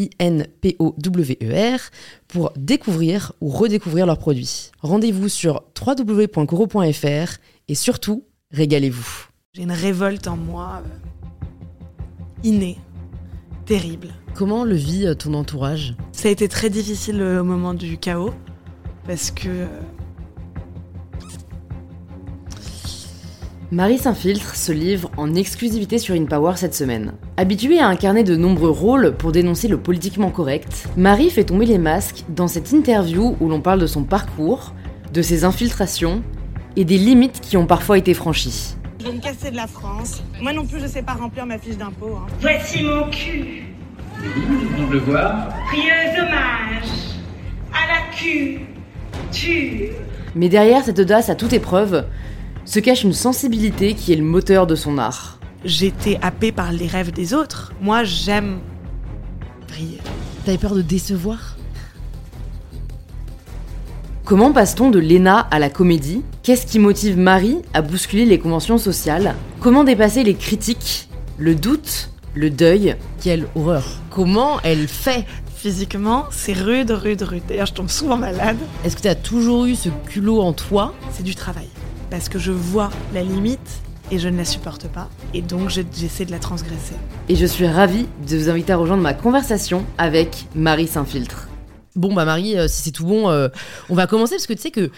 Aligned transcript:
I-N-P-O-W-E-R, 0.00 1.80
pour 2.28 2.52
découvrir 2.56 3.32
ou 3.40 3.48
redécouvrir 3.48 4.06
leurs 4.06 4.18
produits. 4.18 4.70
Rendez-vous 4.80 5.28
sur 5.28 5.64
www.coro.fr 5.78 7.38
et 7.68 7.74
surtout, 7.74 8.24
régalez-vous. 8.50 9.26
J'ai 9.52 9.62
une 9.62 9.72
révolte 9.72 10.26
en 10.28 10.36
moi 10.36 10.82
euh, 10.84 10.88
innée, 12.44 12.78
terrible. 13.66 14.08
Comment 14.34 14.64
le 14.64 14.74
vit 14.74 15.06
euh, 15.06 15.14
ton 15.14 15.34
entourage? 15.34 15.94
Ça 16.12 16.28
a 16.28 16.30
été 16.30 16.48
très 16.48 16.70
difficile 16.70 17.20
euh, 17.20 17.40
au 17.40 17.44
moment 17.44 17.74
du 17.74 17.98
chaos, 17.98 18.32
parce 19.06 19.30
que 19.30 19.66
Marie 23.72 23.98
s'infiltre 23.98 24.56
se 24.56 24.72
livre 24.72 25.10
en 25.16 25.34
exclusivité 25.34 25.98
sur 25.98 26.14
InPower 26.16 26.54
cette 26.56 26.74
semaine. 26.74 27.12
Habituée 27.36 27.78
à 27.78 27.86
incarner 27.86 28.24
de 28.24 28.34
nombreux 28.34 28.70
rôles 28.70 29.14
pour 29.16 29.30
dénoncer 29.30 29.68
le 29.68 29.78
politiquement 29.78 30.30
correct, 30.30 30.88
Marie 30.96 31.30
fait 31.30 31.44
tomber 31.44 31.66
les 31.66 31.78
masques 31.78 32.24
dans 32.28 32.48
cette 32.48 32.72
interview 32.72 33.36
où 33.40 33.48
l'on 33.48 33.60
parle 33.60 33.78
de 33.80 33.86
son 33.86 34.02
parcours, 34.02 34.74
de 35.12 35.22
ses 35.22 35.44
infiltrations 35.44 36.22
et 36.76 36.84
des 36.84 36.98
limites 36.98 37.40
qui 37.40 37.56
ont 37.56 37.66
parfois 37.66 37.96
été 37.98 38.12
franchies. 38.12 38.74
je 39.00 39.06
vais 39.06 39.12
me 39.12 39.20
casser 39.20 39.52
de 39.52 39.56
la 39.56 39.68
France. 39.68 40.20
Moi 40.40 40.52
non 40.52 40.66
plus, 40.66 40.80
je 40.80 40.86
sais 40.88 41.02
pas 41.02 41.12
remplir 41.12 41.46
ma 41.46 41.58
fiche 41.58 41.76
d'impôt. 41.76 42.16
hein. 42.16 42.26
Voici 42.40 42.82
mon 42.82 43.08
cul. 43.08 43.62
On 44.78 44.90
le 44.90 44.98
voir. 44.98 45.48
Prieuse 45.68 46.18
hommage 46.18 46.90
à 47.72 47.86
la 47.86 48.16
culture. 48.16 49.94
Mais 50.34 50.48
derrière 50.48 50.84
cette 50.84 50.98
audace 50.98 51.28
à 51.30 51.34
toute 51.34 51.52
épreuve, 51.52 52.04
se 52.64 52.78
cache 52.80 53.04
une 53.04 53.12
sensibilité 53.12 53.94
qui 53.94 54.12
est 54.12 54.16
le 54.16 54.24
moteur 54.24 54.66
de 54.66 54.74
son 54.74 54.98
art. 54.98 55.38
J'étais 55.64 56.18
happée 56.22 56.52
par 56.52 56.72
les 56.72 56.86
rêves 56.86 57.12
des 57.12 57.34
autres. 57.34 57.72
Moi, 57.80 58.04
j'aime 58.04 58.60
briller. 59.68 59.98
T'avais 60.44 60.58
peur 60.58 60.74
de 60.74 60.82
décevoir? 60.82 61.56
Comment 64.24 64.52
passe-t-on 64.52 64.90
de 64.90 65.00
l'ENA 65.00 65.38
à 65.38 65.58
la 65.58 65.70
comédie? 65.70 66.22
Qu'est-ce 66.42 66.64
qui 66.64 66.78
motive 66.78 67.18
Marie 67.18 67.58
à 67.74 67.82
bousculer 67.82 68.24
les 68.24 68.38
conventions 68.38 68.78
sociales? 68.78 69.34
Comment 69.60 69.84
dépasser 69.84 70.22
les 70.22 70.34
critiques, 70.34 71.08
le 71.36 71.54
doute, 71.54 72.10
le 72.34 72.48
deuil? 72.48 72.96
Quelle 73.20 73.48
horreur 73.56 73.84
Comment 74.10 74.60
elle 74.62 74.86
fait? 74.86 75.26
Physiquement, 75.56 76.24
c'est 76.30 76.54
rude, 76.54 76.90
rude, 76.90 77.20
rude. 77.22 77.42
D'ailleurs, 77.48 77.66
je 77.66 77.74
tombe 77.74 77.90
souvent 77.90 78.16
malade. 78.16 78.56
Est-ce 78.84 78.96
que 78.96 79.02
t'as 79.02 79.14
toujours 79.14 79.66
eu 79.66 79.74
ce 79.74 79.90
culot 80.06 80.40
en 80.40 80.52
toi? 80.54 80.94
C'est 81.12 81.24
du 81.24 81.34
travail. 81.34 81.68
Parce 82.10 82.28
que 82.28 82.38
je 82.38 82.52
vois 82.52 82.90
la 83.14 83.22
limite 83.22 83.80
et 84.10 84.18
je 84.18 84.28
ne 84.28 84.36
la 84.36 84.44
supporte 84.44 84.88
pas. 84.88 85.08
Et 85.34 85.42
donc, 85.42 85.70
je- 85.70 85.82
j'essaie 85.96 86.24
de 86.24 86.32
la 86.32 86.38
transgresser. 86.40 86.94
Et 87.28 87.36
je 87.36 87.46
suis 87.46 87.66
ravie 87.66 88.06
de 88.28 88.36
vous 88.36 88.48
inviter 88.50 88.72
à 88.72 88.76
rejoindre 88.76 89.02
ma 89.02 89.14
conversation 89.14 89.84
avec 89.98 90.46
Marie 90.54 90.88
Saint-Filtre. 90.88 91.48
Bon 91.96 92.12
bah 92.14 92.24
Marie, 92.24 92.56
euh, 92.56 92.68
si 92.68 92.82
c'est 92.82 92.90
tout 92.92 93.04
bon, 93.04 93.28
euh, 93.30 93.48
on 93.88 93.94
va 93.96 94.06
commencer 94.06 94.34
parce 94.36 94.46
que 94.46 94.52
tu 94.52 94.60
sais 94.62 94.70
que 94.70 94.90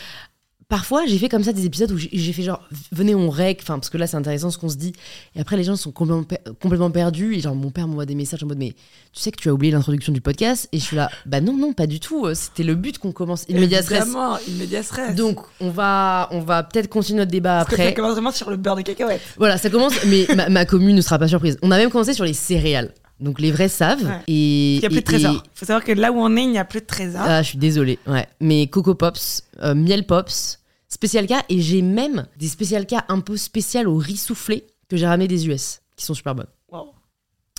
parfois 0.73 1.05
j'ai 1.07 1.19
fait 1.19 1.29
comme 1.29 1.45
ça 1.45 1.53
des 1.53 1.67
épisodes 1.67 1.93
où 1.93 1.99
j'ai 1.99 2.33
fait 2.33 2.43
genre 2.43 2.63
venez 2.93 3.15
on 3.15 3.29
rec, 3.29 3.59
enfin 3.63 3.75
parce 3.79 3.91
que 3.91 3.99
là 3.99 4.07
c'est 4.07 4.17
intéressant 4.17 4.51
ce 4.51 4.57
qu'on 4.57 4.71
se 4.71 4.77
dit. 4.77 4.95
Et 5.37 5.41
après 5.41 5.59
les 5.59 5.65
gens 5.65 5.77
sont 5.77 5.93
complètement, 5.93 6.23
per- 6.25 6.39
complètement 6.63 6.91
perdus 6.91 7.35
et 7.35 7.41
genre 7.41 7.55
mon 7.55 7.69
père 7.71 7.87
m'envoie 7.87 8.07
des 8.07 8.15
messages 8.15 8.43
en 8.43 8.47
mode 8.47 8.57
mais 8.57 8.71
tu 9.13 9.21
sais 9.21 9.31
que 9.31 9.37
tu 9.37 9.51
as 9.51 9.53
oublié 9.53 9.71
l'introduction 9.71 10.15
du 10.15 10.23
podcast? 10.23 10.71
Et 10.73 10.79
je 10.79 10.83
suis 10.85 10.97
là 10.97 11.11
bah 11.27 11.43
non 11.43 11.55
non 11.55 11.75
pas 11.75 11.87
du 11.87 12.01
tout, 12.01 12.25
euh, 12.25 12.33
c'était 12.35 12.63
le 12.63 12.75
but 12.75 12.97
qu'on 12.97 13.13
commence 13.13 13.45
immédiat 13.51 13.83
stress. 13.83 14.01
Évidemment, 14.05 14.39
immédiat 14.49 14.83
stress. 14.83 15.15
Donc 15.15 15.41
on 15.61 15.69
va 15.69 16.29
on 16.31 16.41
va 16.41 16.63
peut-être 16.63 16.89
continuer 16.89 17.19
notre 17.19 17.31
débat 17.31 17.59
Parce 17.59 17.69
que 17.69 17.77
ça 17.77 17.83
après. 17.83 17.95
commence 17.95 18.13
vraiment 18.13 18.31
sur 18.33 18.49
le 18.49 18.57
beurre 18.57 18.77
de 18.77 18.83
cacahuète. 18.83 19.21
Voilà, 19.37 19.59
ça 19.59 19.69
commence, 19.69 19.93
mais 20.07 20.27
ma, 20.35 20.49
ma 20.49 20.65
commune 20.65 20.97
ne 20.97 21.03
sera 21.03 21.19
pas 21.19 21.29
surprise. 21.29 21.59
On 21.61 21.71
a 21.71 21.77
même 21.77 21.91
commencé 21.91 22.15
sur 22.15 22.25
les 22.25 22.33
céréales. 22.33 22.95
Donc 23.21 23.41
les 23.41 23.53
vrais 23.53 23.69
savent. 23.69 24.03
Ouais. 24.03 24.19
Et, 24.27 24.77
Il 24.77 24.81
n'y 24.81 24.87
a 24.87 24.89
plus 24.89 24.95
de 24.97 25.01
et- 25.01 25.03
trésor. 25.05 25.33
et- 25.35 25.37
Il 25.37 25.59
faut 25.59 25.67
savoir 25.67 25.85
que 25.85 25.93
là 25.93 26.11
où 26.11 26.17
on 26.17 26.35
est, 26.37 26.43
il 26.45 26.51
n'y 26.51 26.59
a 26.59 26.65
plus 26.65 26.81
de 26.81 26.87
trésor. 26.87 27.21
ah, 27.23 27.43
je 27.43 27.49
suis 27.51 27.59
désolée. 27.59 27.99
Ouais. 28.07 28.27
Mais 28.41 28.67
Coco 28.69 28.95
Pops, 28.97 29.45
euh, 29.63 29.75
Miel 29.77 30.07
Pops, 30.07 30.59
Spécial 30.93 31.27
K, 31.27 31.33
et 31.49 31.59
j'ai 31.63 31.81
même 31.81 32.27
des 32.37 32.49
Spécial 32.49 32.87
K 32.87 32.97
un 33.09 33.21
peu 33.21 33.39
spéciales 33.39 33.89
au 33.89 33.97
riz 33.97 34.19
soufflé 34.19 34.67
que 34.89 34.99
j'ai 34.99 35.07
ramené 35.07 35.27
des 35.27 35.49
US, 35.49 35.81
qui 35.97 36.05
sont 36.05 36.13
super 36.13 36.35
bonnes. 36.35 36.51
Wow. 36.71 36.93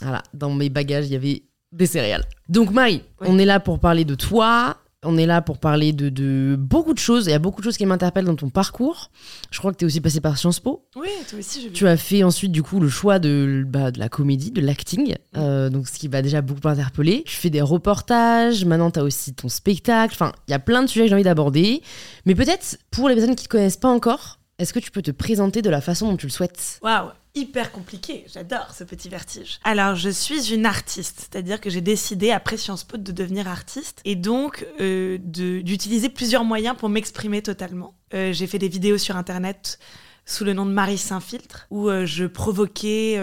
Voilà, 0.03 0.21
dans 0.35 0.51
mes 0.53 0.69
bagages, 0.69 1.07
il 1.07 1.13
y 1.13 1.15
avait 1.15 1.41
des 1.71 1.87
céréales. 1.87 2.25
Donc 2.47 2.69
Marie, 2.69 3.01
Ouais. 3.19 3.27
on 3.27 3.39
est 3.39 3.45
là 3.45 3.59
pour 3.59 3.79
parler 3.79 4.05
de 4.05 4.13
toi. 4.13 4.77
On 5.03 5.17
est 5.17 5.25
là 5.25 5.41
pour 5.41 5.57
parler 5.57 5.93
de, 5.93 6.09
de 6.09 6.55
beaucoup 6.57 6.93
de 6.93 6.99
choses. 6.99 7.25
Il 7.27 7.31
y 7.31 7.33
a 7.33 7.39
beaucoup 7.39 7.61
de 7.61 7.65
choses 7.65 7.77
qui 7.77 7.85
m'interpellent 7.85 8.25
dans 8.25 8.35
ton 8.35 8.49
parcours. 8.49 9.11
Je 9.51 9.59
crois 9.59 9.71
que 9.71 9.77
tu 9.77 9.85
es 9.85 9.87
aussi 9.87 10.01
passé 10.01 10.21
par 10.21 10.37
Sciences 10.37 10.59
Po. 10.59 10.85
Oui, 10.95 11.09
toi 11.29 11.39
aussi, 11.39 11.61
j'ai 11.61 11.67
vu. 11.67 11.73
Tu 11.73 11.87
as 11.87 11.97
fait 11.97 12.23
ensuite 12.23 12.51
du 12.51 12.63
coup 12.63 12.79
le 12.79 12.89
choix 12.89 13.19
de, 13.19 13.63
bah, 13.67 13.91
de 13.91 13.99
la 13.99 14.09
comédie, 14.09 14.51
de 14.51 14.61
l'acting, 14.61 15.15
euh, 15.35 15.69
donc 15.69 15.87
ce 15.87 15.99
qui 15.99 16.07
va 16.07 16.21
déjà 16.21 16.41
beaucoup 16.41 16.61
m'interpeller. 16.63 17.23
Tu 17.25 17.35
fais 17.35 17.49
des 17.49 17.61
reportages, 17.61 18.65
maintenant 18.65 18.91
tu 18.91 18.99
as 18.99 19.03
aussi 19.03 19.33
ton 19.33 19.49
spectacle, 19.49 20.13
enfin 20.13 20.31
il 20.47 20.51
y 20.51 20.53
a 20.53 20.59
plein 20.59 20.83
de 20.83 20.87
sujets 20.87 21.05
que 21.05 21.09
j'ai 21.09 21.15
envie 21.15 21.23
d'aborder. 21.23 21.81
Mais 22.25 22.35
peut-être 22.35 22.77
pour 22.91 23.09
les 23.09 23.15
personnes 23.15 23.35
qui 23.35 23.43
ne 23.43 23.47
te 23.47 23.51
connaissent 23.51 23.77
pas 23.77 23.89
encore, 23.89 24.39
est-ce 24.59 24.73
que 24.73 24.79
tu 24.79 24.91
peux 24.91 25.01
te 25.01 25.11
présenter 25.11 25.61
de 25.61 25.69
la 25.69 25.81
façon 25.81 26.09
dont 26.09 26.17
tu 26.17 26.27
le 26.27 26.31
souhaites? 26.31 26.79
Waouh, 26.81 27.09
hyper 27.35 27.71
compliqué. 27.71 28.25
J'adore 28.31 28.73
ce 28.73 28.83
petit 28.83 29.09
vertige. 29.09 29.59
Alors, 29.63 29.95
je 29.95 30.09
suis 30.09 30.53
une 30.53 30.65
artiste, 30.65 31.19
c'est-à-dire 31.19 31.59
que 31.59 31.69
j'ai 31.69 31.81
décidé 31.81 32.31
après 32.31 32.57
Sciences 32.57 32.83
Po 32.83 32.97
de 32.97 33.11
devenir 33.11 33.47
artiste 33.47 34.01
et 34.05 34.15
donc 34.15 34.65
euh, 34.79 35.17
d'utiliser 35.19 36.09
plusieurs 36.09 36.43
moyens 36.43 36.75
pour 36.77 36.89
m'exprimer 36.89 37.41
totalement. 37.41 37.95
Euh, 38.13 38.33
j'ai 38.33 38.47
fait 38.47 38.59
des 38.59 38.69
vidéos 38.69 38.97
sur 38.97 39.17
internet 39.17 39.79
sous 40.25 40.45
le 40.45 40.53
nom 40.53 40.65
de 40.65 40.71
Marie 40.71 40.97
Saint-Filtre 40.97 41.67
où 41.69 41.89
euh, 41.89 42.05
je 42.05 42.25
provoquais 42.25 43.17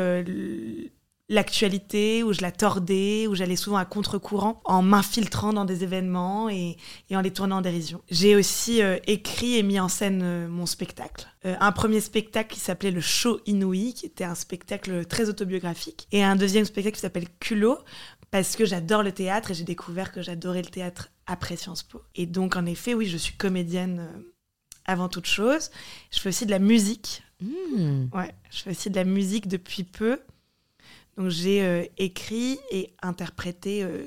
l'actualité, 1.31 2.25
où 2.25 2.33
je 2.33 2.43
la 2.43 2.51
tordais, 2.51 3.29
où 3.29 3.37
j'allais 3.37 3.57
souvent 3.57 3.77
à 3.77 3.85
contre-courant 3.85 4.61
en 4.65 4.83
m'infiltrant 4.83 5.53
dans 5.53 5.65
des 5.65 5.85
événements 5.85 6.51
et, 6.51 6.77
et 7.09 7.17
en 7.17 7.21
les 7.21 7.33
tournant 7.33 7.59
en 7.59 7.61
dérision. 7.63 8.03
J'ai 8.11 8.35
aussi 8.35 8.83
euh, 8.83 8.99
écrit 9.07 9.57
et 9.57 9.63
mis 9.63 9.79
en 9.79 9.89
scène 9.89 10.21
euh, 10.23 10.49
mon 10.49 10.67
spectacle. 10.67 11.29
Euh, 11.47 11.55
un 11.61 11.71
premier 11.71 12.01
spectacle 12.01 12.53
qui 12.53 12.59
s'appelait 12.59 12.91
Le 12.91 13.01
Show 13.01 13.41
Inouï, 13.47 13.95
qui 13.95 14.07
était 14.07 14.25
un 14.25 14.35
spectacle 14.35 15.07
très 15.07 15.29
autobiographique, 15.29 16.09
et 16.11 16.25
un 16.25 16.35
deuxième 16.35 16.65
spectacle 16.65 16.97
qui 16.97 17.03
s'appelle 17.03 17.29
Culot, 17.39 17.79
parce 18.33 18.57
que 18.57 18.65
j'adore 18.65 19.05
le 19.05 19.13
théâtre 19.13 19.53
et 19.53 19.55
j'ai 19.55 19.65
découvert 19.65 20.11
que 20.11 20.23
j'adorais 20.23 20.63
le 20.63 20.69
théâtre 20.69 21.11
après 21.27 21.55
Sciences 21.57 21.85
Po. 21.85 22.03
Et 22.17 22.27
donc, 22.27 22.57
en 22.57 22.67
effet, 22.67 22.93
oui, 22.93 23.07
je 23.07 23.17
suis 23.17 23.35
comédienne 23.35 24.09
avant 24.85 25.09
toute 25.09 25.27
chose. 25.27 25.71
Je 26.11 26.19
fais 26.19 26.31
aussi 26.31 26.47
de 26.47 26.51
la 26.51 26.59
musique. 26.59 27.23
Hmm. 27.41 28.07
Ouais, 28.13 28.35
je 28.51 28.63
fais 28.63 28.71
aussi 28.71 28.91
de 28.91 28.97
la 28.97 29.05
musique 29.05 29.47
depuis 29.47 29.85
peu. 29.85 30.19
Donc 31.17 31.29
j'ai 31.31 31.63
euh, 31.63 31.85
écrit 31.99 32.59
et 32.71 32.93
interprété 33.03 33.83
euh, 33.83 34.07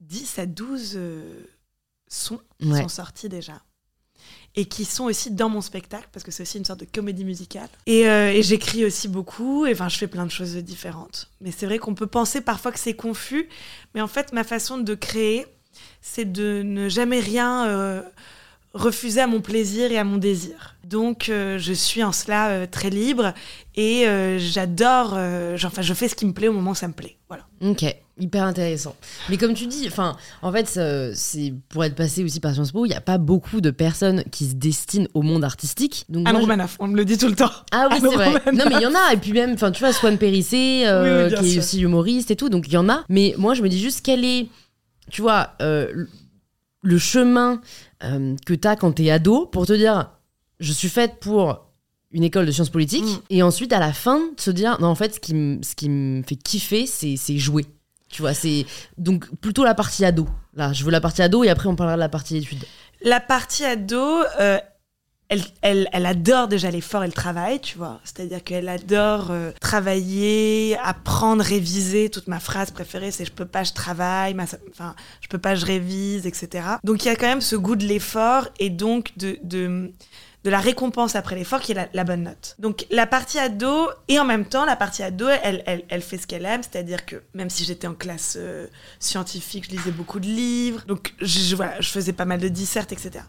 10 0.00 0.38
à 0.38 0.46
12 0.46 0.92
euh, 0.96 1.22
sons 2.08 2.40
qui 2.60 2.68
Ouais. 2.70 2.80
sont 2.82 2.88
sortis 2.88 3.28
déjà. 3.28 3.62
Et 4.56 4.66
qui 4.66 4.84
sont 4.84 5.04
aussi 5.04 5.32
dans 5.32 5.48
mon 5.48 5.60
spectacle, 5.60 6.08
parce 6.12 6.24
que 6.24 6.30
c'est 6.30 6.44
aussi 6.44 6.58
une 6.58 6.64
sorte 6.64 6.80
de 6.80 6.84
comédie 6.86 7.24
musicale. 7.24 7.68
Et, 7.86 8.08
euh, 8.08 8.30
et 8.32 8.42
j'écris 8.42 8.84
aussi 8.84 9.08
beaucoup, 9.08 9.66
et 9.66 9.72
enfin 9.72 9.88
je 9.88 9.98
fais 9.98 10.06
plein 10.06 10.24
de 10.24 10.30
choses 10.30 10.54
différentes. 10.56 11.28
Mais 11.40 11.50
c'est 11.50 11.66
vrai 11.66 11.78
qu'on 11.78 11.94
peut 11.94 12.06
penser 12.06 12.40
parfois 12.40 12.70
que 12.70 12.78
c'est 12.78 12.94
confus, 12.94 13.48
mais 13.94 14.00
en 14.00 14.06
fait 14.06 14.32
ma 14.32 14.44
façon 14.44 14.78
de 14.78 14.94
créer, 14.94 15.44
c'est 16.00 16.30
de 16.30 16.62
ne 16.64 16.88
jamais 16.88 17.18
rien 17.18 18.04
refuser 18.74 19.20
à 19.20 19.26
mon 19.26 19.40
plaisir 19.40 19.90
et 19.92 19.98
à 19.98 20.04
mon 20.04 20.18
désir. 20.18 20.74
Donc 20.84 21.28
euh, 21.28 21.58
je 21.58 21.72
suis 21.72 22.02
en 22.02 22.12
cela 22.12 22.48
euh, 22.50 22.66
très 22.70 22.90
libre 22.90 23.32
et 23.76 24.06
euh, 24.06 24.38
j'adore, 24.38 25.14
enfin 25.64 25.80
je 25.82 25.94
fais 25.94 26.08
ce 26.08 26.14
qui 26.14 26.26
me 26.26 26.32
plaît 26.32 26.48
au 26.48 26.52
moment 26.52 26.72
où 26.72 26.74
ça 26.74 26.88
me 26.88 26.92
plaît. 26.92 27.16
Voilà. 27.28 27.46
Ok, 27.62 27.84
hyper 28.18 28.42
intéressant. 28.44 28.94
Mais 29.30 29.38
comme 29.38 29.54
tu 29.54 29.66
dis, 29.66 29.84
enfin, 29.86 30.16
en 30.42 30.52
fait, 30.52 30.78
c'est 31.14 31.54
pour 31.70 31.84
être 31.84 31.94
passé 31.94 32.22
aussi 32.22 32.38
par 32.40 32.52
Sciences 32.52 32.72
Po, 32.72 32.84
il 32.84 32.90
n'y 32.90 32.94
a 32.94 33.00
pas 33.00 33.16
beaucoup 33.18 33.60
de 33.60 33.70
personnes 33.70 34.24
qui 34.30 34.46
se 34.46 34.54
destinent 34.54 35.06
au 35.14 35.22
monde 35.22 35.42
artistique. 35.44 36.04
Donc 36.10 36.28
Anne 36.28 36.36
je- 36.36 36.40
Romanoff, 36.42 36.76
on 36.80 36.88
me 36.88 36.96
le 36.96 37.04
dit 37.04 37.16
tout 37.16 37.28
le 37.28 37.34
temps. 37.36 37.50
Ah 37.72 37.88
oui, 37.90 37.98
c'est 38.00 38.14
vrai. 38.14 38.32
Non, 38.52 38.64
mais 38.68 38.74
il 38.76 38.82
y 38.82 38.86
en 38.86 38.94
a. 38.94 39.12
Et 39.14 39.16
puis 39.16 39.32
même, 39.32 39.52
enfin, 39.54 39.70
tu 39.70 39.80
vois, 39.80 39.92
Swan 39.92 40.18
Périssé, 40.18 40.84
Oui, 40.84 40.92
oui, 41.22 41.28
bien 41.28 41.38
qui 41.40 41.54
est 41.54 41.58
aussi 41.58 41.80
humoriste 41.80 42.30
et 42.30 42.36
tout. 42.36 42.48
Donc 42.50 42.66
il 42.68 42.74
y 42.74 42.76
en 42.76 42.88
a. 42.88 43.04
Mais 43.08 43.34
moi, 43.38 43.54
je 43.54 43.62
me 43.62 43.68
dis 43.68 43.80
juste 43.80 44.00
quel 44.04 44.24
est, 44.24 44.48
tu 45.10 45.22
vois, 45.22 45.54
le 45.60 46.98
chemin 46.98 47.60
euh, 48.02 48.34
que 48.46 48.54
tu 48.54 48.66
as 48.68 48.76
quand 48.76 48.92
tu 48.92 49.04
es 49.04 49.10
ado 49.10 49.46
pour 49.46 49.66
te 49.66 49.72
dire, 49.72 50.10
je 50.60 50.72
suis 50.72 50.88
faite 50.88 51.16
pour 51.20 51.66
une 52.10 52.22
école 52.24 52.46
de 52.46 52.52
sciences 52.52 52.70
politiques. 52.70 53.04
Mm. 53.04 53.20
Et 53.30 53.42
ensuite, 53.42 53.72
à 53.72 53.78
la 53.80 53.92
fin, 53.92 54.18
de 54.18 54.40
se 54.40 54.50
dire, 54.50 54.76
non, 54.80 54.88
en 54.88 54.94
fait, 54.94 55.14
ce 55.14 55.20
qui, 55.20 55.34
me- 55.34 55.62
ce 55.62 55.74
qui 55.74 55.88
me 55.88 56.22
fait 56.22 56.36
kiffer, 56.36 56.86
c'est 56.86 57.16
c'est 57.16 57.38
jouer. 57.38 57.66
Tu 58.08 58.22
vois, 58.22 58.34
c'est 58.34 58.64
donc 58.98 59.28
plutôt 59.40 59.64
la 59.64 59.74
partie 59.74 60.04
ado. 60.04 60.28
Là, 60.54 60.72
je 60.72 60.84
veux 60.84 60.90
la 60.92 61.00
partie 61.00 61.22
ado 61.22 61.42
et 61.42 61.48
après, 61.48 61.68
on 61.68 61.74
parlera 61.74 61.96
de 61.96 62.00
la 62.00 62.08
partie 62.08 62.36
études. 62.36 62.64
La 63.02 63.18
partie 63.20 63.64
ado, 63.64 64.00
euh, 64.40 64.58
elle, 65.30 65.42
elle, 65.62 65.88
elle 65.92 66.06
adore 66.06 66.48
déjà 66.48 66.70
l'effort 66.70 67.02
et 67.02 67.06
le 67.06 67.12
travail, 67.12 67.60
tu 67.60 67.78
vois. 67.78 68.00
C'est-à-dire 68.04 68.44
qu'elle 68.44 68.68
adore 68.68 69.30
euh, 69.30 69.50
travailler, 69.60 70.76
apprendre, 70.82 71.42
réviser. 71.42 72.10
Toute 72.10 72.28
ma 72.28 72.40
phrase 72.40 72.70
préférée, 72.70 73.10
c'est 73.10 73.24
je 73.24 73.32
peux 73.32 73.46
pas, 73.46 73.64
je 73.64 73.72
travaille, 73.72 74.34
ma- 74.34 74.44
enfin, 74.70 74.94
je 75.20 75.28
peux 75.28 75.38
pas, 75.38 75.54
je 75.54 75.64
révise, 75.66 76.26
etc. 76.26 76.64
Donc 76.84 77.04
il 77.04 77.08
y 77.08 77.10
a 77.10 77.16
quand 77.16 77.26
même 77.26 77.40
ce 77.40 77.56
goût 77.56 77.76
de 77.76 77.84
l'effort 77.84 78.48
et 78.58 78.70
donc 78.70 79.16
de, 79.16 79.38
de, 79.42 79.92
de 80.44 80.50
la 80.50 80.60
récompense 80.60 81.16
après 81.16 81.34
l'effort 81.36 81.60
qui 81.60 81.72
est 81.72 81.88
la, 81.92 82.04
bonne 82.04 82.24
note. 82.24 82.54
Donc 82.58 82.86
la 82.90 83.06
partie 83.06 83.38
ado, 83.38 83.88
et 84.08 84.18
en 84.18 84.24
même 84.26 84.44
temps, 84.44 84.66
la 84.66 84.76
partie 84.76 85.02
ado, 85.02 85.26
elle, 85.42 85.62
elle, 85.66 85.84
elle 85.88 86.02
fait 86.02 86.18
ce 86.18 86.26
qu'elle 86.26 86.44
aime, 86.44 86.62
c'est-à-dire 86.62 87.06
que 87.06 87.16
même 87.32 87.48
si 87.48 87.64
j'étais 87.64 87.86
en 87.86 87.94
classe 87.94 88.36
euh, 88.38 88.66
scientifique, 89.00 89.64
je 89.70 89.76
lisais 89.76 89.90
beaucoup 89.90 90.20
de 90.20 90.26
livres, 90.26 90.82
donc 90.86 91.14
je- 91.20 91.56
voilà, 91.56 91.80
je 91.80 91.88
faisais 91.88 92.12
pas 92.12 92.26
mal 92.26 92.40
de 92.40 92.48
dissertes, 92.48 92.92
etc. 92.92 93.24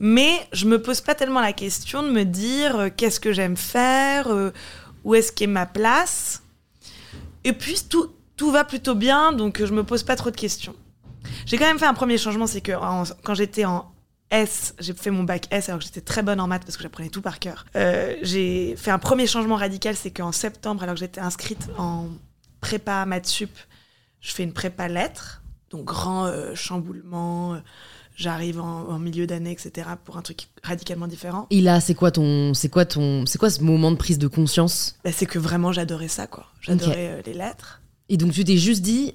Mais 0.00 0.46
je 0.52 0.66
me 0.66 0.80
pose 0.80 1.00
pas 1.00 1.14
tellement 1.14 1.40
la 1.40 1.52
question 1.52 2.02
de 2.02 2.10
me 2.10 2.24
dire 2.24 2.76
euh, 2.76 2.88
qu'est-ce 2.94 3.20
que 3.20 3.32
j'aime 3.32 3.56
faire, 3.56 4.28
euh, 4.28 4.50
où 5.04 5.14
est-ce 5.14 5.32
qu'est 5.32 5.46
ma 5.46 5.66
place. 5.66 6.42
Et 7.44 7.52
puis 7.52 7.80
tout, 7.88 8.10
tout 8.36 8.50
va 8.50 8.64
plutôt 8.64 8.94
bien, 8.94 9.32
donc 9.32 9.60
euh, 9.60 9.66
je 9.66 9.72
me 9.72 9.84
pose 9.84 10.02
pas 10.02 10.16
trop 10.16 10.30
de 10.30 10.36
questions. 10.36 10.74
J'ai 11.46 11.56
quand 11.56 11.66
même 11.66 11.78
fait 11.78 11.86
un 11.86 11.94
premier 11.94 12.18
changement, 12.18 12.46
c'est 12.46 12.60
que 12.60 12.72
quand 13.22 13.34
j'étais 13.34 13.64
en 13.64 13.92
S, 14.30 14.74
j'ai 14.80 14.92
fait 14.94 15.10
mon 15.10 15.24
bac 15.24 15.46
S 15.50 15.68
alors 15.68 15.78
que 15.78 15.84
j'étais 15.84 16.00
très 16.00 16.22
bonne 16.22 16.40
en 16.40 16.48
maths 16.48 16.64
parce 16.64 16.76
que 16.76 16.82
j'apprenais 16.82 17.10
tout 17.10 17.22
par 17.22 17.38
cœur. 17.38 17.66
Euh, 17.76 18.16
j'ai 18.22 18.74
fait 18.76 18.90
un 18.90 18.98
premier 18.98 19.26
changement 19.26 19.56
radical, 19.56 19.94
c'est 19.94 20.10
qu'en 20.10 20.32
septembre, 20.32 20.82
alors 20.82 20.94
que 20.94 21.00
j'étais 21.00 21.20
inscrite 21.20 21.68
en 21.78 22.08
prépa 22.60 23.04
maths 23.06 23.26
sup, 23.26 23.56
je 24.20 24.32
fais 24.32 24.42
une 24.42 24.52
prépa 24.52 24.88
lettres, 24.88 25.42
donc 25.70 25.84
grand 25.84 26.32
chamboulement. 26.54 27.60
J'arrive 28.14 28.60
en, 28.60 28.88
en 28.90 28.98
milieu 28.98 29.26
d'année, 29.26 29.52
etc. 29.52 29.88
pour 30.04 30.16
un 30.18 30.22
truc 30.22 30.48
radicalement 30.62 31.06
différent. 31.06 31.46
Et 31.50 31.60
là, 31.60 31.80
c'est 31.80 31.94
quoi 31.94 32.10
ton, 32.10 32.52
c'est 32.54 32.68
quoi 32.68 32.84
ton, 32.84 33.24
c'est 33.26 33.38
quoi 33.38 33.48
ce 33.50 33.62
moment 33.62 33.90
de 33.90 33.96
prise 33.96 34.18
de 34.18 34.26
conscience? 34.28 34.96
Bah, 35.04 35.10
c'est 35.12 35.26
que 35.26 35.38
vraiment 35.38 35.72
j'adorais 35.72 36.08
ça, 36.08 36.26
quoi. 36.26 36.46
J'adorais 36.60 37.08
euh, 37.18 37.22
les 37.24 37.34
lettres. 37.34 37.80
Et 38.08 38.16
donc 38.18 38.32
tu 38.32 38.44
t'es 38.44 38.58
juste 38.58 38.82
dit, 38.82 39.14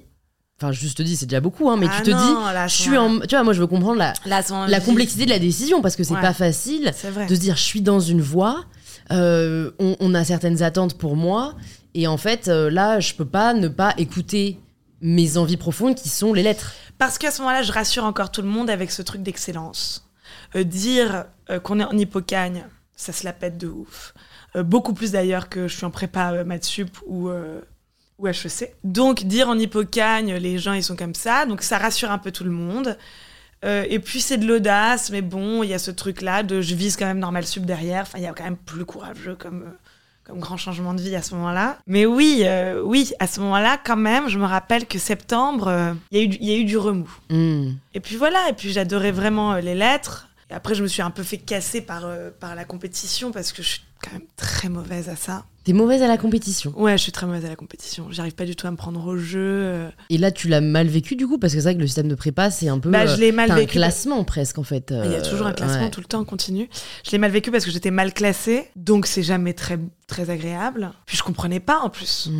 enfin 0.60 0.72
juste 0.72 1.00
dit, 1.00 1.16
c'est 1.16 1.26
déjà 1.26 1.40
beaucoup, 1.40 1.70
hein, 1.70 1.76
mais 1.78 1.86
Ah 1.88 1.94
tu 1.98 2.02
te 2.02 2.10
non, 2.10 2.16
dis, 2.18 2.52
là, 2.54 2.66
je 2.66 2.74
suis 2.74 2.96
en, 2.96 3.20
tu 3.20 3.28
vois, 3.30 3.44
moi 3.44 3.52
je 3.52 3.60
veux 3.60 3.66
comprendre 3.68 3.98
la, 3.98 4.12
Là, 4.26 4.42
la 4.66 4.80
complexité 4.80 5.24
de 5.24 5.30
la 5.30 5.38
décision 5.38 5.80
parce 5.80 5.94
que 5.94 6.02
c'est 6.02 6.14
Ouais. 6.14 6.20
pas 6.20 6.32
facile 6.34 6.92
de 7.28 7.34
se 7.34 7.40
dire, 7.40 7.56
je 7.56 7.62
suis 7.62 7.80
dans 7.82 8.00
une 8.00 8.20
voie, 8.20 8.64
euh, 9.12 9.70
on, 9.78 9.96
on 10.00 10.14
a 10.14 10.24
certaines 10.24 10.62
attentes 10.62 10.98
pour 10.98 11.14
moi, 11.16 11.54
et 11.94 12.08
en 12.08 12.16
fait 12.16 12.48
euh, 12.48 12.70
là, 12.70 12.98
je 12.98 13.14
peux 13.14 13.24
pas 13.24 13.54
ne 13.54 13.68
pas 13.68 13.94
écouter 13.98 14.58
mes 15.00 15.36
envies 15.36 15.56
profondes 15.56 15.94
qui 15.94 16.08
sont 16.08 16.32
les 16.34 16.42
lettres. 16.42 16.72
Parce 16.98 17.18
qu'à 17.18 17.30
ce 17.30 17.40
moment-là, 17.42 17.62
je 17.62 17.72
rassure 17.72 18.04
encore 18.04 18.30
tout 18.30 18.42
le 18.42 18.48
monde 18.48 18.70
avec 18.70 18.90
ce 18.90 19.02
truc 19.02 19.22
d'excellence. 19.22 20.08
Euh, 20.56 20.64
dire 20.64 21.24
euh, 21.50 21.60
qu'on 21.60 21.80
est 21.80 21.84
en 21.84 21.96
hippocagne, 21.96 22.66
ça 22.96 23.12
se 23.12 23.24
la 23.24 23.32
pète 23.32 23.56
de 23.56 23.68
ouf. 23.68 24.12
Euh, 24.56 24.62
beaucoup 24.62 24.92
plus 24.92 25.12
d'ailleurs 25.12 25.48
que 25.48 25.68
je 25.68 25.76
suis 25.76 25.84
en 25.84 25.90
prépa 25.90 26.32
euh, 26.32 26.44
maths 26.44 26.64
sup 26.64 26.98
ou, 27.06 27.28
euh, 27.28 27.60
ou 28.18 28.26
HEC. 28.26 28.74
Donc 28.84 29.24
dire 29.24 29.48
en 29.48 29.58
hippocagne, 29.58 30.34
les 30.34 30.58
gens 30.58 30.72
ils 30.72 30.82
sont 30.82 30.96
comme 30.96 31.14
ça, 31.14 31.46
donc 31.46 31.62
ça 31.62 31.78
rassure 31.78 32.10
un 32.10 32.18
peu 32.18 32.32
tout 32.32 32.44
le 32.44 32.50
monde. 32.50 32.98
Euh, 33.64 33.84
et 33.88 33.98
puis 33.98 34.20
c'est 34.20 34.36
de 34.36 34.46
l'audace, 34.46 35.10
mais 35.10 35.22
bon, 35.22 35.62
il 35.62 35.70
y 35.70 35.74
a 35.74 35.78
ce 35.78 35.90
truc-là 35.90 36.42
de 36.42 36.60
je 36.60 36.74
vise 36.74 36.96
quand 36.96 37.06
même 37.06 37.18
normal 37.18 37.46
sup 37.46 37.64
derrière. 37.64 38.02
Enfin, 38.02 38.18
il 38.18 38.24
y 38.24 38.26
a 38.26 38.32
quand 38.32 38.44
même 38.44 38.56
plus 38.56 38.84
courageux 38.84 39.34
comme, 39.34 39.72
comme 40.28 40.40
grand 40.40 40.56
changement 40.58 40.92
de 40.94 41.00
vie 41.00 41.16
à 41.16 41.22
ce 41.22 41.34
moment-là. 41.34 41.78
Mais 41.86 42.04
oui, 42.06 42.42
euh, 42.44 42.82
oui, 42.84 43.12
à 43.18 43.26
ce 43.26 43.40
moment-là, 43.40 43.78
quand 43.82 43.96
même, 43.96 44.28
je 44.28 44.38
me 44.38 44.44
rappelle 44.44 44.86
que 44.86 44.98
septembre, 44.98 45.68
euh, 45.68 45.94
il 46.10 46.18
y, 46.18 46.20
a 46.20 46.24
eu 46.24 46.28
du- 46.28 46.38
il 46.40 46.48
y 46.48 46.52
a 46.54 46.56
eu 46.58 46.64
du 46.64 46.76
remous. 46.76 47.10
Hmm. 47.30 47.70
Et 47.94 48.00
puis 48.00 48.16
voilà, 48.16 48.48
et 48.50 48.52
puis 48.52 48.70
j'adorais 48.70 49.10
vraiment 49.12 49.54
euh, 49.54 49.60
les 49.60 49.74
lettres. 49.74 50.28
Et 50.50 50.54
après, 50.54 50.74
je 50.74 50.82
me 50.82 50.88
suis 50.88 51.02
un 51.02 51.10
peu 51.10 51.22
fait 51.22 51.38
casser 51.38 51.80
par, 51.82 52.04
par 52.40 52.54
la 52.54 52.64
compétition 52.64 53.32
parce 53.32 53.52
que 53.52 53.62
je 53.62 53.68
suis 53.68 53.82
quand 54.02 54.12
même 54.12 54.26
très 54.36 54.68
mauvaise 54.68 55.08
à 55.08 55.16
ça. 55.16 55.44
T'es 55.64 55.72
mauvaise 55.74 56.02
à 56.02 56.08
la 56.08 56.16
compétition. 56.16 56.72
Ouais, 56.76 56.96
je 56.96 57.02
suis 57.02 57.12
très 57.12 57.26
mauvaise 57.26 57.44
à 57.44 57.48
la 57.48 57.56
compétition. 57.56 58.06
J'arrive 58.10 58.34
pas 58.34 58.46
du 58.46 58.56
tout 58.56 58.66
à 58.66 58.70
me 58.70 58.76
prendre 58.76 59.04
au 59.06 59.18
jeu. 59.18 59.38
euh. 59.42 59.90
Et 60.08 60.16
là, 60.16 60.30
tu 60.30 60.48
l'as 60.48 60.62
mal 60.62 60.86
vécu 60.86 61.14
du 61.14 61.26
coup 61.26 61.36
parce 61.38 61.52
que 61.52 61.58
c'est 61.58 61.64
vrai 61.64 61.74
que 61.74 61.80
le 61.80 61.86
système 61.86 62.08
de 62.08 62.14
prépa, 62.14 62.50
c'est 62.50 62.68
un 62.68 62.78
peu, 62.78 62.88
Bah, 62.90 63.00
euh, 63.02 63.14
je 63.14 63.20
l'ai 63.20 63.32
mal 63.32 63.48
t'as 63.48 63.54
un 63.54 63.58
vécu. 63.58 63.72
classement 63.72 64.24
presque 64.24 64.58
en 64.58 64.62
fait. 64.62 64.94
Il 65.04 65.10
y 65.12 65.14
a 65.14 65.20
toujours 65.20 65.46
un 65.46 65.50
euh, 65.50 65.54
classement 65.54 65.82
ouais. 65.84 65.90
tout 65.90 66.00
le 66.00 66.06
temps, 66.06 66.24
continu. 66.24 66.70
Je 67.04 67.10
l'ai 67.10 67.18
mal 67.18 67.30
vécu 67.30 67.50
parce 67.50 67.64
que 67.66 67.70
j'étais 67.70 67.90
mal 67.90 68.14
classée, 68.14 68.68
donc 68.76 69.06
c'est 69.06 69.22
jamais 69.22 69.52
très, 69.52 69.78
très 70.06 70.30
agréable. 70.30 70.90
Puis 71.04 71.18
je 71.18 71.22
comprenais 71.22 71.60
pas 71.60 71.80
en 71.80 71.90
plus. 71.90 72.30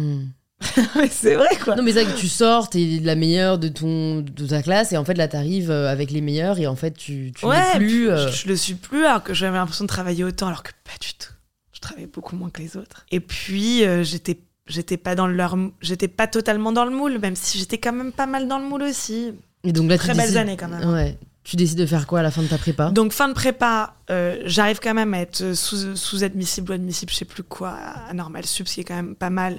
Mais 0.97 1.09
c'est 1.09 1.37
vrai 1.37 1.51
quoi. 1.63 1.77
Non 1.77 1.85
mais 1.85 1.93
c'est 1.93 2.03
vrai 2.03 2.13
que 2.13 2.19
tu 2.19 2.27
sors, 2.29 2.69
t'es 2.69 2.99
la 3.03 3.15
meilleure 3.15 3.59
de 3.61 3.69
ton 3.69 4.23
de 4.23 4.47
ta 4.47 4.61
classe 4.61 4.91
et 4.93 4.97
en 4.97 5.05
fait 5.05 5.15
là 5.15 5.29
t'arrives 5.29 5.71
euh, 5.71 5.89
avec 5.89 6.11
les 6.11 6.21
meilleurs 6.21 6.59
et 6.59 6.67
en 6.67 6.75
fait 6.75 6.97
tu 6.97 7.33
tu 7.37 7.47
ouais, 7.47 7.77
plus. 7.77 8.11
euh, 8.11 8.27
je, 8.29 8.39
je 8.39 8.49
le 8.49 8.57
suis 8.57 8.75
plus 8.75 9.05
alors 9.05 9.23
que 9.23 9.35
j'avais 9.35 9.57
l'impression 9.57 9.85
de 9.85 9.89
travailler 9.89 10.25
autant 10.25 10.49
alors 10.49 10.65
que 10.65 10.73
pas 10.83 10.99
du 11.01 11.15
tout. 11.15 11.33
Je 11.79 11.81
travaillais 11.81 12.09
beaucoup 12.09 12.35
moins 12.35 12.51
que 12.51 12.61
les 12.61 12.77
autres. 12.77 13.07
Et 13.13 13.21
puis 13.21 13.85
euh, 13.85 14.03
j'étais 14.03 14.41
j'étais 14.67 14.97
pas 14.97 15.15
dans 15.15 15.29
leur 15.29 15.57
j'étais 15.81 16.09
pas 16.09 16.27
totalement 16.27 16.73
dans 16.73 16.85
le 16.85 16.91
moule 16.91 17.21
même 17.21 17.37
si 17.37 17.57
j'étais 17.57 17.79
quand 17.79 17.93
même 17.93 18.11
pas 18.11 18.27
mal 18.27 18.49
dans 18.49 18.59
le 18.59 18.65
moule 18.67 18.83
aussi. 18.83 19.33
Et 19.63 19.71
donc 19.73 19.89
là 19.89 19.97
tu 19.97 20.01
Très 20.05 20.15
belles 20.15 20.23
décides- 20.23 20.37
années 20.39 20.57
quand 20.57 20.67
même. 20.69 20.91
Ouais. 20.93 21.17
Tu 21.45 21.55
décides 21.55 21.79
de 21.79 21.87
faire 21.87 22.09
quoi 22.09 22.19
à 22.19 22.23
la 22.25 22.33
fin 22.33 22.43
de 22.43 22.49
ta 22.49 22.59
prépa? 22.59 22.91
Donc 22.91 23.13
fin 23.13 23.29
de 23.29 23.33
prépa, 23.33 23.95
euh, 24.11 24.43
j'arrive 24.45 24.81
quand 24.83 24.93
même 24.93 25.15
à 25.15 25.21
être 25.21 25.55
sous, 25.55 25.95
sous 25.97 26.25
admissible 26.25 26.73
ou 26.73 26.75
admissible, 26.75 27.11
je 27.13 27.17
sais 27.17 27.25
plus 27.25 27.45
quoi, 27.45 27.71
à 27.71 28.13
normal 28.13 28.45
sub, 28.45 28.67
ce 28.67 28.75
qui 28.75 28.81
est 28.81 28.85
quand 28.85 28.97
même 28.97 29.15
pas 29.15 29.31
mal, 29.31 29.59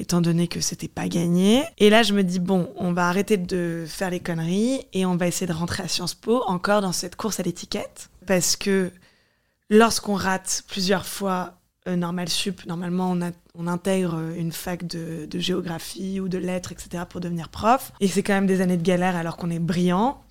étant 0.00 0.20
donné 0.20 0.48
que 0.48 0.60
c'était 0.60 0.88
pas 0.88 1.06
gagné. 1.06 1.62
Et 1.78 1.90
là, 1.90 2.02
je 2.02 2.12
me 2.12 2.24
dis 2.24 2.40
bon, 2.40 2.70
on 2.76 2.92
va 2.92 3.08
arrêter 3.08 3.36
de 3.36 3.84
faire 3.86 4.10
les 4.10 4.18
conneries 4.18 4.80
et 4.94 5.06
on 5.06 5.16
va 5.16 5.28
essayer 5.28 5.46
de 5.46 5.52
rentrer 5.52 5.84
à 5.84 5.88
Sciences 5.88 6.14
Po 6.14 6.42
encore 6.46 6.80
dans 6.80 6.92
cette 6.92 7.14
course 7.14 7.38
à 7.38 7.44
l'étiquette, 7.44 8.08
parce 8.26 8.56
que 8.56 8.90
lorsqu'on 9.72 10.14
rate 10.14 10.62
plusieurs 10.68 11.06
fois 11.06 11.54
euh, 11.88 11.96
normal 11.96 12.28
sup, 12.28 12.64
normalement 12.66 13.16
on, 13.56 13.66
intègre 13.66 14.14
euh, 14.16 14.34
une 14.36 14.52
fac 14.52 14.86
de, 14.86 15.26
géographie 15.34 16.20
ou 16.20 16.28
de 16.28 16.38
lettres, 16.38 16.70
etc. 16.70 17.04
pour 17.08 17.20
devenir 17.20 17.48
prof. 17.48 17.90
Et 17.98 18.06
c'est 18.06 18.22
quand 18.22 18.34
même 18.34 18.46
des 18.46 18.60
années 18.60 18.76
de 18.76 18.82
galère 18.82 19.16
alors 19.16 19.36
qu'on 19.36 19.50
est 19.50 19.58
brillant. 19.58 20.22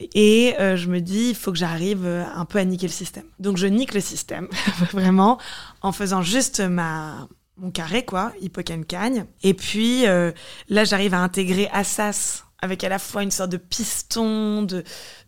Et 0.00 0.54
euh, 0.60 0.76
je 0.76 0.88
me 0.88 1.00
dis, 1.00 1.30
il 1.30 1.34
faut 1.34 1.52
que 1.52 1.58
j'arrive 1.58 2.04
euh, 2.04 2.24
un 2.34 2.44
peu 2.44 2.58
à 2.58 2.64
niquer 2.64 2.88
le 2.88 2.92
système. 2.92 3.24
Donc 3.38 3.56
je 3.56 3.66
nique 3.66 3.94
le 3.94 4.00
système, 4.00 4.48
vraiment, 4.92 5.38
en 5.80 5.92
faisant 5.92 6.20
juste 6.20 6.60
ma 6.60 7.28
mon 7.58 7.70
carré, 7.70 8.04
quoi, 8.04 8.32
hippocane-cagne. 8.42 9.24
Et 9.42 9.54
puis 9.54 10.02
là, 10.02 10.84
j'arrive 10.84 11.14
à 11.14 11.20
intégrer 11.20 11.70
Assas 11.72 12.44
avec 12.60 12.84
à 12.84 12.90
la 12.90 12.98
fois 12.98 13.22
une 13.22 13.30
sorte 13.30 13.50
de 13.50 13.56
piston, 13.56 14.62
de, 14.62 14.84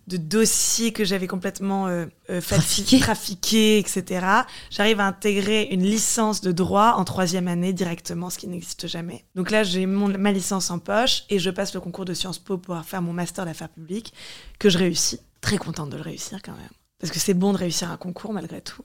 de 0.09 0.17
dossier 0.17 0.93
que 0.93 1.05
j'avais 1.05 1.27
complètement 1.27 1.87
euh, 1.87 2.07
euh, 2.31 2.41
Trafiqué. 2.41 2.41
falsifié, 2.41 3.01
trafiqué, 3.01 3.79
etc. 3.79 4.27
J'arrive 4.71 5.01
à 5.01 5.07
intégrer 5.07 5.69
une 5.71 5.85
licence 5.85 6.41
de 6.41 6.51
droit 6.51 6.95
en 6.97 7.05
troisième 7.05 7.47
année 7.47 7.73
directement, 7.73 8.31
ce 8.31 8.39
qui 8.39 8.49
n'existe 8.49 8.87
jamais. 8.87 9.25
Donc 9.35 9.51
là, 9.51 9.63
j'ai 9.63 9.87
ma 9.87 10.33
licence 10.33 10.71
en 10.71 10.79
poche 10.79 11.25
et 11.29 11.39
je 11.39 11.51
passe 11.51 11.75
le 11.75 11.81
concours 11.81 12.07
de 12.07 12.15
Sciences 12.15 12.39
Po 12.39 12.57
pour 12.59 12.83
faire 12.85 13.03
mon 13.03 13.13
master 13.13 13.45
d'affaires 13.45 13.69
publiques 13.69 14.13
que 14.59 14.71
je 14.71 14.79
réussis. 14.79 15.21
Très 15.41 15.59
contente 15.59 15.91
de 15.91 15.97
le 15.97 16.03
réussir 16.03 16.39
quand 16.43 16.53
même. 16.53 16.71
Parce 16.99 17.13
que 17.13 17.19
c'est 17.21 17.35
bon 17.35 17.53
de 17.53 17.59
réussir 17.59 17.91
un 17.91 17.97
concours 17.97 18.33
malgré 18.33 18.61
tout. 18.61 18.83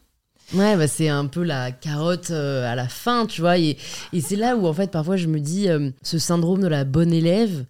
Ouais, 0.53 0.75
bah, 0.75 0.87
c'est 0.87 1.07
un 1.07 1.25
peu 1.27 1.41
la 1.41 1.71
carotte 1.71 2.31
euh, 2.31 2.69
à 2.69 2.75
la 2.75 2.89
fin, 2.89 3.25
tu 3.25 3.41
vois. 3.41 3.57
Et, 3.57 3.77
et 4.11 4.21
c'est 4.21 4.35
là 4.35 4.55
où, 4.57 4.67
en 4.67 4.73
fait, 4.73 4.91
parfois, 4.91 5.15
je 5.15 5.27
me 5.27 5.39
dis, 5.39 5.69
euh, 5.69 5.89
ce 6.01 6.19
syndrome 6.19 6.61
de 6.61 6.67
la 6.67 6.83
bonne 6.83 7.13
élève, 7.13 7.65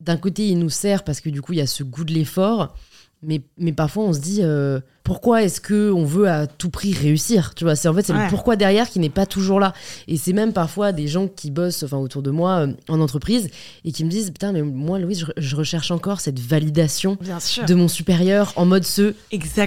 d'un 0.00 0.16
côté, 0.16 0.46
il 0.48 0.58
nous 0.58 0.70
sert 0.70 1.02
parce 1.02 1.20
que 1.20 1.28
du 1.30 1.42
coup, 1.42 1.54
il 1.54 1.58
y 1.58 1.62
a 1.62 1.66
ce 1.66 1.82
goût 1.82 2.04
de 2.04 2.12
l'effort. 2.12 2.76
Mais, 3.22 3.42
mais 3.58 3.72
parfois, 3.72 4.04
on 4.04 4.12
se 4.14 4.18
dit 4.20 4.38
euh, 4.42 4.80
pourquoi 5.04 5.42
est-ce 5.42 5.60
que 5.60 5.90
on 5.92 6.04
veut 6.06 6.26
à 6.28 6.46
tout 6.46 6.70
prix 6.70 6.94
réussir 6.94 7.54
Tu 7.54 7.64
vois, 7.64 7.76
c'est 7.76 7.86
en 7.88 7.92
fait 7.94 8.02
c'est 8.02 8.14
Ouais. 8.14 8.24
le 8.24 8.30
pourquoi 8.30 8.56
derrière 8.56 8.88
qui 8.88 8.98
n'est 8.98 9.10
pas 9.10 9.26
toujours 9.26 9.60
là. 9.60 9.74
Et 10.08 10.16
c'est 10.16 10.32
même 10.32 10.54
parfois 10.54 10.92
des 10.92 11.06
gens 11.06 11.28
qui 11.28 11.50
bossent, 11.50 11.82
enfin 11.82 11.98
autour 11.98 12.22
de 12.22 12.30
moi 12.30 12.66
euh, 12.66 12.72
en 12.88 12.98
entreprise, 13.00 13.50
et 13.84 13.92
qui 13.92 14.04
me 14.04 14.10
disent 14.10 14.30
putain, 14.30 14.52
mais 14.52 14.62
moi, 14.62 14.98
Louise, 14.98 15.20
je, 15.20 15.32
je 15.36 15.56
recherche 15.56 15.90
encore 15.90 16.20
cette 16.20 16.40
validation 16.40 17.18
de 17.66 17.74
mon 17.74 17.88
supérieur 17.88 18.54
en 18.56 18.64
mode 18.64 18.84
ce 18.84 19.14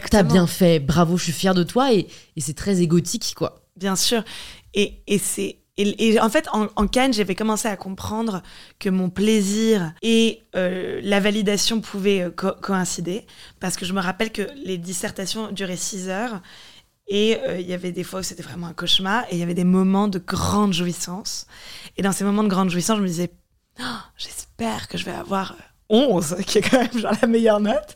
t'as 0.10 0.24
bien 0.24 0.48
fait, 0.48 0.80
bravo, 0.80 1.18
je 1.18 1.26
suis 1.26 1.32
fière 1.34 1.54
de 1.54 1.64
toi, 1.64 1.94
et, 1.94 2.08
et 2.36 2.42
c'est 2.42 2.56
très 2.56 2.82
égotique 2.82 3.34
quoi. 3.36 3.62
Bien 3.78 3.96
sûr. 3.96 4.24
Et, 4.74 5.02
et 5.08 5.20
c'est. 5.20 5.58
Et, 5.78 6.20
en 6.20 6.30
fait, 6.30 6.48
en, 6.54 6.68
en 6.76 6.88
Cannes, 6.88 7.14
j'avais 7.14 7.34
commencé 7.34 7.68
à 7.68 7.76
comprendre 7.76 8.44
que 8.78 8.90
mon 8.90 9.10
plaisir 9.10 9.94
et 10.04 10.44
euh, 10.56 11.00
la 11.04 11.20
validation 11.20 11.82
pouvaient 11.82 12.22
euh, 12.22 12.30
co- 12.30 12.54
coïncider. 12.62 13.26
Parce 13.60 13.76
que 13.76 13.86
je 13.86 13.94
me 13.94 14.00
rappelle 14.00 14.32
que 14.32 14.44
les 14.64 14.78
dissertations 14.78 15.52
duraient 15.52 15.76
six 15.78 16.10
heures. 16.10 16.42
Et 17.08 17.38
euh, 17.48 17.60
il 17.60 17.68
y 17.68 17.74
avait 17.74 17.92
des 17.92 18.04
fois 18.04 18.20
où 18.20 18.24
c'était 18.24 18.44
vraiment 18.44 18.68
un 18.68 18.74
cauchemar. 18.74 19.24
Et 19.32 19.36
il 19.36 19.40
y 19.40 19.44
avait 19.44 19.56
des 19.56 19.64
moments 19.64 20.08
de 20.08 20.20
grande 20.20 20.74
jouissance. 20.74 21.48
Et 21.98 22.04
dans 22.04 22.12
ces 22.12 22.24
moments 22.24 22.44
de 22.44 22.50
grande 22.50 22.70
jouissance, 22.70 22.98
je 22.98 23.02
me 23.04 23.08
disais, 23.08 23.32
Oh, 23.80 23.84
j'espère 24.16 24.88
que 24.88 25.00
je 25.00 25.06
vais 25.06 25.12
avoir 25.12 25.54
euh, 25.54 25.56
11, 25.90 26.36
qui 26.46 26.60
est 26.60 26.70
quand 26.70 26.78
même 26.80 27.00
genre 27.00 27.16
la 27.20 27.28
meilleure 27.28 27.60
note. 27.60 27.96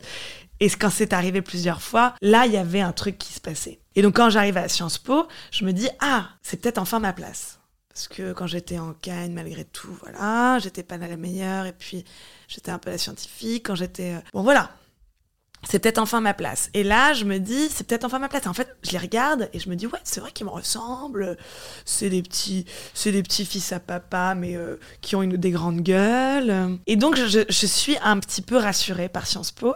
Et 0.58 0.68
quand 0.68 0.90
c'est 0.90 1.12
arrivé 1.12 1.42
plusieurs 1.42 1.80
fois, 1.80 2.14
là, 2.22 2.44
il 2.46 2.52
y 2.52 2.56
avait 2.56 2.80
un 2.80 2.90
truc 2.90 3.18
qui 3.18 3.32
se 3.32 3.40
passait. 3.40 3.78
Et 3.94 4.02
donc, 4.02 4.16
quand 4.16 4.30
j'arrive 4.30 4.56
à 4.56 4.68
Sciences 4.68 4.98
Po, 4.98 5.28
je 5.52 5.64
me 5.64 5.72
dis, 5.72 5.88
ah, 6.00 6.30
c'est 6.42 6.60
peut-être 6.60 6.78
enfin 6.78 6.98
ma 6.98 7.12
place. 7.12 7.57
Parce 7.98 8.06
que 8.06 8.32
quand 8.32 8.46
j'étais 8.46 8.78
en 8.78 8.92
Cannes, 8.92 9.32
malgré 9.32 9.64
tout, 9.64 9.92
voilà, 10.02 10.60
j'étais 10.60 10.84
pas 10.84 10.98
la 10.98 11.16
meilleure. 11.16 11.66
Et 11.66 11.72
puis, 11.72 12.04
j'étais 12.46 12.70
un 12.70 12.78
peu 12.78 12.90
la 12.90 12.98
scientifique. 12.98 13.66
Quand 13.66 13.74
j'étais. 13.74 14.14
euh, 14.14 14.20
Bon, 14.32 14.44
voilà. 14.44 14.70
C'est 15.68 15.80
peut-être 15.80 15.98
enfin 15.98 16.20
ma 16.20 16.32
place. 16.32 16.70
Et 16.74 16.84
là, 16.84 17.12
je 17.12 17.24
me 17.24 17.40
dis, 17.40 17.68
c'est 17.68 17.84
peut-être 17.84 18.04
enfin 18.04 18.20
ma 18.20 18.28
place. 18.28 18.46
En 18.46 18.54
fait, 18.54 18.68
je 18.84 18.92
les 18.92 18.98
regarde 18.98 19.50
et 19.52 19.58
je 19.58 19.68
me 19.68 19.74
dis, 19.74 19.88
ouais, 19.88 19.98
c'est 20.04 20.20
vrai 20.20 20.30
qu'ils 20.30 20.46
me 20.46 20.52
ressemblent. 20.52 21.36
C'est 21.84 22.08
des 22.08 22.22
petits, 22.22 22.66
c'est 22.94 23.10
des 23.10 23.24
petits 23.24 23.44
fils 23.44 23.72
à 23.72 23.80
papa, 23.80 24.36
mais 24.36 24.54
euh, 24.54 24.76
qui 25.00 25.16
ont 25.16 25.22
une, 25.22 25.36
des 25.36 25.50
grandes 25.50 25.80
gueules. 25.80 26.78
Et 26.86 26.94
donc, 26.94 27.16
je, 27.16 27.40
je 27.48 27.66
suis 27.66 27.96
un 28.04 28.20
petit 28.20 28.42
peu 28.42 28.58
rassurée 28.58 29.08
par 29.08 29.26
Sciences 29.26 29.50
Po 29.50 29.74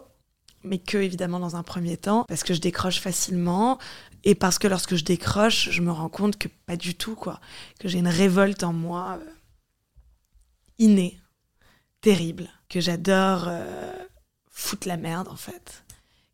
mais 0.65 0.79
que 0.79 0.97
évidemment 0.99 1.41
dans 1.41 1.57
un 1.57 1.65
premier 1.65 1.97
temps, 1.97 2.25
parce 2.29 2.45
que 2.45 2.55
je 2.55 2.61
décroche 2.61 3.01
facilement, 3.01 3.79
et 4.25 4.35
parce 4.35 4.59
que 4.59 4.69
lorsque 4.69 4.95
je 4.95 5.05
décroche, 5.05 5.71
je 5.71 5.83
me 5.83 5.91
rends 5.91 6.09
compte 6.09 6.39
que 6.39 6.49
pas 6.67 6.77
du 6.77 6.95
tout, 6.95 7.17
quoi. 7.17 7.41
Que 7.81 7.89
j'ai 7.89 7.99
une 7.99 8.09
révolte 8.09 8.63
en 8.63 8.73
moi 8.73 9.19
euh, 9.21 9.31
innée, 10.79 11.21
terrible, 12.01 12.49
que 12.69 12.81
j'adore 12.81 13.45
euh, 13.49 13.93
foutre 14.51 14.87
la 14.87 14.97
merde, 14.97 15.29
en 15.29 15.37
fait. 15.37 15.85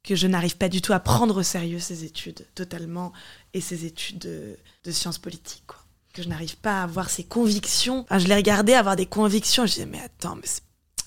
Que 0.02 0.16
je 0.16 0.26
n'arrive 0.26 0.57
pas 0.57 0.68
du 0.68 0.83
tout 0.83 0.92
à 0.92 1.00
prendre 1.00 1.38
au 1.38 1.42
sérieux 1.42 1.80
ces 1.80 2.04
études, 2.04 2.47
totalement, 2.54 3.12
et 3.54 3.61
ces 3.61 3.85
études 3.87 4.18
de, 4.18 4.90
sciences 4.90 5.18
politiques, 5.18 5.64
quoi. 5.66 5.78
Que 6.14 6.23
je 6.23 6.28
n'arrive 6.28 6.57
pas 6.57 6.80
à 6.80 6.85
avoir 6.85 7.11
ces 7.11 7.25
convictions. 7.25 8.00
Enfin, 8.00 8.18
je 8.18 8.26
les 8.26 8.35
regardais 8.35 8.75
avoir 8.75 8.97
des 8.97 9.07
convictions, 9.07 9.66
je 9.66 9.75
disais, 9.75 9.87
mais 9.87 10.00
attends, 10.00 10.37
mais 10.37 10.49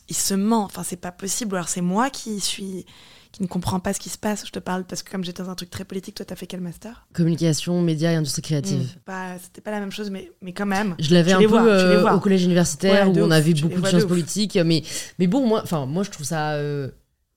il 0.07 0.15
se 0.15 0.33
ment. 0.33 0.63
Enfin, 0.63 0.83
c'est 0.83 0.95
pas 0.95 1.11
possible. 1.11 1.55
Alors 1.55 1.67
c'est 1.67 1.81
moi 1.81 2.09
qui 2.09 2.39
suis 2.39 2.85
qui 3.31 3.41
ne 3.41 3.47
comprends 3.47 3.79
pas 3.79 3.93
ce 3.93 3.99
qui 3.99 4.09
se 4.09 4.17
passe. 4.17 4.45
Je 4.45 4.51
te 4.51 4.59
parle 4.59 4.83
parce 4.83 5.03
que 5.03 5.11
comme 5.11 5.23
j'étais 5.23 5.41
dans 5.43 5.49
un 5.49 5.55
truc 5.55 5.69
très 5.69 5.85
politique, 5.85 6.15
toi 6.15 6.25
t'as 6.25 6.35
fait 6.35 6.47
quel 6.47 6.61
master? 6.61 7.05
Communication, 7.13 7.81
médias 7.81 8.11
et 8.11 8.15
industrie 8.15 8.41
créative. 8.41 8.81
Mm. 8.81 8.99
Pas- 9.05 9.37
C'était 9.41 9.61
pas 9.61 9.71
la 9.71 9.79
même 9.79 9.91
chose, 9.91 10.09
mais 10.09 10.31
mais 10.41 10.53
quand 10.53 10.65
même. 10.65 10.95
Je 10.99 11.13
l'avais 11.13 11.31
un 11.33 11.39
peu 11.39 11.45
vois, 11.45 11.63
euh, 11.63 12.11
au 12.13 12.19
collège 12.19 12.43
universitaire 12.43 13.09
Ouais, 13.09 13.19
où 13.19 13.23
on 13.25 13.31
avait 13.31 13.53
beaucoup 13.53 13.81
de 13.81 13.87
sciences 13.87 14.05
politiques, 14.05 14.57
mais 14.65 14.83
mais 15.19 15.27
bon 15.27 15.47
moi, 15.47 15.61
enfin 15.63 15.85
moi 15.85 16.03
je 16.03 16.09
trouve 16.11 16.25
ça 16.25 16.53
euh, 16.53 16.89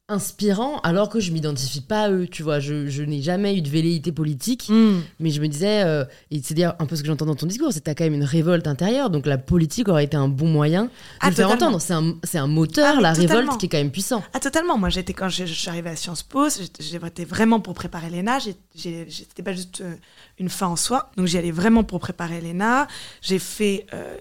inspirant 0.09 0.81
alors 0.81 1.09
que 1.09 1.19
je 1.19 1.33
m'identifie 1.33 1.81
pas 1.81 2.03
à 2.05 2.11
eux, 2.11 2.27
tu 2.31 2.43
vois. 2.43 2.61
Je, 2.61 2.89
je 2.89 3.03
n'ai 3.03 3.23
jamais 3.23 3.57
eu 3.57 3.63
de 3.63 3.71
velléité 3.71 4.13
politique, 4.13 4.69
Mm. 4.69 5.01
mais 5.19 5.31
je 5.31 5.41
me 5.41 5.49
disais 5.49 5.83
euh, 5.83 6.05
et 6.31 6.41
c'est 6.43 6.53
dire 6.55 6.75
un 6.79 6.85
peu 6.87 6.95
ce 6.95 7.01
que 7.03 7.07
j'entends 7.07 7.25
dans 7.25 7.35
ton 7.35 7.47
discours, 7.47 7.73
c'est 7.73 7.81
que 7.81 7.85
t'as 7.85 7.95
quand 7.95 8.05
même 8.05 8.13
une 8.15 8.25
révolte 8.25 8.67
intérieure, 8.67 9.09
donc 9.09 9.25
la 9.27 9.39
politique 9.39 9.89
aurait 9.89 10.05
été 10.05 10.17
un 10.17 10.29
bon 10.29 10.47
moyen 10.47 10.85
de 10.85 10.91
Ah, 11.21 11.31
le 11.31 11.35
faire 11.35 11.49
totalement. 11.49 11.77
entendre. 11.77 11.81
C'est 11.83 11.95
un 11.95 12.15
c'est 12.23 12.39
un 12.39 12.47
moteur 12.47 12.97
Ah, 12.99 13.01
la 13.01 13.15
totalement. 13.15 13.35
révolte 13.41 13.61
qui 13.61 13.67
est 13.67 13.69
quand 13.71 13.79
même 13.79 13.91
puissant. 13.91 14.23
Ah 14.35 14.41
totalement. 14.41 14.77
Moi 14.77 14.91
j'étais 14.91 15.15
quand 15.15 15.31
je, 15.31 15.47
je 15.47 15.55
suis 15.55 15.69
arrivée 15.71 15.91
à 15.91 15.97
Sciences 15.97 16.23
Po, 16.23 16.49
j'étais- 16.51 16.83
j'étais 16.83 17.25
vraiment 17.25 17.61
pour 17.61 17.73
préparer 17.73 18.11
l'ENA. 18.11 18.39
J'ai- 18.41 18.57
j'ai- 18.75 19.07
C'était 19.11 19.43
pas 19.43 19.55
juste 19.55 19.81
euh, 19.81 19.95
une 20.39 20.51
fin 20.51 20.67
en 20.67 20.77
soi. 20.77 21.11
Donc 21.17 21.27
j'y 21.29 21.39
allais 21.39 21.51
vraiment 21.51 21.83
pour 21.83 21.99
préparer 22.01 22.43
l'ENA. 22.43 22.89
J'ai 23.23 23.39
fait 23.39 23.87
euh, 23.95 24.17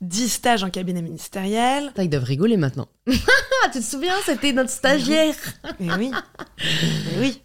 10 0.00 0.28
stages 0.28 0.62
en 0.64 0.70
cabinet 0.70 1.02
ministériel. 1.02 1.92
Ils 1.98 2.08
doivent 2.10 2.24
rigoler 2.24 2.56
maintenant. 2.56 2.86
tu 3.06 3.18
te 3.72 3.80
souviens, 3.80 4.14
c'était 4.24 4.52
notre 4.52 4.70
stagiaire. 4.70 5.34
Mais 5.80 5.92
oui, 5.94 6.10
mais 6.58 7.18
oui, 7.20 7.42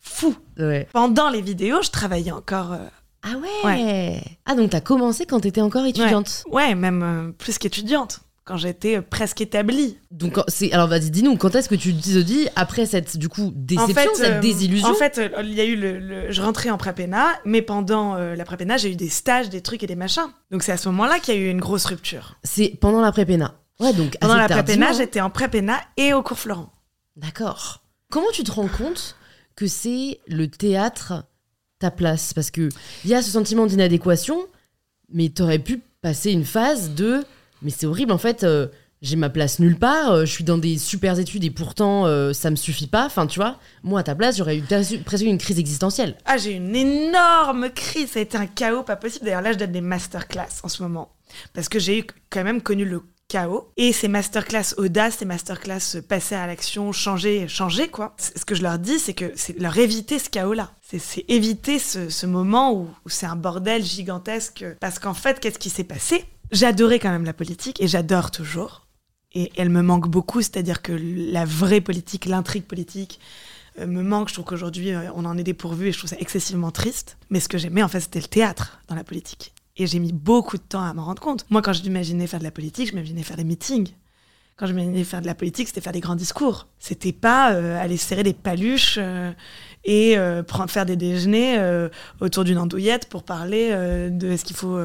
fou. 0.00 0.34
Ouais. 0.58 0.88
Pendant 0.92 1.28
les 1.30 1.42
vidéos, 1.42 1.82
je 1.82 1.90
travaillais 1.90 2.32
encore. 2.32 2.72
euh, 2.72 2.78
Ah 3.22 3.36
ouais. 3.64 4.22
Ah 4.46 4.54
donc 4.54 4.70
t'as 4.70 4.80
commencé 4.80 5.26
quand 5.26 5.40
t'étais 5.40 5.60
encore 5.60 5.84
étudiante. 5.84 6.44
Ouais, 6.50 6.74
même 6.74 7.02
euh, 7.02 7.32
plus 7.32 7.58
qu'étudiante, 7.58 8.20
quand 8.50 8.56
j'étais 8.56 8.96
euh, 8.96 9.02
presque 9.02 9.40
établie. 9.40 9.96
Donc 10.10 10.38
c'est 10.48 10.72
alors 10.72 10.88
vas-y 10.88 11.10
dis-nous 11.10 11.36
quand 11.36 11.54
est-ce 11.54 11.68
que 11.68 11.76
tu 11.76 11.94
te 11.94 12.18
dis 12.18 12.48
après 12.56 12.84
cette 12.84 13.16
du 13.16 13.28
coup 13.28 13.52
déception 13.54 13.92
en 13.92 13.94
fait, 13.94 14.08
cette 14.16 14.32
euh, 14.32 14.40
désillusion 14.40 14.88
En 14.88 14.94
fait, 14.94 15.18
euh, 15.18 15.28
il 15.44 15.54
y 15.54 15.60
a 15.60 15.64
eu 15.64 15.76
le, 15.76 15.98
le- 16.00 16.32
je 16.32 16.42
rentrais 16.42 16.70
en 16.70 16.78
prépéna, 16.78 17.28
mais 17.44 17.62
pendant 17.62 18.16
euh, 18.16 18.34
la 18.34 18.44
prépéna, 18.44 18.76
j'ai 18.76 18.90
eu 18.90 18.96
des 18.96 19.08
stages, 19.08 19.48
des 19.50 19.60
trucs 19.60 19.84
et 19.84 19.86
des 19.86 19.94
machins. 19.94 20.26
Donc 20.50 20.64
c'est 20.64 20.72
à 20.72 20.76
ce 20.76 20.88
moment-là 20.88 21.20
qu'il 21.20 21.34
y 21.34 21.36
a 21.38 21.40
eu 21.40 21.48
une 21.50 21.60
grosse 21.60 21.84
rupture. 21.84 22.34
c'est 22.42 22.76
pendant 22.80 23.00
la 23.00 23.12
prépéna. 23.12 23.54
Ouais 23.78 23.92
donc 23.92 24.16
Pendant 24.20 24.34
la 24.36 24.44
hein. 24.44 24.92
j'étais 24.96 25.20
en 25.20 25.30
prépéna 25.30 25.80
et 25.96 26.12
au 26.12 26.22
cours 26.24 26.38
Florent. 26.38 26.72
D'accord. 27.16 27.84
Comment 28.10 28.30
tu 28.32 28.42
te 28.42 28.50
rends 28.50 28.68
compte 28.68 29.16
que 29.54 29.66
c'est 29.68 30.20
le 30.26 30.48
théâtre 30.48 31.24
ta 31.78 31.90
place? 31.90 32.34
Parce 32.34 32.50
que 32.50 32.68
il 33.04 33.10
y 33.10 33.14
a 33.14 33.22
ce 33.22 33.30
sentiment 33.30 33.66
d'inadéquation 33.66 34.44
mais 35.12 35.28
t'aurais 35.28 35.58
pu 35.58 35.80
passer 36.02 36.30
une 36.32 36.44
phase 36.44 36.90
de 36.94 37.24
mais 37.62 37.70
c'est 37.70 37.86
horrible 37.86 38.12
en 38.12 38.18
fait 38.18 38.44
euh, 38.44 38.68
j'ai 39.02 39.16
ma 39.16 39.30
place 39.30 39.58
nulle 39.60 39.78
part, 39.78 40.12
euh, 40.12 40.24
je 40.26 40.30
suis 40.30 40.44
dans 40.44 40.58
des 40.58 40.76
super 40.76 41.18
études 41.18 41.42
et 41.44 41.50
pourtant 41.50 42.06
euh, 42.06 42.32
ça 42.34 42.50
me 42.50 42.56
suffit 42.56 42.86
pas. 42.86 43.06
Enfin, 43.06 43.26
tu 43.26 43.38
vois, 43.38 43.58
moi 43.82 44.00
à 44.00 44.02
ta 44.02 44.14
place, 44.14 44.36
j'aurais 44.36 44.58
eu 44.58 44.62
presque 45.04 45.24
une 45.24 45.38
crise 45.38 45.58
existentielle. 45.58 46.16
Ah, 46.26 46.36
j'ai 46.36 46.52
eu 46.52 46.56
une 46.56 46.76
énorme 46.76 47.70
crise. 47.70 48.10
Ça 48.10 48.18
a 48.18 48.22
été 48.22 48.36
un 48.36 48.46
chaos 48.46 48.82
pas 48.82 48.96
possible. 48.96 49.24
D'ailleurs, 49.24 49.40
là, 49.40 49.52
je 49.52 49.58
donne 49.58 49.72
des 49.72 49.80
masterclass 49.80 50.60
en 50.62 50.68
ce 50.68 50.82
moment. 50.82 51.14
Parce 51.54 51.70
que 51.70 51.78
j'ai 51.78 52.06
quand 52.28 52.44
même 52.44 52.60
connu 52.60 52.84
le 52.84 53.02
chaos. 53.28 53.72
Et 53.78 53.94
ces 53.94 54.08
masterclass 54.08 54.74
audace, 54.76 55.16
ces 55.18 55.24
masterclass 55.24 56.02
passer 56.06 56.34
à 56.34 56.46
l'action, 56.46 56.92
changer, 56.92 57.48
changer, 57.48 57.88
quoi. 57.88 58.14
Ce 58.18 58.44
que 58.44 58.54
je 58.54 58.62
leur 58.62 58.78
dis, 58.78 58.98
c'est 58.98 59.14
que 59.14 59.32
c'est 59.34 59.58
leur 59.58 59.78
éviter 59.78 60.18
ce 60.18 60.28
chaos-là. 60.28 60.72
C'est- 60.82 61.24
éviter 61.28 61.78
ce, 61.78 62.26
moment 62.26 62.74
où 62.74 62.88
c'est 63.06 63.26
un 63.26 63.36
bordel 63.36 63.82
gigantesque. 63.82 64.66
Parce 64.80 64.98
qu'en 64.98 65.14
fait, 65.14 65.40
qu'est-ce 65.40 65.58
qui 65.58 65.70
s'est 65.70 65.84
passé? 65.84 66.26
J'adorais 66.52 66.98
quand 66.98 67.10
même 67.10 67.24
la 67.24 67.32
politique 67.32 67.80
et 67.80 67.88
j'adore 67.88 68.30
toujours. 68.30 68.86
Et 69.32 69.52
elle 69.56 69.70
me 69.70 69.82
manque 69.82 70.08
beaucoup, 70.08 70.42
c'est-à-dire 70.42 70.82
que 70.82 70.92
la 70.92 71.44
vraie 71.44 71.80
politique, 71.80 72.26
l'intrigue 72.26 72.64
politique, 72.64 73.20
euh, 73.78 73.86
me 73.86 74.02
manque. 74.02 74.28
Je 74.28 74.34
trouve 74.34 74.46
qu'aujourd'hui, 74.46 74.92
euh, 74.92 75.10
on 75.14 75.24
en 75.24 75.38
est 75.38 75.44
dépourvu 75.44 75.88
et 75.88 75.92
je 75.92 75.98
trouve 75.98 76.10
ça 76.10 76.16
excessivement 76.18 76.72
triste. 76.72 77.16
Mais 77.30 77.38
ce 77.38 77.48
que 77.48 77.58
j'aimais, 77.58 77.82
en 77.82 77.88
fait, 77.88 78.00
c'était 78.00 78.20
le 78.20 78.26
théâtre 78.26 78.80
dans 78.88 78.96
la 78.96 79.04
politique. 79.04 79.52
Et 79.76 79.86
j'ai 79.86 80.00
mis 80.00 80.12
beaucoup 80.12 80.56
de 80.56 80.62
temps 80.62 80.82
à 80.82 80.92
m'en 80.92 81.04
rendre 81.04 81.22
compte. 81.22 81.46
Moi, 81.48 81.62
quand 81.62 81.72
j'imaginais 81.72 82.26
faire 82.26 82.40
de 82.40 82.44
la 82.44 82.50
politique, 82.50 82.88
je 82.88 82.94
m'imaginais 82.94 83.22
faire 83.22 83.36
des 83.36 83.44
meetings. 83.44 83.92
Quand 84.56 84.66
je 84.66 84.72
m'imaginais 84.72 85.04
faire 85.04 85.22
de 85.22 85.26
la 85.26 85.36
politique, 85.36 85.68
c'était 85.68 85.80
faire 85.80 85.92
des 85.92 86.00
grands 86.00 86.16
discours. 86.16 86.66
C'était 86.80 87.12
pas 87.12 87.52
euh, 87.52 87.80
aller 87.80 87.96
serrer 87.96 88.24
des 88.24 88.34
paluches 88.34 88.98
et 89.84 90.18
euh, 90.18 90.42
faire 90.68 90.86
des 90.86 90.96
déjeuners 90.96 91.58
euh, 91.58 91.88
autour 92.20 92.44
d'une 92.44 92.58
andouillette 92.58 93.08
pour 93.08 93.22
parler 93.22 93.70
euh, 93.72 94.10
de 94.10 94.30
est-ce 94.30 94.44
qu'il 94.44 94.56
faut 94.56 94.78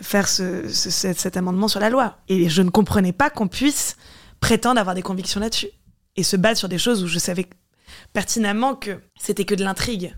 faire 0.00 0.28
ce- 0.28 0.68
ce- 0.68 0.90
cet, 0.90 1.18
cet 1.18 1.36
amendement 1.36 1.68
sur 1.68 1.80
la 1.80 1.90
loi. 1.90 2.16
Et 2.28 2.48
je 2.48 2.62
ne 2.62 2.70
comprenais 2.70 3.12
pas 3.12 3.30
qu'on 3.30 3.48
puisse 3.48 3.96
prétendre 4.40 4.80
avoir 4.80 4.94
des 4.94 5.02
convictions 5.02 5.40
là-dessus 5.40 5.68
et 6.16 6.22
se 6.22 6.36
battre 6.36 6.58
sur 6.58 6.68
des 6.68 6.78
choses 6.78 7.02
où 7.02 7.06
je 7.06 7.18
savais 7.18 7.46
pertinemment 8.12 8.74
que 8.74 9.00
c'était 9.18 9.44
que 9.44 9.54
de 9.54 9.64
l'intrigue. 9.64 10.14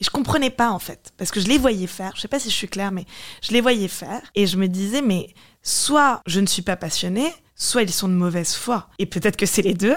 Et 0.00 0.04
je 0.04 0.10
comprenais 0.10 0.50
pas 0.50 0.70
en 0.70 0.78
fait, 0.78 1.12
parce 1.16 1.30
que 1.30 1.40
je 1.40 1.46
les 1.46 1.58
voyais 1.58 1.86
faire, 1.86 2.12
je 2.16 2.20
sais 2.20 2.28
pas 2.28 2.40
si 2.40 2.50
je 2.50 2.54
suis 2.54 2.68
claire, 2.68 2.90
mais 2.92 3.04
je 3.42 3.52
les 3.52 3.60
voyais 3.60 3.88
faire, 3.88 4.20
et 4.34 4.46
je 4.46 4.56
me 4.56 4.66
disais, 4.66 5.02
mais 5.02 5.28
soit 5.62 6.20
je 6.26 6.40
ne 6.40 6.46
suis 6.46 6.62
pas 6.62 6.76
passionnée, 6.76 7.32
soit 7.54 7.82
ils 7.82 7.92
sont 7.92 8.08
de 8.08 8.14
mauvaise 8.14 8.54
foi. 8.54 8.88
Et 8.98 9.06
peut-être 9.06 9.36
que 9.36 9.46
c'est 9.46 9.62
les 9.62 9.74
deux, 9.74 9.94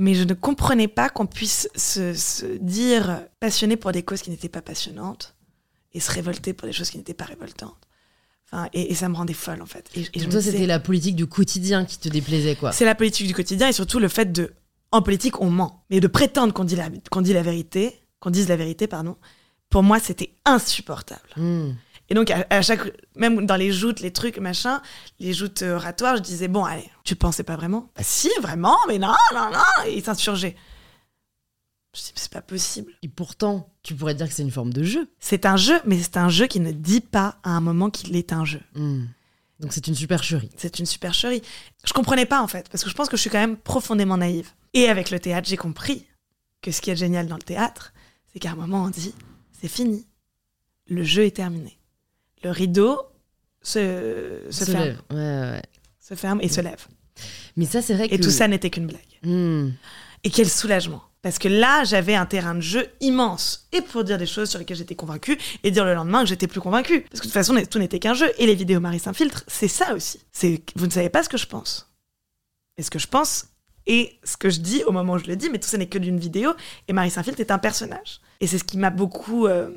mais 0.00 0.14
je 0.14 0.24
ne 0.24 0.32
comprenais 0.32 0.88
pas 0.88 1.10
qu'on 1.10 1.26
puisse 1.26 1.68
se, 1.76 2.14
se 2.14 2.46
dire 2.46 3.22
passionné 3.38 3.76
pour 3.76 3.92
des 3.92 4.02
causes 4.02 4.22
qui 4.22 4.30
n'étaient 4.30 4.48
pas 4.48 4.62
passionnantes, 4.62 5.36
et 5.92 6.00
se 6.00 6.10
révolter 6.10 6.54
pour 6.54 6.66
des 6.66 6.72
choses 6.72 6.88
qui 6.88 6.96
n'étaient 6.96 7.14
pas 7.14 7.26
révoltantes. 7.26 7.76
Enfin, 8.46 8.68
et, 8.72 8.90
et 8.90 8.94
ça 8.94 9.10
me 9.10 9.14
rendait 9.14 9.34
folle 9.34 9.60
en 9.60 9.66
fait. 9.66 9.90
Et, 9.94 10.00
et 10.00 10.20
je 10.20 10.26
me 10.26 10.30
Toi, 10.30 10.40
c'était 10.40 10.66
la 10.66 10.80
politique 10.80 11.16
du 11.16 11.26
quotidien 11.26 11.84
qui 11.84 11.98
te 11.98 12.08
déplaisait, 12.08 12.56
quoi. 12.56 12.72
c'est 12.72 12.86
la 12.86 12.94
politique 12.94 13.26
du 13.26 13.34
quotidien 13.34 13.68
et 13.68 13.72
surtout 13.72 13.98
le 13.98 14.08
fait 14.08 14.32
de, 14.32 14.54
en 14.90 15.02
politique, 15.02 15.40
on 15.42 15.50
ment. 15.50 15.84
Mais 15.90 16.00
de 16.00 16.06
prétendre 16.06 16.54
qu'on 16.54 16.64
dit 16.64 16.76
la, 16.76 16.88
qu'on 17.10 17.20
dit 17.20 17.34
la 17.34 17.42
vérité, 17.42 18.00
qu'on 18.20 18.30
dise 18.30 18.48
la 18.48 18.56
vérité, 18.56 18.86
pardon, 18.86 19.16
pour 19.68 19.82
moi, 19.82 20.00
c'était 20.00 20.34
insupportable. 20.46 21.28
Hmm. 21.36 21.72
Et 22.10 22.14
donc, 22.14 22.30
à, 22.30 22.44
à 22.50 22.60
chaque, 22.60 22.92
même 23.14 23.46
dans 23.46 23.56
les 23.56 23.72
joutes, 23.72 24.00
les 24.00 24.12
trucs, 24.12 24.38
machin, 24.38 24.82
les 25.20 25.32
joutes 25.32 25.62
euh, 25.62 25.76
oratoires, 25.76 26.16
je 26.16 26.22
disais, 26.22 26.48
bon, 26.48 26.64
allez, 26.64 26.90
tu 27.04 27.14
pensais 27.14 27.44
pas 27.44 27.56
vraiment? 27.56 27.90
Bah 27.96 28.02
si, 28.04 28.30
vraiment, 28.42 28.76
mais 28.88 28.98
non, 28.98 29.14
non, 29.32 29.50
non, 29.52 29.84
et 29.86 29.96
ils 29.96 30.02
s'insurgeaient. 30.02 30.56
Je 31.94 32.00
dis, 32.00 32.12
c'est 32.16 32.32
pas 32.32 32.42
possible. 32.42 32.92
Et 33.02 33.08
pourtant, 33.08 33.72
tu 33.82 33.94
pourrais 33.94 34.14
dire 34.14 34.28
que 34.28 34.34
c'est 34.34 34.42
une 34.42 34.50
forme 34.50 34.72
de 34.72 34.82
jeu. 34.82 35.08
C'est 35.18 35.46
un 35.46 35.56
jeu, 35.56 35.80
mais 35.86 36.00
c'est 36.00 36.16
un 36.16 36.28
jeu 36.28 36.46
qui 36.46 36.60
ne 36.60 36.72
dit 36.72 37.00
pas 37.00 37.38
à 37.42 37.50
un 37.50 37.60
moment 37.60 37.90
qu'il 37.90 38.14
est 38.16 38.32
un 38.32 38.44
jeu. 38.44 38.60
Hmm. 38.74 39.04
Donc 39.60 39.72
c'est 39.72 39.86
une 39.86 39.94
supercherie. 39.94 40.50
C'est 40.56 40.78
une 40.78 40.86
supercherie. 40.86 41.42
Je 41.84 41.92
comprenais 41.92 42.26
pas 42.26 42.42
en 42.42 42.48
fait, 42.48 42.68
parce 42.70 42.82
que 42.82 42.90
je 42.90 42.94
pense 42.94 43.08
que 43.08 43.16
je 43.16 43.20
suis 43.20 43.30
quand 43.30 43.38
même 43.38 43.56
profondément 43.56 44.16
naïve. 44.16 44.50
Et 44.74 44.88
avec 44.88 45.10
le 45.10 45.20
théâtre, 45.20 45.48
j'ai 45.48 45.56
compris 45.56 46.06
que 46.62 46.70
ce 46.70 46.80
qui 46.80 46.90
est 46.90 46.96
génial 46.96 47.26
dans 47.26 47.36
le 47.36 47.42
théâtre, 47.42 47.92
c'est 48.32 48.38
qu'à 48.38 48.52
un 48.52 48.56
moment 48.56 48.84
on 48.84 48.88
dit, 48.88 49.14
c'est 49.60 49.68
fini. 49.68 50.06
Le 50.86 51.04
jeu 51.04 51.24
est 51.24 51.36
terminé. 51.36 51.79
Le 52.42 52.50
rideau 52.50 53.00
se, 53.62 54.42
se, 54.50 54.64
ferme. 54.64 54.96
Ouais, 55.10 55.16
ouais. 55.16 55.62
Se 55.98 56.14
ferme 56.14 56.40
et 56.40 56.48
se 56.48 56.60
lève. 56.60 56.86
Mais 57.56 57.66
ça, 57.66 57.82
c'est 57.82 57.94
vrai 57.94 58.08
que. 58.08 58.14
Et 58.14 58.20
tout 58.20 58.30
ça 58.30 58.48
n'était 58.48 58.70
qu'une 58.70 58.86
blague. 58.86 59.00
Hmm. 59.22 59.70
Et 60.24 60.30
quel 60.30 60.48
soulagement. 60.48 61.02
Parce 61.22 61.38
que 61.38 61.48
là, 61.48 61.84
j'avais 61.84 62.14
un 62.14 62.24
terrain 62.24 62.54
de 62.54 62.60
jeu 62.60 62.86
immense. 63.00 63.68
Et 63.72 63.82
pour 63.82 64.04
dire 64.04 64.16
des 64.16 64.26
choses 64.26 64.48
sur 64.48 64.58
lesquelles 64.58 64.78
j'étais 64.78 64.94
convaincue, 64.94 65.36
et 65.62 65.70
dire 65.70 65.84
le 65.84 65.94
lendemain 65.94 66.22
que 66.22 66.28
j'étais 66.28 66.46
plus 66.46 66.60
convaincue. 66.60 67.02
Parce 67.02 67.20
que 67.20 67.26
de 67.26 67.30
toute 67.30 67.32
façon, 67.32 67.54
tout 67.70 67.78
n'était 67.78 67.98
qu'un 67.98 68.14
jeu. 68.14 68.30
Et 68.38 68.46
les 68.46 68.54
vidéos 68.54 68.80
Marie 68.80 69.00
Saint-Filtre, 69.00 69.44
c'est 69.46 69.68
ça 69.68 69.94
aussi. 69.94 70.20
C'est 70.32 70.62
vous 70.76 70.86
ne 70.86 70.90
savez 70.90 71.10
pas 71.10 71.22
ce 71.22 71.28
que 71.28 71.36
je 71.36 71.46
pense. 71.46 71.92
Et 72.78 72.82
ce 72.82 72.90
que 72.90 72.98
je 72.98 73.06
pense, 73.06 73.48
et 73.86 74.18
ce 74.24 74.38
que 74.38 74.48
je 74.48 74.60
dis 74.60 74.82
au 74.84 74.92
moment 74.92 75.14
où 75.14 75.18
je 75.18 75.26
le 75.26 75.36
dis, 75.36 75.50
mais 75.50 75.58
tout 75.58 75.68
ça 75.68 75.76
n'est 75.76 75.88
que 75.88 75.98
d'une 75.98 76.18
vidéo. 76.18 76.52
Et 76.88 76.94
Marie 76.94 77.10
Saint-Filtre 77.10 77.40
est 77.40 77.50
un 77.50 77.58
personnage. 77.58 78.20
Et 78.40 78.46
c'est 78.46 78.56
ce 78.56 78.64
qui 78.64 78.78
m'a 78.78 78.90
beaucoup 78.90 79.46
euh, 79.46 79.70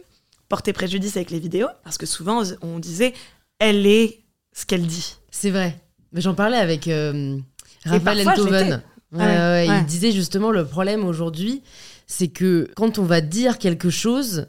porté 0.54 0.72
préjudice 0.72 1.18
avec 1.18 1.32
les 1.32 1.40
vidéos. 1.40 1.70
Parce 1.84 1.98
que 1.98 2.06
souvent, 2.06 2.44
on 2.62 2.78
disait, 2.78 3.16
elle 3.58 3.88
est 3.88 4.20
ce 4.52 4.68
qu'elle 4.68 4.86
dit. 4.86 5.16
C'est 5.32 5.50
vrai. 5.50 5.82
Mais 6.12 6.22
j'en 6.22 6.36
parlais 6.36 6.58
avec 6.58 6.88
euh, 6.88 7.40
Raphaël 7.84 8.84
Ouais, 9.12 9.20
ouais, 9.20 9.26
ouais. 9.26 9.68
Il 9.80 9.86
disait 9.88 10.12
justement 10.12 10.52
le 10.52 10.64
problème 10.64 11.06
aujourd'hui, 11.06 11.64
c'est 12.06 12.28
que 12.28 12.70
quand 12.76 13.00
on 13.00 13.04
va 13.04 13.22
dire 13.22 13.58
quelque 13.58 13.90
chose, 13.90 14.46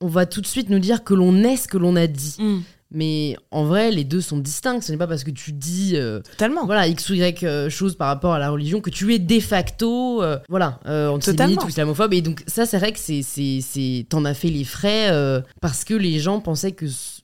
on 0.00 0.06
va 0.06 0.24
tout 0.24 0.40
de 0.40 0.46
suite 0.46 0.70
nous 0.70 0.78
dire 0.78 1.04
que 1.04 1.12
l'on 1.12 1.44
est 1.44 1.58
ce 1.58 1.68
que 1.68 1.76
l'on 1.76 1.96
a 1.96 2.06
dit. 2.06 2.36
Mm. 2.38 2.60
Mais 2.92 3.36
en 3.50 3.64
vrai, 3.64 3.90
les 3.90 4.04
deux 4.04 4.20
sont 4.20 4.38
distincts. 4.38 4.80
Ce 4.80 4.92
n'est 4.92 4.98
pas 4.98 5.08
parce 5.08 5.24
que 5.24 5.30
tu 5.32 5.52
dis 5.52 5.92
euh, 5.96 6.20
Totalement. 6.32 6.66
voilà 6.66 6.86
x 6.86 7.10
ou 7.10 7.14
y 7.14 7.34
euh, 7.44 7.68
chose 7.68 7.96
par 7.96 8.06
rapport 8.08 8.32
à 8.32 8.38
la 8.38 8.48
religion 8.50 8.80
que 8.80 8.90
tu 8.90 9.12
es 9.12 9.18
de 9.18 9.40
facto 9.40 10.22
euh, 10.22 10.38
voilà 10.48 10.78
euh, 10.86 11.08
antisémite 11.08 11.62
ou 11.64 11.68
islamophobe. 11.68 12.14
Et 12.14 12.22
donc 12.22 12.42
ça, 12.46 12.64
c'est 12.64 12.78
vrai 12.78 12.92
que 12.92 12.98
c'est 12.98 13.22
c'est 13.22 13.60
c'est 13.60 14.06
t'en 14.08 14.24
as 14.24 14.34
fait 14.34 14.50
les 14.50 14.64
frais 14.64 15.08
euh, 15.10 15.40
parce 15.60 15.82
que 15.84 15.94
les 15.94 16.20
gens 16.20 16.40
pensaient 16.40 16.72
que 16.72 16.86
ce- 16.86 17.22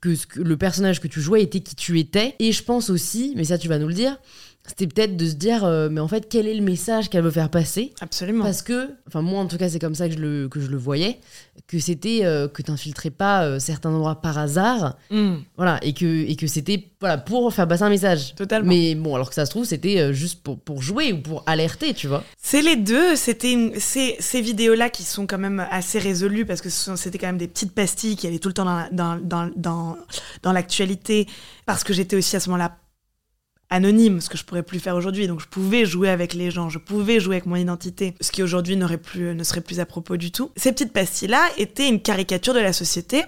que, 0.00 0.14
ce 0.14 0.26
que 0.26 0.40
le 0.40 0.56
personnage 0.56 1.00
que 1.00 1.08
tu 1.08 1.20
jouais 1.20 1.42
était 1.42 1.60
qui 1.60 1.74
tu 1.74 1.98
étais. 1.98 2.34
Et 2.38 2.52
je 2.52 2.62
pense 2.62 2.90
aussi, 2.90 3.32
mais 3.36 3.44
ça 3.44 3.58
tu 3.58 3.66
vas 3.68 3.78
nous 3.78 3.88
le 3.88 3.94
dire, 3.94 4.16
c'était 4.66 4.86
peut-être 4.86 5.16
de 5.16 5.26
se 5.26 5.34
dire, 5.34 5.64
euh, 5.64 5.88
mais 5.90 6.00
en 6.00 6.08
fait, 6.08 6.28
quel 6.28 6.46
est 6.46 6.54
le 6.54 6.62
message 6.62 7.08
qu'elle 7.10 7.22
veut 7.24 7.30
faire 7.30 7.50
passer 7.50 7.92
Absolument. 8.00 8.44
Parce 8.44 8.62
que, 8.62 8.90
enfin 9.06 9.22
moi 9.22 9.40
en 9.40 9.46
tout 9.46 9.56
cas, 9.58 9.68
c'est 9.68 9.78
comme 9.78 9.94
ça 9.94 10.08
que 10.08 10.14
je 10.14 10.18
le, 10.20 10.48
que 10.48 10.60
je 10.60 10.66
le 10.68 10.76
voyais, 10.76 11.18
que 11.66 11.78
c'était 11.78 12.20
euh, 12.24 12.48
que 12.48 12.62
t'infiltrais 12.62 13.10
pas 13.10 13.44
euh, 13.44 13.58
certains 13.58 13.90
endroits 13.90 14.20
par 14.20 14.38
hasard, 14.38 14.96
Mm. 15.10 15.36
voilà, 15.56 15.78
et 15.82 15.92
que, 15.92 16.04
et 16.28 16.36
que 16.36 16.46
c'était 16.46 16.84
voilà, 17.00 17.18
pour 17.18 17.52
faire 17.52 17.68
passer 17.68 17.82
un 17.84 17.88
message. 17.90 18.34
Totalement. 18.34 18.68
Mais 18.68 18.94
bon, 18.94 19.14
alors 19.14 19.28
que 19.28 19.34
ça 19.34 19.44
se 19.46 19.50
trouve, 19.50 19.64
c'était 19.64 20.12
juste 20.14 20.42
pour, 20.42 20.58
pour 20.58 20.82
jouer 20.82 21.12
ou 21.12 21.18
pour 21.20 21.42
alerter, 21.46 21.92
tu 21.94 22.06
vois. 22.08 22.24
C'est 22.42 22.62
les 22.62 22.76
deux. 22.76 23.16
C'était 23.16 23.52
une- 23.52 23.78
ces, 23.78 24.16
ces 24.18 24.40
vidéos-là 24.40 24.90
qui 24.90 25.02
sont 25.02 25.26
quand 25.26 25.38
même 25.38 25.64
assez 25.70 25.98
résolues 25.98 26.46
parce 26.46 26.60
que 26.60 26.68
c'était 26.70 27.18
quand 27.18 27.26
même 27.26 27.38
des 27.38 27.48
petites 27.48 27.72
pastilles 27.72 28.16
qui 28.16 28.26
allaient 28.26 28.38
tout 28.38 28.48
le 28.48 28.54
temps 28.54 28.64
dans, 28.92 29.20
dans, 29.22 29.50
dans, 29.56 29.96
dans 30.42 30.52
l'actualité 30.52 31.26
parce 31.66 31.84
que 31.84 31.92
j'étais 31.92 32.16
aussi 32.16 32.34
à 32.36 32.40
ce 32.40 32.48
moment-là 32.50 32.76
anonyme, 33.70 34.20
ce 34.20 34.28
que 34.28 34.38
je 34.38 34.44
pourrais 34.44 34.62
plus 34.62 34.78
faire 34.78 34.96
aujourd'hui. 34.96 35.26
Donc 35.26 35.40
je 35.40 35.48
pouvais 35.48 35.84
jouer 35.84 36.08
avec 36.08 36.34
les 36.34 36.50
gens, 36.50 36.68
je 36.68 36.78
pouvais 36.78 37.20
jouer 37.20 37.36
avec 37.36 37.46
mon 37.46 37.56
identité, 37.56 38.14
ce 38.20 38.30
qui 38.30 38.42
aujourd'hui 38.42 38.76
n'aurait 38.76 38.98
plus, 38.98 39.34
ne 39.34 39.44
serait 39.44 39.60
plus 39.60 39.80
à 39.80 39.86
propos 39.86 40.16
du 40.16 40.30
tout. 40.30 40.50
Ces 40.56 40.72
petites 40.72 40.92
pastilles-là 40.92 41.42
étaient 41.58 41.88
une 41.88 42.00
caricature 42.00 42.54
de 42.54 42.60
la 42.60 42.72
société. 42.72 43.24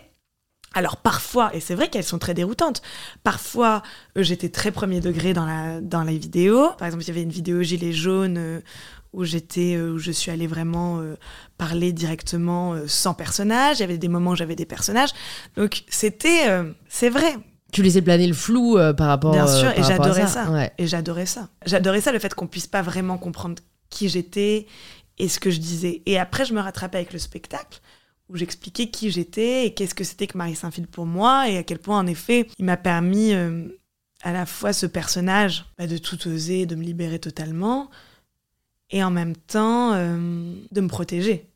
Alors 0.74 0.98
parfois, 0.98 1.54
et 1.54 1.60
c'est 1.60 1.74
vrai 1.74 1.88
qu'elles 1.88 2.04
sont 2.04 2.18
très 2.18 2.34
déroutantes, 2.34 2.82
parfois 3.24 3.82
euh, 4.16 4.22
j'étais 4.22 4.50
très 4.50 4.70
premier 4.70 5.00
degré 5.00 5.32
dans, 5.32 5.46
la, 5.46 5.80
dans 5.80 6.02
les 6.02 6.18
vidéos. 6.18 6.70
Par 6.78 6.86
exemple, 6.86 7.04
il 7.04 7.08
y 7.08 7.10
avait 7.10 7.22
une 7.22 7.30
vidéo 7.30 7.62
Gilet 7.62 7.92
jaune 7.92 8.36
euh, 8.36 8.60
où 9.14 9.24
j'étais, 9.24 9.76
euh, 9.76 9.94
où 9.94 9.98
je 9.98 10.12
suis 10.12 10.30
allée 10.30 10.46
vraiment 10.46 11.02
parler 11.56 11.92
directement 11.92 12.76
sans 12.86 13.14
personnage. 13.14 13.78
Il 13.78 13.80
y 13.80 13.84
avait 13.84 13.96
des 13.96 14.08
moments 14.08 14.32
où 14.32 14.36
j'avais 14.36 14.56
des 14.56 14.66
personnages. 14.66 15.10
Donc 15.56 15.84
c'était, 15.88 16.46
c'est 16.88 17.08
vrai, 17.08 17.34
Tu 17.72 17.82
laissais 17.82 18.02
planer 18.02 18.26
le 18.26 18.34
flou 18.34 18.78
euh, 18.78 18.92
par 18.92 19.08
rapport 19.08 19.32
Bien 19.32 19.46
euh, 19.46 19.60
sûr, 19.60 19.70
et 19.70 19.82
j'adorais 19.82 20.26
ça. 20.26 20.50
Ouais. 20.50 20.72
Et 20.78 20.86
j'adorais 20.86 21.26
ça. 21.26 21.48
J'adorais 21.66 22.00
ça, 22.00 22.12
le 22.12 22.18
fait 22.18 22.34
qu'on 22.34 22.46
puisse 22.46 22.66
pas 22.66 22.82
vraiment 22.82 23.18
comprendre 23.18 23.56
qui 23.90 24.08
j'étais 24.08 24.66
et 25.18 25.28
ce 25.28 25.38
que 25.38 25.50
je 25.50 25.58
disais. 25.58 26.02
Et 26.06 26.18
après, 26.18 26.44
je 26.44 26.54
me 26.54 26.60
rattrapais 26.60 26.98
avec 26.98 27.12
le 27.12 27.18
spectacle 27.18 27.80
où 28.28 28.36
j'expliquais 28.36 28.88
qui 28.88 29.10
j'étais 29.10 29.66
et 29.66 29.74
qu'est-ce 29.74 29.94
que 29.94 30.04
c'était 30.04 30.26
que 30.26 30.36
Marie 30.36 30.54
Saint-Philippe 30.54 30.90
pour 30.90 31.06
moi 31.06 31.48
et 31.48 31.56
à 31.58 31.62
quel 31.62 31.78
point, 31.78 31.98
en 31.98 32.06
effet, 32.06 32.46
il 32.58 32.64
m'a 32.64 32.76
permis 32.76 33.32
euh, 33.32 33.66
à 34.22 34.32
la 34.32 34.46
fois 34.46 34.72
ce 34.72 34.86
personnage 34.86 35.66
bah, 35.78 35.86
de 35.86 35.98
tout 35.98 36.28
oser, 36.28 36.66
de 36.66 36.74
me 36.74 36.82
libérer 36.82 37.18
totalement 37.18 37.90
et 38.90 39.02
en 39.02 39.10
même 39.10 39.36
temps 39.36 39.92
de 39.92 40.80
me 40.80 40.88
protéger. 40.88 41.50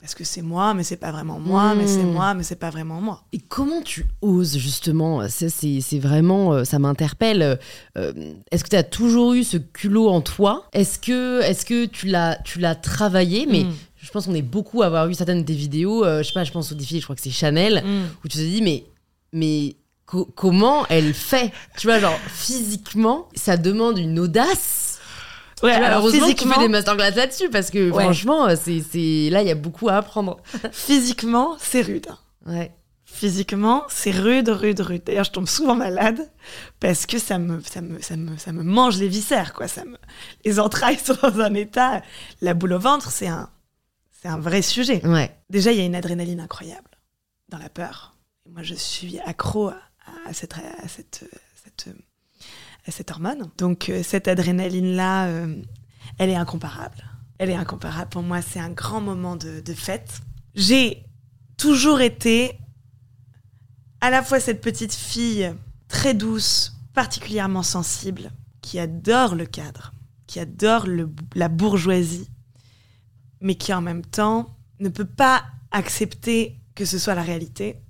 Parce 0.00 0.14
que 0.14 0.24
c'est 0.24 0.40
moi, 0.40 0.72
mais 0.72 0.82
c'est 0.82 0.96
pas 0.96 1.12
vraiment 1.12 1.38
moi, 1.38 1.74
mais 1.74 1.86
c'est 1.86 2.04
Mmh. 2.04 2.12
moi, 2.12 2.32
mais 2.32 2.42
c'est 2.42 2.56
pas 2.56 2.70
vraiment 2.70 3.02
moi. 3.02 3.22
Et 3.34 3.38
comment 3.38 3.82
tu 3.82 4.06
oses 4.22 4.56
justement 4.56 5.28
Ça, 5.28 5.46
c'est 5.50 5.98
vraiment, 5.98 6.54
euh, 6.54 6.64
ça 6.64 6.78
m'interpelle. 6.78 7.58
Euh, 7.98 8.12
Est-ce 8.50 8.64
que 8.64 8.70
tu 8.70 8.76
as 8.76 8.82
toujours 8.82 9.34
eu 9.34 9.44
ce 9.44 9.58
culot 9.58 10.08
en 10.08 10.22
toi? 10.22 10.64
Est-ce 10.72 10.98
que, 10.98 11.42
est 11.42 11.64
que 11.66 11.84
tu 11.84 12.06
l'as, 12.06 12.38
travaillé? 12.76 13.44
Mais 13.46 13.64
Mm. 13.64 13.72
je 14.00 14.10
pense 14.10 14.24
qu'on 14.24 14.34
est 14.34 14.40
beaucoup 14.40 14.80
à 14.82 14.86
avoir 14.86 15.06
vu 15.06 15.12
certaines 15.12 15.40
de 15.42 15.46
tes 15.46 15.52
vidéos. 15.54 16.02
euh, 16.04 16.22
je 16.22 16.28
sais 16.28 16.32
pas, 16.34 16.44
je 16.44 16.52
pense 16.52 16.72
au 16.72 16.74
défilé, 16.76 17.00
je 17.00 17.04
crois 17.04 17.14
que 17.16 17.22
c'est 17.22 17.28
Chanel, 17.30 17.82
Mm. 17.84 18.04
où 18.24 18.28
tu 18.28 18.38
te 18.38 18.42
dis 18.42 18.62
mais, 18.62 18.84
mais 19.34 19.76
co- 20.06 20.24
comment 20.34 20.86
elle 20.88 21.12
fait? 21.12 21.52
Tu 21.76 21.86
vois, 21.88 21.98
genre 22.00 22.18
physiquement, 22.28 23.28
ça 23.34 23.58
demande 23.58 23.98
une 23.98 24.18
audace. 24.18 24.89
Ouais, 25.62 25.72
alors 25.72 26.00
heureusement 26.00 26.20
que 26.20 26.24
tu 26.24 26.30
physiquement, 26.32 26.54
fais 26.54 26.60
des 26.62 26.68
masterclass 26.68 27.10
là-dessus 27.16 27.50
parce 27.50 27.70
que 27.70 27.90
Ouais. 27.90 28.02
franchement, 28.04 28.48
euh, 28.48 28.56
c'est, 28.60 28.80
c'est 28.80 29.28
là 29.30 29.42
il 29.42 29.48
y 29.48 29.50
a 29.50 29.54
beaucoup 29.54 29.88
à 29.88 29.94
apprendre. 29.96 30.38
physiquement, 30.72 31.56
c'est 31.58 31.82
rude. 31.82 32.06
Ouais. 32.46 32.72
Physiquement, 33.04 33.82
c'est 33.88 34.12
rude, 34.12 34.48
rude, 34.48 34.80
rude. 34.80 35.02
D'ailleurs, 35.04 35.24
je 35.24 35.32
tombe 35.32 35.48
souvent 35.48 35.74
malade 35.74 36.30
parce 36.78 37.06
que 37.06 37.18
ça 37.18 37.38
me, 37.38 37.60
ça 37.60 37.80
me, 37.80 38.00
ça 38.00 38.16
me, 38.16 38.36
ça 38.38 38.52
me 38.52 38.62
mange 38.62 38.98
les 38.98 39.08
viscères, 39.08 39.52
quoi. 39.52 39.66
Ça 39.68 39.84
me... 39.84 39.98
Les 40.44 40.60
entrailles 40.60 40.98
sont 41.04 41.16
dans 41.22 41.40
un 41.40 41.52
état. 41.54 42.02
La 42.40 42.54
boule 42.54 42.72
au 42.74 42.78
ventre, 42.78 43.10
c'est 43.10 43.26
un, 43.26 43.50
c'est 44.22 44.28
un 44.28 44.38
vrai 44.38 44.62
sujet. 44.62 45.04
Ouais. 45.04 45.36
Déjà, 45.50 45.72
il 45.72 45.78
y 45.78 45.82
a 45.82 45.84
une 45.84 45.96
adrénaline 45.96 46.40
incroyable 46.40 46.88
dans 47.48 47.58
la 47.58 47.68
peur. 47.68 48.14
Moi, 48.48 48.62
je 48.62 48.74
suis 48.74 49.18
accro 49.20 49.68
à, 49.68 49.76
à 50.26 50.32
cette, 50.32 50.54
à 50.54 50.88
cette, 50.88 51.24
cette, 51.62 51.88
cette 52.90 53.10
hormone. 53.10 53.50
Donc, 53.58 53.88
euh, 53.88 54.02
cette 54.02 54.28
adrénaline-là, 54.28 55.26
euh, 55.28 55.62
elle 56.18 56.30
est 56.30 56.36
incomparable. 56.36 57.04
Elle 57.38 57.50
est 57.50 57.56
incomparable. 57.56 58.10
Pour 58.10 58.22
moi, 58.22 58.42
c'est 58.42 58.60
un 58.60 58.70
grand 58.70 59.00
moment 59.00 59.36
de, 59.36 59.62
fête. 59.74 60.20
J'ai 60.54 61.04
toujours 61.56 62.00
été 62.00 62.58
à 64.00 64.10
la 64.10 64.22
fois 64.22 64.40
cette 64.40 64.60
petite 64.60 64.94
fille 64.94 65.52
très 65.88 66.14
douce, 66.14 66.76
particulièrement 66.94 67.62
sensible, 67.62 68.30
qui 68.60 68.78
adore 68.78 69.34
le 69.34 69.46
cadre, 69.46 69.92
qui 70.26 70.38
adore 70.38 70.86
la 71.34 71.48
bourgeoisie, 71.48 72.28
mais 73.40 73.54
qui 73.54 73.72
en 73.72 73.80
même 73.80 74.04
temps 74.04 74.54
ne 74.78 74.88
peut 74.88 75.06
pas 75.06 75.44
accepter 75.70 76.60
que 76.74 76.84
ce 76.84 76.98
soit 76.98 77.14
la 77.14 77.22
réalité 77.22 77.80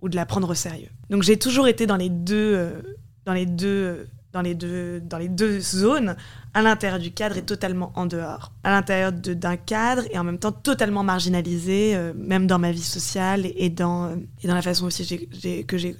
ou 0.00 0.08
de 0.08 0.16
la 0.16 0.26
prendre 0.26 0.50
au 0.50 0.54
sérieux. 0.54 0.90
Donc 1.10 1.22
j'ai 1.22 1.38
toujours 1.38 1.68
été 1.68 1.86
dans 1.86 1.96
les 1.96 2.08
deux, 2.08 2.54
euh, 2.54 2.82
dans 3.24 3.32
les 3.32 3.46
deux, 3.46 4.08
dans 4.36 4.42
les 4.42 4.54
deux, 4.54 5.00
dans 5.00 5.16
les 5.16 5.28
deux 5.30 5.60
zones, 5.60 6.14
à 6.52 6.60
l'intérieur 6.60 6.98
du 6.98 7.10
cadre 7.10 7.38
et 7.38 7.42
totalement 7.42 7.90
en 7.94 8.04
dehors. 8.04 8.52
À 8.64 8.70
l'intérieur 8.70 9.10
d'un 9.12 9.56
cadre 9.56 10.02
et 10.10 10.18
en 10.18 10.24
même 10.24 10.38
temps 10.38 10.52
totalement 10.52 11.02
marginalisée, 11.02 11.96
euh, 11.96 12.12
même 12.14 12.46
dans 12.46 12.58
ma 12.58 12.70
vie 12.70 12.82
sociale 12.82 13.46
et, 13.56 13.70
dans, 13.70 14.04
euh, 14.10 14.16
et 14.42 14.46
dans 14.46 14.54
la 14.54 14.60
façon 14.60 14.84
aussi 14.86 15.04
j'ai- 15.04 15.26
j'ai- 15.32 15.64
que 15.64 15.78
j'ai 15.78 15.96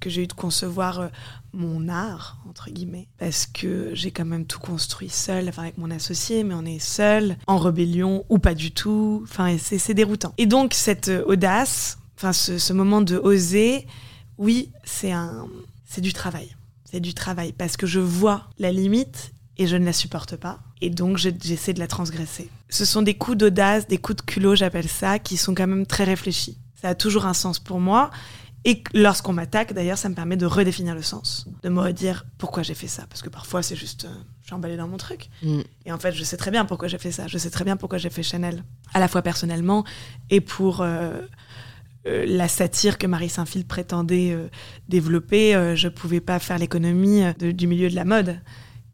que 0.00 0.08
eu 0.10 0.26
de 0.28 0.32
concevoir 0.32 1.00
euh, 1.00 1.08
mon 1.52 1.88
art, 1.88 2.38
entre 2.48 2.70
guillemets, 2.70 3.08
parce 3.18 3.46
que 3.46 3.90
j'ai 3.94 4.10
quand 4.12 4.24
même 4.24 4.44
tout 4.46 4.60
construit 4.60 5.08
seul, 5.08 5.48
enfin 5.48 5.62
avec 5.62 5.76
mon 5.78 5.90
associé, 5.90 6.44
mais 6.44 6.54
on 6.54 6.64
est 6.64 6.78
seul, 6.78 7.36
en 7.48 7.58
rébellion 7.58 8.24
ou 8.28 8.38
pas 8.38 8.54
du 8.54 8.70
tout, 8.70 9.20
enfin 9.24 9.56
c'est 9.58 9.94
déroutant. 9.94 10.32
Et 10.38 10.46
donc 10.46 10.72
cette 10.74 11.10
audace, 11.26 11.98
enfin 12.16 12.32
ce, 12.32 12.58
ce 12.58 12.72
moment 12.72 13.00
de 13.02 13.16
oser, 13.16 13.86
oui, 14.38 14.70
c'est 14.84 15.10
un, 15.10 15.46
c'est 15.84 16.00
du 16.00 16.12
travail, 16.12 16.54
c'est 16.90 17.00
du 17.00 17.14
travail, 17.14 17.52
parce 17.52 17.76
que 17.76 17.86
je 17.86 18.00
vois 18.00 18.48
la 18.58 18.72
limite 18.72 19.32
et 19.56 19.66
je 19.66 19.76
ne 19.76 19.84
la 19.84 19.92
supporte 19.92 20.36
pas, 20.36 20.60
et 20.80 20.90
donc 20.90 21.18
je- 21.18 21.30
j'essaie 21.42 21.72
de 21.72 21.80
la 21.80 21.88
transgresser. 21.88 22.48
Ce 22.70 22.84
sont 22.84 23.02
des 23.02 23.14
coups 23.14 23.36
d'audace, 23.36 23.88
des 23.88 23.98
coups 23.98 24.16
de 24.16 24.22
culot, 24.22 24.54
j'appelle 24.54 24.88
ça, 24.88 25.18
qui 25.18 25.36
sont 25.36 25.54
quand 25.54 25.66
même 25.66 25.86
très 25.86 26.04
réfléchis. 26.04 26.58
Ça 26.80 26.88
a 26.90 26.94
toujours 26.94 27.26
un 27.26 27.34
sens 27.34 27.58
pour 27.58 27.80
moi. 27.80 28.10
Et 28.64 28.82
lorsqu'on 28.92 29.32
m'attaque, 29.32 29.72
d'ailleurs, 29.72 29.98
ça 29.98 30.08
me 30.08 30.14
permet 30.14 30.36
de 30.36 30.44
redéfinir 30.44 30.94
le 30.94 31.02
sens, 31.02 31.46
de 31.62 31.68
me 31.68 31.80
redire 31.80 32.24
pourquoi 32.38 32.62
j'ai 32.62 32.74
fait 32.74 32.88
ça. 32.88 33.06
Parce 33.08 33.22
que 33.22 33.28
parfois, 33.28 33.62
c'est 33.62 33.76
juste, 33.76 34.04
euh, 34.04 34.08
je 34.42 34.46
suis 34.48 34.54
emballée 34.54 34.76
dans 34.76 34.88
mon 34.88 34.96
truc. 34.96 35.30
Mm. 35.42 35.60
Et 35.86 35.92
en 35.92 35.98
fait, 35.98 36.12
je 36.12 36.22
sais 36.24 36.36
très 36.36 36.50
bien 36.50 36.64
pourquoi 36.64 36.88
j'ai 36.88 36.98
fait 36.98 37.12
ça. 37.12 37.26
Je 37.28 37.38
sais 37.38 37.50
très 37.50 37.64
bien 37.64 37.76
pourquoi 37.76 37.98
j'ai 37.98 38.10
fait 38.10 38.22
Chanel, 38.24 38.64
à 38.94 39.00
la 39.00 39.08
fois 39.08 39.22
personnellement 39.22 39.84
et 40.30 40.40
pour 40.40 40.80
euh, 40.82 41.20
la 42.26 42.48
satire 42.48 42.98
que 42.98 43.06
Marie 43.06 43.28
Saint-Phil 43.28 43.64
prétendait 43.64 44.32
euh, 44.32 44.48
développer. 44.88 45.54
Euh, 45.54 45.76
je 45.76 45.88
pouvais 45.88 46.20
pas 46.20 46.38
faire 46.38 46.58
l'économie 46.58 47.22
euh, 47.24 47.52
du 47.52 47.66
milieu 47.66 47.88
de 47.88 47.94
la 47.94 48.04
mode, 48.04 48.40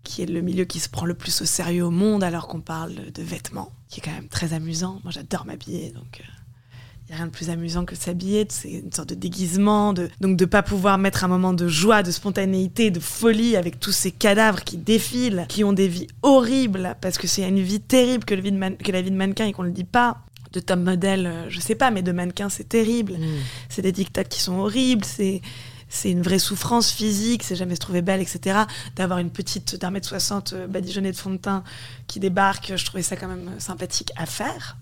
qui 0.02 0.22
est 0.22 0.26
le 0.26 0.40
milieu 0.40 0.64
qui 0.64 0.80
se 0.80 0.88
prend 0.88 1.06
le 1.06 1.14
plus 1.14 1.42
au 1.42 1.44
sérieux 1.44 1.84
au 1.84 1.90
monde, 1.90 2.24
alors 2.24 2.48
qu'on 2.48 2.60
parle 2.60 2.94
de 2.94 3.22
vêtements, 3.22 3.70
qui 3.88 4.00
est 4.00 4.02
quand 4.02 4.12
même 4.12 4.28
très 4.28 4.52
amusant. 4.52 5.00
Moi, 5.04 5.12
j'adore 5.12 5.46
m'habiller, 5.46 5.90
donc. 5.92 6.22
il 6.22 7.08
n'y 7.08 7.14
a 7.14 7.16
rien 7.16 7.26
de 7.26 7.30
plus 7.30 7.50
amusant 7.50 7.84
que 7.84 7.94
de 7.94 8.00
s'habiller, 8.00 8.46
c'est 8.48 8.70
une 8.70 8.92
sorte 8.92 9.10
de 9.10 9.14
déguisement, 9.14 9.92
de, 9.92 10.08
donc 10.20 10.36
de 10.36 10.44
pas 10.44 10.62
pouvoir 10.62 10.98
mettre 10.98 11.24
un 11.24 11.28
moment 11.28 11.52
de 11.52 11.68
joie, 11.68 12.02
de 12.02 12.10
spontanéité, 12.10 12.90
de 12.90 13.00
folie 13.00 13.56
avec 13.56 13.80
tous 13.80 13.92
ces 13.92 14.10
cadavres 14.10 14.62
qui 14.62 14.76
défilent, 14.76 15.46
qui 15.48 15.64
ont 15.64 15.72
des 15.72 15.88
vies 15.88 16.08
horribles, 16.22 16.96
parce 17.00 17.18
que 17.18 17.26
c'est 17.26 17.48
une 17.48 17.60
vie 17.60 17.80
terrible 17.80 18.24
que, 18.24 18.34
que 18.34 18.92
la 18.92 19.02
vie 19.02 19.10
de 19.10 19.16
mannequin 19.16 19.46
et 19.46 19.52
qu'on 19.52 19.62
le 19.62 19.70
dit 19.70 19.84
pas. 19.84 20.18
De 20.54 20.60
top 20.60 20.78
modèle, 20.78 21.26
euh, 21.26 21.50
je 21.50 21.58
sais 21.60 21.74
pas, 21.74 21.90
mais 21.90 22.00
de 22.02 22.12
mannequin, 22.12 22.48
c'est 22.48 22.68
terrible. 22.68 23.14
Mm. 23.14 23.26
C'est 23.68 23.82
des 23.82 23.92
dictats 23.92 24.24
qui 24.24 24.40
sont 24.40 24.58
horribles, 24.60 25.04
c'est 25.04 25.42
c'est 25.88 26.10
une 26.10 26.22
vraie 26.22 26.38
souffrance 26.40 26.90
physique, 26.90 27.42
c'est 27.44 27.54
jamais 27.56 27.74
se 27.74 27.80
trouver 27.80 28.02
belle, 28.02 28.20
etc. 28.20 28.60
D'avoir 28.96 29.18
une 29.18 29.30
petite 29.30 29.76
d'un 29.80 29.90
mètre 29.90 30.08
soixante 30.08 30.52
euh, 30.54 30.66
badigeonnée 30.66 31.12
de 31.12 31.16
fond 31.16 31.30
de 31.30 31.36
teint 31.36 31.62
qui 32.06 32.20
débarque, 32.20 32.72
je 32.76 32.84
trouvais 32.84 33.02
ça 33.02 33.16
quand 33.16 33.28
même 33.28 33.48
euh, 33.48 33.58
sympathique 33.60 34.10
à 34.16 34.26
faire 34.26 34.76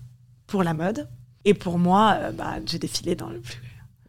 pour 0.47 0.63
la 0.63 0.73
mode. 0.73 1.07
Et 1.45 1.53
pour 1.55 1.77
moi, 1.79 2.17
bah, 2.37 2.55
j'ai 2.65 2.79
défilé 2.79 3.15
dans 3.15 3.29
le 3.29 3.39
plus. 3.41 3.61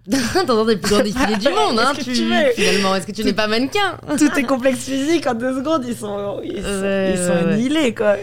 T'entends 0.35 0.64
des 0.66 0.77
plus 0.77 0.90
grands 0.94 1.03
défilés 1.03 1.37
du 1.37 1.48
monde, 1.50 1.79
hein, 1.79 1.92
tu- 1.96 2.05
tu 2.05 2.24
veux 2.24 2.53
finalement. 2.55 2.94
Est-ce 2.94 3.07
que 3.07 3.12
tu 3.12 3.24
n'es 3.24 3.33
pas 3.33 3.48
mannequin? 3.48 3.98
Tous 4.18 4.29
tes 4.29 4.42
complexes 4.44 4.85
physiques 4.85 5.27
en 5.27 5.35
deux 5.35 5.57
secondes, 5.59 5.85
ils 5.88 5.96
sont, 5.96 6.40
ils 6.44 6.62
sont, 6.62 6.81
Ouais, 6.83 7.12
ils 7.14 7.18
sont 7.18 7.22
ouais, 7.33 7.44
ouais. 7.46 7.53
annihilés, 7.55 7.94
quoi. 7.94 8.16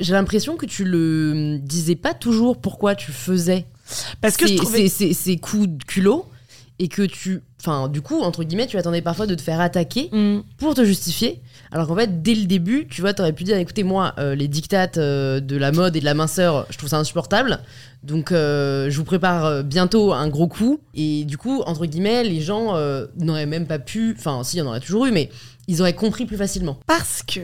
J'ai 0.00 0.12
l'impression 0.12 0.56
que 0.56 0.66
tu 0.66 0.84
le 0.84 1.58
disais 1.60 1.96
pas 1.96 2.14
toujours 2.14 2.58
pourquoi 2.60 2.94
tu 2.94 3.12
faisais 3.12 3.64
Parce 4.20 4.36
que 4.36 4.44
trouvais. 4.56 4.88
ces- 4.88 5.36
coups 5.38 5.68
de 5.68 5.84
culot 5.84 6.26
et 6.78 6.88
que 6.88 7.02
tu. 7.02 7.42
Enfin, 7.60 7.88
du 7.88 8.02
coup, 8.02 8.20
entre 8.20 8.44
guillemets, 8.44 8.66
tu 8.66 8.76
attendais 8.76 9.00
parfois 9.02 9.26
de 9.26 9.34
te 9.34 9.40
faire 9.40 9.60
attaquer 9.60 10.10
Mm. 10.12 10.40
pour 10.58 10.74
te 10.74 10.84
justifier. 10.84 11.40
Alors 11.72 11.88
qu'en 11.88 11.96
fait, 11.96 12.22
dès 12.22 12.34
le 12.34 12.44
début, 12.44 12.86
tu 12.88 13.00
vois, 13.00 13.12
t'aurais 13.14 13.32
pu 13.32 13.42
dire 13.44 13.56
écoutez, 13.56 13.82
moi, 13.82 14.14
euh, 14.18 14.34
les 14.34 14.46
dictates 14.46 14.98
euh, 14.98 15.40
de 15.40 15.56
la 15.56 15.72
mode 15.72 15.96
et 15.96 16.00
de 16.00 16.04
la 16.04 16.14
minceur, 16.14 16.66
je 16.70 16.76
trouve 16.78 16.90
ça 16.90 16.98
insupportable. 16.98 17.58
Donc, 18.04 18.30
euh, 18.30 18.88
je 18.90 18.96
vous 18.98 19.04
prépare 19.04 19.64
bientôt 19.64 20.12
un 20.12 20.28
gros 20.28 20.46
coup. 20.46 20.78
Et 20.94 21.24
du 21.24 21.38
coup, 21.38 21.62
entre 21.66 21.86
guillemets, 21.86 22.22
les 22.22 22.40
gens 22.40 22.74
n'auraient 23.18 23.46
même 23.46 23.66
pas 23.66 23.78
pu. 23.80 24.14
Enfin, 24.18 24.44
si, 24.44 24.56
il 24.56 24.58
y 24.60 24.62
en 24.62 24.66
aurait 24.66 24.80
toujours 24.80 25.06
eu, 25.06 25.10
mais 25.10 25.30
ils 25.66 25.80
auraient 25.80 25.94
compris 25.94 26.26
plus 26.26 26.36
facilement. 26.36 26.78
Parce 26.86 27.22
que. 27.22 27.40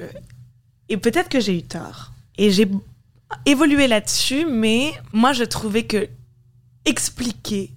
Et 0.88 0.98
peut-être 0.98 1.28
que 1.30 1.40
j'ai 1.40 1.56
eu 1.56 1.62
tort. 1.62 2.11
Et 2.38 2.50
j'ai 2.50 2.70
évolué 3.46 3.86
là-dessus, 3.86 4.46
mais 4.46 4.92
moi, 5.12 5.32
je 5.32 5.44
trouvais 5.44 5.84
que 5.84 6.08
expliquer 6.84 7.72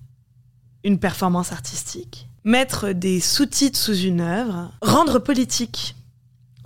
une 0.84 1.00
performance 1.00 1.52
artistique, 1.52 2.30
mettre 2.44 2.91
des 2.91 3.20
sous-titres 3.20 3.78
sous 3.78 3.96
une 3.96 4.22
œuvre, 4.22 4.72
rendre 4.82 5.20
politique 5.20 5.96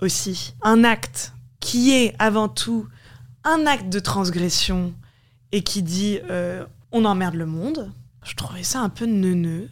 aussi 0.00 0.54
un 0.62 0.84
acte 0.84 1.32
qui 1.58 1.92
est 1.92 2.14
avant 2.18 2.48
tout 2.48 2.86
un 3.44 3.66
acte 3.66 3.88
de 3.88 3.98
transgression 3.98 4.94
et 5.52 5.62
qui 5.62 5.82
dit 5.82 6.18
euh, 6.30 6.64
on 6.92 7.04
emmerde 7.04 7.34
le 7.34 7.46
monde, 7.46 7.92
je 8.24 8.34
trouvais 8.34 8.62
ça 8.62 8.80
un 8.80 8.88
peu 8.88 9.06
neuneux 9.06 9.70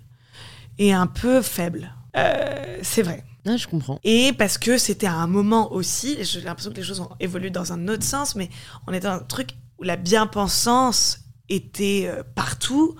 et 0.79 0.93
un 0.93 1.07
peu 1.07 1.43
faible. 1.43 1.95
Euh, 2.17 2.79
c'est 2.83 3.03
vrai. 3.03 3.25
Ah, 3.49 3.57
je 3.57 3.67
comprends. 3.67 3.99
Et 4.05 4.33
parce 4.35 4.59
que 4.59 4.77
c'était 4.77 5.07
à 5.07 5.15
un 5.15 5.27
moment 5.27 5.73
aussi, 5.73 6.23
j'ai 6.23 6.41
l'impression 6.43 6.71
que 6.71 6.77
les 6.77 6.83
choses 6.83 7.01
ont 7.01 7.11
évolué 7.19 7.51
dans 7.51 7.73
un 7.73 7.89
autre 7.89 8.05
sens, 8.05 8.35
mais 8.35 8.51
on 8.87 8.93
était 8.93 9.07
dans 9.07 9.15
un 9.15 9.19
truc 9.21 9.51
où 9.79 9.85
la 9.85 9.97
bien-pensance 9.97 11.21
était 11.49 12.05
euh, 12.07 12.23
partout, 12.35 12.95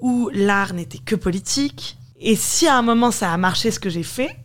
où 0.00 0.30
l'art 0.32 0.74
n'était 0.74 0.98
que 0.98 1.14
politique. 1.14 1.96
Et 2.18 2.34
si 2.34 2.66
à 2.66 2.76
un 2.76 2.82
moment 2.82 3.10
ça 3.10 3.32
a 3.32 3.36
marché 3.36 3.70
ce 3.70 3.78
que 3.78 3.88
j'ai 3.88 4.02
fait, 4.02 4.36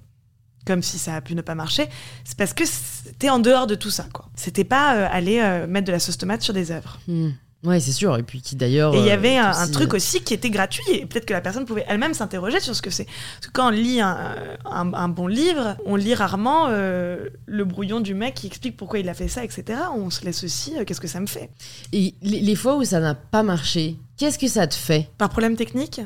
comme 0.68 0.84
si 0.84 1.00
ça 1.00 1.16
a 1.16 1.22
pu 1.22 1.34
ne 1.34 1.42
pas 1.42 1.56
marcher, 1.56 1.88
c'est 2.24 2.38
parce 2.38 2.54
que 2.54 2.66
c'était 2.66 3.30
en 3.30 3.40
dehors 3.40 3.66
de 3.66 3.74
tout 3.76 3.90
ça, 3.90 4.06
quoi. 4.14 4.30
C'était 4.36 4.64
pas 4.64 4.96
euh, 4.96 5.08
aller 5.12 5.40
euh, 5.40 5.66
mettre 5.66 5.88
de 5.88 5.92
la 5.92 6.00
sauce 6.00 6.18
tomate 6.18 6.44
sur 6.44 6.54
des 6.54 6.72
œuvres. 6.72 7.00
Hmm. 7.08 7.32
Ouais, 7.63 7.82
c'est 7.82 7.91
sûr. 7.91 8.15
Et 8.17 8.24
puis 8.24 8.41
qui 8.41 8.56
d'ailleurs. 8.56 8.95
Et 8.95 9.00
il 9.00 9.06
y 9.06 9.10
euh, 9.10 9.13
avait 9.13 9.38
un, 9.38 9.52
aussi- 9.52 9.60
un 9.62 9.67
truc 9.67 9.93
aussi 9.93 10.22
qui 10.22 10.34
était 10.34 10.50
gratuit 10.50 10.84
et 10.93 11.06
peut-être 11.06 11.26
que 11.26 11.34
la 11.34 11.41
personne 11.41 11.65
pouvait 11.65 11.84
elle-même 11.89 12.13
s'interroger 12.13 12.62
sur 12.62 12.74
ce 12.74 12.82
que 12.82 12.89
c'est. 12.89 13.04
Parce 13.06 13.48
que 13.48 13.52
quand 13.52 13.67
on 13.67 13.72
lit 13.72 14.00
un, 14.00 14.34
un- 14.65 14.93
un 14.93 15.10
bon 15.10 15.28
livre, 15.28 15.76
on 15.86 15.98
lit 15.98 16.15
rarement 16.15 16.67
euh, 16.69 17.28
le 17.48 17.65
brouillon 17.65 18.00
du 18.00 18.13
mec 18.13 18.36
qui 18.36 18.48
explique 18.48 18.78
pourquoi 18.78 19.00
il 19.00 19.10
a 19.10 19.13
fait 19.13 19.28
ça, 19.28 19.43
etc. 19.43 19.78
On 19.95 20.10
se 20.10 20.24
laisse 20.24 20.43
aussi, 20.45 20.74
euh, 20.78 20.86
qu'est-ce 20.86 21.02
que 21.02 21.08
ça 21.10 21.19
me 21.19 21.28
fait 21.28 21.50
Et 21.91 22.13
les, 22.22 22.39
les 22.39 22.56
fois 22.56 22.78
où 22.78 22.86
ça 22.86 23.02
n'a 23.02 23.13
pas 23.15 23.43
marché, 23.43 23.98
qu'est-ce 24.15 24.39
que 24.39 24.48
ça 24.48 24.65
te 24.65 24.76
fait? 24.76 25.10
Par 25.17 25.28
problème 25.30 25.58
technique? 25.58 26.00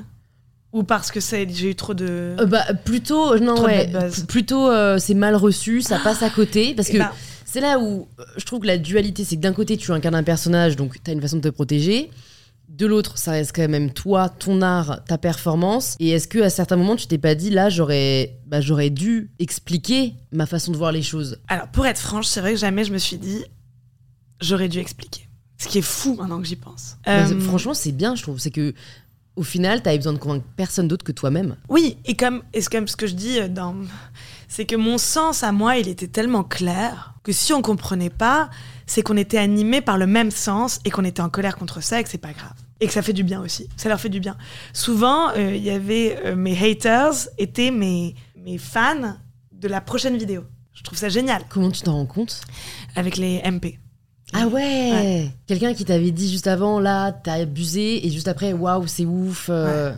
Ou 0.71 0.81
parce 0.81 1.11
que 1.11 1.19
j'ai 1.19 1.69
eu 1.69 1.75
trop 1.75 1.93
de... 1.93 2.35
Euh, 2.39 2.45
Bah 2.47 2.63
plutôt 2.83 3.37
non 3.37 3.63
ouais, 3.63 3.91
plutôt 4.27 4.71
c'est 4.97 5.13
mal 5.13 5.35
reçu, 5.35 5.83
ça 5.83 5.99
passe 5.99 6.23
à 6.23 6.31
côté 6.31 6.73
parce 6.73 6.89
Eh 6.89 6.93
que 6.93 6.97
ben, 6.97 7.11
c'est 7.53 7.61
là 7.61 7.77
où 7.77 8.07
euh, 8.19 8.23
je 8.35 8.45
trouve 8.45 8.61
que 8.61 8.65
la 8.67 8.79
dualité 8.79 9.23
c'est 9.23 9.35
que 9.35 9.41
d'un 9.41 9.53
côté 9.53 9.77
tu 9.77 9.91
incarnes 9.91 10.15
un 10.15 10.23
personnage 10.23 10.75
donc 10.75 10.97
t'as 11.03 11.13
une 11.13 11.21
façon 11.21 11.37
de 11.37 11.41
te 11.43 11.49
protéger, 11.49 12.09
de 12.67 12.87
l'autre 12.87 13.19
ça 13.19 13.31
reste 13.31 13.55
quand 13.55 13.67
même 13.69 13.91
toi, 13.93 14.27
ton 14.27 14.63
art, 14.63 15.03
ta 15.05 15.19
performance 15.19 15.95
et 15.99 16.09
est-ce 16.09 16.27
que 16.27 16.39
à 16.39 16.49
certains 16.49 16.77
moments 16.77 16.95
tu 16.95 17.05
t'es 17.05 17.19
pas 17.19 17.35
dit 17.35 17.51
là 17.51 17.69
j'aurais 17.69 18.39
bah, 18.47 18.59
j'aurais 18.59 18.89
dû 18.89 19.29
expliquer 19.37 20.15
ma 20.31 20.47
façon 20.47 20.71
de 20.71 20.77
voir 20.77 20.91
les 20.91 21.03
choses? 21.03 21.37
Alors, 21.47 21.67
pour 21.67 21.85
être 21.85 21.99
franche, 22.01 22.25
c'est 22.25 22.41
vrai 22.41 22.53
que 22.53 22.59
jamais 22.59 22.83
je 22.85 22.91
me 22.91 22.97
suis 22.97 23.17
dit, 23.17 23.43
j'aurais 24.41 24.67
dû 24.69 24.79
expliquer. 24.79 25.27
Ce 25.59 25.67
qui 25.67 25.77
est 25.77 25.81
fou 25.83 26.15
maintenant 26.15 26.39
que 26.41 26.47
j'y 26.47 26.55
pense. 26.55 26.97
Bah, 27.05 27.27
Euh, 27.27 27.39
franchement 27.39 27.75
c'est 27.75 27.91
bien 27.91 28.15
je 28.15 28.23
trouve, 28.23 28.39
c'est 28.39 28.49
que 28.51 28.73
au 29.35 29.43
final 29.43 29.83
t'avais 29.83 29.97
besoin 29.97 30.13
de 30.13 30.17
convaincre 30.17 30.45
personne 30.55 30.87
d'autre 30.87 31.05
que 31.05 31.11
toi-même. 31.11 31.55
Oui, 31.69 31.97
et 32.05 32.15
comme, 32.15 32.41
et 32.53 32.61
c'est 32.61 32.71
comme 32.71 32.87
ce 32.87 32.95
que 32.95 33.05
je 33.05 33.13
dis 33.13 33.39
euh, 33.39 33.47
dans. 33.47 33.75
C'est 34.55 34.65
que 34.65 34.75
mon 34.75 34.99
sens 34.99 35.41
à 35.41 35.51
moi, 35.51 35.77
il 35.77 35.87
était 35.87 36.07
tellement 36.07 36.43
clair 36.43 37.15
que 37.23 37.31
si 37.31 37.53
on 37.53 37.63
comprenait 37.63 38.11
pas, 38.11 38.51
c'est 38.85 39.01
qu'on 39.01 39.17
était 39.17 39.39
animé 39.39 39.81
par 39.81 39.97
le 39.97 40.05
même 40.05 40.29
sens 40.29 40.79
et 40.85 40.91
qu'on 40.91 41.03
était 41.05 41.23
en 41.23 41.29
colère 41.31 41.55
contre 41.55 41.81
ça 41.81 41.99
et 41.99 42.03
que 42.03 42.09
c'est 42.09 42.19
pas 42.19 42.33
grave. 42.33 42.53
Et 42.79 42.85
que 42.85 42.93
ça 42.93 43.01
fait 43.01 43.13
du 43.13 43.23
bien 43.23 43.41
aussi. 43.41 43.67
Ça 43.77 43.89
leur 43.89 43.99
fait 43.99 44.09
du 44.09 44.19
bien. 44.19 44.37
Souvent, 44.71 45.29
euh, 45.31 45.55
il 45.55 45.63
y 45.63 45.71
avait 45.71 46.19
euh, 46.23 46.35
mes 46.35 46.55
haters 46.55 47.15
étaient 47.39 47.71
mes, 47.71 48.13
mes 48.37 48.59
fans 48.59 49.15
de 49.51 49.67
la 49.67 49.81
prochaine 49.81 50.17
vidéo. 50.17 50.43
Je 50.75 50.83
trouve 50.83 50.99
ça 50.99 51.09
génial 51.09 51.41
Comment 51.49 51.71
tu 51.71 51.81
t'en 51.81 51.93
rends 51.93 52.05
compte? 52.05 52.39
Avec 52.95 53.17
les 53.17 53.41
MP. 53.49 53.79
Ah 54.33 54.45
ouais, 54.45 55.31
Quelqu'un 55.47 55.73
qui 55.73 55.83
t'avait 55.83 56.11
dit 56.11 56.29
juste 56.31 56.45
avant, 56.45 56.79
là, 56.79 57.11
t'as 57.11 57.41
abusé, 57.41 58.05
et 58.05 58.11
juste 58.11 58.27
après, 58.27 58.53
waouh, 58.53 58.85
c'est 58.85 59.05
ouf. 59.05 59.47
euh, 59.49 59.95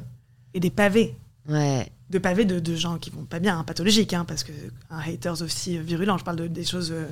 Et 0.54 0.62
des 0.62 0.70
pavés. 0.70 1.18
ouais. 1.50 1.92
De 2.10 2.20
pavés 2.20 2.46
de, 2.46 2.60
de 2.60 2.76
gens 2.76 2.98
qui 2.98 3.10
vont 3.10 3.26
pas 3.26 3.40
bien, 3.40 3.58
hein, 3.60 3.64
pathologiques, 3.64 4.14
hein, 4.14 4.26
parce 4.28 4.44
que 4.44 4.52
un 4.92 5.00
haters 5.00 5.42
aussi 5.42 5.78
virulent, 5.80 6.18
je 6.18 6.24
parle 6.24 6.38
de, 6.38 6.48
des 6.48 6.64
choses 6.64 6.92
euh, 6.92 7.06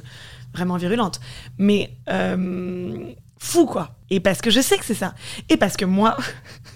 vraiment 0.54 0.78
virulentes. 0.78 1.20
Mais 1.58 1.96
euh, 2.10 3.12
fou, 3.40 3.66
quoi. 3.66 3.96
Et 4.10 4.20
parce 4.20 4.42
que 4.42 4.52
je 4.52 4.62
sais 4.62 4.78
que 4.78 4.86
c'est 4.86 4.94
ça. 4.94 5.16
Et 5.50 5.58
parce 5.58 5.78
que 5.78 5.86
moi, 5.86 6.16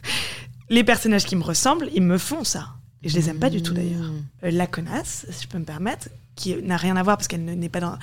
les 0.69 0.83
personnages 0.83 1.25
qui 1.25 1.35
me 1.35 1.43
ressemblent, 1.43 1.89
ils 1.93 2.01
me 2.01 2.17
font 2.17 2.43
ça. 2.43 2.69
Et 3.03 3.09
je 3.09 3.15
les 3.15 3.29
aime 3.29 3.39
pas 3.39 3.51
du 3.51 3.61
tout, 3.61 3.73
d'ailleurs. 3.73 4.11
Mmh. 4.11 4.23
Euh, 4.45 4.51
la 4.51 4.67
connasse, 4.67 5.27
si 5.29 5.43
je 5.43 5.47
peux 5.47 5.59
me 5.59 5.65
permettre, 5.65 6.09
qui 6.35 6.55
n'a 6.63 6.77
rien 6.77 6.95
à 6.97 7.03
voir 7.03 7.17
parce 7.17 7.27
qu'elle 7.27 7.45
ne- 7.45 7.53
n'est 7.53 7.69
pas 7.69 7.79
dans, 7.79 7.97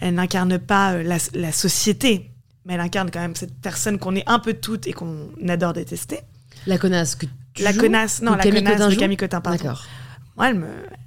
elle 0.00 0.14
n'incarne 0.14 0.58
pas 0.58 1.02
la, 1.02 1.18
la 1.34 1.52
société, 1.52 2.30
mais 2.64 2.74
elle 2.74 2.80
incarne 2.80 3.10
quand 3.10 3.20
même 3.20 3.36
cette 3.36 3.54
personne 3.54 3.98
qu'on 3.98 4.16
est 4.16 4.28
un 4.28 4.40
peu 4.40 4.54
toutes 4.54 4.86
et 4.88 4.92
qu'on 4.92 5.28
adore 5.48 5.72
détester. 5.72 6.20
La 6.66 6.78
connasse 6.78 7.14
que 7.14 7.26
tu 7.54 7.62
la 7.62 7.72
connasse, 7.72 8.22
non, 8.22 8.32
la 8.32 8.38
Camille 8.38 8.62
connasse 8.62 8.78
Cotin 8.78 8.90
de 8.90 8.94
Camille 8.96 9.16
Cotin, 9.16 9.40
pardon. 9.40 9.58
D'accord. 9.62 9.84
Moi, 10.36 10.52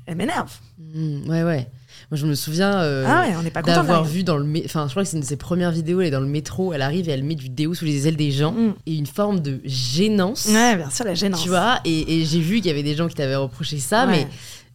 elle 0.05 0.15
m'énerve. 0.15 0.51
Mmh, 0.77 1.29
ouais, 1.29 1.43
ouais. 1.43 1.67
Moi, 2.11 2.19
je 2.19 2.27
me 2.27 2.35
souviens 2.35 2.81
euh, 2.81 3.03
ah 3.07 3.25
ouais, 3.41 3.61
d'avoir 3.63 4.03
vu 4.03 4.23
dans 4.23 4.37
le. 4.37 4.45
Enfin, 4.63 4.85
je 4.85 4.91
crois 4.91 5.01
que 5.03 5.09
c'est 5.09 5.15
une 5.17 5.23
de 5.23 5.27
ses 5.27 5.37
premières 5.37 5.71
vidéos, 5.71 6.01
elle 6.01 6.07
est 6.07 6.11
dans 6.11 6.19
le 6.19 6.27
métro, 6.27 6.71
elle 6.73 6.83
arrive 6.83 7.09
et 7.09 7.11
elle 7.13 7.23
met 7.23 7.33
du 7.33 7.49
déo 7.49 7.73
sous 7.73 7.85
les 7.85 8.07
ailes 8.07 8.15
des 8.15 8.29
gens, 8.31 8.51
Mm. 8.51 8.73
et 8.85 8.93
une 8.95 9.07
forme 9.07 9.39
de 9.39 9.59
gênance. 9.65 10.45
Ouais, 10.45 10.75
bien 10.75 10.89
sûr, 10.91 11.03
la 11.05 11.15
gênance. 11.15 11.41
Tu 11.41 11.49
vois, 11.49 11.79
et, 11.83 12.21
et 12.21 12.25
j'ai 12.25 12.39
vu 12.39 12.57
qu'il 12.57 12.67
y 12.67 12.69
avait 12.69 12.83
des 12.83 12.93
gens 12.95 13.07
qui 13.07 13.15
t'avaient 13.15 13.35
reproché 13.35 13.79
ça, 13.79 14.05
Ouais. 14.05 14.11
mais, 14.11 14.27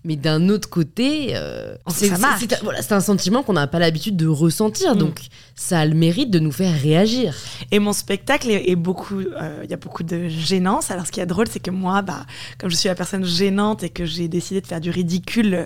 mais 0.05 0.17
d'un 0.17 0.49
autre 0.49 0.69
côté, 0.71 1.33
euh, 1.37 1.75
Oh, 1.87 1.91
c'est 1.95 2.09
voilà, 2.09 2.81
un 2.91 3.01
sentiment 3.01 3.43
qu'on 3.43 3.53
n'a 3.53 3.67
pas 3.67 3.79
l'habitude 3.79 4.17
de 4.17 4.27
ressentir, 4.27 4.95
Mm. 4.95 4.99
donc 4.99 5.21
ça 5.55 5.81
a 5.81 5.87
le 5.87 5.95
mérite 5.95 6.31
de 6.31 6.39
nous 6.39 6.53
faire 6.53 6.75
réagir. 6.81 7.35
Et 7.71 7.79
mon 7.79 7.93
spectacle 7.93 8.49
est, 8.51 8.71
est 8.71 8.77
beaucoup, 8.77 9.21
euh, 9.21 9.61
il 9.65 9.71
y 9.71 9.75
a 9.75 9.77
beaucoup 9.77 10.03
de 10.03 10.29
gênance. 10.29 10.91
Alors 10.91 11.07
ce 11.07 11.13
qui 11.13 11.21
est 11.21 11.27
drôle, 11.27 11.49
c'est 11.49 11.61
que 11.61 11.71
moi, 11.71 12.01
bah, 12.03 12.25
comme 12.59 12.71
je 12.71 12.77
suis 12.77 12.89
la 12.89 12.95
personne 12.95 13.25
gênante 13.25 13.83
et 13.83 13.91
que 13.91 14.05
j'ai 14.07 14.29
décidé 14.29 14.61
de 14.61 14.67
faire 14.67 14.81
du 14.81 14.91
ridicule, 14.91 15.55
euh, 15.55 15.65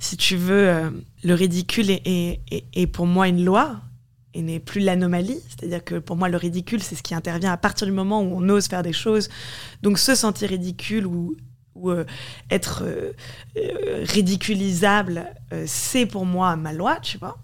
si 0.00 0.16
tu 0.16 0.36
veux, 0.36 0.68
euh, 0.68 0.90
le 1.22 1.34
ridicule 1.34 1.90
est- 1.90 2.40
est 2.72 2.86
pour 2.86 3.06
moi 3.06 3.28
une 3.28 3.44
loi 3.44 3.76
et 4.34 4.42
n'est 4.42 4.60
plus 4.60 4.80
l'anomalie. 4.80 5.38
C'est-à-dire 5.48 5.82
que 5.84 5.96
pour 6.00 6.16
moi, 6.16 6.28
le 6.28 6.36
ridicule, 6.36 6.82
c'est 6.82 6.94
ce 6.96 7.02
qui 7.02 7.14
intervient 7.14 7.52
à 7.52 7.56
partir 7.56 7.86
du 7.86 7.92
moment 7.92 8.22
où 8.22 8.30
on 8.36 8.48
ose 8.48 8.66
faire 8.66 8.82
des 8.82 8.92
choses. 8.92 9.28
Donc 9.82 9.98
se 9.98 10.14
sentir 10.14 10.48
ridicule 10.50 11.06
ou, 11.06 11.34
où 11.78 11.90
euh, 11.90 12.04
être 12.50 12.82
euh, 12.84 13.12
euh, 13.56 14.04
ridiculisable, 14.04 15.26
c'est 15.66 16.06
pour 16.06 16.24
moi 16.26 16.56
ma 16.56 16.72
loi, 16.72 16.98
tu 17.00 17.18
vois. 17.18 17.38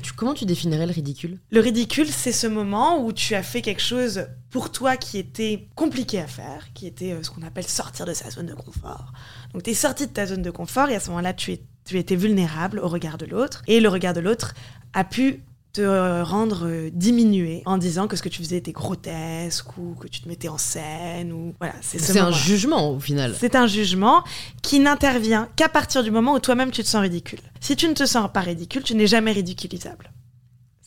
Tu- 0.00 0.12
comment 0.12 0.34
tu 0.34 0.44
définirais 0.44 0.86
le 0.86 0.92
ridicule? 0.92 1.40
Le 1.50 1.60
ridicule, 1.60 2.06
c'est 2.06 2.30
ce 2.30 2.46
moment 2.46 3.04
où 3.04 3.12
tu 3.12 3.34
as 3.34 3.42
fait 3.42 3.62
quelque 3.62 3.82
chose 3.82 4.26
pour 4.50 4.70
toi 4.70 4.96
qui 4.96 5.18
était 5.18 5.68
compliqué 5.74 6.20
à 6.20 6.28
faire, 6.28 6.72
qui 6.72 6.86
était 6.86 7.16
ce 7.22 7.30
qu'on 7.30 7.42
appelle 7.42 7.66
sortir 7.66 8.06
de 8.06 8.14
sa 8.14 8.30
zone 8.30 8.46
de 8.46 8.54
confort. 8.54 9.12
Donc 9.52 9.64
tu 9.64 9.70
es 9.70 9.74
sorti 9.74 10.06
de 10.06 10.12
ta 10.12 10.24
zone 10.26 10.42
de 10.42 10.50
confort 10.52 10.88
et 10.88 10.94
à 10.94 11.00
ce 11.00 11.08
moment-là, 11.10 11.34
tu, 11.34 11.52
es, 11.52 11.62
tu 11.84 11.98
étais 11.98 12.14
vulnérable 12.14 12.78
au 12.78 12.86
regard 12.88 13.18
de 13.18 13.26
l'autre. 13.26 13.62
Et 13.66 13.80
le 13.80 13.88
regard 13.88 14.14
de 14.14 14.20
l'autre 14.20 14.54
a 14.92 15.02
pu 15.02 15.42
te 15.76 16.22
rendre 16.22 16.66
euh, 16.66 16.90
diminué 16.92 17.62
en 17.66 17.78
disant 17.78 18.06
que 18.08 18.16
ce 18.16 18.22
que 18.22 18.28
tu 18.28 18.42
faisais 18.42 18.56
était 18.56 18.72
grotesque 18.72 19.76
ou 19.78 19.94
que 20.00 20.08
tu 20.08 20.20
te 20.20 20.28
mettais 20.28 20.48
en 20.48 20.58
scène 20.58 21.32
ou 21.32 21.54
voilà, 21.58 21.74
c'est 21.82 21.98
ce 21.98 22.12
C'est 22.12 22.18
un 22.20 22.30
jugement 22.32 22.90
au 22.90 23.00
final. 23.00 23.34
C'est 23.38 23.54
un 23.54 23.66
jugement 23.66 24.22
qui 24.62 24.80
n'intervient 24.80 25.48
qu'à 25.56 25.68
partir 25.68 26.02
du 26.02 26.10
moment 26.10 26.34
où 26.34 26.38
toi-même 26.38 26.70
tu 26.70 26.82
te 26.82 26.88
sens 26.88 27.00
ridicule. 27.02 27.40
Si 27.60 27.76
tu 27.76 27.88
ne 27.88 27.94
te 27.94 28.06
sens 28.06 28.30
pas 28.32 28.40
ridicule, 28.40 28.82
tu 28.82 28.94
n'es 28.94 29.06
jamais 29.06 29.32
ridiculisable. 29.32 30.10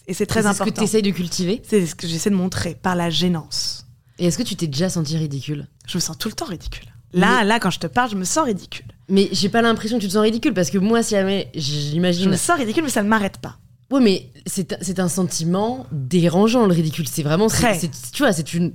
Et 0.07 0.13
c'est 0.13 0.25
très 0.25 0.41
C'est 0.41 0.47
ce 0.53 0.57
que 0.57 0.63
important. 0.63 0.81
tu 0.81 0.85
essayes 0.85 1.01
de 1.03 1.11
cultiver. 1.11 1.61
C'est 1.67 1.85
ce 1.85 1.93
que 1.95 2.07
j'essaie 2.07 2.31
de 2.31 2.35
montrer 2.35 2.73
par 2.75 2.95
la 2.95 3.09
gênance. 3.09 3.85
Et 4.17 4.25
est-ce 4.25 4.37
que 4.37 4.43
tu 4.43 4.55
t'es 4.55 4.67
déjà 4.67 4.89
senti 4.89 5.15
ridicule? 5.17 5.67
Je 5.87 5.97
me 5.97 6.01
sens 6.01 6.17
tout 6.17 6.27
le 6.29 6.33
temps 6.33 6.45
ridicule. 6.45 6.85
Là, 7.13 7.43
là, 7.43 7.59
quand 7.59 7.69
je 7.71 7.79
te 7.79 7.87
parle, 7.87 8.09
je 8.11 8.15
me 8.15 8.23
sens 8.23 8.45
ridicule. 8.45 8.85
Mais 9.07 9.29
j'ai 9.31 9.49
pas 9.49 9.61
l'impression 9.61 9.97
que 9.97 10.01
tu 10.01 10.07
te 10.07 10.13
sens 10.13 10.21
ridicule 10.21 10.53
parce 10.53 10.69
que 10.69 10.77
moi, 10.77 11.01
si 11.03 11.11
jamais 11.15 11.49
Je 11.55 11.59
j'imagine. 11.61 12.29
me 12.29 12.35
sens 12.35 12.57
ridicule, 12.57 12.83
mais 12.83 12.89
ça 12.89 13.01
ne 13.03 13.07
m'arrête 13.09 13.37
pas. 13.39 13.57
Ouais, 13.91 13.99
mais 14.01 14.31
c'est 14.45 14.99
un 14.99 15.07
sentiment 15.07 15.87
dérangeant 15.91 16.67
le 16.67 16.73
ridicule. 16.73 17.07
C'est 17.07 17.23
vraiment, 17.23 17.49
c'est- 17.49 17.89
tu 18.11 18.21
vois, 18.21 18.31
c'est 18.33 18.53
une 18.53 18.73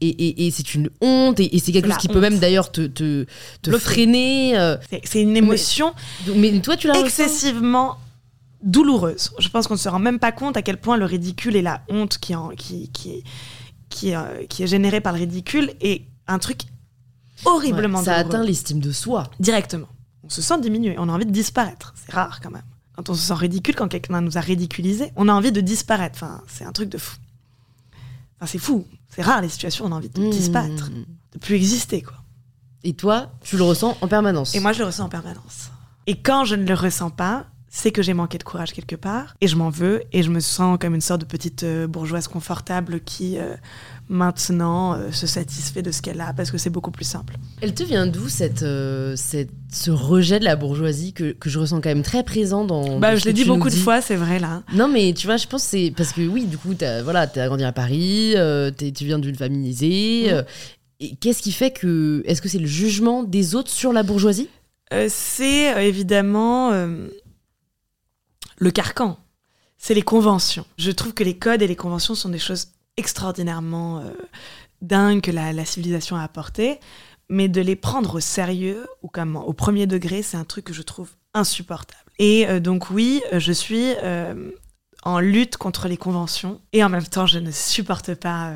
et, 0.00 0.08
et, 0.08 0.46
et 0.46 0.50
c'est 0.50 0.74
une 0.74 0.90
honte 1.00 1.38
et, 1.38 1.54
et 1.54 1.58
c'est 1.60 1.70
quelque 1.70 1.88
chose 1.88 1.98
qui 1.98 2.08
peut 2.08 2.20
même 2.20 2.38
d'ailleurs 2.40 2.72
te 2.72 2.86
te, 2.88 3.26
te 3.62 3.70
Bluffer. 3.70 3.84
freiner. 3.84 4.58
euh, 4.58 4.76
C'est- 5.04 5.22
une 5.22 5.36
émotion 5.36 5.94
mais 6.34 6.58
toi, 6.60 6.76
tu 6.76 6.88
l'as 6.88 6.98
excessivement 6.98 7.96
douloureuse. 8.62 9.30
Je 9.38 9.48
pense 9.48 9.66
qu'on 9.68 9.74
ne 9.74 9.78
se 9.78 9.88
rend 9.88 10.00
même 10.00 10.18
pas 10.18 10.32
compte 10.32 10.56
à 10.56 10.62
quel 10.62 10.78
point 10.78 10.96
le 10.96 11.04
ridicule 11.04 11.54
et 11.56 11.62
la 11.62 11.82
honte 11.88 12.18
qui, 12.18 12.34
en- 12.34 12.48
qui, 12.50 12.90
qui, 12.90 13.22
qui, 13.88 14.14
euh, 14.14 14.44
qui 14.48 14.64
est 14.64 14.66
générée 14.66 15.00
par 15.00 15.12
le 15.12 15.20
ridicule 15.20 15.72
est 15.80 16.02
un 16.26 16.38
truc 16.38 16.62
horriblement 17.44 17.98
Ouais, 18.00 18.04
ça 18.04 18.18
douloureux. 18.22 18.34
atteint 18.36 18.44
l'estime 18.44 18.80
de 18.80 18.92
soi. 18.92 19.30
directement. 19.38 19.86
On 20.24 20.28
se 20.28 20.42
sent 20.42 20.60
diminué, 20.60 20.96
on 20.98 21.08
a 21.08 21.12
envie 21.12 21.24
de 21.26 21.30
disparaître. 21.30 21.94
C'est 21.96 22.12
rare 22.12 22.40
quand 22.42 22.50
même. 22.50 22.62
Quand 23.00 23.08
on 23.08 23.14
se 23.14 23.28
sent 23.28 23.32
ridicule, 23.32 23.74
quand 23.76 23.88
quelqu'un 23.88 24.20
nous 24.20 24.36
a 24.36 24.42
ridiculisé, 24.42 25.10
on 25.16 25.26
a 25.30 25.32
envie 25.32 25.52
de 25.52 25.62
disparaître. 25.62 26.16
Enfin, 26.22 26.42
c'est 26.48 26.64
un 26.64 26.72
truc 26.72 26.90
de 26.90 26.98
fou. 26.98 27.16
Enfin, 28.36 28.44
c'est 28.44 28.58
fou. 28.58 28.86
C'est 29.08 29.22
rare 29.22 29.40
les 29.40 29.48
situations 29.48 29.86
où 29.86 29.88
on 29.88 29.92
a 29.92 29.94
envie 29.94 30.10
de 30.10 30.20
Mmh. 30.20 30.28
disparaître, 30.28 30.90
de 30.90 31.38
plus 31.38 31.54
exister, 31.54 32.02
quoi. 32.02 32.16
Et 32.84 32.92
toi, 32.92 33.30
tu 33.42 33.56
le 33.56 33.62
ressens 33.62 33.96
en 34.02 34.06
permanence? 34.06 34.54
Et 34.54 34.60
moi, 34.60 34.74
je 34.74 34.80
le 34.80 34.84
ressens 34.84 35.04
en 35.04 35.08
permanence. 35.08 35.70
Et 36.06 36.20
quand 36.20 36.44
je 36.44 36.56
ne 36.56 36.66
le 36.66 36.74
ressens 36.74 37.08
pas, 37.08 37.46
c'est 37.72 37.92
que 37.92 38.02
j'ai 38.02 38.14
manqué 38.14 38.36
de 38.36 38.42
courage 38.42 38.72
quelque 38.72 38.96
part, 38.96 39.36
et 39.40 39.46
je 39.46 39.54
m'en 39.54 39.70
veux, 39.70 40.02
et 40.12 40.24
je 40.24 40.30
me 40.30 40.40
sens 40.40 40.76
comme 40.80 40.96
une 40.96 41.00
sorte 41.00 41.20
de 41.20 41.26
petite 41.26 41.62
euh, 41.62 41.86
bourgeoise 41.86 42.26
confortable 42.26 42.98
qui, 43.00 43.38
euh, 43.38 43.54
maintenant, 44.08 44.94
euh, 44.94 45.12
se 45.12 45.28
satisfait 45.28 45.80
de 45.80 45.92
ce 45.92 46.02
qu'elle 46.02 46.20
a, 46.20 46.32
parce 46.32 46.50
que 46.50 46.58
c'est 46.58 46.68
beaucoup 46.68 46.90
plus 46.90 47.04
simple. 47.04 47.36
Elle 47.60 47.72
te 47.72 47.84
vient 47.84 48.08
d'où 48.08 48.28
cette, 48.28 48.64
euh, 48.64 49.14
cette 49.14 49.50
ce 49.72 49.92
rejet 49.92 50.40
de 50.40 50.44
la 50.44 50.56
bourgeoisie 50.56 51.12
que, 51.12 51.30
que 51.30 51.48
je 51.48 51.60
ressens 51.60 51.80
quand 51.80 51.90
même 51.90 52.02
très 52.02 52.24
présent 52.24 52.64
dans. 52.64 52.98
Bah, 52.98 53.14
je 53.14 53.24
l'ai 53.24 53.32
dit 53.32 53.44
beaucoup 53.44 53.70
de 53.70 53.74
fois, 53.74 54.00
c'est 54.00 54.16
vrai, 54.16 54.40
là. 54.40 54.64
Non, 54.74 54.88
mais 54.88 55.12
tu 55.12 55.28
vois, 55.28 55.36
je 55.36 55.46
pense 55.46 55.62
que 55.62 55.68
c'est 55.68 55.94
parce 55.96 56.12
que 56.12 56.22
oui, 56.26 56.46
du 56.46 56.58
coup, 56.58 56.74
t'as 56.74 57.02
voilà, 57.02 57.30
as 57.32 57.46
grandi 57.46 57.62
à 57.62 57.70
Paris, 57.70 58.34
tu 58.76 59.04
viens 59.04 59.20
d'une 59.20 59.36
famille 59.36 59.70
aisée. 59.70 60.32
Mhm. 60.32 60.44
et 60.98 61.14
qu'est-ce 61.14 61.40
qui 61.40 61.52
fait 61.52 61.70
que. 61.70 62.24
Est-ce 62.26 62.42
que 62.42 62.48
c'est 62.48 62.58
le 62.58 62.66
jugement 62.66 63.22
des 63.22 63.54
autres 63.54 63.70
sur 63.70 63.92
la 63.92 64.02
bourgeoisie? 64.02 64.48
C'est 65.08 65.86
évidemment 65.86 66.72
le 68.60 68.70
carcan. 68.70 69.18
C'est 69.78 69.94
les 69.94 70.02
conventions. 70.02 70.66
Je 70.78 70.90
trouve 70.90 71.14
que 71.14 71.24
les 71.24 71.36
codes 71.36 71.62
et 71.62 71.66
les 71.66 71.76
conventions 71.76 72.14
sont 72.14 72.28
des 72.28 72.38
choses 72.38 72.68
extraordinairement 72.96 74.00
euh, 74.00 74.10
dingues 74.82 75.22
que 75.22 75.30
la, 75.30 75.64
civilisation 75.64 76.16
a 76.16 76.22
apportées, 76.22 76.78
mais 77.30 77.48
de 77.48 77.62
les 77.62 77.76
prendre 77.76 78.16
au 78.16 78.20
sérieux 78.20 78.86
ou 79.02 79.08
comme 79.08 79.36
au 79.36 79.54
premier 79.54 79.86
degré, 79.86 80.22
c'est 80.22 80.36
un 80.36 80.44
truc 80.44 80.66
que 80.66 80.74
je 80.74 80.82
trouve 80.82 81.10
insupportable. 81.32 82.10
Et 82.18 82.46
euh, 82.46 82.60
donc 82.60 82.90
oui, 82.90 83.22
je 83.32 83.52
suis 83.52 83.94
euh, 84.02 84.50
en 85.02 85.18
lutte 85.18 85.56
contre 85.56 85.88
les 85.88 85.96
conventions 85.96 86.60
et 86.74 86.84
en 86.84 86.90
même 86.90 87.06
temps, 87.06 87.26
je 87.26 87.38
ne 87.38 87.50
supporte 87.50 88.14
pas 88.14 88.52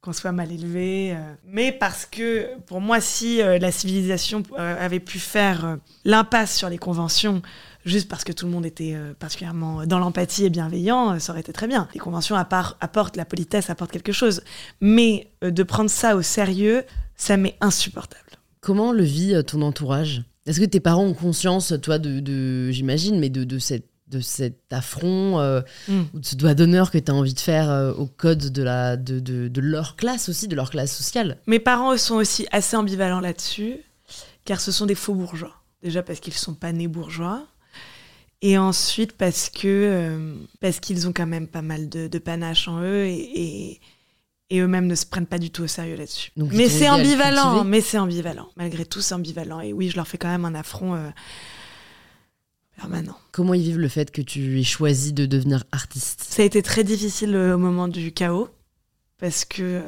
qu'on 0.00 0.12
soit 0.12 0.32
mal 0.32 0.52
élevé. 0.52 1.16
mais 1.46 1.72
parce 1.72 2.06
que 2.06 2.48
pour 2.66 2.80
moi, 2.80 3.00
si 3.00 3.38
la 3.38 3.70
civilisation 3.70 4.42
avait 4.56 4.98
pu 4.98 5.20
faire 5.20 5.78
l'impasse 6.04 6.56
sur 6.56 6.68
les 6.68 6.78
conventions, 6.78 7.40
juste 7.84 8.08
parce 8.08 8.24
que 8.24 8.32
tout 8.32 8.46
le 8.46 8.52
monde 8.52 8.66
était 8.66 8.94
euh, 8.94 9.12
particulièrement 9.18 9.86
dans 9.86 9.98
l'empathie 9.98 10.44
et 10.44 10.50
bienveillant, 10.50 11.14
euh, 11.14 11.18
ça 11.18 11.32
aurait 11.32 11.40
été 11.40 11.52
très 11.52 11.66
bien. 11.66 11.88
Les 11.94 12.00
conventions 12.00 12.36
apportent 12.36 13.16
la 13.16 13.24
politesse, 13.24 13.70
apportent 13.70 13.92
quelque 13.92 14.12
chose. 14.12 14.42
Mais 14.80 15.30
euh, 15.44 15.50
de 15.50 15.62
prendre 15.62 15.90
ça 15.90 16.16
au 16.16 16.22
sérieux, 16.22 16.84
ça 17.16 17.36
m'est 17.36 17.56
insupportable. 17.60 18.22
Comment 18.60 18.92
le 18.92 19.02
vit 19.02 19.34
ton 19.44 19.62
entourage? 19.62 20.22
Est-ce 20.46 20.60
que 20.60 20.64
tes 20.66 20.80
parents 20.80 21.04
ont 21.04 21.14
conscience, 21.14 21.72
toi, 21.82 21.98
de, 21.98 22.20
de- 22.20 22.70
j'imagine, 22.70 23.18
mais 23.20 23.28
de, 23.28 23.44
de, 23.44 23.58
cette, 23.58 23.86
de 24.08 24.20
cet 24.20 24.72
affront 24.72 25.38
euh, 25.40 25.60
Mm. 25.88 26.02
ou 26.14 26.18
de 26.20 26.24
ce 26.26 26.34
doigt 26.36 26.54
d'honneur 26.54 26.90
que 26.90 26.98
tu 26.98 27.10
as 27.10 27.14
envie 27.14 27.34
de 27.34 27.40
faire 27.40 27.70
euh, 27.70 27.92
au 27.94 28.06
code 28.06 28.50
de, 28.52 28.62
la, 28.62 28.96
de, 28.96 29.20
de, 29.20 29.48
de 29.48 29.60
leur 29.60 29.96
classe 29.96 30.28
aussi, 30.28 30.48
de 30.48 30.54
leur 30.56 30.70
classe 30.70 30.96
sociale? 30.96 31.38
Mes 31.46 31.58
parents 31.60 31.96
sont 31.96 32.16
aussi 32.16 32.46
assez 32.52 32.76
ambivalents 32.76 33.20
là-dessus, 33.20 33.76
car 34.44 34.60
ce 34.60 34.72
sont 34.72 34.86
des 34.86 34.94
faux 34.96 35.14
bourgeois. 35.14 35.54
Déjà 35.82 36.02
parce 36.02 36.20
qu'ils 36.20 36.32
sont 36.34 36.54
pas 36.54 36.72
nés 36.72 36.88
bourgeois, 36.88 37.44
et 38.42 38.58
ensuite 38.58 39.12
parce 39.12 39.48
que 39.48 39.66
euh, 39.66 40.34
parce 40.60 40.80
qu'ils 40.80 41.08
ont 41.08 41.12
quand 41.12 41.26
même 41.26 41.46
pas 41.46 41.62
mal 41.62 41.88
de, 41.88 42.08
de 42.08 42.18
panache 42.18 42.68
en 42.68 42.82
eux 42.82 43.06
et, 43.06 43.14
et, 43.14 43.80
et 44.50 44.58
eux-mêmes 44.58 44.86
ne 44.86 44.94
se 44.94 45.06
prennent 45.06 45.26
pas 45.26 45.38
du 45.38 45.50
tout 45.50 45.62
au 45.62 45.66
sérieux 45.66 45.96
là-dessus. 45.96 46.30
Mais 46.36 46.68
c'est 46.68 46.90
ambivalent, 46.90 47.64
mais 47.64 47.80
c'est 47.80 47.98
ambivalent. 47.98 48.50
Malgré 48.56 48.84
tout, 48.84 49.00
c'est 49.00 49.14
ambivalent. 49.14 49.60
Et 49.60 49.72
oui, 49.72 49.88
je 49.88 49.96
leur 49.96 50.06
fais 50.06 50.18
quand 50.18 50.28
même 50.28 50.44
un 50.44 50.54
affront 50.54 50.94
euh, 50.94 51.08
permanent. 52.76 53.16
Comment 53.30 53.54
ils 53.54 53.62
vivent 53.62 53.78
le 53.78 53.88
fait 53.88 54.10
que 54.10 54.20
tu 54.20 54.60
aies 54.60 54.64
choisi 54.64 55.14
de 55.14 55.24
devenir 55.24 55.64
artiste? 55.72 56.22
Ça 56.28 56.42
a 56.42 56.44
été 56.44 56.62
très 56.62 56.84
difficile 56.84 57.34
euh, 57.34 57.54
au 57.54 57.58
moment 57.58 57.88
du 57.88 58.12
chaos, 58.12 58.50
parce 59.18 59.46
que 59.46 59.80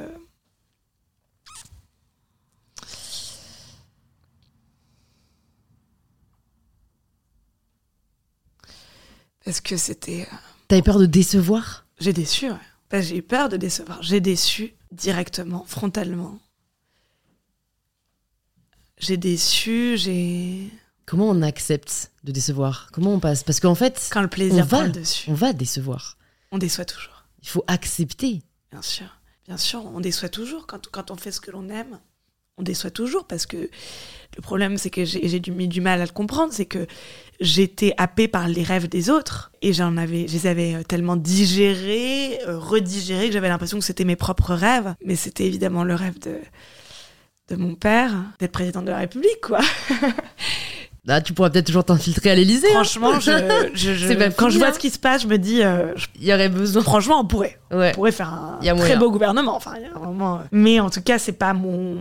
parce 9.44 9.60
que 9.60 9.76
c'était 9.76 10.22
euh, 10.32 10.36
T'avais 10.68 10.82
peur 10.82 10.98
de 10.98 11.06
décevoir? 11.06 11.86
J'ai 12.00 12.12
déçu 12.12 12.50
ouais. 12.50 12.56
Que 12.88 13.00
j'ai 13.00 13.16
eu 13.18 13.22
peur 13.22 13.48
de 13.48 13.56
décevoir 13.56 14.02
j'ai 14.02 14.20
déçu 14.20 14.74
directement 14.92 15.64
frontalement 15.66 16.38
j'ai 18.98 19.16
déçu 19.16 19.96
j'ai 19.96 20.70
Comment 21.06 21.28
on 21.28 21.42
accepte 21.42 22.12
de 22.24 22.32
décevoir? 22.32 22.88
Comment 22.92 23.12
on 23.12 23.20
passe? 23.20 23.42
Parce 23.42 23.60
qu'en 23.60 23.74
fait, 23.74 24.08
quand 24.10 24.22
le 24.22 24.28
plaisir 24.28 24.64
On 24.64 24.66
va. 24.66 24.76
prend 24.78 24.86
le 24.86 24.92
dessus 24.92 25.28
on 25.30 25.34
va 25.34 25.52
décevoir. 25.52 26.16
on 26.50 26.56
déçoit 26.56 26.86
toujours 26.86 27.24
Il 27.42 27.48
faut 27.48 27.62
accepter. 27.66 28.42
Bien 28.70 28.80
sûr, 28.80 29.06
bien 29.46 29.58
sûr, 29.58 29.84
on 29.84 30.00
déçoit 30.00 30.30
toujours. 30.30 30.66
Quand, 30.66 30.88
quand 30.90 31.10
on 31.10 31.16
fait 31.16 31.30
ce 31.30 31.40
que 31.42 31.50
l'on 31.50 31.68
aime, 31.68 32.00
on 32.58 32.62
déçoit 32.62 32.90
toujours 32.90 33.24
parce 33.26 33.46
que 33.46 33.56
le 34.36 34.42
problème, 34.42 34.78
c'est 34.78 34.90
que 34.90 35.04
j'ai 35.04 35.40
mis 35.52 35.68
du 35.68 35.80
mal 35.80 36.00
à 36.00 36.04
le 36.04 36.10
comprendre, 36.10 36.52
c'est 36.52 36.64
que 36.66 36.86
j'étais 37.40 37.94
happée 37.98 38.26
par 38.28 38.48
les 38.48 38.62
rêves 38.64 38.88
des 38.88 39.10
autres 39.10 39.52
et 39.62 39.72
j'en 39.72 39.96
avais, 39.96 40.26
je 40.26 40.32
les 40.32 40.46
avais 40.46 40.74
euh, 40.74 40.82
tellement 40.82 41.16
digérés, 41.16 42.40
euh, 42.48 42.58
redigérés 42.58 43.28
que 43.28 43.32
j'avais 43.32 43.48
l'impression 43.48 43.78
que 43.78 43.84
c'était 43.84 44.04
mes 44.04 44.16
propres 44.16 44.54
rêves. 44.54 44.94
Mais 45.04 45.14
c'était 45.16 45.44
évidemment 45.44 45.84
le 45.84 45.94
rêve 45.94 46.18
de, 46.20 46.38
de 47.48 47.56
mon 47.56 47.74
père, 47.76 48.12
d'être 48.40 48.52
président 48.52 48.82
de 48.82 48.90
la 48.90 48.98
République, 48.98 49.40
quoi. 49.42 49.60
Là, 51.06 51.20
tu 51.20 51.34
pourras 51.34 51.50
peut-être 51.50 51.66
toujours 51.66 51.84
t'infiltrer 51.84 52.30
à 52.30 52.34
l'Élysée. 52.34 52.68
hein. 52.68 52.72
Franchement, 52.82 53.20
je, 53.20 53.30
je- 53.74 53.92
je- 53.94 54.30
quand 54.36 54.48
je 54.48 54.56
vois 54.58 54.68
hein. 54.68 54.72
ce 54.72 54.78
qui 54.78 54.88
se 54.90 54.98
passe, 54.98 55.22
je 55.22 55.26
me 55.28 55.36
dis, 55.36 55.62
euh, 55.62 55.92
je- 55.96 56.06
Il 56.18 56.24
y 56.24 56.32
aurait 56.32 56.48
besoin. 56.48 56.82
franchement, 56.82 57.20
on 57.20 57.26
pourrait. 57.26 57.58
Ouais. 57.70 57.90
On 57.90 57.94
pourrait 57.96 58.12
faire 58.12 58.32
un 58.32 58.58
très 58.76 58.96
beau 58.96 59.10
gouvernement. 59.10 59.54
Enfin, 59.54 59.74
y 59.78 59.84
a 59.84 59.94
un 59.94 59.98
moment, 60.00 60.40
Mais 60.50 60.80
en 60.80 60.88
tout 60.88 61.02
cas, 61.02 61.18
c'est 61.18 61.32
pas 61.32 61.52
mon. 61.52 61.98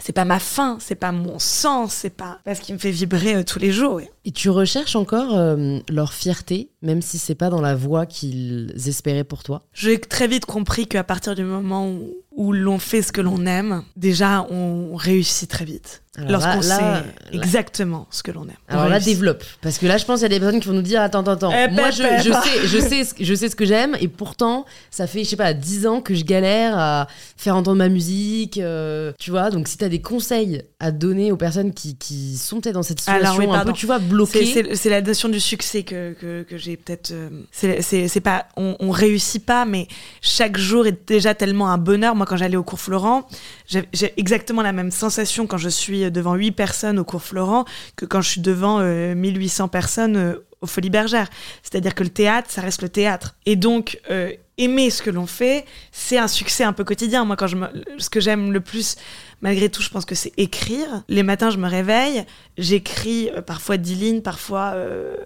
C'est 0.00 0.12
pas 0.12 0.24
ma 0.24 0.38
fin, 0.38 0.78
c'est 0.80 0.94
pas 0.94 1.12
mon 1.12 1.38
sens, 1.38 1.92
c'est 1.92 2.10
pas 2.10 2.38
pas 2.44 2.54
ce 2.54 2.60
qui 2.60 2.72
me 2.72 2.78
fait 2.78 2.90
vibrer 2.90 3.36
euh, 3.36 3.44
tous 3.44 3.58
les 3.58 3.72
jours. 3.72 3.94
ouais. 3.94 4.10
Et 4.24 4.32
tu 4.32 4.50
recherches 4.50 4.96
encore 4.96 5.36
euh, 5.36 5.78
leur 5.88 6.12
fierté, 6.12 6.70
même 6.82 7.02
si 7.02 7.18
c'est 7.18 7.34
pas 7.34 7.50
dans 7.50 7.60
la 7.60 7.74
voie 7.74 8.06
qu'ils 8.06 8.72
espéraient 8.86 9.24
pour 9.24 9.42
toi? 9.42 9.64
J'ai 9.72 9.98
très 9.98 10.28
vite 10.28 10.46
compris 10.46 10.86
qu'à 10.86 11.04
partir 11.04 11.34
du 11.34 11.44
moment 11.44 11.88
où, 11.88 12.14
où 12.30 12.52
l'on 12.52 12.78
fait 12.78 13.02
ce 13.02 13.12
que 13.12 13.20
l'on 13.20 13.46
aime, 13.46 13.82
déjà 13.96 14.46
on 14.50 14.96
réussit 14.96 15.48
très 15.50 15.64
vite. 15.64 16.02
Lorsqu'on 16.28 16.60
là- 16.68 17.02
sait 17.02 17.36
exactement 17.36 18.06
ce 18.10 18.22
que 18.22 18.30
l'on 18.30 18.44
aime. 18.44 18.56
Alors 18.68 18.88
là, 18.88 18.98
développe. 19.00 19.44
Parce 19.62 19.78
que 19.78 19.86
là, 19.86 19.98
je 19.98 20.04
pense 20.04 20.20
qu'il 20.20 20.24
y 20.24 20.26
a 20.26 20.38
des 20.38 20.40
personnes 20.40 20.60
qui 20.60 20.68
vont 20.68 20.74
nous 20.74 20.82
dire 20.82 21.00
Attends, 21.00 21.20
attends, 21.20 21.32
attends. 21.32 21.52
Eh, 21.52 21.68
Moi, 21.72 21.90
je, 21.90 21.96
sais, 22.02 22.66
je, 22.66 22.78
sais, 22.80 23.04
ce- 23.04 23.14
je 23.20 23.34
sais 23.34 23.48
ce 23.48 23.56
que 23.56 23.64
j'aime, 23.64 23.96
et 24.00 24.08
pourtant, 24.08 24.64
ça 24.90 25.06
fait, 25.06 25.24
je 25.24 25.28
sais 25.30 25.36
pas, 25.36 25.52
10 25.54 25.86
ans 25.86 26.00
que 26.00 26.14
je 26.14 26.24
galère 26.24 26.76
à 26.78 27.06
faire 27.36 27.56
entendre 27.56 27.76
ma 27.78 27.88
musique. 27.88 28.58
euh, 28.58 29.12
tu 29.18 29.30
vois, 29.30 29.50
donc 29.50 29.68
si 29.68 29.76
t'as 29.78 29.88
des 29.88 30.00
conseils 30.00 30.62
à 30.80 30.90
donner 30.90 31.30
aux 31.32 31.36
personnes 31.36 31.72
qui, 31.72 31.96
qui 31.96 32.36
sont 32.36 32.60
peut-être 32.60 32.74
dans 32.74 32.82
cette 32.82 33.00
situation 33.00 33.24
Alors, 33.24 33.38
oui, 33.38 33.46
un 33.56 33.64
peu, 33.64 33.72
tu 33.72 33.86
vois, 33.86 33.98
bloquées. 33.98 34.74
C'est 34.74 34.90
la 34.90 35.00
notion 35.02 35.28
du 35.28 35.40
succès 35.40 35.82
que, 35.82 36.14
que, 36.14 36.42
que 36.42 36.56
j'ai 36.58 36.76
peut-être. 36.76 37.12
euh, 37.12 37.28
c'est- 37.52 38.20
pas. 38.20 38.46
On, 38.56 38.76
on 38.80 38.90
réussit 38.90 39.44
pas, 39.44 39.64
mais 39.64 39.86
chaque 40.20 40.56
jour 40.58 40.86
est 40.86 41.06
déjà 41.08 41.34
tellement 41.34 41.68
un 41.70 41.78
bonheur. 41.78 42.14
Moi, 42.16 42.26
quand 42.26 42.36
j'allais 42.36 42.56
au 42.56 42.64
cours 42.64 42.80
Florent, 42.80 43.28
j'ai 43.66 44.12
exactement 44.16 44.62
la 44.62 44.72
même 44.72 44.90
sensation 44.90 45.46
quand 45.46 45.58
je 45.58 45.68
suis 45.68 46.07
devant 46.10 46.34
8 46.34 46.52
personnes 46.52 46.98
au 46.98 47.04
cours 47.04 47.22
Florent 47.22 47.64
que 47.96 48.04
quand 48.04 48.20
je 48.20 48.30
suis 48.30 48.40
devant 48.40 48.80
euh, 48.80 49.14
1800 49.14 49.68
personnes 49.68 50.16
euh, 50.16 50.34
au 50.60 50.66
Folies 50.66 50.90
Bergères. 50.90 51.28
C'est-à-dire 51.62 51.94
que 51.94 52.02
le 52.02 52.10
théâtre, 52.10 52.50
ça 52.50 52.60
reste 52.60 52.82
le 52.82 52.88
théâtre. 52.88 53.36
Et 53.46 53.56
donc, 53.56 54.00
euh, 54.10 54.32
aimer 54.56 54.90
ce 54.90 55.02
que 55.02 55.10
l'on 55.10 55.26
fait, 55.26 55.64
c'est 55.92 56.18
un 56.18 56.28
succès 56.28 56.64
un 56.64 56.72
peu 56.72 56.84
quotidien. 56.84 57.24
Moi, 57.24 57.36
quand 57.36 57.46
je 57.46 57.56
ce 57.98 58.10
que 58.10 58.20
j'aime 58.20 58.52
le 58.52 58.60
plus, 58.60 58.96
malgré 59.40 59.68
tout, 59.68 59.82
je 59.82 59.90
pense 59.90 60.04
que 60.04 60.14
c'est 60.14 60.32
écrire. 60.36 61.04
Les 61.08 61.22
matins, 61.22 61.50
je 61.50 61.58
me 61.58 61.68
réveille, 61.68 62.24
j'écris 62.56 63.30
euh, 63.30 63.42
parfois 63.42 63.76
10 63.76 63.94
lignes, 63.94 64.22
parfois 64.22 64.72
euh, 64.74 65.16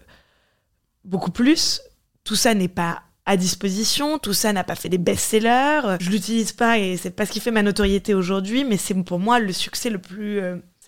beaucoup 1.05 1.31
plus. 1.31 1.81
Tout 2.25 2.37
ça 2.37 2.55
n'est 2.55 2.69
pas 2.69 3.03
à 3.25 3.37
disposition, 3.37 4.19
tout 4.19 4.33
ça 4.33 4.53
n'a 4.53 4.65
pas 4.65 4.75
fait 4.75 4.89
des 4.89 4.99
best-sellers. 4.99 5.97
Je 6.01 6.11
l'utilise 6.11 6.53
pas 6.53 6.79
et 6.79 6.97
c'est 6.97 7.11
pas 7.11 7.25
ce 7.25 7.33
qui 7.33 7.41
fait 7.41 7.53
ma 7.53 7.63
notoriété 7.63 8.15
aujourd'hui, 8.15 8.65
mais 8.65 8.77
c'est 8.77 8.95
pour 9.05 9.21
moi 9.21 9.39
le 9.39 9.53
succès 9.53 9.91
le 9.91 9.99
plus. 9.99 10.41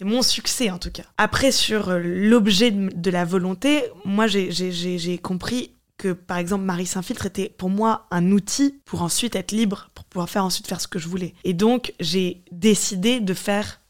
Mon 0.05 0.23
succès 0.23 0.71
en 0.71 0.79
tout 0.79 0.91
cas. 0.91 1.05
Après, 1.19 1.51
sur 1.53 1.89
euh, 1.89 1.99
l'objet 1.99 2.71
de, 2.71 3.11
la 3.11 3.25
volonté, 3.25 3.83
moi 4.05 4.27
j'ai- 4.27 5.19
compris 5.19 5.73
que 5.97 6.13
par 6.13 6.39
exemple 6.39 6.65
Marie 6.65 6.87
Saint-Filtre 6.87 7.27
était 7.27 7.49
pour 7.49 7.71
moi 7.71 8.07
un 8.11 8.33
outil 8.33 8.81
pour 8.85 9.03
ensuite 9.03 9.37
être 9.37 9.53
libre, 9.53 9.91
pour 9.95 10.05
pouvoir 10.05 10.29
faire 10.29 10.45
ensuite 10.45 10.67
faire 10.67 10.81
ce 10.81 10.89
que 10.89 10.99
je 10.99 11.09
voulais. 11.09 11.35
Et 11.45 11.55
donc 11.55 11.95
j'ai 12.01 12.43
décidé 12.51 13.21
de 13.21 13.33
faire 13.35 13.81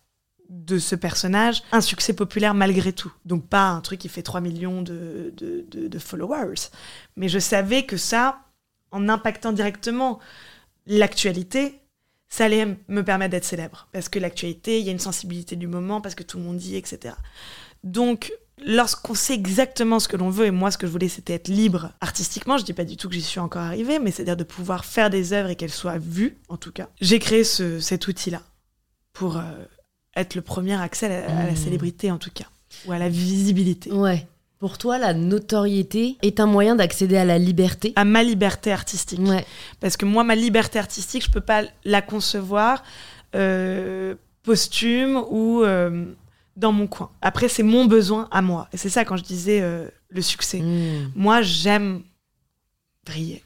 de 0.51 0.79
ce 0.79 0.95
personnage 0.95 1.63
un 1.73 1.81
succès 1.81 2.13
populaire 2.13 2.53
malgré 2.55 2.93
tout. 2.93 3.13
Donc 3.25 3.47
pas 3.49 3.69
un 3.71 3.81
truc 3.81 4.01
qui 4.01 4.09
fait 4.09 4.23
3 4.23 4.41
millions 4.43 4.83
de- 4.83 5.33
de 5.37 5.99
followers. 5.99 6.69
Mais 7.17 7.29
je 7.29 7.39
savais 7.39 7.85
que 7.85 7.97
ça, 7.97 8.41
en 8.91 9.09
impactant 9.09 9.53
directement 9.53 10.21
l'actualité, 10.87 11.81
ça 12.37 12.47
allait 12.47 12.67
me 12.89 13.05
permettre 13.05 13.31
d'être 13.31 13.45
célèbre. 13.45 13.87
Parce 13.93 14.09
que 14.09 14.19
l'actualité, 14.19 14.81
il 14.81 14.87
y 14.87 14.89
a 14.89 14.93
une 14.93 14.99
sensibilité 14.99 15.55
du 15.55 15.69
moment, 15.69 16.01
parce 16.01 16.17
que 16.17 16.25
tout 16.25 16.39
le 16.39 16.43
monde 16.45 16.57
dit, 16.57 16.75
etc. 16.75 17.15
Donc, 17.85 18.33
lorsqu'on 18.67 19.15
sait 19.15 19.35
exactement 19.35 20.01
ce 20.01 20.09
que 20.09 20.17
l'on 20.17 20.31
veut, 20.31 20.47
et 20.47 20.51
moi, 20.51 20.71
ce 20.73 20.79
que 20.79 20.87
je 20.89 20.93
voulais, 20.93 21.09
c'était 21.09 21.35
être 21.35 21.47
libre 21.49 21.93
artistiquement, 22.01 22.59
je 22.59 22.65
dis 22.65 22.73
pas 22.73 22.85
du 22.85 22.97
tout 22.97 23.09
que 23.09 23.15
j'y 23.15 23.23
suis 23.23 23.39
encore 23.41 23.63
arrivée, 23.63 23.99
mais 24.01 24.11
c'est-à-dire 24.11 24.37
de 24.37 24.43
pouvoir 24.45 24.85
faire 24.85 25.11
des 25.11 25.33
œuvres 25.33 25.51
et 25.51 25.55
qu'elles 25.57 25.71
soient 25.71 25.99
vues, 25.99 26.37
en 26.49 26.57
tout 26.57 26.73
cas. 26.73 26.89
J'ai 27.01 27.19
créé 27.21 27.45
ce- 27.45 27.79
cet 27.79 28.09
outil-là 28.09 28.43
pour 29.13 29.37
euh, 29.37 29.43
être 30.17 30.35
le 30.35 30.43
premier 30.43 30.75
accès 30.81 31.07
à 31.07 31.09
la, 31.09 31.41
à 31.43 31.45
la 31.47 31.53
Mmh. 31.53 31.57
célébrité, 31.57 32.11
en 32.11 32.19
tout 32.19 32.31
cas, 32.33 32.47
ou 32.87 32.93
à 32.93 32.99
la 32.99 33.09
visibilité. 33.09 33.93
Ouais. 33.93 34.27
Pour 34.65 34.79
toi, 34.79 34.97
la 34.97 35.13
notoriété 35.13 36.17
est 36.23 36.41
un 36.41 36.47
moyen 36.47 36.75
d'accéder 36.75 37.19
à 37.19 37.27
la 37.27 37.37
liberté? 37.37 37.93
À 37.97 38.07
ma 38.07 38.23
liberté 38.23 38.73
artistique. 38.73 39.21
Ouais. 39.21 39.45
Parce 39.79 39.99
que 39.99 40.07
moi, 40.07 40.25
ma 40.25 40.35
liberté 40.35 40.79
artistique, 40.79 41.23
je 41.23 41.31
peux 41.31 41.43
pas 41.43 41.65
la 41.85 42.01
concevoir 42.01 42.83
euh, 43.35 44.15
posthume 44.43 45.23
ou 45.29 45.63
euh, 45.63 46.07
dans 46.57 46.73
mon 46.73 46.87
coin. 46.87 47.11
Après, 47.21 47.51
c'est 47.51 47.63
mon 47.63 47.85
besoin 47.85 48.27
à 48.31 48.41
moi. 48.41 48.71
Et 48.73 48.79
c'est 48.79 48.89
ça 48.89 49.05
quand 49.05 49.19
je 49.19 49.23
disais 49.23 49.61
euh, 49.61 49.87
le 50.09 50.23
succès. 50.23 50.61
Mmh. 50.61 51.11
Moi, 51.15 51.43
j'aime 51.43 52.01
briller. 53.05 53.45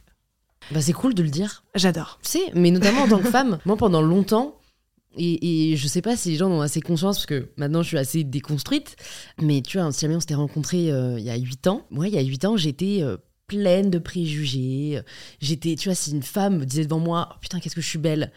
Bah, 0.71 0.81
c'est 0.81 0.93
cool 0.93 1.15
de 1.15 1.25
le 1.25 1.31
dire. 1.31 1.65
J'adore. 1.75 2.21
Tu 2.23 2.31
sais, 2.31 2.53
mais 2.55 2.71
notamment 2.71 3.03
en 3.03 3.09
tant 3.09 3.19
que 3.19 3.29
femme, 3.29 3.59
moi 3.65 3.77
pendant 3.77 4.03
longtemps, 4.03 4.55
et, 5.17 5.73
et 5.73 5.77
je 5.77 5.89
sais 5.89 6.03
pas 6.03 6.17
si 6.17 6.31
les 6.31 6.37
gens 6.37 6.51
ont 6.51 6.61
assez 6.61 6.81
conscience, 6.81 7.17
parce 7.17 7.27
que 7.27 7.49
maintenant 7.57 7.83
je 7.83 7.89
suis 7.89 7.99
assez 7.99 8.25
déconstruite, 8.25 8.97
mais 9.41 9.63
tu 9.63 9.79
vois, 9.79 9.91
si 9.93 10.01
jamais 10.01 10.17
on 10.17 10.21
s'était 10.21 10.35
rencontrés 10.35 10.91
euh, 10.91 11.19
il 11.19 11.25
y 11.25 11.31
a 11.31 11.37
8 11.37 11.67
ans, 11.67 11.87
moi 11.91 12.09
il 12.09 12.15
y 12.15 12.19
a 12.19 12.23
8 12.23 12.45
ans 12.45 12.57
j'étais 12.57 12.99
euh, 13.03 13.17
pleine 13.47 13.91
de 13.91 13.99
préjugés, 13.99 15.01
j'étais, 15.41 15.75
tu 15.77 15.89
vois, 15.89 15.95
si 15.95 16.11
une 16.11 16.23
femme 16.23 16.59
me 16.59 16.67
disait 16.67 16.85
devant 16.85 16.99
moi, 16.99 17.31
oh, 17.33 17.37
putain 17.41 17.61
qu'est-ce 17.61 17.75
que 17.75 17.81
je 17.81 17.89
suis 17.89 17.99
belle, 17.99 18.31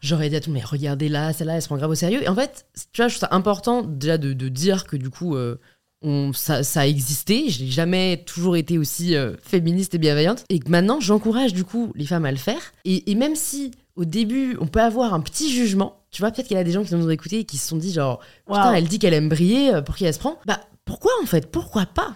j'aurais 0.00 0.28
dit 0.28 0.36
à 0.36 0.40
tout, 0.40 0.50
mais 0.50 0.62
regardez 0.62 1.08
là, 1.08 1.32
celle-là 1.32 1.56
elle 1.56 1.62
se 1.62 1.68
prend 1.68 1.78
grave 1.78 1.90
au 1.90 1.94
sérieux, 1.94 2.22
et 2.22 2.28
en 2.28 2.34
fait, 2.34 2.66
tu 2.92 3.00
vois, 3.00 3.08
je 3.08 3.16
trouve 3.16 3.28
ça 3.28 3.34
important 3.34 3.82
déjà 3.82 4.18
de, 4.18 4.32
dire 4.48 4.84
que 4.84 4.96
du 4.96 5.10
coup... 5.10 5.36
euh, 5.36 5.56
ça, 6.32 6.62
ça 6.62 6.80
a 6.80 6.86
existé, 6.86 7.50
j'ai 7.50 7.66
jamais 7.66 8.22
toujours 8.24 8.56
été 8.56 8.78
aussi 8.78 9.14
euh, 9.14 9.36
féministe 9.42 9.94
et 9.94 9.98
bienveillante, 9.98 10.44
et 10.48 10.58
que 10.58 10.70
maintenant 10.70 10.98
j'encourage 10.98 11.52
du 11.52 11.64
coup 11.64 11.92
les 11.94 12.06
femmes 12.06 12.24
à 12.24 12.32
le 12.32 12.38
faire. 12.38 12.72
Et 12.86 13.14
même 13.14 13.36
si 13.36 13.72
au 13.96 14.06
début 14.06 14.56
on 14.60 14.66
peut 14.66 14.80
avoir 14.80 15.12
un 15.12 15.20
petit 15.20 15.52
jugement, 15.52 15.99
tu 16.10 16.22
vois, 16.22 16.30
peut-être 16.30 16.48
qu'il 16.48 16.56
y 16.56 16.60
a 16.60 16.64
des 16.64 16.72
gens 16.72 16.82
qui 16.84 16.94
nous 16.94 17.06
ont 17.06 17.10
écoutés 17.10 17.40
et 17.40 17.44
qui 17.44 17.56
se 17.56 17.68
sont 17.68 17.76
dit 17.76 17.92
genre, 17.92 18.20
putain, 18.46 18.74
elle 18.74 18.88
dit 18.88 18.98
qu'elle 18.98 19.14
aime 19.14 19.28
briller, 19.28 19.74
euh, 19.74 19.82
pour 19.82 19.94
qui 19.96 20.04
elle 20.04 20.14
se 20.14 20.18
prend 20.18 20.38
Bah 20.46 20.60
pourquoi 20.84 21.12
en 21.22 21.26
fait? 21.26 21.48
Pourquoi 21.52 21.86
pas? 21.86 22.14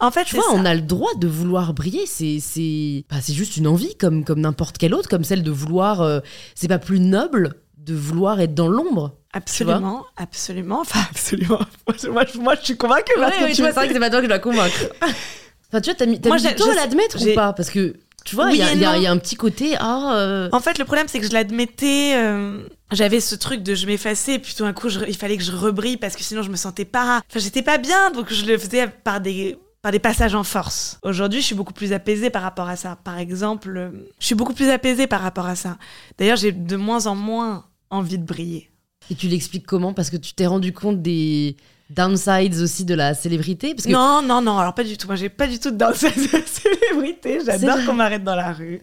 En 0.00 0.10
fait, 0.10 0.24
Tu 0.24 0.36
vois, 0.36 0.44
ça. 0.44 0.52
on 0.54 0.64
a 0.64 0.74
le 0.74 0.80
droit 0.80 1.10
de 1.18 1.26
vouloir 1.26 1.74
briller, 1.74 2.06
c'est 2.06 2.38
c'est 2.40 3.04
bah, 3.10 3.16
c'est 3.20 3.34
juste 3.34 3.56
une 3.58 3.66
envie 3.66 3.94
comme, 3.96 4.24
comme 4.24 4.40
n'importe 4.40 4.78
quelle 4.78 4.94
autre, 4.94 5.08
comme 5.10 5.24
celle 5.24 5.42
de 5.42 5.50
vouloir. 5.50 6.00
euh, 6.00 6.20
c'est 6.54 6.68
pas 6.68 6.78
plus 6.78 7.00
noble 7.00 7.54
de 7.76 7.94
vouloir 7.94 8.40
être 8.40 8.54
dans 8.54 8.68
l'ombre. 8.68 9.16
Absolument, 9.34 10.06
absolument. 10.16 10.80
Enfin, 10.80 11.00
absolument. 11.10 11.58
Moi, 11.86 11.96
je- 12.02 12.38
moi, 12.38 12.54
je- 12.58 12.64
suis 12.64 12.76
convaincue. 12.78 13.12
parce 13.18 13.36
que 13.36 13.48
tu 13.48 13.54
tu 13.56 13.60
vois, 13.62 13.70
c'est 13.72 13.74
vrai 13.74 13.88
que 13.88 13.92
c'est 13.94 14.00
pas 14.00 14.08
toi 14.10 14.22
je 14.22 14.26
dois 14.28 14.38
convaincre. 14.38 14.86
enfin, 15.02 15.80
tu 15.82 15.90
vois, 15.90 15.94
t'as 15.94 16.06
mis, 16.06 16.18
t'as 16.18 16.28
Moi, 16.30 16.36
mis 16.38 16.42
j'ai- 16.44 16.48
du 16.50 16.54
temps 16.54 16.70
à 16.70 16.74
l'admettre 16.76 17.20
ou 17.30 17.34
pas? 17.34 17.52
Parce 17.52 17.68
que, 17.68 17.94
tu 18.24 18.34
vois, 18.36 18.46
il 18.50 18.52
Oui 18.52 18.58
y, 18.58 18.84
a- 18.84 18.96
y 18.98 19.02
y 19.02 19.06
un 19.06 19.18
petit 19.18 19.36
côté, 19.36 19.76
ah... 19.78 20.14
euh, 20.16 20.48
En 20.52 20.60
fait, 20.60 20.78
le 20.78 20.84
problème, 20.84 21.06
c'est 21.08 21.20
que 21.20 21.26
je 21.26 21.32
l'admettais. 21.32 22.14
euh, 22.16 22.66
J'avais 22.92 23.20
ce 23.20 23.34
truc 23.34 23.62
de 23.62 23.74
je 23.74 23.86
m'effaçais, 23.86 24.38
puis 24.38 24.54
tout 24.54 24.62
d'un 24.64 24.72
coup, 24.72 24.88
je- 24.88 25.00
il 25.06 25.16
fallait 25.16 25.36
que 25.36 25.42
je 25.42 25.52
rebrille 25.52 25.96
parce 25.96 26.16
que 26.16 26.22
sinon, 26.22 26.42
je 26.42 26.50
me 26.50 26.56
sentais 26.56 26.84
pas. 26.84 27.22
Enfin, 27.28 27.40
j'étais 27.40 27.62
pas 27.62 27.78
bien, 27.78 28.10
donc 28.12 28.32
je 28.32 28.44
le 28.46 28.56
faisais 28.58 28.88
par 28.88 29.20
des 29.20 29.56
par 29.82 29.92
des 29.92 29.98
passages 29.98 30.34
en 30.34 30.44
force. 30.44 30.98
Aujourd'hui, 31.02 31.40
je 31.42 31.44
suis 31.46 31.54
beaucoup 31.54 31.74
plus 31.74 31.92
apaisée 31.92 32.30
par 32.30 32.40
rapport 32.40 32.68
à 32.70 32.76
ça. 32.76 32.96
Par 33.04 33.18
exemple, 33.18 33.76
euh, 33.76 33.90
je 34.18 34.24
suis 34.24 34.34
beaucoup 34.34 34.54
plus 34.54 34.70
apaisée 34.70 35.06
par 35.06 35.20
rapport 35.20 35.44
à 35.44 35.56
ça. 35.56 35.76
D'ailleurs, 36.16 36.38
j'ai 36.38 36.52
de 36.52 36.76
moins 36.76 37.06
en 37.06 37.14
moins 37.14 37.66
envie 37.90 38.16
de 38.16 38.24
briller. 38.24 38.70
Et 39.10 39.14
tu 39.14 39.28
l'expliques 39.28 39.66
comment? 39.66 39.92
Parce 39.92 40.08
que 40.08 40.16
tu 40.16 40.32
t'es 40.32 40.46
rendu 40.46 40.72
compte 40.72 41.02
des 41.02 41.56
downsides 41.90 42.54
aussi 42.60 42.84
de 42.84 42.94
la 42.94 43.14
célébrité 43.14 43.74
Parce 43.74 43.86
que... 43.86 43.92
Non, 43.92 44.22
non, 44.22 44.40
non, 44.40 44.58
alors 44.58 44.74
pas 44.74 44.84
du 44.84 44.96
tout. 44.96 45.06
Moi, 45.06 45.16
j'ai 45.16 45.28
pas 45.28 45.46
du 45.46 45.58
tout 45.58 45.70
de 45.70 45.76
danse 45.76 46.02
de 46.02 46.08
célébrité. 46.46 47.40
C'est 47.40 47.58
J'adore 47.58 47.84
qu'on 47.86 47.94
m'arrête 47.94 48.24
dans 48.24 48.34
la 48.34 48.52
rue. 48.52 48.80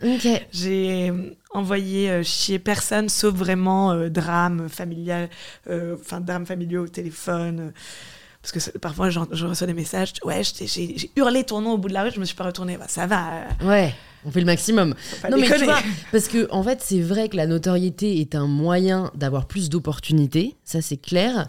J'ai 0.51 1.09
euh, 1.09 1.35
envoyé 1.53 2.09
euh, 2.09 2.23
chier 2.23 2.59
personne 2.59 3.09
sauf 3.09 3.33
vraiment 3.33 3.91
euh, 3.91 4.09
drame 4.09 4.69
familial, 4.69 5.29
euh, 5.69 5.95
enfin 5.99 6.21
drame 6.21 6.45
familiaux 6.45 6.85
au 6.85 6.87
téléphone. 6.87 7.73
parce 8.41 8.51
que 8.51 8.77
parfois 8.77 9.09
je 9.09 9.45
reçois 9.45 9.67
des 9.67 9.73
messages, 9.73 10.13
ouais, 10.23 10.41
j'ai 10.43 11.11
hurlé 11.15 11.43
ton 11.43 11.61
nom 11.61 11.73
au 11.73 11.77
bout 11.77 11.89
de 11.89 11.93
la 11.93 12.03
rue, 12.03 12.11
je 12.13 12.19
me 12.19 12.25
suis 12.25 12.35
pas 12.35 12.45
retournée. 12.45 12.77
Bah, 12.77 12.85
ça 12.87 13.07
va, 13.07 13.47
Ouais, 13.63 13.93
on 14.25 14.31
fait 14.31 14.39
le 14.39 14.45
maximum. 14.45 14.95
non, 15.29 15.37
mais 15.37 15.49
tu 15.49 15.63
vois, 15.65 15.79
parce 16.11 16.27
que, 16.27 16.47
en 16.51 16.63
fait, 16.63 16.79
c'est 16.81 17.01
vrai 17.01 17.29
que 17.29 17.35
la 17.35 17.47
notoriété 17.47 18.19
est 18.19 18.35
un 18.35 18.47
moyen 18.47 19.11
d'avoir 19.15 19.45
plus 19.45 19.69
d'opportunités, 19.69 20.55
ça 20.63 20.81
c'est 20.81 20.97
clair. 20.97 21.47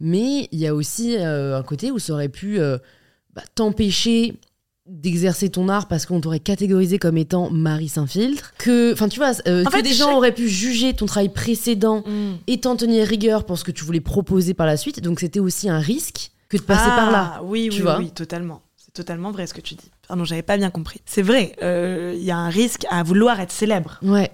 Mais 0.00 0.48
il 0.52 0.58
y 0.58 0.66
a 0.66 0.74
aussi 0.74 1.16
euh, 1.16 1.58
un 1.58 1.62
côté 1.62 1.90
où 1.90 1.98
ça 1.98 2.12
aurait 2.12 2.28
pu 2.28 2.58
euh, 2.60 2.78
bah, 3.34 3.42
t'empêcher 3.54 4.34
d'exercer 4.88 5.48
ton 5.48 5.68
art 5.68 5.88
parce 5.88 6.06
qu'on 6.06 6.20
t'aurait 6.20 6.38
catégorisé 6.38 6.98
comme 6.98 7.16
étant 7.18 7.50
Marie 7.50 7.88
Saint-Filtre. 7.88 8.52
Que, 8.58 8.92
enfin, 8.92 9.08
tu 9.08 9.18
vois, 9.18 9.32
euh, 9.48 9.64
que 9.64 9.70
fait, 9.70 9.82
des 9.82 9.92
gens 9.92 10.16
auraient 10.16 10.34
pu 10.34 10.48
juger 10.48 10.94
ton 10.94 11.06
travail 11.06 11.28
précédent 11.32 12.04
Mm. 12.06 12.34
et 12.46 12.60
t'en 12.60 12.76
tenir 12.76 13.06
rigueur 13.06 13.44
pour 13.46 13.58
ce 13.58 13.64
que 13.64 13.72
tu 13.72 13.84
voulais 13.84 14.00
proposer 14.00 14.54
par 14.54 14.66
la 14.66 14.76
suite. 14.76 15.00
Donc 15.00 15.18
c'était 15.20 15.40
aussi 15.40 15.68
un 15.68 15.80
risque 15.80 16.30
que 16.48 16.56
de 16.56 16.62
passer 16.62 16.88
Ah, 16.92 16.96
par 16.96 17.10
là. 17.10 17.40
Oui, 17.44 17.68
tu 17.70 17.78
oui, 17.78 17.82
vois 17.82 17.98
oui, 17.98 18.10
totalement. 18.12 18.62
C'est 18.76 18.92
totalement 18.92 19.32
vrai 19.32 19.48
ce 19.48 19.54
que 19.54 19.60
tu 19.60 19.74
dis. 19.74 19.90
Pardon, 20.08 20.24
j'avais 20.24 20.42
pas 20.42 20.56
bien 20.56 20.70
compris. 20.70 21.00
C'est 21.04 21.22
vrai, 21.22 21.56
euh, 21.62 22.14
il 22.16 22.22
y 22.22 22.30
a 22.30 22.36
un 22.36 22.48
risque 22.48 22.86
à 22.90 23.02
vouloir 23.02 23.40
être 23.40 23.50
célèbre. 23.50 23.98
Ouais. 24.02 24.30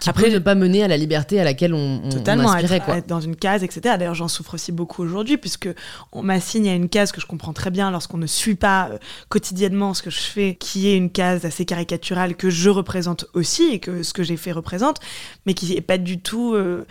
Qui 0.00 0.10
Après, 0.10 0.30
ne 0.30 0.38
pas 0.38 0.54
mener 0.54 0.84
à 0.84 0.88
la 0.88 0.98
liberté 0.98 1.40
à 1.40 1.44
laquelle 1.44 1.72
on, 1.72 2.02
on, 2.04 2.08
Totalement, 2.10 2.48
on 2.48 2.52
aspirait, 2.52 2.76
être, 2.76 2.84
quoi. 2.84 2.96
être 2.98 3.06
dans 3.06 3.20
une 3.20 3.36
case, 3.36 3.62
etc. 3.62 3.96
D'ailleurs, 3.98 4.14
j'en 4.14 4.28
souffre 4.28 4.54
aussi 4.54 4.70
beaucoup 4.70 5.02
aujourd'hui, 5.02 5.38
puisque 5.38 5.68
on 6.12 6.22
m'assigne 6.22 6.68
à 6.68 6.74
une 6.74 6.90
case 6.90 7.10
que 7.10 7.20
je 7.22 7.26
comprends 7.26 7.54
très 7.54 7.70
bien 7.70 7.90
lorsqu'on 7.90 8.18
ne 8.18 8.26
suit 8.26 8.54
pas 8.54 8.90
euh, 8.92 8.98
quotidiennement 9.30 9.94
ce 9.94 10.02
que 10.02 10.10
je 10.10 10.20
fais, 10.20 10.56
qui 10.56 10.88
est 10.88 10.96
une 10.96 11.10
case 11.10 11.46
assez 11.46 11.64
caricaturale 11.64 12.36
que 12.36 12.50
je 12.50 12.68
représente 12.68 13.26
aussi 13.32 13.70
et 13.72 13.78
que 13.78 14.02
ce 14.02 14.12
que 14.12 14.22
j'ai 14.22 14.36
fait 14.36 14.52
représente, 14.52 15.00
mais 15.46 15.54
qui 15.54 15.74
n'est 15.74 15.80
pas 15.80 15.98
du 15.98 16.20
tout 16.20 16.54
euh, 16.54 16.84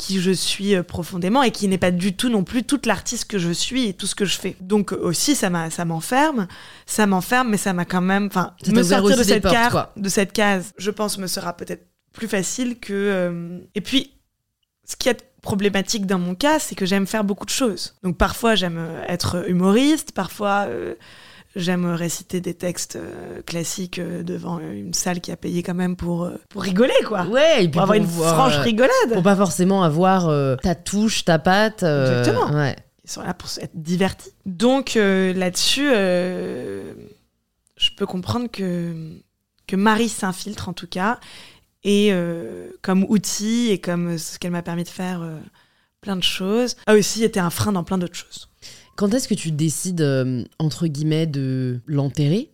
qui 0.00 0.20
je 0.20 0.30
suis 0.30 0.74
euh, 0.74 0.82
profondément 0.82 1.42
et 1.42 1.50
qui 1.50 1.68
n'est 1.68 1.78
pas 1.78 1.90
du 1.90 2.14
tout 2.14 2.30
non 2.30 2.42
plus 2.42 2.64
toute 2.64 2.86
l'artiste 2.86 3.26
que 3.26 3.38
je 3.38 3.50
suis 3.50 3.88
et 3.88 3.92
tout 3.92 4.06
ce 4.06 4.14
que 4.14 4.24
je 4.24 4.38
fais. 4.38 4.56
Donc 4.60 4.92
euh, 4.92 4.98
aussi, 5.02 5.34
ça 5.36 5.50
m'enferme, 5.84 6.48
ça 6.86 7.06
m'enferme, 7.06 7.50
mais 7.50 7.58
ça 7.58 7.74
m'a 7.80 7.84
quand 7.86 8.00
même, 8.02 8.26
enfin, 8.26 8.52
me 8.66 8.82
sortir 8.82 9.16
de 9.16 9.22
cette 9.22 9.42
portes, 9.42 9.54
case, 9.54 9.70
quoi. 9.72 9.92
de 9.96 10.08
cette 10.08 10.32
case, 10.32 10.72
je 10.76 10.90
pense, 10.90 11.18
me 11.18 11.26
sera 11.26 11.56
peut-être 11.56 11.86
plus 12.12 12.28
facile 12.28 12.78
que. 12.78 12.92
euh, 12.92 13.58
Et 13.74 13.80
puis, 13.80 14.12
Ce 14.86 14.96
qui 14.96 15.08
est 15.08 15.22
problématique 15.40 16.04
dans 16.06 16.18
mon 16.18 16.34
cas, 16.34 16.58
c'est 16.58 16.74
que 16.74 16.84
j'aime 16.84 17.06
faire 17.06 17.24
beaucoup 17.24 17.46
de 17.46 17.50
choses. 17.62 17.94
Donc 18.02 18.18
parfois 18.18 18.56
j'aime 18.56 18.76
euh, 18.78 19.02
être 19.14 19.48
humoriste, 19.48 20.12
parfois 20.12 20.66
euh, 20.68 20.96
j'aime 21.56 21.86
réciter 21.86 22.40
des 22.42 22.54
textes 22.54 22.96
euh, 22.96 23.40
classiques 23.46 23.98
euh, 24.00 24.22
devant 24.24 24.58
une 24.58 24.92
salle 24.92 25.20
qui 25.20 25.30
a 25.32 25.36
payé 25.36 25.62
quand 25.62 25.74
même 25.84 25.94
pour, 25.96 26.28
pour 26.50 26.62
rigoler, 26.62 27.00
quoi. 27.06 27.22
Ouais, 27.26 27.58
et 27.64 27.68
puis 27.68 27.70
Pour 27.70 27.82
avoir 27.82 27.96
une 27.96 28.04
voir, 28.04 28.34
franche 28.34 28.56
rigolade. 28.64 29.12
Pour 29.12 29.22
pas 29.22 29.36
forcément 29.36 29.82
avoir 29.84 30.28
ta 30.60 30.74
touche, 30.74 31.24
ta 31.24 31.38
patte. 31.38 31.84
Exactement. 31.84 32.50
Ouais. 32.52 32.76
Ils 33.04 33.10
sont 33.10 33.22
là 33.22 33.32
pour 33.32 33.48
être 33.62 33.72
divertis. 33.74 34.32
Donc 34.44 34.94
là-dessus, 34.96 35.88
je 37.80 37.90
peux 37.96 38.06
comprendre 38.06 38.48
que, 38.50 39.18
que 39.66 39.74
Marie 39.74 40.10
s'infiltre 40.10 40.68
en 40.68 40.72
tout 40.72 40.86
cas, 40.86 41.18
et 41.82 42.10
euh, 42.12 42.68
comme 42.82 43.04
outil 43.08 43.70
et 43.70 43.80
comme 43.80 44.18
ce 44.18 44.38
qu'elle 44.38 44.50
m'a 44.50 44.62
permis 44.62 44.84
de 44.84 44.88
faire 44.88 45.22
euh, 45.22 45.38
plein 46.02 46.16
de 46.16 46.22
choses, 46.22 46.76
a 46.86 46.94
aussi 46.94 47.24
été 47.24 47.40
un 47.40 47.50
frein 47.50 47.72
dans 47.72 47.82
plein 47.82 47.98
d'autres 47.98 48.14
choses. 48.14 48.50
Quand 48.96 49.12
est-ce 49.14 49.26
que 49.26 49.34
tu 49.34 49.50
décides, 49.50 50.02
euh, 50.02 50.44
entre 50.58 50.86
guillemets, 50.86 51.26
de 51.26 51.80
l'enterrer? 51.86 52.50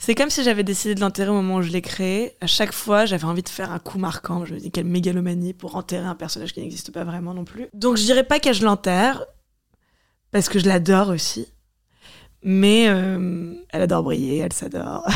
C'est 0.00 0.16
comme 0.16 0.30
si 0.30 0.42
j'avais 0.42 0.64
décidé 0.64 0.96
de 0.96 1.00
l'enterrer 1.00 1.30
au 1.30 1.34
moment 1.34 1.56
où 1.56 1.62
je 1.62 1.70
l'ai 1.70 1.82
créé. 1.82 2.32
À 2.40 2.48
chaque 2.48 2.72
fois, 2.72 3.06
j'avais 3.06 3.24
envie 3.24 3.42
de 3.42 3.48
faire 3.48 3.70
un 3.70 3.78
coup 3.78 3.98
marquant. 3.98 4.44
Je 4.46 4.54
me 4.54 4.58
dis 4.58 4.72
quelle 4.72 4.86
mégalomanie 4.86 5.52
pour 5.52 5.76
enterrer 5.76 6.06
un 6.06 6.14
personnage 6.16 6.54
qui 6.54 6.60
n'existe 6.60 6.90
pas 6.90 7.04
vraiment 7.04 7.34
non 7.34 7.44
plus. 7.44 7.68
Donc 7.74 7.98
je 7.98 8.02
dirais 8.02 8.24
pas 8.24 8.40
que 8.40 8.52
je 8.52 8.64
l'enterre, 8.64 9.24
parce 10.32 10.48
que 10.48 10.58
je 10.58 10.66
l'adore 10.66 11.08
aussi. 11.08 11.46
Mais 12.42 12.88
euh, 12.88 13.54
elle 13.70 13.82
adore 13.82 14.02
briller, 14.02 14.38
elle 14.38 14.52
s'adore. 14.52 15.06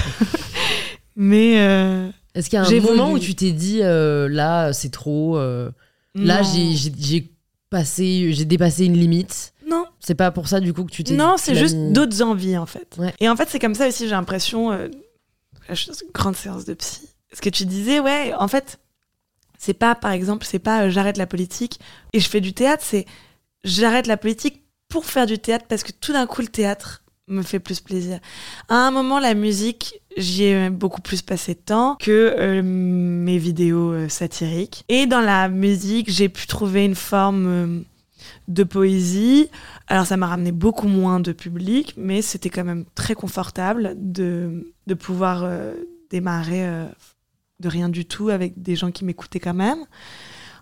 Mais 1.16 1.60
euh, 1.60 2.10
Est-ce 2.34 2.50
qu'il 2.50 2.58
y 2.58 2.62
a 2.62 2.66
un 2.66 2.80
moment 2.80 3.12
où 3.12 3.18
tu 3.18 3.34
t'es 3.34 3.52
dit, 3.52 3.80
euh, 3.82 4.28
là, 4.28 4.72
c'est 4.72 4.90
trop. 4.90 5.36
euh, 5.38 5.70
là, 6.14 6.42
j'ai- 6.42 7.30
passé, 7.70 8.32
j'ai 8.32 8.44
dépassé 8.44 8.84
une 8.84 8.92
limite. 8.96 9.52
Non, 9.68 9.84
C'est 9.98 10.14
pas 10.14 10.30
pour 10.30 10.46
ça, 10.46 10.60
du 10.60 10.72
coup, 10.72 10.84
que 10.84 10.92
tu 10.92 11.02
t'es 11.02 11.14
non, 11.14 11.34
c'est 11.38 11.56
juste 11.56 11.74
mis- 11.74 11.92
d'autres 11.92 12.22
envies 12.22 12.56
en 12.56 12.66
fait. 12.66 12.94
Ouais. 12.98 13.12
Et 13.18 13.28
en 13.28 13.34
fait, 13.34 13.48
c'est 13.48 13.58
comme 13.58 13.74
ça 13.74 13.88
aussi, 13.88 14.04
j'ai 14.04 14.10
l'impression. 14.10 14.70
grande 16.12 16.36
séance 16.36 16.64
de 16.66 16.74
psy. 16.74 17.08
Ce 17.32 17.40
que 17.40 17.48
tu 17.48 17.64
disais, 17.64 17.98
ouais, 17.98 18.32
en 18.38 18.46
fait, 18.46 18.78
c'est 19.58 19.74
pas, 19.74 19.94
par 19.96 20.12
exemple, 20.12 20.46
c'est 20.48 20.58
pas 20.60 20.88
j'arrête 20.90 21.16
la 21.16 21.26
politique 21.26 21.80
et 22.12 22.20
je 22.20 22.28
fais 22.28 22.40
du 22.40 22.52
théâtre, 22.52 22.84
c'est 22.86 23.06
j'arrête 23.64 24.06
la 24.06 24.16
politique 24.18 24.62
pour 24.88 25.04
faire 25.06 25.26
du 25.26 25.38
théâtre 25.38 25.64
parce 25.68 25.82
que 25.82 25.90
tout 25.92 26.12
d'un 26.12 26.26
coup, 26.26 26.42
le 26.42 26.48
théâtre 26.48 27.02
me 27.26 27.42
fait 27.42 27.58
plus 27.58 27.80
plaisir. 27.80 28.20
À 28.68 28.86
un 28.86 28.90
moment, 28.90 29.18
la 29.18 29.34
musique, 29.34 30.00
j'y 30.16 30.44
ai 30.44 30.70
beaucoup 30.70 31.00
plus 31.00 31.22
passé 31.22 31.54
de 31.54 31.60
temps 31.60 31.96
que 31.98 32.34
euh, 32.38 32.62
mes 32.62 33.38
vidéos 33.38 33.92
euh, 33.92 34.08
satiriques. 34.08 34.84
Et 34.88 35.06
dans 35.06 35.20
la 35.20 35.48
musique, 35.48 36.10
j'ai 36.10 36.28
pu 36.28 36.46
trouver 36.46 36.84
une 36.84 36.94
forme 36.94 37.46
euh, 37.46 37.80
de 38.48 38.62
poésie. 38.62 39.48
Alors 39.86 40.06
ça 40.06 40.16
m'a 40.16 40.26
ramené 40.26 40.52
beaucoup 40.52 40.88
moins 40.88 41.20
de 41.20 41.32
public, 41.32 41.94
mais 41.96 42.22
c'était 42.22 42.50
quand 42.50 42.64
même 42.64 42.84
très 42.94 43.14
confortable 43.14 43.94
de, 43.96 44.72
de 44.86 44.94
pouvoir 44.94 45.46
démarrer 46.10 46.66
de 47.60 47.68
rien 47.68 47.90
du 47.90 48.06
tout 48.06 48.30
avec 48.30 48.62
des 48.62 48.76
gens 48.76 48.90
qui 48.90 49.04
m'écoutaient 49.04 49.40
quand 49.40 49.54
même. 49.54 49.84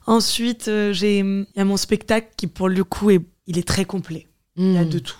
Ensuite, 0.07 0.69
j'ai 0.91 1.19
il 1.21 1.47
y 1.57 1.61
a 1.61 1.65
mon 1.65 1.77
spectacle 1.77 2.31
qui 2.37 2.49
pour 2.49 2.69
le 2.69 2.83
coup 2.83 3.11
est 3.11 3.21
il 3.47 3.59
est 3.59 3.67
très 3.67 3.85
complet. 3.85 4.27
Il 4.57 4.73
y 4.73 4.79
a 4.79 4.85
Hmm. 4.85 4.89
de 4.89 4.99
tout. 4.99 5.17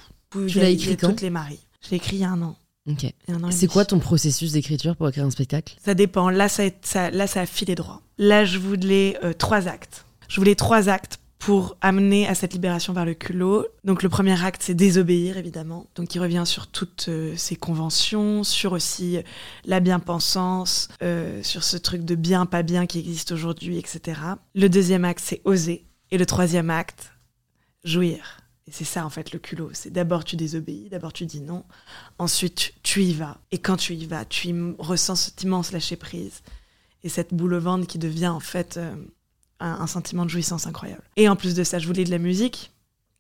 Tu 0.49 0.59
l'as 0.59 0.71
écrit 0.71 0.97
quand 0.97 1.11
toutes 1.11 1.21
les 1.21 1.31
maries. 1.31 1.61
Je 1.85 1.91
l'ai 1.91 1.97
écrit 1.97 2.17
il 2.17 2.21
y 2.21 2.25
a 2.25 2.31
un 2.31 2.43
an. 2.43 2.57
Ok. 2.89 3.07
C'est 3.51 3.69
quoi 3.69 3.85
ton 3.85 4.01
processus 4.01 4.53
d'écriture 4.53 4.97
pour 4.97 5.09
écrire 5.09 5.25
un 5.25 5.31
spectacle? 5.31 5.77
Ça 5.85 5.95
dépend. 5.95 6.31
Là, 6.31 6.49
ça, 6.49 6.65
là, 7.11 7.27
ça 7.27 7.43
a 7.43 7.47
filé 7.47 7.75
droit. 7.75 8.03
Là, 8.19 8.45
je 8.45 8.59
voulais 8.59 9.17
euh, 9.23 9.33
trois 9.33 9.69
actes. 9.69 10.05
Je 10.29 10.37
voulais 10.41 10.55
trois 10.55 10.89
actes 10.89 11.21
pour 11.43 11.77
amener 11.81 12.29
à 12.29 12.37
cette 12.37 12.53
libération 12.53 12.93
vers 12.93 13.05
le 13.05 13.15
culot. 13.15 13.67
Donc, 13.83 14.05
le 14.05 14.09
premier 14.09 14.41
acte, 14.45 14.63
c'est 14.63 14.75
désobéir, 14.75 15.37
évidemment. 15.37 15.89
Donc, 15.97 16.15
il 16.15 16.21
revient 16.21 16.45
sur 16.47 16.69
toutes 16.69 17.07
euh, 17.09 17.35
ces 17.37 17.57
conventions, 17.57 18.45
sur 18.45 18.71
aussi 18.75 19.17
euh, 19.17 19.23
la 19.65 19.81
bien-pensance, 19.81 20.87
euh, 21.03 21.43
sur 21.43 21.65
ce 21.65 21.77
truc 21.77 22.05
de 22.05 22.15
bien, 22.15 22.47
pas 22.47 22.63
bien 22.63 22.87
qui 22.87 23.01
existe 23.01 23.33
aujourd'hui, 23.33 23.77
etc. 23.77 24.21
Le 24.55 24.69
deuxième 24.69 25.05
acte, 25.05 25.25
c'est 25.25 25.41
oser. 25.45 25.85
Et 26.13 26.19
le 26.19 26.27
troisième 26.27 26.71
acte, 26.71 27.13
jouir. 27.83 28.42
Et 28.67 28.71
c'est 28.71 28.85
ça, 28.85 29.05
en 29.05 29.11
fait, 29.11 29.33
le 29.33 29.39
culot. 29.39 29.71
C'est 29.73 29.91
d'abord 29.91 30.25
tu 30.25 30.37
désobéis, 30.37 30.89
d'abord 30.89 31.13
tu 31.13 31.27
dis 31.27 31.41
non, 31.41 31.65
ensuite 32.19 32.75
tu, 32.83 33.03
y 33.03 33.13
vas. 33.13 33.39
Et 33.51 33.59
quand 33.59 33.77
tu 33.77 33.95
y 33.95 34.07
vas, 34.07 34.25
tu 34.25 34.49
y 34.49 34.75
ressens 34.79 35.17
cet 35.17 35.43
immense 35.43 35.73
lâcher-prise 35.73 36.43
et 37.03 37.09
cette 37.09 37.35
boule 37.35 37.55
au 37.55 37.61
ventre 37.61 37.87
qui 37.87 37.99
devient, 37.99 38.29
en 38.29 38.41
fait, 38.41 38.77
euh, 38.77 38.95
un, 39.59 39.87
sentiment 39.87 40.25
de 40.25 40.31
jouissance 40.31 40.67
incroyable. 40.67 41.03
Et 41.17 41.29
en 41.29 41.35
plus 41.35 41.55
de 41.55 41.65
ça, 41.65 41.81
je 41.81 41.87
voulais 41.87 42.05
de 42.05 42.11
la 42.11 42.19
musique, 42.19 42.73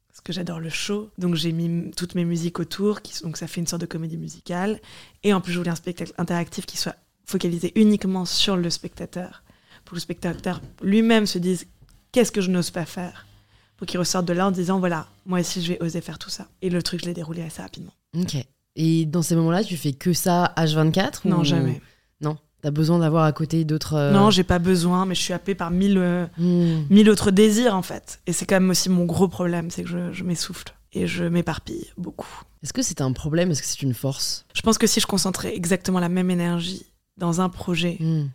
parce 0.09 0.21
que 0.21 0.33
j'adore 0.33 0.61
le 0.61 0.71
show. 0.71 1.11
Donc 1.19 1.35
j'ai 1.35 1.51
mis 1.51 1.91
toutes 1.97 2.15
mes 2.15 2.25
musiques 2.25 2.61
autour, 2.61 3.03
qui, 3.03 3.21
donc 3.23 3.37
ça 3.37 3.49
fait 3.49 3.61
une 3.61 3.67
sorte 3.67 3.81
de 3.81 3.87
comédie 3.87 4.19
musicale. 4.19 4.81
Et 5.25 5.35
en 5.35 5.41
plus, 5.41 5.53
je 5.53 5.59
voulais 5.59 5.71
un 5.71 5.77
spectacle 5.77 6.13
interactif 6.19 6.67
qui 6.67 6.77
soit 6.77 6.97
focalisé 7.25 7.73
uniquement 7.75 8.25
sur 8.25 8.57
le 8.57 8.71
spectateur, 8.71 9.43
pour 9.85 9.93
que 9.93 9.97
le 9.97 10.01
spectateur 10.01 10.61
lui-même 10.83 11.27
se 11.27 11.39
dise 11.39 11.67
qu'est-ce 12.13 12.31
que 12.31 12.41
je 12.41 12.51
n'ose 12.51 12.71
pas 12.71 12.85
faire? 12.85 13.27
Pour 13.83 13.89
qu'il 13.89 13.99
ressorte 13.99 14.27
de 14.27 14.33
là 14.33 14.47
en 14.47 14.53
disant 14.53 14.79
voilà, 14.79 15.09
moi 15.27 15.41
aussi 15.41 15.61
je 15.61 15.73
vais 15.73 15.83
oser 15.83 16.01
faire 16.01 16.17
tout 16.17 16.31
ça. 16.31 16.47
Et 16.63 16.71
le 16.71 16.85
truc, 16.85 17.01
je 17.01 17.07
l'ai 17.07 17.15
déroulé 17.15 17.43
assez 17.43 17.61
rapidement. 17.61 17.91
Ok. 18.17 18.37
Et 18.77 19.07
dans 19.07 19.23
ces 19.23 19.35
moments-là, 19.35 19.65
tu 19.65 19.77
fais 19.77 19.93
que 19.93 20.13
ça 20.13 20.53
H24 20.57 21.23
Non, 21.25 21.43
jamais. 21.43 21.81
Non. 22.21 22.37
T'as 22.63 22.71
besoin 22.71 23.01
d'avoir 23.01 23.25
à 23.25 23.33
côté 23.33 23.65
d'autres. 23.65 23.95
euh, 23.95 24.13
Non, 24.13 24.31
j'ai 24.31 24.45
pas 24.45 24.61
besoin, 24.61 25.05
mais 25.05 25.17
je 25.17 25.21
suis 25.23 25.33
happée 25.33 25.57
par 25.57 25.73
mille, 25.73 25.99
euh, 25.99 26.27
hmm. 26.39 26.85
mille 26.91 27.11
autres 27.11 27.33
désirs 27.33 27.75
en 27.75 27.83
fait. 27.83 28.21
Et 28.29 28.33
c'est 28.33 28.47
quand 28.47 28.55
même 28.55 28.71
aussi 28.71 28.89
mon 28.89 29.05
gros 29.05 29.27
problème, 29.27 29.69
c'est 29.73 29.83
que 29.83 29.89
je, 29.89 30.13
je 30.13 30.23
m'essouffle 30.23 30.73
et 30.93 31.09
je 31.09 31.25
m'éparpille 31.25 31.89
beaucoup. 31.99 32.31
Est-ce 32.63 32.73
que 32.73 32.83
c'est 32.83 33.01
un 33.01 33.11
problème? 33.13 33.51
Est-ce 33.51 33.63
que 33.63 33.67
c'est 33.69 33.83
une 33.83 33.95
force? 33.95 34.47
Je 34.55 34.61
pense 34.63 34.79
que 34.79 34.87
si 34.87 35.01
je 35.01 35.09
concentrais 35.09 35.57
exactement 35.57 35.99
la 35.99 36.09
même 36.09 36.31
énergie 36.31 36.87
dans 37.17 37.41
un 37.41 37.49
projet 37.49 37.97
Hmm. 37.99 38.27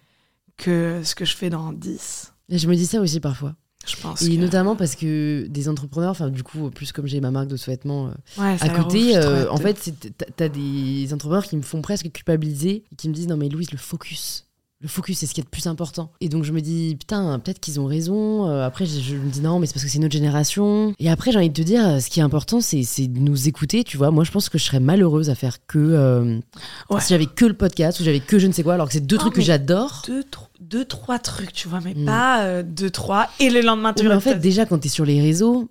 que 0.57 0.99
ce 1.05 1.15
que 1.15 1.23
je 1.23 1.37
fais 1.37 1.49
dans 1.49 1.71
10, 1.71 2.33
Et 2.49 2.57
je 2.57 2.67
me 2.67 2.75
dis 2.75 2.85
ça 2.85 2.99
aussi 2.99 3.21
parfois. 3.21 3.55
Pense 4.01 4.21
Et 4.21 4.35
que... 4.35 4.41
notamment 4.41 4.75
parce 4.75 4.95
que 4.95 5.45
des 5.49 5.69
entrepreneurs, 5.69 6.11
enfin 6.11 6.29
du 6.29 6.43
coup, 6.43 6.69
plus 6.71 6.91
comme 6.91 7.07
j'ai 7.07 7.21
ma 7.21 7.31
marque 7.31 7.47
de 7.47 7.57
sous-vêtements 7.57 8.07
euh, 8.07 8.41
Ouais, 8.41 8.57
à 8.59 8.69
côté, 8.69 9.15
euh, 9.17 9.49
en 9.51 9.57
fait, 9.57 9.77
c'est- 9.79 10.17
t'as- 10.17 10.25
t'as 10.35 10.49
des 10.49 11.13
entrepreneurs 11.13 11.45
qui 11.45 11.57
me 11.57 11.61
font 11.61 11.81
presque 11.81 12.11
culpabiliser 12.11 12.83
et 12.91 12.95
qui 12.97 13.09
me 13.09 13.13
disent 13.13 13.27
non 13.27 13.37
mais 13.37 13.49
Louise, 13.49 13.71
le 13.71 13.77
focus. 13.77 14.45
Le 14.79 14.87
focus, 14.87 15.17
c'est 15.17 15.25
ce 15.25 15.33
qui 15.33 15.41
est 15.41 15.43
le 15.43 15.49
plus 15.49 15.65
important. 15.65 16.11
Et 16.21 16.29
donc 16.29 16.43
je 16.43 16.51
me 16.51 16.61
dis, 16.61 16.95
putain, 16.99 17.39
peut-être 17.39 17.59
qu'ils 17.59 17.79
ont 17.79 17.87
raison. 17.87 18.47
Euh, 18.47 18.63
après, 18.63 18.85
je, 18.85 18.99
je 18.99 19.15
me 19.15 19.27
dis 19.27 19.41
non, 19.41 19.57
mais 19.57 19.65
c'est 19.65 19.73
parce 19.73 19.83
que 19.83 19.89
c'est 19.89 19.97
notre 19.97 20.13
génération. 20.13 20.93
Et 20.99 21.09
après, 21.09 21.31
j'ai 21.31 21.39
envie 21.39 21.49
de 21.49 21.53
te 21.55 21.63
dire, 21.63 21.99
ce 21.99 22.07
qui 22.11 22.19
est 22.19 22.23
important, 22.23 22.61
c'est 22.61 23.07
de 23.07 23.17
nous 23.19 23.47
écouter, 23.47 23.83
tu 23.83 23.97
vois. 23.97 24.11
Moi, 24.11 24.23
je 24.23 24.29
pense 24.29 24.49
que 24.49 24.59
je 24.59 24.63
serais 24.65 24.79
malheureuse 24.79 25.31
à 25.31 25.35
faire 25.35 25.65
que. 25.65 25.79
euh, 25.79 26.39
Ouais. 26.91 27.01
Si 27.01 27.09
j'avais 27.09 27.25
que 27.25 27.45
le 27.45 27.55
podcast 27.55 27.99
ou 27.99 28.03
j'avais 28.03 28.19
que 28.19 28.37
je 28.37 28.45
ne 28.45 28.51
sais 28.51 28.61
quoi, 28.61 28.75
alors 28.75 28.85
que 28.87 28.93
c'est 28.93 28.99
deux 29.05 29.15
Oh, 29.15 29.21
trucs 29.21 29.33
que 29.33 29.41
j'adore. 29.41 30.03
deux, 30.05 30.23
deux, 30.61 30.85
trois 30.85 31.17
trucs, 31.17 31.53
tu 31.53 31.67
vois, 31.67 31.79
mais 31.83 31.95
Mm. 31.95 32.05
pas 32.05 32.43
euh, 32.43 32.61
deux, 32.63 32.91
trois, 32.91 33.29
et 33.39 33.49
le 33.49 33.61
lendemain, 33.61 33.93
tu 33.93 34.03
mais 34.07 34.13
en 34.13 34.19
fait, 34.19 34.35
déjà, 34.35 34.67
quand 34.67 34.77
t'es 34.77 34.89
sur 34.89 35.05
les 35.05 35.19
réseaux, 35.21 35.69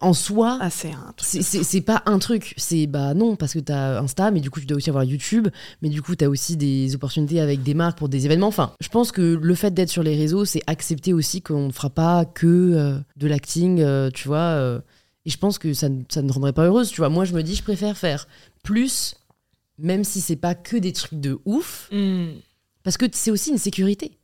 en 0.00 0.12
soi, 0.14 0.58
Ah, 0.60 0.70
c'est 0.70 1.80
pas 1.82 2.02
un 2.06 2.18
truc, 2.18 2.54
c'est 2.56 2.86
bah 2.86 3.12
non, 3.14 3.36
parce 3.36 3.52
que 3.52 3.58
t'as 3.58 4.00
Insta, 4.00 4.30
mais 4.30 4.40
du 4.40 4.50
coup 4.50 4.60
tu 4.60 4.66
dois 4.66 4.76
aussi 4.78 4.88
avoir 4.90 5.04
YouTube, 5.04 5.48
mais 5.82 5.88
du 5.88 6.00
coup 6.02 6.16
t'as 6.16 6.28
aussi 6.28 6.56
des 6.56 6.94
opportunités 6.94 7.40
avec 7.40 7.62
des 7.62 7.74
marques 7.74 7.98
pour 7.98 8.08
des 8.08 8.24
événements. 8.26 8.46
Enfin, 8.48 8.72
je 8.80 8.88
pense 8.88 9.12
que 9.12 9.20
le 9.20 9.54
fait 9.54 9.72
d'être 9.74 9.90
sur 9.90 10.02
les 10.02 10.16
réseaux, 10.16 10.44
c'est 10.44 10.62
accepter 10.66 11.12
aussi 11.12 11.42
qu'on 11.42 11.66
ne 11.66 11.72
fera 11.72 11.90
pas 11.90 12.24
que 12.24 12.46
euh, 12.46 12.98
de 13.16 13.26
l'acting, 13.26 13.80
euh, 13.80 14.10
tu 14.10 14.28
vois. 14.28 14.38
euh, 14.38 14.80
et 15.26 15.30
je 15.30 15.38
pense 15.38 15.58
que 15.58 15.74
ça, 15.74 15.88
ne- 15.88 16.02
ça 16.08 16.22
ne 16.22 16.30
rendrait 16.32 16.52
pas 16.52 16.64
heureuse, 16.66 16.88
tu 16.90 17.00
vois. 17.00 17.08
Moi 17.08 17.24
je 17.24 17.34
me 17.34 17.42
dis, 17.42 17.54
je 17.56 17.62
préfère 17.62 17.96
faire 17.96 18.28
plus, 18.62 19.14
même 19.78 20.04
si 20.04 20.20
c'est 20.20 20.36
pas 20.36 20.54
que 20.54 20.76
des 20.76 20.92
trucs 20.92 21.20
de 21.20 21.38
ouf, 21.44 21.88
Mm. 21.92 22.28
parce 22.82 22.96
que 22.96 23.06
c'est 23.12 23.30
aussi 23.30 23.50
une 23.50 23.58
sécurité. 23.58 24.16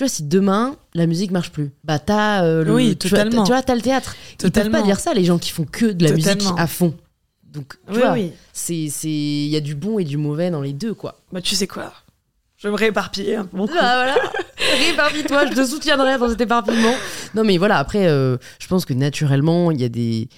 Tu 0.00 0.04
vois, 0.04 0.08
si 0.08 0.22
demain 0.22 0.76
la 0.94 1.04
musique 1.04 1.30
marche 1.30 1.50
plus, 1.52 1.72
bah 1.84 1.98
t'as 1.98 2.42
euh, 2.44 2.64
le, 2.64 2.72
Oui, 2.72 2.96
tu 2.96 3.08
vois, 3.08 3.18
totalement. 3.18 3.44
tu 3.44 3.52
vois, 3.52 3.60
t'as 3.60 3.74
le 3.74 3.82
théâtre. 3.82 4.16
Ils 4.16 4.36
peuvent 4.38 4.50
Totalement. 4.50 4.78
pas 4.80 4.84
dire 4.86 4.98
ça, 4.98 5.12
les 5.12 5.24
gens 5.26 5.36
qui 5.36 5.50
font 5.50 5.66
que 5.70 5.84
de 5.84 6.04
la 6.04 6.12
Totalement. 6.16 6.42
musique 6.42 6.58
à 6.58 6.66
fond. 6.66 6.94
Donc, 7.44 7.74
tu 7.86 7.92
Oui, 7.96 7.98
vois, 7.98 8.12
oui. 8.12 8.32
c'est, 8.54 8.88
c'est, 8.90 9.10
il 9.10 9.48
y 9.48 9.56
a 9.56 9.60
du 9.60 9.74
bon 9.74 9.98
et 9.98 10.04
du 10.04 10.16
mauvais 10.16 10.50
dans 10.50 10.62
les 10.62 10.72
deux, 10.72 10.94
quoi. 10.94 11.20
Bah, 11.32 11.42
tu 11.42 11.54
sais 11.54 11.66
quoi? 11.66 11.92
Je 12.56 12.68
vais 12.68 12.72
me 12.72 12.78
rééparpiller 12.78 13.36
un 13.36 13.44
peu. 13.44 13.58
mon 13.58 13.66
coup. 13.66 13.74
Ah, 13.78 14.04
voilà. 14.06 14.16
Rééparpille-toi, 14.78 15.48
je 15.48 15.52
te 15.52 15.66
soutiendrai 15.66 16.16
dans 16.16 16.30
cet 16.30 16.40
éparpillement. 16.40 16.94
Non, 17.34 17.44
mais 17.44 17.58
voilà, 17.58 17.76
après, 17.76 18.06
euh, 18.08 18.38
je 18.58 18.68
pense 18.68 18.86
que 18.86 18.94
naturellement, 18.94 19.70
il 19.70 19.82
y 19.82 19.84
a 19.84 19.90
des. 19.90 20.30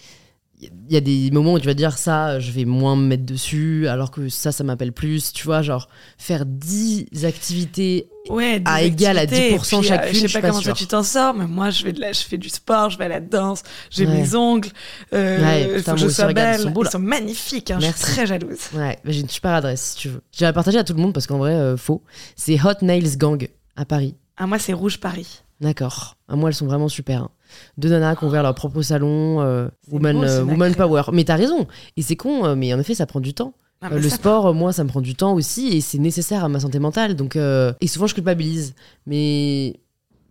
Il 0.62 0.94
y 0.94 0.96
a 0.96 1.00
des 1.00 1.30
moments 1.32 1.54
où 1.54 1.58
tu 1.58 1.66
vas 1.66 1.74
dire 1.74 1.98
ça, 1.98 2.38
je 2.38 2.52
vais 2.52 2.64
moins 2.64 2.94
me 2.94 3.04
mettre 3.06 3.24
dessus, 3.24 3.88
alors 3.88 4.10
que 4.12 4.28
ça, 4.28 4.52
ça 4.52 4.62
m'appelle 4.62 4.92
plus. 4.92 5.32
Tu 5.32 5.44
vois, 5.44 5.60
genre, 5.62 5.88
faire 6.18 6.46
10 6.46 7.24
activités 7.24 8.08
Ouais, 8.28 8.62
à 8.64 8.82
égal 8.82 9.18
à 9.18 9.22
activités, 9.22 9.56
10% 9.56 9.56
et 9.56 9.58
puis, 9.58 9.76
euh, 9.76 9.82
chacune, 9.82 10.20
Je 10.20 10.26
sais 10.28 10.32
pas 10.34 10.40
pas 10.42 10.48
comment 10.50 10.60
sûre. 10.62 10.74
tu 10.76 10.86
t'en 10.86 11.02
sors, 11.02 11.34
mais 11.34 11.46
moi, 11.46 11.70
je, 11.70 11.82
vais 11.84 11.92
de 11.92 12.00
la, 12.00 12.12
je 12.12 12.20
fais 12.20 12.38
du 12.38 12.48
sport, 12.48 12.90
je 12.90 12.98
vais 12.98 13.06
à 13.06 13.08
la 13.08 13.20
danse, 13.20 13.62
j'ai 13.90 14.06
Ouais. 14.06 14.14
mes 14.22 14.34
ongles, 14.36 14.68
euh, 15.12 15.42
Ouais, 15.42 15.76
putain, 15.78 15.96
faut 15.96 16.04
que 16.04 16.08
je 16.08 16.14
sois 16.14 16.30
ils 16.30 16.34
belle. 16.34 16.60
sont 16.60 16.70
beaux, 16.70 16.84
là. 16.84 16.90
Ils 16.90 16.92
sont 16.92 16.98
magnifiques, 17.00 17.70
hein, 17.72 17.78
je 17.80 17.86
suis 17.86 17.94
très 17.94 18.26
jalouse. 18.26 18.58
Ouais, 18.74 18.98
j'ai 19.04 19.20
une 19.22 19.28
super 19.28 19.50
adresse 19.52 19.82
si 19.82 19.96
tu 19.96 20.08
veux. 20.10 20.22
J'ai 20.30 20.52
partagé 20.52 20.78
à 20.78 20.84
tout 20.84 20.94
le 20.94 21.00
monde 21.02 21.12
parce 21.12 21.26
qu'en 21.26 21.38
vrai, 21.38 21.52
euh, 21.54 21.76
faux. 21.76 22.02
C'est 22.36 22.60
Hot 22.64 22.82
Nails 22.82 23.16
Gang 23.18 23.48
à 23.74 23.84
Paris. 23.84 24.14
Ah, 24.36 24.46
moi, 24.46 24.58
c'est 24.60 24.72
Rouge 24.72 24.98
Paris. 25.00 25.42
D'accord. 25.62 26.16
Ah, 26.28 26.36
moi, 26.36 26.50
elles 26.50 26.54
sont 26.54 26.66
vraiment 26.66 26.88
super. 26.90 27.22
hein. 27.22 27.30
Deux 27.78 27.88
nanas 27.88 28.16
qui 28.16 28.24
ont 28.24 28.26
ouvert 28.28 28.42
leur 28.42 28.54
propre 28.54 28.82
salon, 28.82 29.40
euh, 29.40 29.68
woman, 29.90 30.16
beau, 30.16 30.24
euh, 30.24 30.42
woman 30.44 30.74
power. 30.74 31.02
Mais 31.12 31.24
t'as 31.24 31.36
raison. 31.36 31.66
Et 31.96 32.02
c'est 32.02 32.16
con, 32.16 32.44
euh, 32.44 32.54
mais 32.54 32.74
en 32.74 32.80
effet, 32.80 32.94
ça 32.94 33.06
prend 33.06 33.20
du 33.20 33.32
temps. 33.32 33.54
Ah, 33.80 33.88
bah, 33.90 33.96
le 33.96 34.08
sport, 34.08 34.54
moi, 34.54 34.72
ça 34.72 34.84
me 34.84 34.88
prend 34.88 35.00
du 35.00 35.14
temps 35.14 35.34
aussi 35.34 35.68
et 35.68 35.80
c'est 35.80 35.98
nécessaire 35.98 36.44
à 36.44 36.48
ma 36.48 36.60
santé 36.60 36.78
mentale. 36.78 37.14
Donc, 37.16 37.36
euh, 37.36 37.72
et 37.80 37.86
souvent, 37.86 38.06
je 38.06 38.14
culpabilise. 38.14 38.74
Mais 39.06 39.80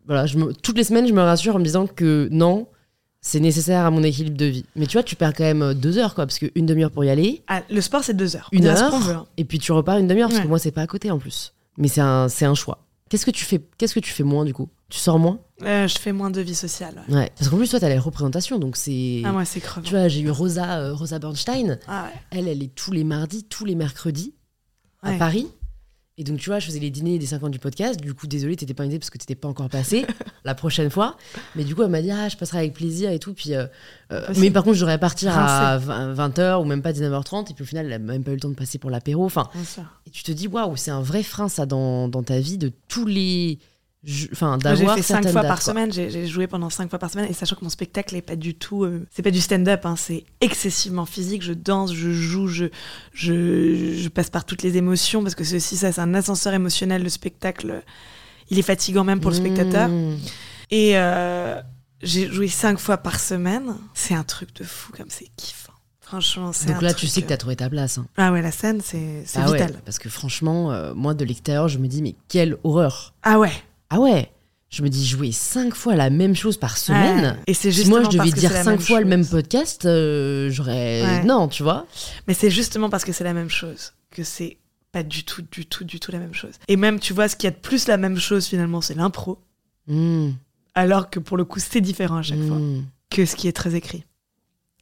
voilà, 0.06 0.26
je 0.26 0.38
me- 0.38 0.54
toutes 0.54 0.78
les 0.78 0.84
semaines, 0.84 1.08
je 1.08 1.14
me 1.14 1.22
rassure 1.22 1.56
en 1.56 1.60
me 1.60 1.64
disant 1.64 1.86
que 1.88 2.28
non, 2.32 2.68
c'est 3.22 3.40
nécessaire 3.40 3.86
à 3.86 3.92
mon 3.92 4.04
équilibre 4.04 4.38
de 4.38 4.46
vie. 4.46 4.66
Mais 4.76 4.86
tu 4.88 4.94
vois, 4.94 5.04
tu 5.04 5.16
perds 5.16 5.34
quand 5.34 5.44
même 5.44 5.74
deux 5.76 5.98
heures, 5.98 6.16
quoi, 6.16 6.26
parce 6.26 6.40
qu'une 6.40 6.66
demi-heure 6.66 6.92
pour 6.92 7.04
y 7.06 7.10
aller, 7.10 7.44
Ah, 7.48 7.62
le 7.70 7.82
sport, 7.82 8.04
c'est 8.04 8.16
deux 8.16 8.36
heures. 8.36 8.50
Une 8.52 8.66
heure 8.68 8.94
hein. 8.94 9.26
et 9.38 9.46
puis 9.46 9.60
tu 9.60 9.72
repars 9.72 9.98
une 9.98 10.08
demi-heure, 10.08 10.30
parce 10.30 10.42
que 10.42 10.48
moi, 10.50 10.60
c'est 10.60 10.72
pas 10.72 10.82
à 10.82 10.88
côté 10.88 11.12
en 11.12 11.20
plus. 11.20 11.54
Mais 11.78 11.88
c'est 11.88 12.02
un, 12.02 12.28
c'est 12.30 12.46
un 12.46 12.56
choix. 12.56 12.80
Qu'est-ce 13.12 13.26
que 13.26 13.32
tu 13.32 13.44
fais 13.44 13.60
Qu'est-ce 13.78 13.94
que 13.94 14.00
tu 14.00 14.14
fais 14.14 14.24
moins 14.24 14.46
du 14.46 14.54
coup? 14.54 14.70
Tu 14.88 14.98
sors 14.98 15.20
moins? 15.20 15.40
Euh, 15.64 15.86
je 15.86 16.00
fais 16.00 16.14
moins 16.14 16.30
de 16.32 16.40
vie 16.40 16.56
sociale. 16.56 17.04
ouais. 17.10 17.14
Ouais. 17.16 17.32
Parce 17.38 17.50
qu'en 17.52 17.58
plus, 17.58 17.70
toi, 17.70 17.78
t'as 17.82 17.90
les 17.90 17.98
représentations, 18.00 18.58
donc 18.58 18.78
c'est. 18.78 19.22
Ah, 19.26 19.34
moi, 19.34 19.44
c'est 19.44 19.60
crevant. 19.60 19.86
tu 19.86 19.94
vois, 19.94 20.08
j'ai 20.08 20.22
eu 20.22 20.30
Rosa, 20.30 20.80
euh, 20.80 20.94
Rosa 20.94 21.20
Bernstein. 21.20 21.78
Ah, 21.90 22.06
ouais. 22.06 22.20
Elle, 22.32 22.48
elle 22.48 22.64
est 22.64 22.74
tous 22.74 22.94
les 22.94 23.04
mardis, 23.04 23.44
tous 23.44 23.66
les 23.66 23.76
mercredis 23.76 24.34
à 25.04 25.10
Ouais. 25.12 25.18
Paris. 25.18 25.48
Et 26.18 26.24
donc, 26.24 26.40
tu 26.40 26.50
vois, 26.50 26.60
je 26.60 26.66
faisais 26.66 26.80
les 26.80 26.90
dîners 26.90 27.18
des 27.18 27.26
5 27.26 27.44
ans 27.44 27.50
du 27.50 27.58
podcast. 27.58 28.00
Du 28.00 28.14
coup, 28.14 28.28
désolé, 28.28 28.56
t'étais 28.56 28.74
pas 28.74 28.84
invitée 28.84 29.00
parce 29.00 29.10
que 29.10 29.18
t'étais 29.18 29.36
pas 29.36 29.48
encore 29.48 29.70
passé 29.70 30.06
la 30.44 30.54
prochaine 30.54 30.90
fois. 30.90 31.18
Mais 31.56 31.64
du 31.64 31.74
coup, 31.74 31.84
elle 31.84 31.90
m'a 31.90 32.02
dit, 32.02 32.12
ah, 32.12 32.28
je 32.28 32.36
passerai 32.36 32.60
avec 32.60 32.74
plaisir 32.74 33.12
et 33.12 33.18
tout. 33.20 33.34
Puis, 33.34 33.56
euh, 33.56 33.66
euh, 34.12 34.28
mais 34.38 34.52
par 34.52 34.64
contre, 34.64 34.76
je 34.76 34.82
devrais 34.82 35.00
partir 35.00 35.32
à 35.36 35.78
20h 35.80 36.62
ou 36.62 36.66
même 36.66 36.82
pas 36.82 36.92
19h30. 36.92 37.52
Et 37.52 37.54
puis 37.54 37.64
au 37.64 37.66
final, 37.66 37.86
elle 37.86 37.94
a 37.94 38.00
même 38.00 38.24
pas 38.24 38.32
eu 38.32 38.36
le 38.36 38.40
temps 38.42 38.50
de 38.50 38.56
passer 38.56 38.78
pour 38.78 38.90
l'apéro. 38.90 39.26
Enfin, 39.26 39.50
et 40.06 40.10
tu 40.10 40.24
te 40.24 40.32
dis, 40.32 40.48
waouh, 40.48 40.76
c'est 40.76 40.92
un 40.92 41.02
vrai 41.02 41.24
frein, 41.24 41.48
ça, 41.48 41.66
dans, 41.66 42.08
dans 42.08 42.24
ta 42.24 42.40
vie, 42.40 42.58
de 42.58 42.72
tous 42.88 43.06
les. 43.06 43.58
Enfin, 44.32 44.58
d'avoir 44.58 44.96
fait 44.96 45.04
cinq 45.04 45.24
fois 45.30 45.42
dates, 45.42 45.48
par 45.48 45.62
semaine. 45.62 45.92
J'ai 45.94 46.26
joué 46.26 46.48
pendant 46.48 46.72
cinq 46.72 46.90
fois 46.90 46.98
par 46.98 47.12
semaine 47.12 47.30
et 47.30 47.34
sachant 47.34 47.56
que 47.56 47.64
mon 47.64 47.70
spectacle 47.70 48.16
est 48.16 48.24
pas 48.24 48.36
du 48.36 48.56
tout, 48.56 48.84
euh, 48.84 49.06
c'est 49.12 49.22
pas 49.22 49.30
du 49.30 49.40
stand-up, 49.42 49.86
hein, 49.86 49.96
c'est 49.96 50.24
excessivement 50.42 51.06
physique. 51.06 51.44
Je 51.44 51.54
danse, 51.54 51.94
je 51.94 52.12
joue, 52.12 52.48
je, 52.48 52.66
je, 53.14 53.94
je 53.96 54.10
passe 54.10 54.32
par 54.32 54.46
toutes 54.46 54.64
les 54.64 54.78
émotions 54.78 55.22
parce 55.22 55.36
que 55.36 55.44
c'est 55.44 55.58
aussi 55.58 55.78
ça, 55.78 55.92
c'est 55.92 56.02
un 56.02 56.14
ascenseur 56.16 56.54
émotionnel. 56.54 57.04
Le 57.04 57.10
spectacle, 57.10 57.84
il 58.50 58.58
est 58.58 58.64
fatigant 58.64 59.04
même 59.04 59.20
pour 59.20 59.30
le 59.30 59.38
spectateur. 59.38 59.88
Mmh. 59.90 60.18
Et 60.72 60.98
euh, 60.98 61.62
j'ai 62.02 62.28
joué 62.32 62.48
cinq 62.48 62.80
fois 62.80 62.98
par 62.98 63.20
semaine. 63.20 63.76
C'est 63.94 64.16
un 64.16 64.24
truc 64.24 64.56
de 64.56 64.64
fou 64.64 64.94
comme 64.98 65.10
c'est 65.10 65.28
kiffant. 65.36 65.74
Franchement, 66.00 66.52
c'est 66.52 66.68
Donc 66.74 66.82
là, 66.82 66.90
truc, 66.90 67.02
tu 67.02 67.08
sais 67.08 67.22
que 67.22 67.28
euh, 67.28 67.30
t'as 67.30 67.38
trouvé 67.38 67.56
ta 67.56 67.70
place. 67.70 67.98
hein. 68.00 68.06
Ah 68.18 68.32
ouais, 68.34 68.42
la 68.42 68.52
scène, 68.52 68.82
c'est 68.84 69.24
Ah 69.36 69.50
ouais, 69.50 69.60
vital. 69.60 69.80
parce 69.86 70.00
que 70.00 70.10
franchement, 70.10 70.72
euh, 70.74 70.94
moi, 70.94 71.14
de 71.14 71.24
l'extérieur, 71.24 71.68
je 71.70 71.78
me 71.78 71.88
dis, 71.88 72.02
mais 72.02 72.16
quelle 72.28 72.58
horreur. 72.64 73.14
Ah 73.24 73.40
ouais. 73.40 73.52
Ah 73.94 74.00
ouais 74.00 74.32
Je 74.70 74.82
me 74.84 74.90
dis, 74.90 75.06
jouer 75.06 75.32
cinq 75.32 75.76
fois 75.76 75.96
la 75.96 76.10
même 76.10 76.34
chose 76.36 76.58
par 76.58 76.78
semaine. 76.78 77.36
Ouais. 77.36 77.44
Et 77.48 77.54
c'est 77.54 77.72
Si 77.72 77.78
justement 77.78 78.02
moi, 78.02 78.10
je 78.10 78.18
devais 78.18 78.32
dire 78.32 78.52
cinq 78.52 78.80
fois 78.80 79.02
le 79.02 79.06
même 79.06 79.26
podcast, 79.26 79.86
euh, 79.86 80.50
j'aurais. 80.50 81.04
Ouais. 81.04 81.24
Non, 81.26 81.48
tu 81.50 81.62
vois 81.62 81.86
Mais 82.28 82.34
c'est 82.34 82.50
justement 82.50 82.90
parce 82.90 83.04
que 83.06 83.12
c'est 83.12 83.26
la 83.26 83.34
même 83.34 83.50
chose 83.50 83.94
que 84.10 84.24
c'est 84.24 84.58
pas 84.94 85.04
du 85.04 85.24
tout, 85.24 85.42
du 85.52 85.66
tout, 85.66 85.84
du 85.84 86.00
tout 86.00 86.12
la 86.12 86.20
même 86.20 86.34
chose. 86.34 86.54
Et 86.68 86.76
même, 86.78 87.00
tu 87.00 87.14
vois, 87.14 87.28
ce 87.28 87.36
qu'il 87.36 87.46
y 87.46 87.48
a 87.48 87.56
de 87.56 87.62
plus 87.62 87.88
la 87.88 87.98
même 87.98 88.18
chose 88.18 88.46
finalement, 88.48 88.82
c'est 88.82 88.94
l'impro. 88.96 89.40
Mmh, 89.88 90.32
Alors 90.76 91.10
que 91.10 91.20
pour 91.20 91.38
le 91.38 91.44
coup, 91.46 91.60
c'est 91.60 91.82
différent 91.82 92.18
à 92.18 92.22
chaque 92.24 92.42
fois 92.42 92.58
mmh. 92.58 92.86
que 93.10 93.26
ce 93.26 93.36
qui 93.36 93.48
est 93.48 93.54
très 93.54 93.76
écrit. 93.76 94.04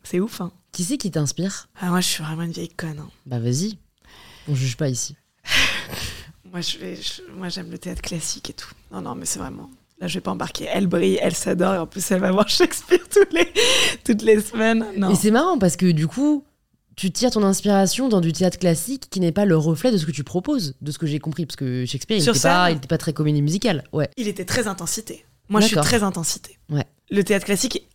C'est 0.03 0.19
ouf, 0.19 0.41
hein. 0.41 0.51
Qui 0.71 0.83
c'est 0.83 0.97
qui 0.97 1.09
t'inspire? 1.11 1.67
Ah, 1.81 1.89
moi, 1.89 1.99
je 2.01 2.07
suis 2.07 2.23
vraiment 2.23 2.43
une 2.43 2.51
vieille 2.51 2.69
conne. 2.69 2.99
hein. 2.99 3.09
Bah 3.25 3.39
vas-y. 3.39 3.77
On 4.47 4.55
juge 4.55 4.77
pas 4.77 4.87
ici. 4.89 5.15
Moi, 6.51 6.61
je 6.61 6.77
vais, 6.77 6.95
je- 6.95 7.21
moi, 7.35 7.49
j'aime 7.49 7.69
le 7.71 7.77
théâtre 7.77 8.01
classique 8.01 8.49
et 8.49 8.53
tout. 8.53 8.69
Non, 8.91 9.01
non, 9.01 9.15
mais 9.15 9.25
c'est 9.25 9.39
vraiment. 9.39 9.69
Là, 10.01 10.07
je 10.07 10.15
vais 10.15 10.21
pas 10.21 10.31
embarquer. 10.31 10.67
Elle 10.73 10.87
brille, 10.87 11.19
elle 11.21 11.35
s'adore, 11.35 11.75
et 11.75 11.77
en 11.77 11.85
plus, 11.87 12.09
elle 12.11 12.21
va 12.21 12.31
voir 12.31 12.47
Shakespeare 12.49 12.99
toutes 13.13 13.33
les, 13.33 13.51
toutes 14.05 14.21
les 14.21 14.39
semaines. 14.41 14.85
Non. 14.97 15.11
Et 15.11 15.15
c'est 15.15 15.31
marrant 15.31 15.57
parce 15.59 15.75
que 15.75 15.91
du 15.91 16.07
coup, 16.07 16.43
tu 16.95 17.11
tires 17.11 17.31
ton 17.31 17.43
inspiration 17.43 18.09
dans 18.09 18.21
du 18.21 18.31
théâtre 18.33 18.57
classique 18.59 19.09
qui 19.09 19.19
n'est 19.19 19.31
pas 19.31 19.45
le 19.45 19.57
reflet 19.57 19.91
de 19.91 19.97
ce 19.97 20.05
que 20.05 20.11
tu 20.11 20.23
proposes, 20.23 20.75
de 20.81 20.91
ce 20.91 20.97
que 20.97 21.05
j'ai 21.07 21.19
compris. 21.19 21.45
Parce 21.45 21.55
que 21.57 21.85
Shakespeare, 21.85 22.17
il 22.17 22.25
n'était 22.25 22.39
pas, 22.87 22.87
pas 22.87 22.97
très 22.97 23.13
comédie 23.13 23.41
musicale. 23.41 23.83
Ouais. 23.93 24.09
Il 24.17 24.27
était 24.27 24.45
très 24.45 24.67
intensité. 24.67 25.25
Moi, 25.49 25.61
je 25.61 25.67
suis 25.67 25.75
très 25.77 26.03
intensité. 26.03 26.57
Ouais. 26.69 26.85
Le 27.11 27.23
théâtre 27.23 27.45
classique 27.45 27.87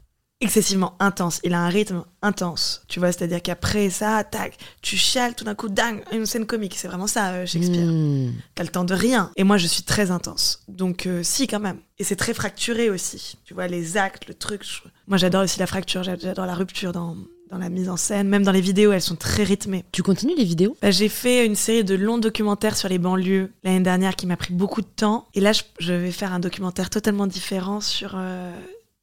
excessivement 0.44 0.94
intense. 1.00 1.40
Il 1.44 1.54
a 1.54 1.60
un 1.60 1.68
rythme 1.68 2.04
intense. 2.22 2.82
Tu 2.88 2.98
vois, 3.00 3.12
c'est-à-dire 3.12 3.42
qu'après 3.42 3.90
ça, 3.90 4.22
tac, 4.24 4.56
tu 4.82 4.96
chiales, 4.96 5.34
tout 5.34 5.44
d'un 5.44 5.54
coup, 5.54 5.68
dingue, 5.68 6.02
une 6.12 6.26
scène 6.26 6.46
comique. 6.46 6.74
C'est 6.76 6.88
vraiment 6.88 7.06
ça, 7.06 7.32
euh, 7.32 7.46
Shakespeare. 7.46 7.86
Mmh. 7.86 8.32
T'as 8.54 8.62
le 8.62 8.68
temps 8.70 8.84
de 8.84 8.94
rien. 8.94 9.30
Et 9.36 9.44
moi, 9.44 9.56
je 9.56 9.66
suis 9.66 9.82
très 9.82 10.10
intense. 10.10 10.62
Donc, 10.68 11.06
euh, 11.06 11.22
si, 11.22 11.46
quand 11.46 11.60
même. 11.60 11.78
Et 11.98 12.04
c'est 12.04 12.16
très 12.16 12.34
fracturé 12.34 12.90
aussi. 12.90 13.36
Tu 13.44 13.54
vois, 13.54 13.66
les 13.66 13.96
actes, 13.96 14.26
le 14.28 14.34
truc. 14.34 14.62
je- 14.64 14.88
Moi, 15.08 15.16
j'adore 15.18 15.42
aussi 15.44 15.58
la 15.58 15.66
fracture. 15.66 16.02
j'a- 16.02 16.16
J'adore 16.16 16.46
la 16.46 16.54
rupture 16.54 16.92
dans, 16.92 17.16
dans 17.50 17.58
la 17.58 17.68
mise 17.68 17.88
en 17.88 17.96
scène. 17.96 18.28
Même 18.28 18.42
dans 18.42 18.52
les 18.52 18.60
vidéos, 18.60 18.92
elles 18.92 19.00
sont 19.02 19.16
très 19.16 19.44
rythmées. 19.44 19.84
Tu 19.92 20.02
continues 20.02 20.34
les 20.36 20.44
vidéos? 20.44 20.76
Bah, 20.82 20.90
j'ai 20.90 21.08
fait 21.08 21.44
une 21.46 21.54
série 21.54 21.84
de 21.84 21.94
longs 21.94 22.18
documentaires 22.18 22.76
sur 22.76 22.88
les 22.88 22.98
banlieues 22.98 23.52
l'année 23.62 23.80
dernière 23.80 24.16
qui 24.16 24.26
m'a 24.26 24.36
pris 24.36 24.54
beaucoup 24.54 24.80
de 24.80 24.86
temps. 24.86 25.28
Et 25.34 25.40
là, 25.40 25.52
je, 25.52 25.62
je 25.78 25.92
vais 25.92 26.10
faire 26.10 26.32
un 26.32 26.40
documentaire 26.40 26.90
totalement 26.90 27.26
différent 27.26 27.80
sur, 27.80 28.14
euh, 28.16 28.50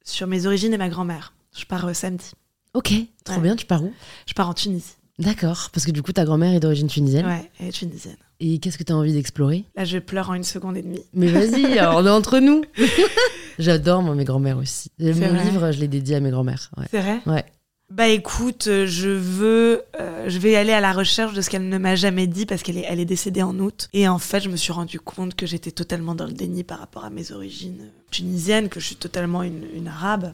sur 0.04 0.26
mes 0.26 0.46
origines 0.46 0.72
et 0.74 0.78
ma 0.78 0.88
grand-mère. 0.88 1.32
Je 1.56 1.64
pars 1.64 1.86
euh, 1.86 1.92
samedi. 1.94 2.32
Ok, 2.74 2.92
trop 3.24 3.36
Ouais. 3.36 3.42
bien. 3.42 3.56
Tu 3.56 3.66
pars 3.66 3.82
où? 3.82 3.92
Je 4.26 4.32
pars 4.34 4.48
en 4.48 4.54
Tunisie. 4.54 4.94
D'accord. 5.18 5.68
Parce 5.72 5.84
que 5.84 5.90
du 5.90 6.02
coup, 6.02 6.12
ta 6.12 6.24
grand-mère 6.24 6.54
est 6.54 6.60
d'origine 6.60 6.88
tunisienne. 6.88 7.26
Ouais, 7.26 7.50
elle 7.60 7.68
est 7.68 7.72
tunisienne. 7.72 8.16
Et 8.40 8.58
qu'est-ce 8.58 8.78
que 8.78 8.82
tu 8.82 8.92
as 8.92 8.96
envie 8.96 9.12
d'explorer? 9.12 9.64
Là, 9.76 9.84
je 9.84 9.98
pleure 9.98 10.30
en 10.30 10.34
une 10.34 10.42
seconde 10.42 10.76
et 10.76 10.82
demie. 10.82 11.04
Mais 11.12 11.26
vas-y, 11.28 11.64
on 11.94 12.06
est 12.06 12.10
entre 12.10 12.38
nous. 12.38 12.64
J'adore, 13.58 14.02
moi, 14.02 14.14
mes 14.14 14.24
grand-mères 14.24 14.56
aussi. 14.58 14.90
Mon 14.98 15.12
C'est 15.12 15.28
vrai 15.28 15.44
livre, 15.44 15.70
je 15.70 15.80
l'ai 15.80 15.88
dédié 15.88 16.16
à 16.16 16.20
mes 16.20 16.30
grand-mères. 16.30 16.70
Ouais. 16.76 16.86
C'est 16.90 17.00
vrai? 17.00 17.20
Ouais. 17.26 17.44
Bah 17.92 18.08
écoute, 18.08 18.68
euh, 18.68 18.86
je 18.86 19.10
veux, 19.10 19.82
euh, 20.00 20.30
je 20.30 20.38
vais 20.38 20.56
aller 20.56 20.72
à 20.72 20.80
la 20.80 20.94
recherche 20.94 21.34
de 21.34 21.42
ce 21.42 21.50
qu'elle 21.50 21.68
ne 21.68 21.76
m'a 21.76 21.94
jamais 21.94 22.26
dit 22.26 22.46
parce 22.46 22.62
qu'elle 22.62 22.78
est, 22.78 22.86
elle 22.88 23.00
est 23.00 23.04
décédée 23.04 23.42
en 23.42 23.58
août. 23.58 23.90
Et 23.92 24.08
en 24.08 24.18
fait, 24.18 24.40
je 24.40 24.48
me 24.48 24.56
suis 24.56 24.72
rendu 24.72 24.98
compte 24.98 25.34
que 25.34 25.44
j'étais 25.44 25.72
totalement 25.72 26.14
dans 26.14 26.24
le 26.24 26.32
déni 26.32 26.64
par 26.64 26.78
rapport 26.78 27.04
à 27.04 27.10
mes 27.10 27.32
origines 27.32 27.90
tunisiennes, 28.10 28.70
que 28.70 28.80
je 28.80 28.86
suis 28.86 28.96
totalement 28.96 29.42
une, 29.42 29.66
une 29.74 29.88
arabe. 29.88 30.32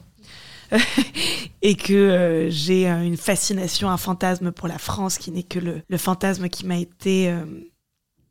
et 1.62 1.74
que 1.74 1.94
euh, 1.94 2.48
j'ai 2.48 2.88
euh, 2.88 3.02
une 3.02 3.16
fascination, 3.16 3.90
un 3.90 3.96
fantasme 3.96 4.52
pour 4.52 4.68
la 4.68 4.78
France 4.78 5.18
qui 5.18 5.32
n'est 5.32 5.42
que 5.42 5.58
le, 5.58 5.82
le 5.88 5.98
fantasme 5.98 6.48
qui 6.48 6.64
m'a 6.64 6.76
été 6.76 7.28
euh, 7.28 7.44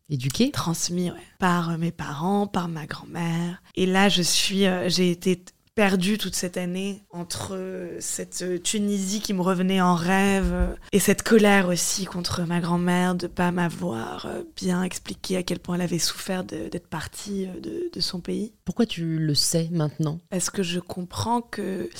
Éduqué 0.09 0.51
transmis 0.51 1.11
ouais, 1.11 1.17
par 1.37 1.71
euh, 1.71 1.77
mes 1.77 1.91
parents, 1.91 2.47
par 2.47 2.69
ma 2.69 2.85
grand-mère. 2.85 3.61
Et 3.75 3.85
là, 3.85 4.07
je 4.07 4.21
suis, 4.21 4.65
euh, 4.65 4.87
j'ai 4.87 5.11
été 5.11 5.43
perdue 5.77 6.17
toute 6.17 6.33
cette 6.33 6.57
année 6.57 7.03
entre 7.11 7.55
euh, 7.55 7.97
cette 7.99 8.41
euh, 8.41 8.57
Tunisie 8.57 9.21
qui 9.21 9.35
me 9.35 9.43
revenait 9.43 9.79
en 9.79 9.93
rêve 9.93 10.51
euh, 10.51 10.73
et 10.91 10.97
cette 10.97 11.21
colère 11.21 11.67
aussi 11.67 12.05
contre 12.05 12.41
ma 12.47 12.59
grand-mère 12.59 13.13
de 13.13 13.27
pas 13.27 13.51
m'avoir 13.51 14.27
bien 14.55 14.81
expliqué 14.81 15.37
à 15.37 15.43
quel 15.43 15.59
point 15.59 15.75
elle 15.75 15.81
avait 15.81 15.99
souffert 15.99 16.43
d'être 16.43 16.87
partie 16.87 17.45
de, 17.61 17.91
de 17.93 17.99
son 17.99 18.21
pays. 18.21 18.53
Pourquoi 18.65 18.87
tu 18.87 19.19
le 19.19 19.35
sais 19.35 19.69
maintenant? 19.71 20.19
Parce 20.31 20.49
que 20.49 20.63
je 20.63 20.79
comprends 20.79 21.41
que 21.41 21.91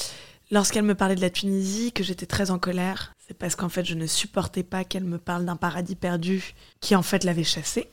lorsqu'elle 0.50 0.84
me 0.84 0.96
parlait 0.96 1.16
de 1.16 1.22
la 1.22 1.30
Tunisie, 1.30 1.92
que 1.92 2.04
j'étais 2.04 2.26
très 2.26 2.50
en 2.50 2.58
colère, 2.58 3.14
c'est 3.28 3.38
parce 3.38 3.56
qu'en 3.56 3.70
fait 3.70 3.86
je 3.86 3.94
ne 3.94 4.08
supportais 4.08 4.64
pas 4.64 4.86
qu'elle 4.86 5.06
me 5.06 5.20
parle 5.20 5.46
d'un 5.46 5.56
paradis 5.56 5.96
perdu 5.96 6.56
qui 6.82 6.96
en 6.96 7.04
fait 7.04 7.24
l'avait 7.24 7.44
chassée. 7.44 7.92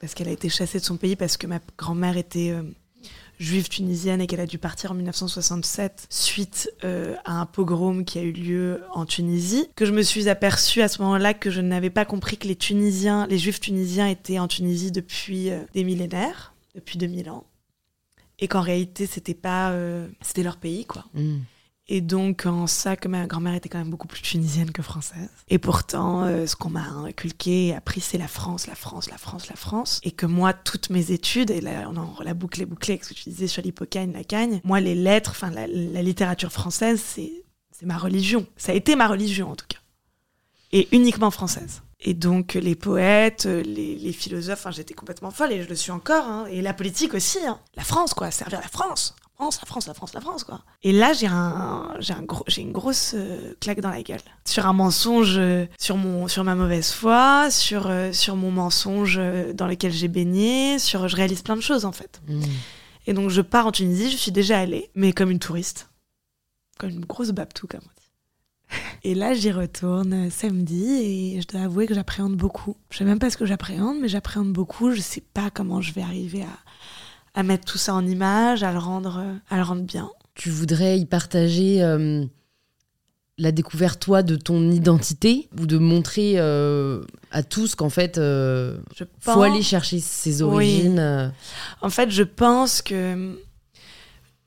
Parce 0.00 0.14
qu'elle 0.14 0.28
a 0.28 0.32
été 0.32 0.48
chassée 0.48 0.80
de 0.80 0.84
son 0.84 0.96
pays 0.96 1.14
parce 1.14 1.36
que 1.36 1.46
ma 1.46 1.60
grand-mère 1.78 2.16
était 2.16 2.52
juive 3.38 3.68
tunisienne 3.68 4.20
et 4.20 4.26
qu'elle 4.26 4.40
a 4.40 4.46
dû 4.46 4.58
partir 4.58 4.92
en 4.92 4.94
1967 4.94 6.06
suite 6.10 6.70
euh, 6.84 7.14
à 7.24 7.40
un 7.40 7.46
pogrom 7.46 8.04
qui 8.04 8.18
a 8.18 8.22
eu 8.22 8.32
lieu 8.32 8.82
en 8.92 9.06
Tunisie. 9.06 9.68
Que 9.76 9.84
je 9.84 9.92
me 9.92 10.02
suis 10.02 10.28
aperçue 10.28 10.82
à 10.82 10.88
ce 10.88 11.02
moment-là 11.02 11.34
que 11.34 11.50
je 11.50 11.60
n'avais 11.60 11.90
pas 11.90 12.04
compris 12.04 12.36
que 12.36 12.48
les 12.48 12.56
Tunisiens, 12.56 13.26
les 13.26 13.38
juifs 13.38 13.60
tunisiens 13.60 14.08
étaient 14.08 14.38
en 14.38 14.48
Tunisie 14.48 14.92
depuis 14.92 15.50
euh, 15.50 15.60
des 15.74 15.84
millénaires, 15.84 16.54
depuis 16.74 16.98
2000 16.98 17.30
ans 17.30 17.44
et 18.38 18.48
qu'en 18.48 18.60
réalité 18.60 19.06
c'était 19.06 19.34
pas 19.34 19.70
euh, 19.70 20.06
c'était 20.20 20.42
leur 20.42 20.56
pays 20.56 20.84
quoi 20.84 21.04
Hmm. 21.14 21.38
Et 21.88 22.00
donc 22.00 22.46
en 22.46 22.66
ça 22.66 22.96
que 22.96 23.08
ma 23.08 23.26
grand-mère 23.26 23.54
était 23.54 23.68
quand 23.68 23.78
même 23.78 23.90
beaucoup 23.90 24.08
plus 24.08 24.22
tunisienne 24.22 24.72
que 24.72 24.82
française 24.82 25.28
et 25.48 25.58
pourtant 25.58 26.24
euh, 26.24 26.46
ce 26.46 26.56
qu'on 26.56 26.70
m'a 26.70 26.84
inculqué 26.84 27.68
et 27.68 27.74
appris 27.74 28.00
c'est 28.00 28.18
la 28.18 28.28
France 28.28 28.66
la 28.66 28.74
France 28.74 29.08
la 29.10 29.18
France 29.18 29.48
la 29.48 29.56
France 29.56 30.00
et 30.02 30.10
que 30.10 30.26
moi 30.26 30.52
toutes 30.52 30.90
mes 30.90 31.12
études 31.12 31.50
et 31.50 31.60
là 31.60 31.88
on 31.88 31.96
en 31.96 32.14
la 32.22 32.34
boucle 32.34 32.60
est 32.60 32.66
bouclée 32.66 32.94
avec 32.94 33.04
ce 33.04 33.10
que 33.10 33.14
tu 33.14 33.28
disais 33.30 33.46
sur 33.46 33.62
l'hypocagne 33.62 34.12
la 34.12 34.24
cagne 34.24 34.60
moi 34.64 34.80
les 34.80 34.94
lettres 34.94 35.30
enfin 35.30 35.50
la, 35.50 35.66
littérature 35.66 36.52
française 36.52 37.00
c'est 37.00 37.44
ma 37.82 37.98
religion 37.98 38.46
ça 38.56 38.72
a 38.72 38.74
été 38.74 38.96
ma 38.96 39.06
religion 39.06 39.50
en 39.50 39.56
tout 39.56 39.66
cas 39.68 39.78
et 40.72 40.88
uniquement 40.92 41.30
française 41.30 41.82
et 42.00 42.12
donc 42.12 42.54
les 42.54 42.74
poètes, 42.74 43.46
les, 43.46 44.12
philosophes, 44.12 44.66
j'étais 44.70 44.94
complètement 44.94 45.30
folle 45.30 45.52
et 45.52 45.62
je 45.62 45.68
le 45.68 45.74
suis 45.74 45.90
encore. 45.90 46.24
hein. 46.26 46.46
Et 46.50 46.60
la 46.60 46.74
politique 46.74 47.14
aussi. 47.14 47.38
hein. 47.46 47.58
La 47.74 47.84
France, 47.84 48.12
quoi, 48.12 48.30
servir 48.30 48.60
la 48.60 48.68
France. 48.68 49.16
France, 49.36 49.60
la 49.60 49.66
France, 49.66 49.86
la 49.86 49.94
France, 49.94 50.14
la 50.14 50.20
France, 50.22 50.44
quoi. 50.44 50.62
Et 50.82 50.92
là, 50.92 51.12
j'ai 51.12 51.26
un, 51.26 51.94
j'ai 51.98 52.14
un 52.14 52.22
gros, 52.22 52.42
j'ai 52.46 52.62
une 52.62 52.72
grosse 52.72 53.12
euh, 53.14 53.54
claque 53.60 53.80
dans 53.80 53.90
la 53.90 54.02
gueule 54.02 54.20
sur 54.46 54.66
un 54.66 54.72
mensonge, 54.72 55.36
euh, 55.36 55.66
sur 55.78 55.98
mon, 55.98 56.26
sur 56.26 56.42
ma 56.42 56.54
mauvaise 56.54 56.90
foi, 56.90 57.50
sur, 57.50 57.86
euh, 57.86 58.12
sur 58.12 58.34
mon 58.34 58.50
mensonge 58.50 59.20
dans 59.52 59.66
lequel 59.66 59.92
j'ai 59.92 60.08
baigné, 60.08 60.78
sur, 60.78 61.06
je 61.06 61.16
réalise 61.16 61.42
plein 61.42 61.56
de 61.56 61.60
choses 61.60 61.84
en 61.84 61.92
fait. 61.92 62.22
Hmm. 62.26 62.40
Et 63.06 63.12
donc 63.12 63.28
je 63.28 63.42
pars 63.42 63.66
en 63.66 63.72
Tunisie, 63.72 64.10
je 64.10 64.16
suis 64.16 64.32
déjà 64.32 64.58
allée, 64.58 64.90
mais 64.94 65.12
comme 65.12 65.30
une 65.30 65.38
touriste. 65.38 65.90
Comme 66.78 66.90
une 66.90 67.04
grosse 67.04 67.30
babtou, 67.30 67.66
comme 67.66 67.80
on 67.82 68.00
dit. 68.00 68.78
Et 69.04 69.14
là, 69.14 69.34
j'y 69.34 69.52
retourne 69.52 70.30
samedi 70.30 71.36
et 71.36 71.40
je 71.40 71.46
dois 71.46 71.60
avouer 71.60 71.86
que 71.86 71.94
j'appréhende 71.94 72.36
beaucoup. 72.36 72.76
Je 72.90 72.98
sais 72.98 73.04
même 73.04 73.18
pas 73.18 73.30
ce 73.30 73.36
que 73.36 73.46
j'appréhende, 73.46 73.98
mais 74.00 74.08
j'appréhende 74.08 74.52
beaucoup. 74.52 74.90
Je 74.90 75.00
sais 75.00 75.22
pas 75.34 75.50
comment 75.50 75.80
je 75.80 75.92
vais 75.92 76.02
arriver 76.02 76.42
à, 76.42 76.58
à 77.36 77.42
mettre 77.44 77.64
tout 77.64 77.78
ça 77.78 77.94
en 77.94 78.04
image, 78.04 78.64
à 78.64 78.72
le 78.72 78.78
rendre, 78.78 79.22
à 79.48 79.56
le 79.56 79.62
rendre 79.62 79.82
bien. 79.82 80.10
Tu 80.34 80.50
voudrais 80.50 80.98
y 80.98 81.06
partager 81.06 81.82
euh, 81.82 82.24
la 83.38 83.52
découverte, 83.52 84.00
toi, 84.00 84.22
de 84.22 84.36
ton 84.36 84.70
identité 84.70 85.48
ou 85.60 85.66
de 85.66 85.78
montrer 85.78 86.34
euh, 86.36 87.02
à 87.30 87.42
tous 87.42 87.74
qu'en 87.74 87.90
fait, 87.90 88.18
euh, 88.18 88.78
Je 88.96 89.04
faut 89.20 89.42
aller 89.42 89.62
chercher 89.62 90.00
ses 90.00 90.42
origines. 90.42 90.98
euh. 90.98 91.28
En 91.82 91.90
fait, 91.90 92.10
je 92.10 92.22
pense 92.22 92.82
que. 92.82 93.38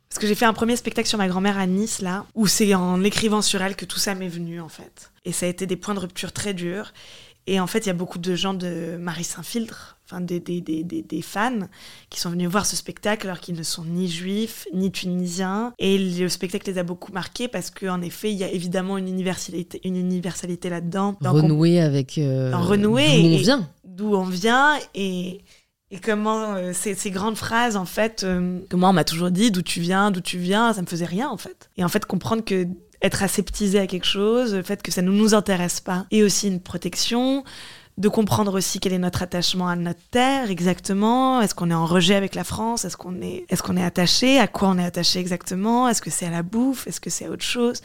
Parce 0.09 0.17
que 0.19 0.25
j'ai 0.25 0.33
fait 0.33 0.45
un 0.45 0.53
premier 0.53 0.75
spectacle 0.75 1.07
sur 1.07 1.19
ma 1.19 1.27
grand-mère 1.27 1.59
à 1.59 1.67
Nice, 1.67 2.01
là, 2.01 2.25
où 2.33 2.47
c'est 2.47 2.73
en 2.73 3.03
écrivant 3.03 3.43
sur 3.43 3.61
elle 3.61 3.75
que 3.75 3.85
tout 3.85 3.99
ça 3.99 4.15
m'est 4.15 4.27
venu, 4.27 4.59
en 4.59 4.69
fait. 4.69 5.11
Et 5.23 5.31
ça 5.31 5.45
a 5.45 5.49
été 5.49 5.67
des 5.67 5.75
points 5.75 5.93
de 5.93 5.99
rupture 5.99 6.31
très 6.31 6.55
durs. 6.55 6.93
Et 7.45 7.59
en 7.59 7.67
fait, 7.67 7.79
il 7.79 7.87
y 7.87 7.91
a 7.91 7.93
beaucoup 7.93 8.17
de 8.17 8.33
gens 8.33 8.55
de 8.55 8.97
Marie 8.99 9.23
Saint-Filtre, 9.23 9.98
enfin 10.09 10.21
des, 10.21 10.39
des, 10.39 10.59
des, 10.61 10.83
des, 10.83 11.03
des 11.03 11.21
fans, 11.21 11.67
qui 12.09 12.19
sont 12.19 12.31
venus 12.31 12.49
voir 12.49 12.65
ce 12.65 12.75
spectacle 12.75 13.27
alors 13.27 13.39
qu'ils 13.39 13.55
ne 13.55 13.63
sont 13.63 13.85
ni 13.85 14.09
juifs, 14.09 14.65
ni 14.73 14.91
tunisiens. 14.91 15.73
Et 15.77 15.97
le 15.99 16.29
spectacle 16.29 16.69
les 16.71 16.79
a 16.79 16.83
beaucoup 16.83 17.11
marqués 17.11 17.47
parce 17.47 17.69
qu'en 17.69 18.01
effet, 18.01 18.31
il 18.31 18.37
y 18.37 18.43
a 18.43 18.49
évidemment 18.49 18.97
une 18.97 19.07
universalité, 19.07 19.79
une 19.83 19.97
universalité 19.97 20.69
là-dedans. 20.69 21.15
Dans 21.21 21.33
renouer 21.33 21.79
avec 21.79 22.17
euh, 22.17 22.51
En 22.53 22.61
renouer 22.63 23.05
d'où 23.21 23.27
on 23.27 23.37
vient. 23.37 23.69
d'où 23.85 24.15
on 24.15 24.23
vient 24.23 24.77
et, 24.95 25.41
et 25.91 25.99
comment 25.99 26.55
euh, 26.55 26.71
ces, 26.73 26.95
ces 26.95 27.11
grandes 27.11 27.37
phrases, 27.37 27.75
en 27.75 27.85
fait, 27.85 28.23
euh, 28.23 28.59
que 28.69 28.75
moi, 28.75 28.89
on 28.89 28.93
m'a 28.93 29.03
toujours 29.03 29.29
dit 29.29 29.51
d'où 29.51 29.61
tu 29.61 29.79
viens, 29.79 30.09
d'où 30.09 30.21
tu 30.21 30.39
viens, 30.39 30.73
ça 30.73 30.81
me 30.81 30.87
faisait 30.87 31.05
rien, 31.05 31.29
en 31.29 31.37
fait. 31.37 31.69
Et 31.77 31.83
en 31.83 31.89
fait, 31.89 32.05
comprendre 32.05 32.43
que 32.43 32.67
être 33.01 33.23
aseptisé 33.23 33.79
à 33.79 33.87
quelque 33.87 34.05
chose, 34.05 34.53
le 34.53 34.61
fait 34.61 34.81
que 34.81 34.91
ça 34.91 35.01
ne 35.01 35.09
nous 35.09 35.33
intéresse 35.33 35.79
pas, 35.79 36.05
et 36.11 36.21
aussi 36.21 36.47
une 36.47 36.59
protection, 36.59 37.45
de 37.99 38.07
comprendre 38.07 38.57
aussi 38.57 38.79
quel 38.79 38.93
est 38.93 38.97
notre 38.97 39.21
attachement 39.21 39.67
à 39.67 39.75
notre 39.75 39.99
terre 40.09 40.49
exactement. 40.49 41.41
Est-ce 41.41 41.53
qu'on 41.53 41.69
est 41.69 41.75
en 41.75 41.85
rejet 41.85 42.15
avec 42.15 42.33
la 42.33 42.45
France? 42.45 42.85
Est-ce 42.85 42.95
qu'on 42.97 43.21
est, 43.21 43.45
qu'on 43.61 43.75
est 43.75 43.83
attaché? 43.83 44.39
À 44.39 44.47
quoi 44.47 44.69
on 44.69 44.77
est 44.77 44.85
attaché 44.85 45.19
exactement? 45.19 45.87
Est-ce 45.89 46.01
que 46.01 46.09
c'est 46.09 46.25
à 46.25 46.29
la 46.31 46.41
bouffe? 46.41 46.87
Est-ce 46.87 47.01
que 47.01 47.09
c'est 47.09 47.25
à 47.25 47.29
autre 47.29 47.43
chose? 47.43 47.81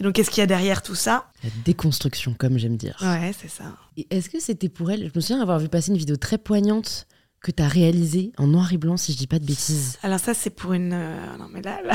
Et 0.00 0.04
donc, 0.04 0.14
qu'est-ce 0.14 0.30
qu'il 0.30 0.40
y 0.40 0.44
a 0.44 0.46
derrière 0.46 0.80
tout 0.80 0.94
ça? 0.94 1.26
La 1.44 1.50
déconstruction, 1.66 2.34
comme 2.36 2.58
j'aime 2.58 2.78
dire. 2.78 2.96
Ouais, 3.02 3.32
c'est 3.38 3.50
ça. 3.50 3.64
Est-ce 4.10 4.30
que 4.30 4.40
c'était 4.40 4.70
pour 4.70 4.90
elle? 4.90 5.10
Je 5.12 5.12
me 5.14 5.20
souviens 5.20 5.42
avoir 5.42 5.58
vu 5.58 5.68
passer 5.68 5.90
une 5.90 5.98
vidéo 5.98 6.16
très 6.16 6.38
poignante 6.38 7.06
que 7.42 7.50
tu 7.52 7.62
as 7.62 7.68
réalisée 7.68 8.32
en 8.36 8.46
noir 8.48 8.72
et 8.72 8.76
blanc, 8.78 8.96
si 8.96 9.12
je 9.12 9.16
dis 9.18 9.26
pas 9.28 9.38
de 9.38 9.44
bêtises. 9.46 9.96
Alors 10.02 10.18
ça, 10.18 10.34
c'est 10.34 10.50
pour 10.50 10.72
une... 10.72 10.92
euh, 10.92 11.36
Non, 11.38 11.46
mais 11.52 11.62
là, 11.62 11.78
là, 11.84 11.94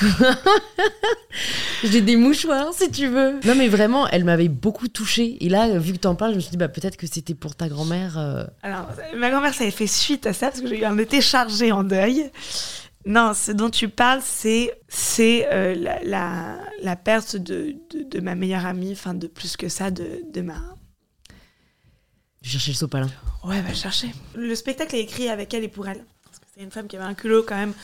J'ai 1.84 2.00
des 2.00 2.16
mouchoirs, 2.16 2.72
si 2.74 2.90
tu 2.90 3.06
veux. 3.06 3.34
Non, 3.44 3.54
mais 3.56 3.68
vraiment, 3.68 4.06
elle 4.08 4.24
m'avait 4.24 4.48
beaucoup 4.48 4.88
touchée. 4.88 5.36
Et 5.44 5.48
là, 5.48 5.78
vu 5.78 5.92
que 5.92 5.98
t'en 5.98 6.14
parles, 6.14 6.32
je 6.32 6.36
me 6.36 6.40
suis 6.40 6.50
dit, 6.50 6.56
bah, 6.56 6.68
peut-être 6.68 6.96
que 6.96 7.06
c'était 7.06 7.34
pour 7.34 7.54
ta 7.54 7.68
grand-mère. 7.68 8.18
euh. 8.18 8.44
Alors, 8.62 8.88
ma 9.16 9.30
grand-mère, 9.30 9.54
ça 9.54 9.62
avait 9.64 9.70
fait 9.70 9.86
suite 9.86 10.26
à 10.26 10.32
ça, 10.32 10.48
parce 10.48 10.60
que 10.60 10.66
j'ai 10.68 10.80
eu 10.80 10.84
un 10.84 10.98
été 10.98 11.20
chargé 11.20 11.70
en 11.72 11.84
deuil. 11.84 12.30
Non, 13.06 13.32
ce 13.34 13.52
dont 13.52 13.70
tu 13.70 13.88
parles, 13.88 14.20
c'est 14.24 14.72
c'est 14.88 15.46
euh, 15.52 15.74
la, 15.74 16.02
la, 16.04 16.58
la 16.82 16.96
perte 16.96 17.36
de, 17.36 17.74
de, 17.94 18.02
de 18.10 18.20
ma 18.20 18.34
meilleure 18.34 18.66
amie, 18.66 18.92
enfin 18.92 19.14
de 19.14 19.26
plus 19.28 19.56
que 19.56 19.68
ça, 19.68 19.90
de, 19.90 20.22
de 20.32 20.40
ma... 20.40 20.56
Je 22.42 22.50
cherchais 22.50 22.70
le 22.72 22.76
sopalin. 22.76 23.08
Ouais, 23.44 23.60
va 23.60 23.74
chercher. 23.74 24.08
Le 24.34 24.54
spectacle 24.54 24.94
est 24.96 25.00
écrit 25.00 25.28
avec 25.28 25.52
elle 25.54 25.64
et 25.64 25.68
pour 25.68 25.88
elle. 25.88 26.04
Parce 26.24 26.38
que 26.38 26.44
c'est 26.56 26.62
une 26.62 26.70
femme 26.70 26.86
qui 26.86 26.96
avait 26.96 27.04
un 27.04 27.14
culot 27.14 27.42
quand 27.46 27.56
même 27.56 27.74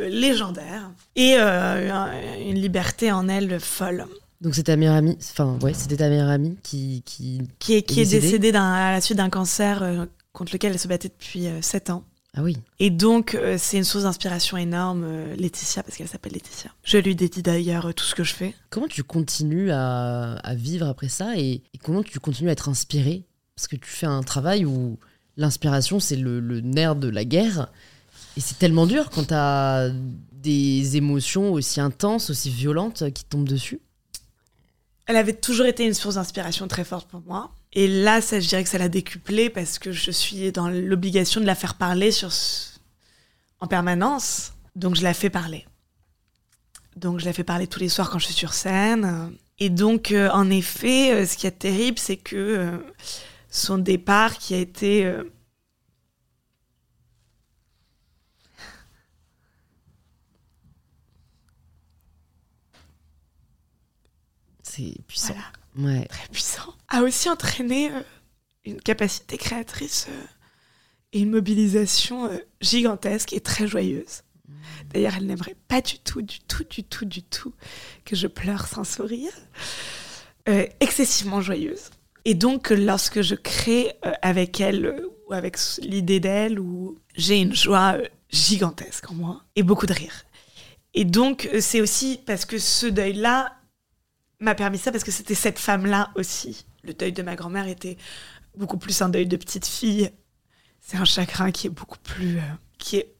euh, 0.00 0.08
légendaire. 0.08 0.90
Et 1.16 1.34
euh, 1.38 1.92
un- 1.92 2.38
une 2.40 2.58
liberté 2.60 3.12
en 3.12 3.28
elle 3.28 3.60
folle. 3.60 4.06
Donc, 4.40 4.54
c'est 4.54 4.64
ta 4.64 4.76
meilleure 4.76 4.94
amie. 4.96 5.16
Enfin, 5.20 5.58
ouais, 5.62 5.74
c'était 5.74 5.98
ta 5.98 6.08
meilleure 6.08 6.28
amie 6.30 6.56
qui. 6.62 7.02
qui... 7.04 7.42
Qui 7.58 7.74
est, 7.74 7.82
qui 7.82 8.00
est 8.00 8.10
Décédée 8.10 8.50
à 8.54 8.92
la 8.92 9.00
suite 9.00 9.18
d'un 9.18 9.30
cancer 9.30 9.82
euh, 9.82 10.06
contre 10.32 10.52
lequel 10.52 10.72
elle 10.72 10.78
se 10.78 10.88
battait 10.88 11.08
depuis 11.08 11.46
7 11.60 11.90
ans. 11.90 12.04
Ah 12.34 12.42
oui. 12.42 12.56
Et 12.78 12.88
donc, 12.88 13.34
euh, 13.34 13.56
c'est 13.58 13.76
une 13.76 13.84
source 13.84 14.04
d'inspiration 14.04 14.56
énorme, 14.56 15.02
euh, 15.04 15.36
Laetitia, 15.36 15.82
parce 15.82 15.98
qu'elle 15.98 16.08
s'appelle 16.08 16.32
Laetitia. 16.32 16.70
Je 16.82 16.96
lui 16.96 17.14
dédie 17.14 17.42
d'ailleurs 17.42 17.86
euh, 17.88 17.92
tout 17.92 18.06
ce 18.06 18.14
que 18.14 18.24
je 18.24 18.32
fais. 18.32 18.54
Comment 18.70 18.88
tu 18.88 19.04
continues 19.04 19.70
à, 19.70 20.32
à 20.42 20.54
vivre 20.54 20.86
après 20.88 21.10
ça 21.10 21.36
et, 21.36 21.62
et 21.74 21.78
comment 21.84 22.02
tu 22.02 22.18
continues 22.20 22.48
à 22.48 22.52
être 22.52 22.70
inspiré 22.70 23.24
Parce 23.56 23.68
que 23.68 23.76
tu 23.76 23.90
fais 23.90 24.06
un 24.06 24.22
travail 24.22 24.64
où 24.64 24.98
l'inspiration, 25.36 26.00
c'est 26.00 26.16
le, 26.16 26.60
nerf 26.60 26.96
de 26.96 27.08
la 27.08 27.24
guerre. 27.24 27.68
Et 28.36 28.40
c'est 28.40 28.58
tellement 28.58 28.86
dur 28.86 29.10
quand 29.10 29.28
tu 29.28 29.34
as 29.34 29.90
des 30.32 30.96
émotions 30.96 31.52
aussi 31.52 31.80
intenses, 31.80 32.30
aussi 32.30 32.50
violentes 32.50 33.10
qui 33.12 33.24
tombent 33.24 33.48
dessus. 33.48 33.80
Elle 35.06 35.16
avait 35.16 35.34
toujours 35.34 35.66
été 35.66 35.84
une 35.84 35.94
source 35.94 36.14
d'inspiration 36.14 36.68
très 36.68 36.84
forte 36.84 37.08
pour 37.08 37.20
moi. 37.20 37.50
Et 37.72 37.88
là, 37.88 38.20
ça, 38.20 38.40
je 38.40 38.48
dirais 38.48 38.62
que 38.62 38.68
ça 38.68 38.78
l'a 38.78 38.88
décuplé 38.88 39.50
parce 39.50 39.78
que 39.78 39.92
je 39.92 40.10
suis 40.10 40.52
dans 40.52 40.68
l'obligation 40.68 41.40
de 41.40 41.46
la 41.46 41.54
faire 41.54 41.74
parler 41.74 42.10
en 43.60 43.66
permanence. 43.66 44.52
Donc, 44.76 44.96
je 44.96 45.02
la 45.02 45.14
fais 45.14 45.30
parler. 45.30 45.66
Donc, 46.96 47.20
je 47.20 47.24
la 47.24 47.32
fais 47.32 47.44
parler 47.44 47.66
tous 47.66 47.80
les 47.80 47.88
soirs 47.88 48.10
quand 48.10 48.18
je 48.18 48.26
suis 48.26 48.34
sur 48.34 48.52
scène. 48.52 49.32
Et 49.58 49.70
donc, 49.70 50.12
euh, 50.12 50.28
en 50.30 50.50
effet, 50.50 51.12
euh, 51.12 51.26
ce 51.26 51.36
qui 51.36 51.46
est 51.46 51.50
terrible, 51.52 51.98
c'est 51.98 52.16
que 52.16 52.36
euh, 52.36 52.78
son 53.52 53.78
départ 53.78 54.38
qui 54.38 54.54
a 54.54 54.58
été... 54.58 55.04
euh, 55.06 55.22
C'est 64.62 64.94
puissant. 65.06 65.34
voilà. 65.74 65.98
Ouais. 65.98 66.06
très 66.06 66.28
puissant, 66.28 66.74
a 66.88 67.02
aussi 67.02 67.28
entraîné 67.28 67.90
euh, 67.92 68.02
une 68.64 68.80
capacité 68.80 69.36
créatrice 69.36 70.06
euh, 70.08 70.24
et 71.12 71.20
une 71.20 71.30
mobilisation 71.30 72.30
gigantesque 72.60 73.32
et 73.34 73.40
très 73.40 73.66
joyeuse. 73.66 74.22
D'ailleurs, 74.88 75.14
elle 75.16 75.26
n'aimerait 75.26 75.56
pas 75.68 75.82
du 75.82 75.98
tout, 75.98 76.22
du 76.22 76.40
tout, 76.40 76.64
du 76.64 76.84
tout, 76.84 77.04
du 77.04 77.22
tout 77.22 77.54
que 78.04 78.16
je 78.16 78.26
pleure 78.26 78.66
sans 78.66 78.84
sourire. 78.84 79.32
Euh, 80.48 80.66
excessivement 80.80 81.40
joyeuse. 81.42 81.90
Et 82.24 82.34
donc, 82.34 82.70
lorsque 82.70 83.22
je 83.22 83.34
crée 83.34 83.92
euh, 84.04 84.12
avec 84.22 84.60
elle, 84.60 84.86
euh, 84.86 85.08
ou 85.28 85.32
avec 85.32 85.56
l'idée 85.80 86.20
d'elle, 86.20 86.60
j'ai 87.16 87.40
une 87.40 87.54
joie 87.54 87.94
euh, 87.96 88.06
gigantesque 88.30 89.10
en 89.10 89.14
moi, 89.14 89.44
et 89.56 89.62
beaucoup 89.62 89.86
de 89.86 89.92
rire. 89.92 90.24
Et 90.94 91.04
donc, 91.04 91.48
c'est 91.60 91.80
aussi 91.80 92.20
parce 92.24 92.44
que 92.44 92.58
ce 92.58 92.86
deuil-là 92.86 93.56
m'a 94.40 94.54
permis 94.54 94.78
ça 94.78 94.92
parce 94.92 95.04
que 95.04 95.10
c'était 95.10 95.34
cette 95.34 95.58
femme-là 95.58 96.10
aussi. 96.16 96.66
Le 96.84 96.92
deuil 96.92 97.12
de 97.12 97.22
ma 97.22 97.34
grand-mère 97.34 97.66
était 97.66 97.96
beaucoup 98.56 98.76
plus 98.76 99.00
un 99.00 99.08
deuil 99.08 99.26
de 99.26 99.36
petite 99.36 99.66
fille. 99.66 100.10
C'est 100.80 100.98
un 100.98 101.04
chagrin 101.04 101.50
qui 101.50 101.68
est 101.68 101.70
beaucoup 101.70 101.98
plus. 102.02 102.38
qui 102.76 102.98
est 102.98 103.14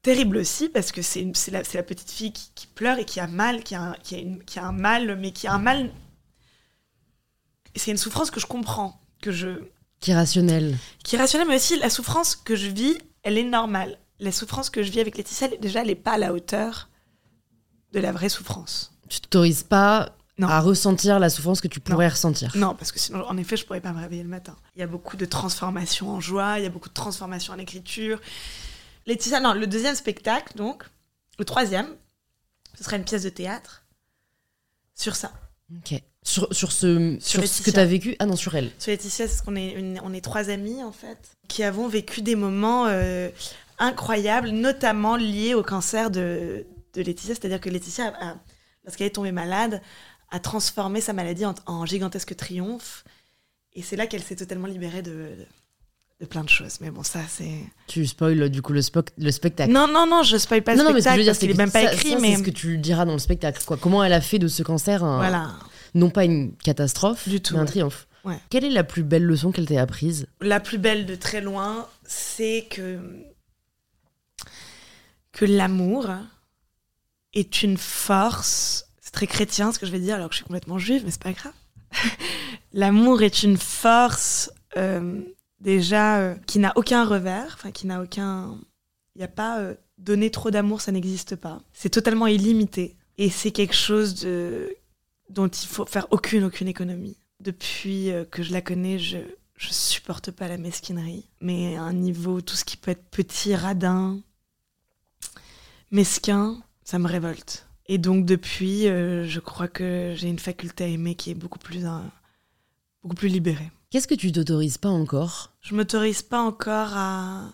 terrible 0.00 0.38
aussi 0.38 0.68
parce 0.68 0.90
que 0.90 1.02
c'est 1.02 1.24
la, 1.50 1.82
petite 1.82 2.10
fille 2.10 2.32
qui, 2.32 2.66
pleure 2.68 2.98
et 2.98 3.04
qui 3.04 3.20
a 3.20 3.26
mal, 3.26 3.62
qui 3.62 3.74
a, 3.74 3.94
qui 4.02 4.58
a 4.58 4.64
un 4.64 4.72
mal, 4.72 5.18
mais 5.18 5.32
qui 5.32 5.46
a 5.46 5.54
un 5.54 5.58
mal. 5.58 5.90
C'est 7.76 7.90
une 7.90 7.96
souffrance 7.96 8.30
que 8.30 8.40
je 8.40 8.46
comprends, 8.46 9.00
que 9.20 9.32
je, 9.32 9.48
Qui 10.00 10.10
est 10.10 10.14
rationnel. 10.14 10.76
qui 11.04 11.16
est 11.16 11.18
rationnelle, 11.18 11.48
mais 11.48 11.56
aussi 11.56 11.78
la 11.78 11.90
souffrance 11.90 12.36
que 12.36 12.54
je 12.56 12.68
vis, 12.68 12.98
elle 13.22 13.38
est 13.38 13.44
normale. 13.44 13.98
La 14.20 14.32
souffrance 14.32 14.70
que 14.70 14.82
je 14.82 14.90
vis 14.90 15.00
avec 15.00 15.16
Laetitia, 15.16 15.48
déjà, 15.60 15.80
elle 15.80 15.88
n'est 15.88 15.94
pas 15.94 16.12
à 16.12 16.18
la 16.18 16.32
hauteur 16.32 16.88
de 17.92 17.98
la 18.00 18.12
vraie 18.12 18.28
souffrance. 18.28 18.92
Tu 19.08 19.20
t'autorises 19.20 19.62
pas 19.64 20.14
Non. 20.38 20.48
à 20.48 20.60
ressentir 20.60 21.18
la 21.18 21.28
souffrance 21.30 21.60
que 21.60 21.68
tu 21.68 21.80
pourrais 21.80 22.08
ressentir. 22.08 22.52
Non, 22.56 22.74
parce 22.74 22.92
que 22.92 22.98
sinon, 23.00 23.24
en 23.26 23.36
effet, 23.36 23.56
je 23.56 23.64
pourrais 23.66 23.80
pas 23.80 23.92
me 23.92 24.00
réveiller 24.00 24.22
le 24.22 24.28
matin. 24.28 24.56
Il 24.76 24.80
y 24.80 24.82
a 24.82 24.86
beaucoup 24.86 25.16
de 25.16 25.24
transformations 25.24 26.10
en 26.10 26.20
joie, 26.20 26.58
il 26.58 26.62
y 26.62 26.66
a 26.66 26.70
beaucoup 26.70 26.88
de 26.88 26.94
transformations 26.94 27.52
en 27.54 27.58
écriture. 27.58 28.20
Laetitia, 29.06 29.40
non, 29.40 29.54
le 29.54 29.66
deuxième 29.66 29.94
spectacle, 29.96 30.56
donc, 30.56 30.84
le 31.38 31.44
troisième, 31.44 31.88
ce 32.78 32.84
sera 32.84 32.96
une 32.96 33.04
pièce 33.04 33.24
de 33.24 33.28
théâtre 33.30 33.82
sur 34.94 35.16
ça. 35.16 35.32
Ok. 35.76 36.00
Sur, 36.24 36.46
sur 36.52 36.70
ce, 36.70 37.16
sur, 37.20 37.44
ce 37.46 37.62
que 37.62 37.70
tu 37.72 37.78
as 37.80 37.84
vécu. 37.84 38.14
Ah 38.20 38.26
non, 38.26 38.36
sur 38.36 38.54
elle. 38.54 38.70
Sur 38.78 38.90
Laetitia, 38.92 39.26
c'est 39.26 39.44
qu'on 39.44 39.56
est, 39.56 39.72
une- 39.72 40.00
on 40.04 40.12
est 40.14 40.20
trois 40.20 40.50
amis, 40.50 40.82
en 40.84 40.92
fait, 40.92 41.18
qui 41.48 41.64
avons 41.64 41.88
vécu 41.88 42.22
des 42.22 42.36
moments 42.36 42.86
euh, 42.86 43.28
incroyables, 43.78 44.50
notamment 44.50 45.16
liés 45.16 45.54
au 45.54 45.62
cancer 45.64 46.10
de, 46.10 46.64
de 46.94 47.02
Laetitia. 47.02 47.34
C'est-à-dire 47.34 47.60
que 47.60 47.68
Laetitia, 47.68 48.08
a- 48.20 48.30
a- 48.30 48.36
lorsqu'elle 48.84 49.08
est 49.08 49.10
tombée 49.10 49.32
malade, 49.32 49.82
a 50.30 50.38
transformé 50.38 51.00
sa 51.00 51.12
maladie 51.12 51.44
en, 51.44 51.54
en 51.66 51.84
gigantesque 51.86 52.36
triomphe. 52.36 53.02
Et 53.74 53.82
c'est 53.82 53.96
là 53.96 54.06
qu'elle 54.06 54.22
s'est 54.22 54.36
totalement 54.36 54.68
libérée 54.68 55.02
de, 55.02 55.10
de, 55.10 55.46
de 56.20 56.26
plein 56.26 56.44
de 56.44 56.48
choses. 56.48 56.78
Mais 56.80 56.90
bon, 56.90 57.02
ça, 57.02 57.20
c'est... 57.28 57.50
Tu 57.88 58.06
spoil 58.06 58.48
du 58.48 58.62
coup 58.62 58.72
le, 58.72 58.80
spoc- 58.80 59.08
le 59.18 59.30
spectacle. 59.32 59.72
Non, 59.72 59.88
non, 59.88 60.06
non, 60.06 60.22
je 60.22 60.36
spoil 60.36 60.62
pas 60.62 60.76
non, 60.76 60.84
le 60.84 60.88
non, 60.90 60.94
mais 60.94 61.00
ce 61.00 61.08
que 61.08 61.10
je 61.10 61.14
spectacle 61.14 61.18
veux 61.18 61.24
dire, 61.24 61.30
parce 61.32 61.38
c'est 61.40 61.46
qu'il 61.48 61.56
que 61.56 61.60
est 61.60 61.64
même 61.64 61.72
pas 61.72 61.82
ça- 61.82 61.94
écrit, 61.94 62.10
ça, 62.10 62.18
mais... 62.20 62.30
c'est 62.32 62.38
ce 62.38 62.42
que 62.44 62.50
tu 62.50 62.78
diras 62.78 63.04
dans 63.06 63.14
le 63.14 63.18
spectacle. 63.18 63.60
Quoi. 63.64 63.76
Comment 63.76 64.04
elle 64.04 64.12
a 64.12 64.20
fait 64.20 64.38
de 64.38 64.46
ce 64.46 64.62
cancer 64.62 65.02
un- 65.02 65.16
Voilà. 65.16 65.50
Non 65.94 66.10
pas 66.10 66.24
une 66.24 66.56
catastrophe, 66.56 67.28
Du 67.28 67.40
tout, 67.40 67.54
mais 67.54 67.60
un 67.60 67.62
ouais. 67.62 67.68
triomphe. 67.68 68.06
Ouais. 68.24 68.38
Quelle 68.50 68.64
est 68.64 68.70
la 68.70 68.84
plus 68.84 69.02
belle 69.02 69.24
leçon 69.24 69.50
qu'elle 69.50 69.66
t'ait 69.66 69.78
apprise 69.78 70.26
la 70.40 70.60
plus 70.60 70.78
belle 70.78 71.06
de 71.06 71.14
très 71.16 71.40
loin, 71.40 71.88
c'est 72.04 72.66
que 72.70 72.98
que 75.32 75.44
l'amour 75.44 76.10
est 77.32 77.62
une 77.62 77.78
force. 77.78 78.86
C'est 79.00 79.12
très 79.12 79.26
chrétien 79.26 79.72
ce 79.72 79.78
que 79.78 79.86
je 79.86 79.92
vais 79.92 79.98
dire, 79.98 80.16
alors 80.16 80.28
que 80.28 80.34
je 80.34 80.38
suis 80.38 80.44
complètement 80.44 80.78
juive, 80.78 81.02
mais 81.04 81.10
c'est 81.10 81.22
pas 81.22 81.32
grave. 81.32 81.52
l'amour 82.72 83.22
est 83.22 83.42
une 83.42 83.56
force 83.56 84.50
euh, 84.76 85.20
déjà 85.60 86.18
euh, 86.18 86.34
qui 86.46 86.58
n'a 86.58 86.72
aucun 86.76 87.04
revers, 87.04 87.52
enfin 87.54 87.70
qui 87.70 87.86
n'a 87.86 88.02
aucun. 88.02 88.58
Il 89.14 89.18
n'y 89.18 89.24
a 89.24 89.28
pas 89.28 89.60
euh, 89.60 89.74
donner 89.98 90.30
trop 90.30 90.50
d'amour, 90.50 90.80
ça 90.80 90.92
n'existe 90.92 91.36
pas. 91.36 91.60
C'est 91.72 91.90
totalement 91.90 92.26
illimité 92.26 92.96
et 93.18 93.30
c'est 93.30 93.50
quelque 93.50 93.74
chose 93.74 94.14
de 94.20 94.74
dont 95.32 95.48
il 95.48 95.66
faut 95.66 95.86
faire 95.86 96.06
aucune 96.10 96.44
aucune 96.44 96.68
économie. 96.68 97.18
Depuis 97.40 98.10
euh, 98.10 98.24
que 98.24 98.42
je 98.42 98.52
la 98.52 98.62
connais, 98.62 98.98
je 98.98 99.18
je 99.56 99.72
supporte 99.72 100.32
pas 100.32 100.48
la 100.48 100.58
mesquinerie, 100.58 101.28
mais 101.40 101.76
à 101.76 101.82
un 101.82 101.92
niveau 101.92 102.40
tout 102.40 102.56
ce 102.56 102.64
qui 102.64 102.76
peut 102.76 102.90
être 102.90 103.04
petit, 103.10 103.54
radin, 103.54 104.20
mesquin, 105.92 106.60
ça 106.82 106.98
me 106.98 107.06
révolte. 107.06 107.68
Et 107.86 107.98
donc 107.98 108.26
depuis, 108.26 108.88
euh, 108.88 109.24
je 109.24 109.38
crois 109.38 109.68
que 109.68 110.14
j'ai 110.16 110.28
une 110.28 110.40
faculté 110.40 110.84
à 110.84 110.86
aimer 110.88 111.14
qui 111.14 111.30
est 111.30 111.34
beaucoup 111.34 111.60
plus 111.60 111.86
euh, 111.86 111.98
beaucoup 113.02 113.14
plus 113.14 113.28
libérée. 113.28 113.70
Qu'est-ce 113.90 114.08
que 114.08 114.14
tu 114.14 114.32
t'autorises 114.32 114.78
pas 114.78 114.88
encore? 114.88 115.52
Je 115.60 115.74
m'autorise 115.74 116.22
pas 116.22 116.40
encore 116.40 116.90
à, 116.94 117.50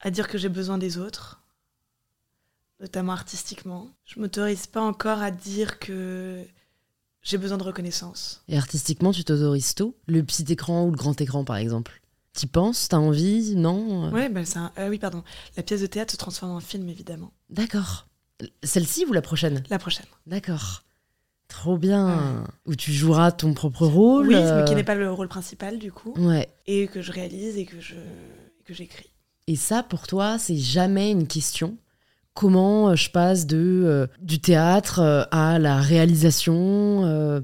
à 0.00 0.10
dire 0.10 0.28
que 0.28 0.36
j'ai 0.36 0.48
besoin 0.48 0.76
des 0.76 0.98
autres, 0.98 1.40
notamment 2.84 3.12
artistiquement. 3.14 3.88
Je 4.04 4.20
m'autorise 4.20 4.66
pas 4.66 4.82
encore 4.82 5.22
à 5.22 5.30
dire 5.30 5.78
que 5.78 6.44
j'ai 7.22 7.38
besoin 7.38 7.56
de 7.56 7.62
reconnaissance. 7.62 8.42
Et 8.46 8.58
artistiquement, 8.58 9.10
tu 9.10 9.24
t'autorises 9.24 9.74
tout? 9.74 9.94
Le 10.06 10.22
petit 10.22 10.44
écran 10.52 10.84
ou 10.84 10.90
le 10.90 10.96
grand 10.96 11.18
écran, 11.18 11.44
par 11.44 11.56
exemple? 11.56 12.02
T'y 12.34 12.46
penses? 12.46 12.88
T'as 12.88 12.98
envie? 12.98 13.56
Non? 13.56 14.12
Ouais, 14.12 14.30
c'est 14.44 14.58
un- 14.58 14.70
euh, 14.78 14.90
oui, 14.90 14.98
pardon. 14.98 15.24
La 15.56 15.62
pièce 15.62 15.80
de 15.80 15.86
théâtre 15.86 16.12
se 16.12 16.18
transforme 16.18 16.52
en 16.52 16.60
film, 16.60 16.86
évidemment. 16.90 17.32
D'accord. 17.48 18.06
Celle-ci 18.62 19.06
ou 19.06 19.14
la 19.14 19.22
prochaine? 19.22 19.62
La 19.70 19.78
prochaine. 19.78 20.06
D'accord. 20.26 20.82
Trop 21.48 21.78
bien. 21.78 22.44
Où 22.66 22.74
tu 22.74 22.92
joueras 22.92 23.32
ton 23.32 23.54
propre 23.54 23.86
rôle. 23.86 24.26
oui, 24.28 24.34
euh, 24.34 24.58
mais 24.58 24.64
qui 24.64 24.74
n'est 24.74 24.84
pas 24.84 24.94
le 24.94 25.10
rôle 25.10 25.28
principal, 25.28 25.78
du 25.78 25.90
coup. 25.90 26.12
Ouais. 26.18 26.48
Et 26.66 26.86
que 26.88 27.00
je 27.00 27.12
réalise 27.12 27.56
et 27.56 27.64
que 27.64 27.80
je 27.80 27.94
et 27.94 28.62
que 28.64 28.74
j'écris. 28.74 29.08
Et 29.46 29.56
ça, 29.56 29.82
pour 29.82 30.06
toi, 30.06 30.38
c'est 30.38 30.56
jamais 30.58 31.10
une 31.10 31.26
question? 31.26 31.78
Comment 32.34 32.90
euh, 32.90 32.94
je 32.96 33.10
passe 33.10 33.46
de 33.46 33.82
euh, 33.84 34.06
du 34.20 34.40
théâtre 34.40 35.00
euh, 35.00 35.22
à 35.30 35.58
la 35.58 35.76
réalisation 35.76 37.04
euh, 37.04 37.40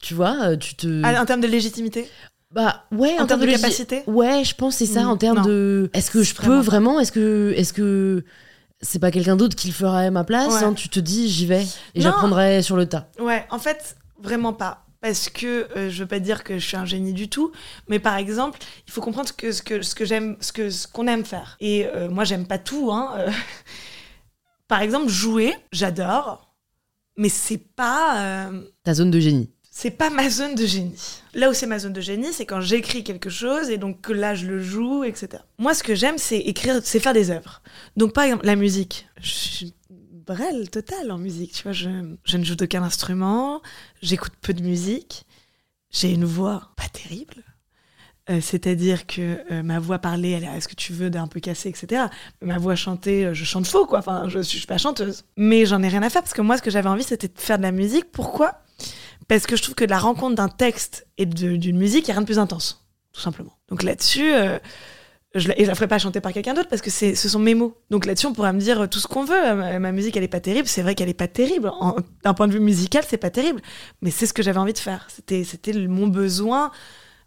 Tu 0.00 0.14
vois, 0.14 0.56
tu 0.56 0.76
te. 0.76 1.02
Ah, 1.04 1.20
en 1.20 1.26
termes 1.26 1.40
de 1.40 1.48
légitimité? 1.48 2.08
Bah 2.52 2.84
ouais, 2.92 3.18
En 3.18 3.26
termes 3.26 3.42
de 3.42 3.46
capacité? 3.50 4.02
Ouais, 4.06 4.42
je 4.44 4.54
pense 4.54 4.74
que 4.78 4.86
c'est 4.86 4.92
ça 4.94 5.06
en 5.06 5.16
termes 5.16 5.38
non. 5.38 5.44
de. 5.44 5.90
Est-ce 5.92 6.10
que 6.10 6.22
je 6.22 6.34
peux 6.34 6.60
Vraiment 6.60 6.98
Est-ce 7.00 7.12
que 7.12 7.52
est-ce 7.56 7.72
que 7.72 8.24
c'est 8.80 9.00
pas 9.00 9.10
quelqu'un 9.10 9.36
d'autre 9.36 9.56
qui 9.56 9.66
le 9.68 9.74
fera 9.74 10.00
à 10.00 10.10
ma 10.10 10.24
place 10.24 10.54
Ouais. 10.54 10.64
hein, 10.64 10.72
Tu 10.72 10.88
te 10.88 11.00
dis 11.00 11.28
j'y 11.28 11.46
vais 11.46 11.66
et 11.94 12.00
j'apprendrai 12.00 12.62
sur 12.62 12.76
le 12.76 12.86
tas. 12.86 13.10
Ouais, 13.18 13.44
en 13.50 13.58
fait, 13.58 13.96
vraiment 14.22 14.52
pas. 14.52 14.84
Parce 15.00 15.28
que 15.28 15.68
euh, 15.76 15.90
je 15.90 16.02
veux 16.02 16.08
pas 16.08 16.18
dire 16.18 16.42
que 16.42 16.58
je 16.58 16.66
suis 16.66 16.76
un 16.76 16.84
génie 16.84 17.12
du 17.12 17.28
tout, 17.28 17.52
mais 17.88 18.00
par 18.00 18.16
exemple, 18.16 18.58
il 18.86 18.92
faut 18.92 19.00
comprendre 19.00 19.30
que 19.36 19.52
ce 19.52 19.62
que 19.62 19.82
ce 19.82 19.94
que 19.94 20.04
j'aime, 20.04 20.36
ce 20.40 20.52
que 20.52 20.70
ce 20.70 20.88
qu'on 20.88 21.06
aime 21.06 21.24
faire. 21.24 21.56
Et 21.60 21.86
euh, 21.86 22.08
moi, 22.08 22.24
j'aime 22.24 22.46
pas 22.46 22.58
tout. 22.58 22.90
Hein, 22.90 23.12
euh. 23.18 23.30
Par 24.68 24.82
exemple, 24.82 25.08
jouer, 25.08 25.54
j'adore, 25.72 26.54
mais 27.16 27.28
c'est 27.28 27.58
pas 27.58 28.22
euh, 28.48 28.62
Ta 28.84 28.94
zone 28.94 29.10
de 29.10 29.18
génie. 29.18 29.50
c'est 29.70 29.90
pas 29.90 30.10
ma 30.10 30.28
zone 30.30 30.54
de 30.54 30.66
génie. 30.66 30.94
Là 31.34 31.50
où 31.50 31.54
c'est 31.54 31.66
ma 31.66 31.78
zone 31.78 31.92
de 31.92 32.00
génie, 32.00 32.32
c'est 32.32 32.46
quand 32.46 32.60
j'écris 32.60 33.02
quelque 33.02 33.30
chose 33.30 33.70
et 33.70 33.78
donc 33.78 34.00
que 34.02 34.12
là 34.12 34.34
je 34.34 34.46
le 34.46 34.60
joue, 34.62 35.04
etc. 35.04 35.42
Moi, 35.58 35.74
ce 35.74 35.82
que 35.82 35.94
j'aime, 35.94 36.18
c'est 36.18 36.38
écrire, 36.38 36.80
c'est 36.84 37.00
faire 37.00 37.14
des 37.14 37.30
œuvres. 37.30 37.62
Donc, 37.96 38.12
par 38.12 38.24
exemple, 38.24 38.44
la 38.46 38.56
musique. 38.56 39.08
Je 39.20 39.30
suis 39.30 39.74
brêle 39.90 40.68
totale 40.68 41.10
en 41.10 41.18
musique. 41.18 41.52
Tu 41.52 41.62
vois, 41.62 41.72
je, 41.72 41.88
je 42.24 42.36
ne 42.36 42.44
joue 42.44 42.54
d'aucun 42.54 42.82
instrument, 42.82 43.62
j'écoute 44.02 44.32
peu 44.42 44.52
de 44.52 44.62
musique, 44.62 45.24
j'ai 45.90 46.12
une 46.12 46.26
voix 46.26 46.70
pas 46.76 46.88
terrible. 46.92 47.42
Euh, 48.30 48.40
C'est-à-dire 48.42 49.06
que 49.06 49.38
euh, 49.50 49.62
ma 49.62 49.78
voix 49.78 49.98
parlée, 49.98 50.30
elle 50.32 50.44
est, 50.44 50.56
est-ce 50.56 50.68
que 50.68 50.74
tu 50.74 50.92
veux, 50.92 51.08
d'un 51.10 51.26
peu 51.26 51.40
cassée, 51.40 51.68
etc. 51.70 52.04
Ma 52.42 52.58
voix 52.58 52.74
chantée, 52.74 53.24
euh, 53.26 53.34
je 53.34 53.44
chante 53.44 53.66
faux, 53.66 53.86
quoi. 53.86 54.00
Enfin, 54.00 54.24
je, 54.28 54.38
je 54.38 54.42
suis 54.42 54.66
pas 54.66 54.78
chanteuse. 54.78 55.24
Mais 55.36 55.64
j'en 55.66 55.82
ai 55.82 55.88
rien 55.88 56.02
à 56.02 56.10
faire 56.10 56.22
parce 56.22 56.34
que 56.34 56.42
moi, 56.42 56.56
ce 56.58 56.62
que 56.62 56.70
j'avais 56.70 56.88
envie, 56.88 57.04
c'était 57.04 57.28
de 57.28 57.38
faire 57.38 57.56
de 57.58 57.62
la 57.62 57.72
musique. 57.72 58.10
Pourquoi? 58.12 58.60
Parce 59.28 59.46
que 59.46 59.56
je 59.56 59.62
trouve 59.62 59.74
que 59.74 59.84
de 59.84 59.90
la 59.90 59.98
rencontre 59.98 60.34
d'un 60.36 60.48
texte 60.48 61.06
et 61.18 61.26
d'une 61.26 61.76
musique, 61.78 62.04
il 62.06 62.10
n'y 62.10 62.12
a 62.12 62.14
rien 62.14 62.22
de 62.22 62.26
plus 62.26 62.38
intense, 62.38 62.86
tout 63.12 63.20
simplement. 63.20 63.52
Donc 63.68 63.82
là-dessus, 63.82 64.30
je, 65.34 65.48
la- 65.48 65.60
et 65.60 65.64
je 65.64 65.68
la 65.68 65.74
ferai 65.74 65.86
pas 65.86 65.98
chanter 65.98 66.20
par 66.22 66.32
quelqu'un 66.32 66.54
d'autre 66.54 66.68
parce 66.70 66.80
que 66.80 66.90
ce 66.90 67.14
sont 67.14 67.38
mes 67.38 67.54
mots. 67.54 67.76
Donc 67.90 68.06
là-dessus, 68.06 68.26
on 68.26 68.32
pourra 68.32 68.54
me 68.54 68.60
dire 68.60 68.88
tout 68.88 68.98
ce 68.98 69.06
qu'on 69.06 69.24
veut. 69.24 69.54
Ma, 69.54 69.78
ma 69.78 69.92
musique, 69.92 70.16
elle 70.16 70.22
est 70.24 70.28
pas 70.28 70.40
terrible. 70.40 70.66
C'est 70.66 70.80
vrai 70.80 70.94
qu'elle 70.94 71.10
est 71.10 71.14
pas 71.14 71.28
terrible. 71.28 71.70
D'un 72.24 72.32
point 72.34 72.48
de 72.48 72.52
vue 72.54 72.60
musical, 72.60 73.04
c'est 73.06 73.18
pas 73.18 73.28
terrible. 73.30 73.60
Mais 74.00 74.10
c'est 74.10 74.24
ce 74.26 74.32
que 74.32 74.42
j'avais 74.42 74.58
envie 74.58 74.72
de 74.72 74.78
faire. 74.78 75.06
C'était, 75.10 75.44
mon 75.86 76.06
besoin, 76.06 76.70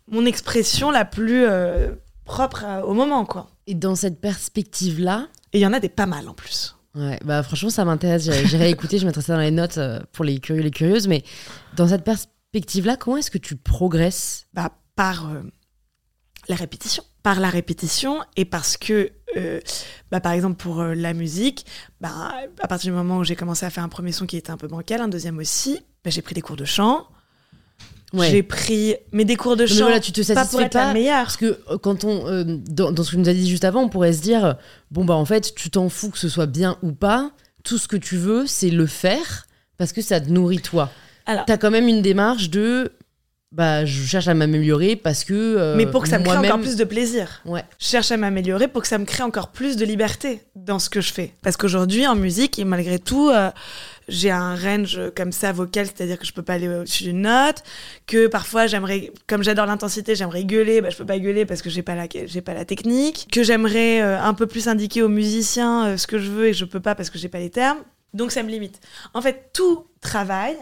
mon 0.10 0.26
expression 0.26 0.92
la 0.92 1.06
plus 1.06 1.44
euh, 1.46 1.94
propre 2.26 2.64
à- 2.66 2.86
au 2.86 2.94
moment, 2.94 3.26
quoi. 3.26 3.50
Et 3.68 3.76
dans 3.76 3.96
cette 3.96 4.20
perspective-là, 4.22 5.28
Et 5.54 5.60
il 5.60 5.62
y 5.62 5.66
en 5.66 5.74
a 5.74 5.80
des 5.80 5.90
pas 5.90 6.06
mal 6.06 6.28
en 6.30 6.34
plus. 6.34 6.76
ouais, 6.96 7.20
bah 7.24 7.44
franchement, 7.44 7.70
ça 7.70 7.86
m'intéresse. 7.86 8.30
J'irai 8.46 8.70
écouter, 8.76 8.98
je 9.00 9.06
mettrai 9.06 9.22
ça 9.22 9.34
dans 9.34 9.40
les 9.42 9.52
notes 9.52 9.78
euh, 9.78 10.00
pour 10.12 10.26
les 10.26 10.40
curieux, 10.40 10.62
les 10.62 10.72
curieuses. 10.72 11.08
Mais 11.08 11.24
dans 11.76 11.88
cette 11.88 12.04
perspective-là, 12.04 12.98
comment 12.98 13.18
est-ce 13.18 13.32
que 13.32 13.38
tu 13.38 13.56
progresses 13.56 14.46
bah, 14.54 14.72
par 14.96 15.30
euh, 15.32 15.42
la 16.50 16.56
répétition. 16.56 17.04
Par 17.24 17.40
la 17.40 17.50
répétition 17.50 18.20
et 18.36 18.46
parce 18.46 18.78
que, 18.78 19.12
euh, 19.38 19.60
bah, 20.10 20.20
par 20.20 20.32
exemple, 20.32 20.56
pour 20.58 20.82
euh, 20.82 20.96
la 20.96 21.14
musique, 21.14 21.66
bah, 22.02 22.34
à 22.60 22.68
partir 22.68 22.92
du 22.92 22.98
moment 22.98 23.18
où 23.20 23.24
j'ai 23.24 23.36
commencé 23.36 23.66
à 23.66 23.70
faire 23.70 23.84
un 23.84 23.90
premier 23.90 24.12
son 24.12 24.26
qui 24.26 24.38
était 24.38 24.50
un 24.52 24.58
peu 24.58 24.68
bancal, 24.68 25.00
un 25.02 25.08
deuxième 25.08 25.38
aussi, 25.38 25.80
bah, 26.04 26.10
j'ai 26.10 26.24
pris 26.24 26.34
des 26.34 26.42
cours 26.42 26.56
de 26.58 26.66
chant. 26.66 27.08
J'ai 28.20 28.44
pris 28.44 28.96
mais 29.12 29.24
des 29.26 29.36
cours 29.36 29.56
de 29.56 29.64
Non, 29.64 29.70
mais 29.70 29.76
chant, 29.76 29.84
voilà, 29.86 30.00
tu 30.00 30.12
te 30.12 30.22
pas 30.22 30.26
pour 30.28 30.36
satisfais 30.44 30.64
être 30.66 30.74
la 30.76 30.82
pas. 30.88 30.94
meilleure. 30.94 31.24
Parce 31.24 31.38
que 31.38 31.60
euh, 31.70 31.78
quand 31.82 32.04
on, 32.04 32.28
euh, 32.28 32.44
dans, 32.46 32.92
dans 32.92 33.04
ce 33.04 33.12
que 33.12 33.18
nous 33.18 33.30
as 33.30 33.34
dit 33.34 33.50
juste 33.50 33.64
avant, 33.64 33.84
on 33.84 33.90
pourrait 33.90 34.14
se 34.14 34.22
dire, 34.22 34.56
bon 34.92 35.06
bah 35.06 35.14
en 35.16 35.26
fait, 35.26 35.54
tu 35.56 35.70
t'en 35.70 35.88
fous 35.90 36.10
que 36.10 36.18
ce 36.18 36.28
soit 36.30 36.46
bien 36.48 36.78
ou 36.82 36.92
pas. 36.92 37.32
Tout 37.64 37.78
ce 37.78 37.88
que 37.88 37.96
tu 37.98 38.18
veux, 38.18 38.48
c'est 38.48 38.70
le 38.70 38.86
faire 38.86 39.46
parce 39.78 39.94
que 39.94 40.02
ça 40.02 40.20
te 40.20 40.30
nourrit 40.30 40.60
toi. 40.62 40.90
Alors- 41.26 41.46
t'as 41.46 41.58
quand 41.58 41.72
même 41.72 41.88
une 41.88 42.02
démarche 42.02 42.50
de, 42.50 42.92
bah 43.52 43.86
je 43.86 44.04
cherche 44.04 44.28
à 44.28 44.34
m'améliorer 44.34 44.96
parce 44.96 45.24
que. 45.24 45.34
euh, 45.34 45.76
mais 45.78 45.86
pour 45.86 46.02
que 46.04 46.10
ça 46.10 46.18
me 46.20 46.24
crée 46.26 46.38
encore 46.38 46.60
plus 46.60 46.76
de 46.76 46.84
plaisir. 46.84 47.42
Ouais. 47.46 47.64
Je 47.80 47.86
cherche 47.88 48.12
à 48.12 48.18
m'améliorer 48.18 48.68
pour 48.68 48.82
que 48.82 48.88
ça 48.88 48.98
me 48.98 49.06
crée 49.06 49.24
encore 49.24 49.50
plus 49.50 49.76
de 49.78 49.86
liberté 49.86 50.42
dans 50.56 50.80
ce 50.80 50.90
que 50.90 51.02
je 51.02 51.14
fais. 51.14 51.34
Parce 51.44 51.56
qu'aujourd'hui, 51.58 52.08
en 52.08 52.16
musique, 52.16 52.60
et 52.60 52.64
malgré 52.66 52.98
tout, 53.00 53.30
euh, 53.30 53.52
j'ai 54.12 54.30
un 54.30 54.56
range 54.56 55.00
comme 55.16 55.32
ça 55.32 55.52
vocal, 55.52 55.86
c'est-à-dire 55.88 56.20
que 56.20 56.26
je 56.26 56.34
peux 56.34 56.42
pas 56.44 56.54
aller 56.54 56.68
au-dessus 56.68 57.04
d'une 57.06 57.22
note, 57.22 57.64
que 58.06 58.28
parfois 58.28 58.68
j'aimerais, 58.68 59.12
comme 59.28 59.44
j'adore 59.44 59.66
l'intensité, 59.66 60.14
j'aimerais 60.16 60.44
gueuler, 60.44 60.82
bah, 60.82 60.90
je 60.92 60.98
peux 60.98 61.06
pas 61.06 61.18
gueuler 61.18 61.46
parce 61.46 61.62
que 61.62 61.70
j'ai 61.70 61.82
pas 61.82 61.96
la, 61.96 62.08
j'ai 62.26 62.42
pas 62.42 62.54
la 62.54 62.66
technique, 62.66 63.28
que 63.32 63.42
j'aimerais 63.44 64.02
euh, 64.02 64.22
un 64.22 64.34
peu 64.34 64.46
plus 64.48 64.68
indiquer 64.68 65.02
aux 65.02 65.10
musiciens 65.10 65.86
euh, 65.88 65.98
ce 65.98 66.06
que 66.08 66.20
je 66.20 66.30
veux 66.30 66.48
et 66.48 66.54
je 66.54 66.66
peux 66.66 66.80
pas 66.80 66.94
parce 66.94 67.10
que 67.10 67.18
j'ai 67.18 67.30
pas 67.30 67.40
les 67.40 67.50
termes. 67.50 67.80
Donc 68.14 68.32
ça 68.32 68.44
me 68.44 68.50
limite. 68.50 68.80
En 69.14 69.22
fait, 69.22 69.52
tout 69.54 69.88
travail 70.02 70.58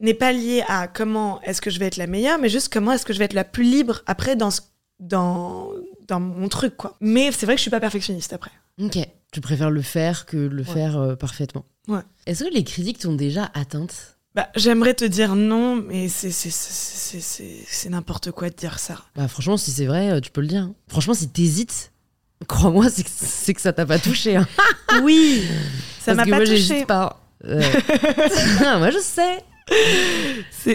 n'est 0.00 0.14
pas 0.14 0.32
lié 0.32 0.62
à 0.68 0.88
comment 0.88 1.40
est-ce 1.42 1.60
que 1.62 1.70
je 1.70 1.78
vais 1.78 1.86
être 1.86 1.96
la 1.96 2.06
meilleure, 2.06 2.38
mais 2.38 2.48
juste 2.48 2.72
comment 2.72 2.92
est-ce 2.92 3.06
que 3.06 3.12
je 3.12 3.18
vais 3.18 3.24
être 3.24 3.32
la 3.34 3.44
plus 3.44 3.64
libre 3.64 4.02
après 4.06 4.36
dans 4.36 4.50
ce- 4.50 4.60
dans 5.00 5.70
dans 6.08 6.20
mon 6.20 6.48
truc 6.48 6.76
quoi. 6.76 6.96
Mais 7.00 7.32
c'est 7.32 7.46
vrai 7.46 7.54
que 7.54 7.58
je 7.58 7.62
suis 7.62 7.70
pas 7.70 7.80
perfectionniste 7.80 8.32
après. 8.32 8.50
Ok. 8.80 8.98
Tu 9.32 9.40
préfères 9.40 9.70
le 9.70 9.82
faire 9.82 10.26
que 10.26 10.36
le 10.36 10.62
Ouais. 10.62 10.72
faire 10.72 10.96
euh, 10.98 11.14
parfaitement. 11.16 11.64
Ouais. 11.88 12.00
Est-ce 12.26 12.44
que 12.44 12.52
les 12.54 12.64
critiques 12.64 12.98
t'ont 12.98 13.14
déjà 13.14 13.50
atteinte 13.54 14.16
Bah, 14.34 14.48
j'aimerais 14.56 14.94
te 14.94 15.04
dire 15.04 15.34
non, 15.34 15.76
mais 15.76 16.08
c'est 16.08 16.30
c'est 16.30 16.50
c'est 16.50 16.72
c'est- 16.72 17.20
c'est 17.20 17.64
c'est 17.66 17.88
n'importe 17.90 18.30
quoi 18.32 18.50
de 18.50 18.54
dire 18.54 18.78
ça. 18.78 19.02
Bah 19.14 19.28
franchement, 19.28 19.56
si 19.56 19.70
c'est 19.72 19.86
vrai, 19.86 20.10
euh, 20.10 20.20
tu 20.20 20.30
peux 20.30 20.40
le 20.40 20.46
dire. 20.46 20.62
hein. 20.62 20.74
Franchement, 20.88 21.14
si 21.14 21.28
t'hésites, 21.28 21.92
crois-moi, 22.48 22.88
c'est 22.90 23.54
que, 23.54 23.60
ça 23.60 23.72
t'a 23.72 23.86
pas 23.86 23.98
touché. 23.98 24.36
hein. 24.36 24.46
Oui, 25.02 25.42
ça 26.00 26.14
Parce 26.14 26.16
m'a 26.16 26.24
que 26.24 26.30
pas 26.30 26.36
moi, 26.36 26.46
touché. 26.46 26.84
pas. 26.86 27.20
Euh, 27.44 27.60
moi, 28.78 28.90
je 28.90 28.98
sais. 28.98 29.44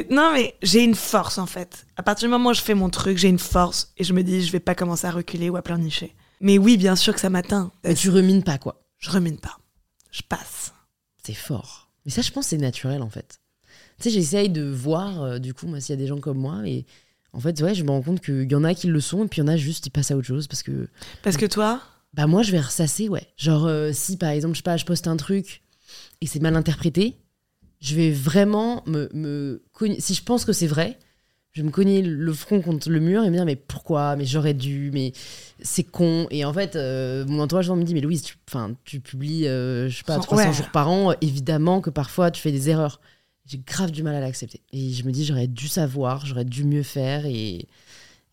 Non, 0.09 0.31
mais 0.33 0.53
j'ai 0.61 0.83
une 0.83 0.95
force 0.95 1.37
en 1.37 1.45
fait. 1.45 1.85
À 1.97 2.03
partir 2.03 2.27
du 2.27 2.31
moment 2.31 2.49
où 2.49 2.53
je 2.53 2.61
fais 2.61 2.73
mon 2.75 2.89
truc, 2.89 3.17
j'ai 3.17 3.29
une 3.29 3.39
force 3.39 3.93
et 3.97 4.03
je 4.03 4.13
me 4.13 4.21
dis 4.21 4.45
je 4.45 4.51
vais 4.51 4.59
pas 4.59 4.75
commencer 4.75 5.07
à 5.07 5.11
reculer 5.11 5.49
ou 5.49 5.55
à 5.57 5.61
pleurnicher. 5.61 6.13
Mais 6.41 6.57
oui, 6.57 6.77
bien 6.77 6.95
sûr 6.95 7.13
que 7.13 7.19
ça 7.19 7.29
m'atteint. 7.29 7.71
Mais 7.83 7.93
tu 7.93 8.09
remines 8.09 8.43
pas, 8.43 8.57
quoi. 8.57 8.83
Je 8.97 9.09
remine 9.09 9.37
pas. 9.37 9.57
Je 10.11 10.21
passe. 10.27 10.73
C'est 11.23 11.33
fort. 11.33 11.89
Mais 12.05 12.11
ça, 12.11 12.21
je 12.21 12.31
pense, 12.31 12.47
c'est 12.47 12.57
naturel, 12.57 13.01
en 13.01 13.09
fait. 13.09 13.39
Tu 13.99 14.03
sais, 14.03 14.09
j'essaye 14.09 14.49
de 14.49 14.63
voir, 14.63 15.21
euh, 15.21 15.39
du 15.39 15.53
coup, 15.53 15.67
moi, 15.67 15.79
s'il 15.79 15.93
y 15.93 15.97
a 15.97 16.01
des 16.01 16.07
gens 16.07 16.19
comme 16.19 16.39
moi. 16.39 16.61
Et 16.65 16.85
en 17.33 17.39
fait, 17.39 17.61
ouais, 17.61 17.75
je 17.75 17.83
me 17.83 17.91
rends 17.91 18.01
compte 18.01 18.21
qu'il 18.21 18.51
y 18.51 18.55
en 18.55 18.63
a 18.63 18.73
qui 18.73 18.87
le 18.87 18.99
sont, 18.99 19.23
et 19.23 19.27
puis 19.27 19.39
il 19.39 19.45
y 19.45 19.47
en 19.47 19.47
a 19.47 19.57
juste, 19.57 19.85
ils 19.85 19.91
passent 19.91 20.11
à 20.11 20.17
autre 20.17 20.27
chose. 20.27 20.47
Parce 20.47 20.63
que, 20.63 20.89
Parce 21.23 21.37
que 21.37 21.45
toi, 21.45 21.81
bah, 22.13 22.27
moi, 22.27 22.41
je 22.41 22.51
vais 22.51 22.59
ressasser, 22.59 23.07
ouais. 23.07 23.27
Genre, 23.37 23.65
euh, 23.65 23.91
si, 23.93 24.17
par 24.17 24.29
exemple, 24.29 24.55
je 24.55 24.59
sais 24.59 24.63
pas, 24.63 24.77
je 24.77 24.85
poste 24.85 25.07
un 25.07 25.17
truc 25.17 25.61
et 26.21 26.27
c'est 26.27 26.39
mal 26.39 26.55
interprété, 26.55 27.17
je 27.79 27.95
vais 27.95 28.11
vraiment 28.11 28.83
me. 28.85 29.09
me 29.13 29.63
si 29.99 30.13
je 30.13 30.23
pense 30.23 30.45
que 30.45 30.53
c'est 30.53 30.67
vrai, 30.67 30.99
Je 31.53 31.63
me 31.63 31.69
cogner 31.69 32.01
le 32.01 32.33
front 32.33 32.61
contre 32.61 32.89
le 32.89 32.99
mur 33.01 33.23
et 33.23 33.29
me 33.29 33.35
dire 33.35 33.43
mais 33.45 33.57
pourquoi? 33.57 34.15
Mais 34.15 34.25
j'aurais 34.25 34.53
dû, 34.53 34.89
mais 34.93 35.11
c'est 35.61 35.83
con. 35.83 36.27
Et 36.31 36.45
en 36.45 36.53
fait, 36.53 36.75
euh, 36.77 37.25
mon 37.27 37.41
entourage 37.41 37.69
me 37.69 37.83
dit 37.83 37.93
mais 37.93 37.99
Louise, 38.01 38.21
tu, 38.21 38.35
tu 38.85 38.99
publies, 39.01 39.47
euh, 39.47 39.89
je 39.89 39.97
sais 39.97 40.03
pas, 40.03 40.15
Cent- 40.15 40.21
300 40.21 40.47
ouais. 40.47 40.53
jours 40.53 40.69
par 40.71 40.89
an. 40.89 41.13
Évidemment 41.19 41.81
que 41.81 41.89
parfois 41.89 42.31
tu 42.31 42.41
fais 42.41 42.51
des 42.53 42.69
erreurs. 42.69 43.01
J'ai 43.45 43.57
grave 43.57 43.91
du 43.91 44.01
mal 44.01 44.15
à 44.15 44.21
l'accepter. 44.21 44.61
Et 44.71 44.91
je 44.93 45.03
me 45.03 45.11
dis 45.11 45.25
j'aurais 45.25 45.47
dû 45.47 45.67
savoir, 45.67 46.25
j'aurais 46.25 46.45
dû 46.45 46.63
mieux 46.63 46.83
faire. 46.83 47.25
Et, 47.25 47.67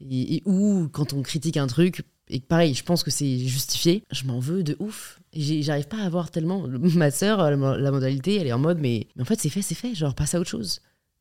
et, 0.00 0.36
et 0.36 0.42
ou 0.46 0.88
quand 0.92 1.12
on 1.12 1.22
critique 1.22 1.56
un 1.56 1.66
truc, 1.66 2.02
et 2.28 2.38
pareil, 2.40 2.74
je 2.74 2.84
pense 2.84 3.02
que 3.02 3.10
c'est 3.10 3.38
justifié, 3.38 4.04
je 4.12 4.24
m'en 4.26 4.38
veux 4.38 4.62
de 4.62 4.76
ouf. 4.78 5.18
J'arrive 5.32 5.88
pas 5.88 5.96
à 5.98 6.04
avoir 6.04 6.30
tellement. 6.30 6.62
Ma 6.68 7.10
sœur, 7.10 7.38
la, 7.50 7.56
la 7.78 7.90
modalité, 7.90 8.36
elle 8.36 8.46
est 8.46 8.52
en 8.52 8.58
mode 8.58 8.78
mais, 8.78 9.08
mais 9.16 9.22
en 9.22 9.24
fait 9.24 9.40
c'est 9.40 9.48
fait, 9.48 9.62
c'est 9.62 9.74
fait, 9.74 9.94
genre 9.96 10.14
passe 10.14 10.34
à 10.36 10.40
autre 10.40 10.50
chose. 10.50 10.80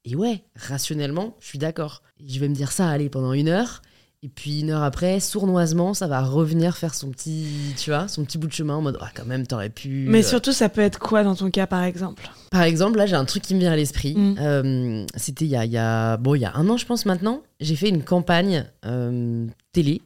Et 0.09 0.15
ouais, 0.15 0.41
rationnellement, 0.55 1.35
je 1.41 1.47
suis 1.47 1.59
d'accord. 1.59 2.01
Je 2.25 2.39
vais 2.39 2.47
me 2.47 2.55
dire 2.55 2.71
ça, 2.71 2.87
allez, 2.87 3.09
pendant 3.09 3.33
une 3.33 3.49
heure. 3.49 3.81
Et 4.23 4.29
puis 4.29 4.61
une 4.61 4.71
heure 4.71 4.83
après, 4.83 5.19
sournoisement, 5.19 5.93
ça 5.93 6.07
va 6.07 6.21
revenir 6.21 6.77
faire 6.77 6.95
son 6.95 7.11
petit, 7.11 7.45
tu 7.77 7.89
vois, 7.89 8.07
son 8.07 8.23
petit 8.23 8.37
bout 8.37 8.47
de 8.47 8.53
chemin 8.53 8.75
en 8.75 8.81
mode, 8.81 8.97
ah, 9.01 9.09
quand 9.13 9.25
même, 9.25 9.45
t'aurais 9.45 9.69
pu. 9.69 10.05
Mais 10.07 10.25
euh. 10.25 10.27
surtout, 10.27 10.53
ça 10.53 10.69
peut 10.69 10.81
être 10.81 10.97
quoi 10.97 11.23
dans 11.23 11.35
ton 11.35 11.51
cas, 11.51 11.67
par 11.67 11.83
exemple? 11.83 12.31
Par 12.51 12.63
exemple, 12.63 12.97
là, 12.97 13.05
j'ai 13.05 13.17
un 13.17 13.25
truc 13.25 13.43
qui 13.43 13.53
me 13.53 13.59
vient 13.59 13.73
à 13.73 13.75
l'esprit. 13.75 14.15
Mm. 14.15 14.35
Euh, 14.39 15.05
C'était 15.15 15.43
il 15.43 15.51
y 15.51 15.57
a, 15.57 15.65
il 15.65 15.71
y 15.71 15.77
a, 15.77 16.15
bon, 16.15 16.35
il 16.35 16.41
y 16.41 16.45
a 16.45 16.55
un 16.55 16.69
an, 16.69 16.77
je 16.77 16.85
pense 16.85 17.05
maintenant. 17.05 17.43
J'ai 17.59 17.75
fait 17.75 17.89
une 17.89 18.03
campagne 18.03 18.65
euh, 18.85 19.45
télé 19.73 20.01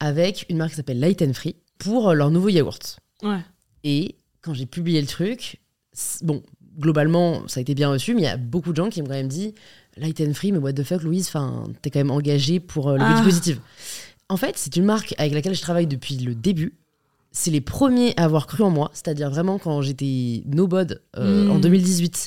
avec 0.00 0.44
une 0.50 0.58
marque 0.58 0.70
qui 0.70 0.76
s'appelle 0.76 1.00
Light 1.00 1.22
and 1.22 1.32
Free 1.32 1.56
pour 1.78 2.12
leur 2.12 2.30
nouveau 2.30 2.50
yaourt. 2.50 3.00
Ouais. 3.22 3.40
Et 3.84 4.16
quand 4.42 4.52
j'ai 4.52 4.66
publié 4.66 5.00
le 5.00 5.06
truc, 5.06 5.60
bon, 6.22 6.42
globalement, 6.80 7.42
ça 7.46 7.58
a 7.58 7.62
été 7.62 7.74
bien 7.74 7.88
reçu, 7.90 8.14
mais 8.14 8.22
il 8.22 8.24
y 8.24 8.28
a 8.28 8.36
beaucoup 8.36 8.72
de 8.72 8.76
gens 8.76 8.88
qui 8.88 9.00
m'ont 9.02 9.08
quand 9.08 9.14
même 9.14 9.28
dit 9.28 9.54
Light 9.96 10.20
and 10.20 10.34
Free, 10.34 10.52
mais 10.52 10.58
what 10.58 10.72
the 10.72 10.82
fuck, 10.82 11.02
Louise, 11.02 11.26
enfin, 11.28 11.64
t'es 11.82 11.90
quand 11.90 12.00
même 12.00 12.10
engagée 12.10 12.58
pour 12.60 12.88
euh, 12.88 12.96
le 12.96 13.02
Ah. 13.04 13.12
body 13.12 13.22
positive. 13.24 13.60
En 14.28 14.36
fait, 14.36 14.52
c'est 14.56 14.76
une 14.76 14.84
marque 14.84 15.14
avec 15.18 15.32
laquelle 15.34 15.54
je 15.54 15.60
travaille 15.60 15.86
depuis 15.86 16.16
le 16.16 16.34
début. 16.34 16.74
C'est 17.32 17.52
les 17.52 17.60
premiers 17.60 18.12
à 18.16 18.24
avoir 18.24 18.48
cru 18.48 18.64
en 18.64 18.70
moi, 18.70 18.90
c'est-à-dire 18.92 19.30
vraiment 19.30 19.58
quand 19.58 19.82
j'étais 19.82 20.42
nobod 20.46 21.00
euh, 21.16 21.48
en 21.48 21.58
2018. 21.60 22.26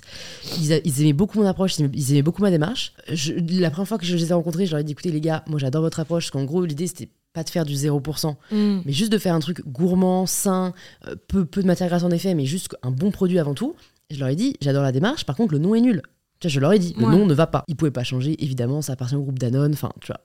Ils, 0.62 0.72
a- 0.74 0.80
ils 0.86 1.02
aimaient 1.02 1.12
beaucoup 1.14 1.40
mon 1.40 1.46
approche, 1.46 1.78
ils 1.78 1.82
aimaient, 1.84 1.92
ils 1.94 2.12
aimaient 2.12 2.22
beaucoup 2.22 2.42
ma 2.42 2.52
démarche. 2.52 2.94
Je- 3.12 3.34
la 3.60 3.70
première 3.70 3.88
fois 3.88 3.98
que 3.98 4.06
je 4.06 4.16
les 4.16 4.30
ai 4.30 4.34
rencontrés, 4.34 4.66
je 4.66 4.72
leur 4.72 4.80
ai 4.80 4.84
dit 4.86 4.94
écoutez 4.94 5.12
les 5.12 5.20
gars, 5.20 5.44
moi 5.48 5.60
j'adore 5.60 5.82
votre 5.82 6.00
approche, 6.00 6.26
parce 6.26 6.32
qu'en 6.32 6.46
gros 6.46 6.64
l'idée 6.64 6.88
c'était 6.88 7.10
pas 7.34 7.44
de 7.44 7.50
faire 7.50 7.66
du 7.66 7.74
0%, 7.74 8.36
Mm. 8.52 8.82
mais 8.86 8.94
juste 8.94 9.12
de 9.12 9.18
faire 9.18 9.34
un 9.36 9.40
truc 9.42 9.62
gourmand, 9.68 10.26
sain, 10.26 10.74
euh, 11.08 11.16
peu, 11.28 11.44
peu 11.46 11.62
de 11.62 11.68
matière 11.68 11.90
grasse 11.90 12.04
en 12.04 12.12
effet, 12.12 12.34
mais 12.34 12.46
juste 12.46 12.70
un 12.84 12.92
bon 12.92 13.12
produit 13.12 13.40
avant 13.40 13.56
tout. 13.56 13.76
Je 14.14 14.20
leur 14.20 14.30
ai 14.30 14.36
dit, 14.36 14.56
j'adore 14.62 14.84
la 14.84 14.92
démarche, 14.92 15.26
par 15.26 15.36
contre 15.36 15.54
le 15.54 15.60
nom 15.60 15.76
est 15.76 15.82
nul. 15.82 16.02
Tu 16.40 16.48
vois, 16.48 16.54
je 16.54 16.60
leur 16.60 16.74
ai 16.74 16.80
dit, 16.80 16.94
le 16.98 17.06
Ouais. 17.06 17.12
nom 17.12 17.26
ne 17.26 17.34
va 17.34 17.48
pas. 17.48 17.64
Ils 17.68 17.76
pouvaient 17.76 17.92
pas 17.92 18.04
changer, 18.04 18.36
évidemment, 18.44 18.82
ça 18.82 18.94
appartient 18.94 19.16
au 19.16 19.22
groupe 19.22 19.40
Danone, 19.40 19.74
enfin, 19.74 19.92
tu 20.02 20.12
vois. 20.12 20.22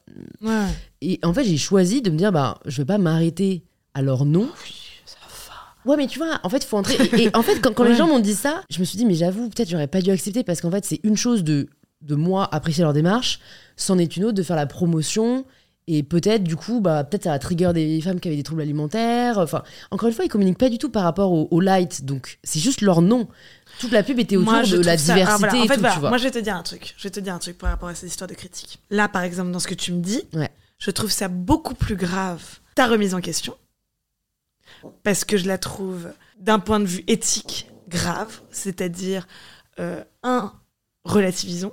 Ouais. 0.53 0.67
Et 1.01 1.21
en 1.23 1.33
fait, 1.33 1.45
j'ai 1.45 1.57
choisi 1.57 2.03
de 2.03 2.11
me 2.11 2.17
dire, 2.17 2.33
bah, 2.33 2.59
je 2.67 2.77
vais 2.79 2.85
pas 2.85 2.99
m'arrêter 2.99 3.65
à 3.95 4.03
leur 4.03 4.25
nom. 4.25 4.49
Ouais, 5.85 5.97
mais 5.97 6.07
tu 6.07 6.19
vois, 6.19 6.39
en 6.43 6.49
fait, 6.49 6.59
il 6.59 6.67
faut 6.67 6.77
entrer. 6.77 6.97
Et, 7.17 7.25
et 7.25 7.37
en 7.37 7.43
fait, 7.43 7.61
quand, 7.61 7.73
quand 7.73 7.85
les 7.85 7.95
gens 7.97 8.07
m'ont 8.09 8.19
dit 8.19 8.35
ça, 8.35 8.63
je 8.69 8.79
me 8.81 8.85
suis 8.85 8.99
dit, 8.99 9.07
mais 9.07 9.15
j'avoue, 9.15 9.49
peut-être 9.49 9.71
j'aurais 9.71 9.87
pas 9.87 10.03
dû 10.03 10.11
accepter 10.11 10.43
parce 10.45 10.61
qu'en 10.61 10.71
fait, 10.71 10.85
c'est 10.85 11.01
une 11.05 11.17
chose 11.17 11.45
de, 11.45 11.69
de 12.03 12.15
moi 12.15 12.53
apprécier 12.53 12.83
leur 12.83 12.93
démarche, 12.93 13.39
c'en 13.77 13.97
est 13.97 14.17
une 14.17 14.25
autre 14.25 14.35
de 14.35 14.43
faire 14.43 14.57
la 14.57 14.67
promotion. 14.67 15.45
Et 15.91 16.03
peut-être, 16.03 16.45
du 16.45 16.55
coup, 16.55 16.81
bah, 16.81 17.03
peut-être 17.03 17.25
ça 17.25 17.31
va 17.31 17.39
trigger 17.39 17.73
des 17.73 17.99
femmes 18.03 18.21
qui 18.21 18.29
avaient 18.29 18.37
des 18.37 18.43
troubles 18.43 18.61
alimentaires. 18.61 19.39
Enfin, 19.39 19.63
encore 19.91 20.09
une 20.09 20.15
fois, 20.15 20.27
ils 20.27 20.29
communiquent 20.29 20.59
pas 20.59 20.69
du 20.69 20.77
tout 20.77 20.91
par 20.91 21.03
rapport 21.03 21.33
au, 21.33 21.49
au 21.51 21.61
light. 21.61 22.05
Donc, 22.05 22.39
c'est 22.45 22.61
juste 22.61 22.83
leur 22.83 23.01
nom. 23.01 23.27
Toute 23.81 23.93
la 23.93 24.03
pub 24.03 24.19
était 24.19 24.37
autour 24.37 24.53
Moi, 24.53 24.63
je 24.65 24.77
de 24.77 24.83
la 24.85 24.99
ça- 24.99 25.15
diversité 25.15 25.47
ah, 25.47 25.49
voilà. 25.51 25.55
En 25.55 25.65
et 25.65 25.69
fait, 25.69 25.75
tout, 25.77 25.81
voilà. 25.81 25.95
tu 25.95 26.01
vois. 26.01 26.09
Moi, 26.11 26.19
je 26.19 26.25
vais 26.25 26.31
te 26.31 26.39
dire 26.41 26.55
un 26.57 26.63
truc. 26.63 26.95
Je 26.99 27.03
vais 27.05 27.11
te 27.11 27.21
dire 27.21 27.33
un 27.35 27.39
truc 27.39 27.57
par 27.57 27.71
rapport 27.71 27.89
à 27.89 27.95
ces 27.95 28.07
histoires 28.07 28.29
de 28.29 28.35
critiques. 28.35 28.81
Là, 28.91 29.09
par 29.09 29.23
exemple, 29.23 29.51
dans 29.51 29.61
ce 29.61 29.67
que 29.69 29.75
tu 29.75 29.93
me 29.93 30.01
dis, 30.03 30.23
Ouais. 30.35 30.51
je 30.79 30.91
trouve 30.91 31.11
ça 31.11 31.29
beaucoup 31.29 31.75
plus 31.75 31.97
grave, 31.97 32.43
ta 32.75 32.87
remise 32.87 33.15
en 33.15 33.21
question. 33.23 33.55
Parce 35.03 35.25
que 35.25 35.37
je 35.39 35.47
la 35.47 35.59
trouve, 35.59 36.09
d'un 36.39 36.59
point 36.59 36.81
de 36.81 36.85
vue 36.87 37.05
éthique, 37.07 37.71
grave. 37.89 38.41
C'est-à-dire, 38.51 39.27
euh, 39.81 40.03
un, 40.23 40.53
relativisons. 41.05 41.73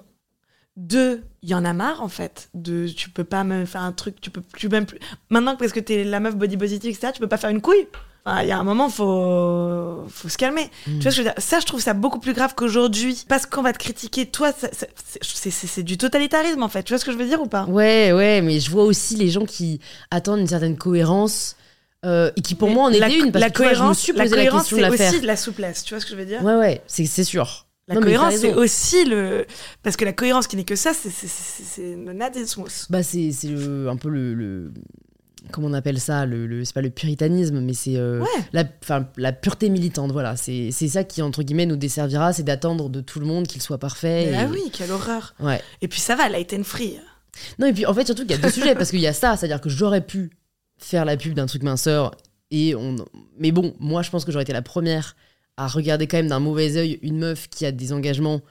Deux, 0.78 1.24
il 1.42 1.50
y 1.50 1.56
en 1.56 1.64
a 1.64 1.72
marre, 1.74 2.02
en 2.04 2.10
fait. 2.10 2.50
De, 2.54 2.88
tu 2.88 3.10
peux 3.10 3.24
pas 3.24 3.44
même 3.46 3.66
faire 3.66 3.82
un 3.82 3.94
truc, 3.94 4.20
tu 4.20 4.30
peux 4.30 4.42
tu 4.58 4.68
même 4.68 4.86
plus. 4.86 5.00
Maintenant, 5.30 5.56
parce 5.56 5.72
que 5.72 5.80
t'es 5.80 6.04
la 6.04 6.20
meuf 6.20 6.36
body 6.36 6.58
positive, 6.58 6.92
etc., 6.92 7.14
tu 7.14 7.20
peux 7.22 7.28
pas 7.28 7.38
faire 7.38 7.50
une 7.50 7.62
couille. 7.62 7.88
Enfin, 8.26 8.42
il 8.42 8.50
y 8.50 8.52
a 8.52 8.58
un 8.58 8.64
moment, 8.64 8.90
faut, 8.90 10.04
faut 10.10 10.30
se 10.30 10.38
calmer. 10.38 10.70
Tu 10.86 10.92
vois 10.94 11.00
ce 11.00 11.06
que 11.06 11.12
je 11.12 11.18
veux 11.22 11.24
dire? 11.26 11.36
Ça, 11.38 11.60
je 11.60 11.66
trouve 11.66 11.80
ça 11.80 11.94
beaucoup 11.94 12.20
plus 12.20 12.34
grave 12.34 12.56
qu'aujourd'hui. 12.56 13.24
Parce 13.30 13.46
qu'on 13.46 13.62
va 13.62 13.72
te 13.72 13.78
critiquer, 13.78 14.26
toi, 14.26 14.52
c'est- 14.52 15.84
du 15.84 15.98
totalitarisme, 15.98 16.64
en 16.64 16.68
fait. 16.68 16.84
Tu 16.84 16.92
vois 16.92 17.00
ce 17.00 17.06
que 17.06 17.12
je 17.12 17.18
veux 17.18 17.28
dire 17.28 17.40
ou 17.42 17.48
pas? 17.48 17.66
Ouais, 17.66 18.12
ouais, 18.14 18.42
mais 18.42 18.60
je 18.60 18.70
vois 18.72 18.84
aussi 18.84 19.16
les 19.16 19.30
gens 19.30 19.46
qui 19.46 19.80
attendent 20.12 20.40
une 20.40 20.48
certaine 20.48 20.76
cohérence 20.76 21.56
euh, 22.04 22.32
et 22.36 22.42
qui, 22.42 22.56
pour 22.56 22.70
moi, 22.70 22.86
en 22.86 22.90
la, 22.90 23.08
étaient 23.08 23.20
une. 23.20 23.32
Parce 23.32 23.44
la 23.44 23.50
que 23.52 23.62
vois, 23.62 23.74
je 23.74 23.76
me 23.76 23.80
cohérence, 23.80 24.00
suis 24.00 24.14
la 24.14 24.24
posé 24.24 24.36
la, 24.36 24.42
cohérence, 24.42 24.62
question 24.64 24.78
de 24.78 24.82
c'est 24.82 24.98
la 25.04 25.10
aussi 25.10 25.22
de 25.22 25.28
la 25.28 25.38
souplesse. 25.38 25.84
Tu 25.84 25.94
vois 25.94 26.02
ce 26.02 26.06
que 26.06 26.12
je 26.12 26.18
veux 26.18 26.26
dire? 26.26 26.44
Ouais, 26.44 26.56
ouais, 26.56 26.82
c'est 26.88 27.24
sûr. 27.24 27.65
La 27.88 27.96
Non, 27.96 28.02
cohérence, 28.02 28.36
c'est 28.38 28.54
aussi 28.54 29.06
le. 29.06 29.46
Parce 29.84 29.96
que 29.96 30.06
la 30.06 30.14
cohérence 30.14 30.48
qui 30.48 30.56
n'est 30.56 30.64
que 30.64 30.76
ça, 30.76 30.92
c'est- 30.94 31.96
nadismus. 31.96 32.88
Bah, 32.90 33.04
c'est 33.04 33.30
un 33.88 33.96
peu 33.96 34.10
le, 34.10 34.34
le- 34.34 34.72
Comment 35.52 35.68
on 35.68 35.74
appelle 35.74 36.00
ça 36.00 36.26
le, 36.26 36.48
le- 36.48 36.66
C'est 36.66 36.74
pas 36.74 36.82
le 36.82 36.90
puritanisme, 36.90 37.60
mais 37.62 37.74
c'est 37.76 37.98
euh, 37.98 38.22
Ouais. 38.22 38.64
la, 39.18 39.32
pureté 39.32 39.70
militante. 39.70 40.12
Voilà, 40.12 40.36
c'est 40.36 40.72
ça 40.72 41.04
qui, 41.04 41.22
entre 41.22 41.44
guillemets, 41.44 41.68
nous 41.68 41.76
desservira 41.76 42.34
c'est 42.34 42.42
d'attendre 42.42 42.90
de 42.90 43.02
tout 43.02 43.20
le 43.20 43.28
monde 43.28 43.46
qu'il 43.46 43.62
soit 43.62 43.78
parfait. 43.78 44.32
Et- 44.32 44.36
Ah 44.36 44.48
oui, 44.50 44.72
quelle 44.74 44.90
horreur. 44.92 45.36
Ouais. 45.40 45.62
Et 45.84 45.88
puis 45.88 46.00
ça 46.00 46.16
va, 46.16 46.28
light 46.30 46.52
and 46.54 46.64
free. 46.64 46.98
Non, 47.60 47.68
et 47.68 47.74
puis 47.74 47.86
en 47.86 47.94
fait, 47.94 48.06
surtout 48.06 48.24
qu'il 48.24 48.32
y 48.32 48.40
a 48.40 48.42
deux 48.42 48.50
sujets, 48.50 48.74
parce 48.74 48.90
qu'il 48.90 49.02
y 49.02 49.08
a 49.08 49.14
ça, 49.14 49.38
c'est-à-dire 49.38 49.62
que 49.62 49.70
j'aurais 49.70 50.02
pu 50.02 50.32
faire 50.80 51.06
la 51.06 51.18
pub 51.18 51.34
d'un 51.36 51.46
truc 51.46 51.62
minceur, 51.62 52.16
et 52.50 52.74
on... 52.74 52.96
mais 53.38 53.52
bon, 53.52 53.76
moi 53.80 54.02
je 54.02 54.10
pense 54.10 54.26
que 54.26 54.32
j'aurais 54.32 54.44
été 54.44 54.54
la 54.54 54.62
première 54.64 55.16
à 55.58 55.68
regarder 55.68 56.08
quand 56.08 56.18
même 56.18 56.28
d'un 56.28 56.40
mauvais 56.40 56.76
œil 56.78 57.00
une 57.02 57.18
meuf 57.18 57.48
qui 57.50 57.66
a 57.66 57.72
des 57.72 57.94
engagements 57.94 58.42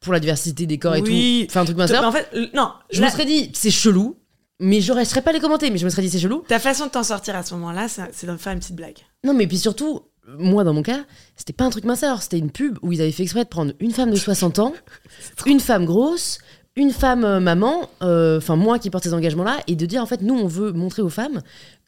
pour 0.00 0.12
la 0.12 0.20
diversité 0.20 0.66
des 0.66 0.78
corps 0.78 0.94
Oui. 1.00 1.40
et 1.42 1.46
tout, 1.46 1.52
faire 1.52 1.62
un 1.62 1.64
truc 1.64 1.76
minceur. 1.76 2.04
en 2.04 2.12
fait, 2.12 2.28
non. 2.54 2.70
Je 2.90 3.02
me 3.02 3.08
serais 3.08 3.26
dit, 3.26 3.50
c'est 3.54 3.70
chelou, 3.70 4.16
mais 4.58 4.80
je 4.80 4.92
serais 5.04 5.22
pas 5.22 5.32
les 5.32 5.40
commenter, 5.40 5.70
mais 5.70 5.78
je 5.78 5.84
me 5.84 5.90
serais 5.90 6.02
dit, 6.02 6.10
c'est 6.10 6.18
chelou. 6.18 6.42
Ta 6.48 6.58
façon 6.58 6.86
de 6.86 6.90
t'en 6.90 7.02
sortir 7.02 7.36
à 7.36 7.42
ce 7.42 7.54
moment-là, 7.54 7.88
c'est 7.88 8.02
c'est 8.12 8.26
de 8.26 8.36
faire 8.36 8.52
une 8.52 8.60
petite 8.60 8.76
blague. 8.76 8.98
Non, 9.24 9.34
mais 9.34 9.46
puis 9.46 9.58
surtout, 9.58 10.00
moi 10.38 10.64
dans 10.64 10.72
mon 10.74 10.82
cas, 10.82 11.04
c'était 11.36 11.52
pas 11.52 11.64
un 11.64 11.70
truc 11.70 11.84
minceur, 11.84 12.22
c'était 12.22 12.38
une 12.38 12.50
pub 12.50 12.78
où 12.82 12.92
ils 12.92 13.00
avaient 13.02 13.10
fait 13.12 13.22
exprès 13.24 13.44
de 13.44 13.48
prendre 13.48 13.72
une 13.80 13.90
femme 13.92 14.10
de 14.10 14.16
60 14.16 14.58
ans, 14.58 14.72
une 15.46 15.60
femme 15.60 15.84
grosse, 15.84 16.38
une 16.76 16.92
femme 16.92 17.24
euh, 17.24 17.40
maman, 17.40 17.90
euh, 18.02 18.38
enfin 18.38 18.56
moi 18.56 18.78
qui 18.78 18.90
porte 18.90 19.04
ces 19.04 19.12
engagements-là, 19.14 19.58
et 19.66 19.76
de 19.76 19.86
dire 19.86 20.02
en 20.02 20.06
fait, 20.06 20.22
nous 20.22 20.34
on 20.34 20.46
veut 20.46 20.72
montrer 20.72 21.02
aux 21.02 21.08
femmes 21.08 21.40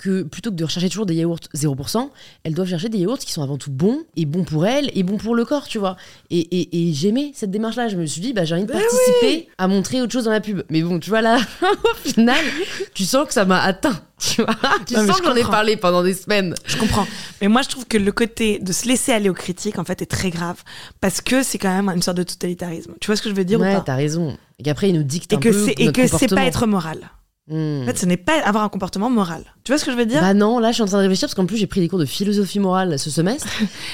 que 0.03 0.23
plutôt 0.23 0.51
que 0.51 0.57
de 0.57 0.65
rechercher 0.65 0.89
toujours 0.89 1.07
des 1.07 1.15
yaourts 1.15 1.39
0%, 1.55 2.11
elles 2.45 2.55
doivent 2.55 2.69
chercher 2.69 2.89
des 2.89 2.99
yaourts 2.99 3.19
qui 3.19 3.31
sont 3.33 3.43
avant 3.43 3.57
tout 3.57 3.71
bons, 3.71 4.01
et 4.17 4.25
bons 4.25 4.45
pour 4.45 4.67
elles, 4.67 4.91
et 4.95 5.03
bons 5.03 5.17
pour 5.17 5.35
le 5.35 5.45
corps, 5.45 5.69
tu 5.69 5.79
vois. 5.79 5.97
Et, 6.31 6.39
et, 6.41 6.89
et 6.89 6.93
j'aimais 6.93 7.33
cette 7.35 7.51
démarche-là, 7.51 7.89
je 7.89 7.97
me 7.97 8.07
suis 8.07 8.21
dit, 8.21 8.33
bah 8.33 8.45
j'ai 8.45 8.55
envie 8.55 8.65
de 8.65 8.73
Ben 8.73 8.81
participer 8.81 9.49
à 9.59 9.69
montrer 9.69 10.01
autre 10.03 10.13
chose 10.13 10.25
dans 10.25 10.33
la 10.33 10.41
pub. 10.41 10.63
Mais 10.71 10.83
bon, 10.83 10.99
tu 10.99 11.11
vois 11.11 11.23
là, 11.23 11.39
au 11.63 12.09
final, 12.09 12.45
tu 12.95 13.05
sens 13.05 13.27
que 13.27 13.33
ça 13.33 13.45
m'a 13.45 13.61
atteint, 13.63 14.01
tu 14.19 14.43
vois. 14.43 14.57
Tu 14.87 14.95
Non, 14.95 15.07
sens 15.07 15.21
que 15.21 15.27
j'en 15.27 15.37
ai 15.37 15.45
parlé 15.45 15.77
pendant 15.77 16.03
des 16.03 16.15
semaines. 16.15 16.55
Je 16.67 16.77
comprends. 16.77 17.07
Mais 17.41 17.49
moi, 17.49 17.63
je 17.63 17.69
trouve 17.69 17.87
que 17.87 17.99
le 17.99 18.13
côté 18.13 18.59
de 18.59 18.73
se 18.73 18.89
laisser 18.89 19.13
aller 19.13 19.29
aux 19.29 19.35
critiques, 19.35 19.79
en 19.79 19.85
fait, 19.85 20.03
est 20.03 20.07
très 20.07 20.31
grave. 20.31 20.63
Parce 21.01 21.21
que 21.21 21.43
c'est 21.43 21.59
quand 21.59 21.75
même 21.75 21.89
une 21.95 22.03
sorte 22.03 22.17
de 22.17 22.25
totalitarisme. 22.25 22.93
Tu 23.01 23.07
vois 23.07 23.17
ce 23.17 23.23
que 23.23 23.31
je 23.31 23.35
veux 23.35 23.45
dire 23.45 23.61
ouais, 23.61 23.79
t'as 23.85 23.95
raison. 23.95 24.37
Et 24.59 24.65
qu'après, 24.65 24.91
ils 24.91 24.95
nous 24.95 25.03
dictent 25.05 25.33
Et 25.33 25.37
un 25.37 25.41
que 25.41 25.49
peu 25.51 25.65
c'est 25.65 25.81
et 25.81 25.87
notre 25.87 26.01
que 26.01 26.07
c'est 26.07 26.29
pas 26.29 26.45
être 26.45 26.67
moral. 26.67 26.99
Hmm. 27.55 27.83
En 27.83 27.85
fait, 27.87 27.99
ce 27.99 28.07
n'est 28.07 28.17
pas 28.17 28.41
avoir 28.45 28.65
un 28.65 28.71
comportement 28.71 29.11
moral. 29.11 29.45
Tu 29.65 29.73
vois 29.73 29.79
ce 29.79 29.85
que 29.85 29.93
je 29.93 29.97
veux 29.97 30.07
dire? 30.07 30.23
Bah 30.23 30.33
non, 30.33 30.59
là 30.59 30.71
je 30.71 30.75
suis 30.75 30.83
en 30.83 30.87
train 30.87 30.97
de 30.97 31.03
réfléchir 31.03 31.29
parce 31.29 31.35
qu'en 31.35 31.45
plus 31.45 31.59
j'ai 31.59 31.67
pris 31.67 31.81
des 31.81 31.89
cours 31.89 31.99
de 31.99 32.07
philosophie 32.07 32.59
morale 32.61 32.99
ce 32.99 33.11
semestre 33.11 33.47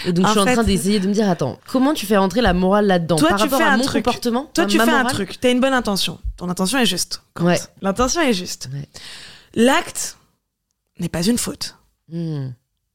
et 0.06 0.12
donc 0.12 0.26
je 0.26 0.30
suis 0.30 0.40
en 0.40 0.44
fait- 0.44 0.52
train 0.54 0.62
d'essayer 0.62 1.00
de 1.00 1.08
me 1.08 1.12
dire 1.12 1.28
attends 1.28 1.58
comment 1.66 1.92
tu 1.92 2.06
fais 2.06 2.16
rentrer 2.16 2.40
la 2.40 2.52
morale 2.54 2.86
là-dedans? 2.86 3.16
Toi, 3.16 3.30
par 3.30 3.38
tu 3.38 3.42
rapport 3.44 3.58
fais 3.58 3.64
à 3.64 3.72
un 3.72 3.76
mon 3.78 3.82
truc. 3.82 4.04
comportement 4.04 4.48
Toi, 4.54 4.66
tu 4.66 4.78
fais 4.78 4.88
un 4.90 5.04
truc. 5.06 5.40
T'as 5.40 5.50
une 5.50 5.58
bonne 5.60 5.72
intention. 5.72 6.20
Ton 6.36 6.48
intention 6.48 6.78
est 6.78 6.86
juste. 6.86 7.22
Ouais. 7.40 7.58
L'intention 7.82 8.20
est 8.20 8.32
juste. 8.32 8.68
Ouais. 8.72 8.88
L'acte 9.54 10.16
n'est 11.00 11.08
pas 11.08 11.22
une 11.26 11.38
faute. 11.38 11.74
Hmm. 12.12 12.50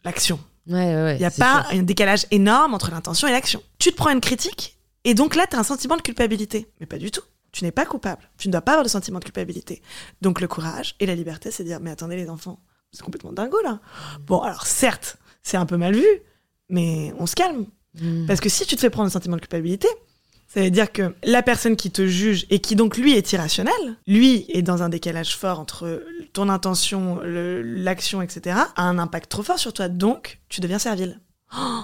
L'action. 0.06 0.40
Ouais. 0.68 1.16
Il 1.16 1.20
n'y 1.20 1.26
a 1.26 1.32
pas 1.32 1.66
sûr. 1.70 1.80
un 1.80 1.84
décalage 1.84 2.26
énorme 2.32 2.74
entre 2.74 2.90
l'intention 2.92 3.28
et 3.28 3.32
l'action. 3.32 3.62
Tu 3.80 3.92
te 3.92 3.98
prends 3.98 4.12
une 4.12 4.22
critique 4.22 4.78
et 5.04 5.14
donc 5.14 5.36
là, 5.36 5.46
tu 5.50 5.58
as 5.58 5.60
un 5.60 5.64
sentiment 5.64 5.98
de 5.98 6.02
culpabilité. 6.02 6.70
Mais 6.80 6.86
pas 6.86 6.98
du 6.98 7.12
tout. 7.12 7.22
Tu 7.54 7.64
n'es 7.64 7.72
pas 7.72 7.86
coupable. 7.86 8.30
Tu 8.38 8.50
ne 8.50 8.52
dois 8.52 8.62
pas 8.62 8.74
avoir 8.74 8.84
de 8.84 8.90
sentiment 8.90 9.20
de 9.20 9.24
culpabilité. 9.24 9.82
Donc 10.22 10.42
le 10.42 10.48
courage 10.48 10.96
et 11.00 11.06
la 11.06 11.16
liberté, 11.16 11.52
c'est 11.52 11.64
de 11.64 11.70
dire, 11.70 11.80
mais 11.80 11.92
attendez 11.92 12.18
les 12.18 12.30
enfants, 12.30 12.60
c'est 12.92 13.04
complètement 13.04 13.32
dingo 13.32 13.62
là. 13.64 13.80
Bon, 14.26 14.42
alors 14.42 14.66
certes, 14.66 15.18
c'est 15.44 15.56
un 15.56 15.66
peu 15.66 15.78
mal 15.78 15.96
vu, 15.96 16.06
mais 16.68 17.14
on 17.20 17.26
se 17.26 17.36
calme. 17.36 17.68
Hmm. 18.00 18.26
Parce 18.26 18.42
que 18.42 18.50
si 18.50 18.66
tu 18.66 18.76
te 18.76 18.82
fais 18.82 18.90
prendre 18.90 19.08
un 19.08 19.12
sentiment 19.12 19.36
de 19.36 19.42
culpabilité, 19.42 19.88
ça 20.48 20.62
veut 20.62 20.72
dire 20.72 20.92
que 20.92 21.16
la 21.24 21.42
personne 21.42 21.76
qui 21.76 21.90
te 21.90 22.06
juge 22.06 22.46
et 22.50 22.60
qui 22.60 22.76
donc 22.76 22.98
lui 22.98 23.14
est 23.14 23.32
irrationnel, 23.34 23.98
lui 24.06 24.46
est 24.50 24.62
dans 24.62 24.84
un 24.84 24.90
décalage 24.90 25.36
fort 25.36 25.60
entre 25.60 26.04
ton 26.34 26.50
intention, 26.50 27.22
l'action, 27.24 28.22
etc., 28.22 28.58
a 28.76 28.84
un 28.84 29.00
impact 29.00 29.30
trop 29.30 29.44
fort 29.44 29.60
sur 29.60 29.74
toi. 29.74 29.90
Donc, 29.90 30.42
tu 30.50 30.62
deviens 30.62 30.80
servile. 30.80 31.22
Oh 31.56 31.84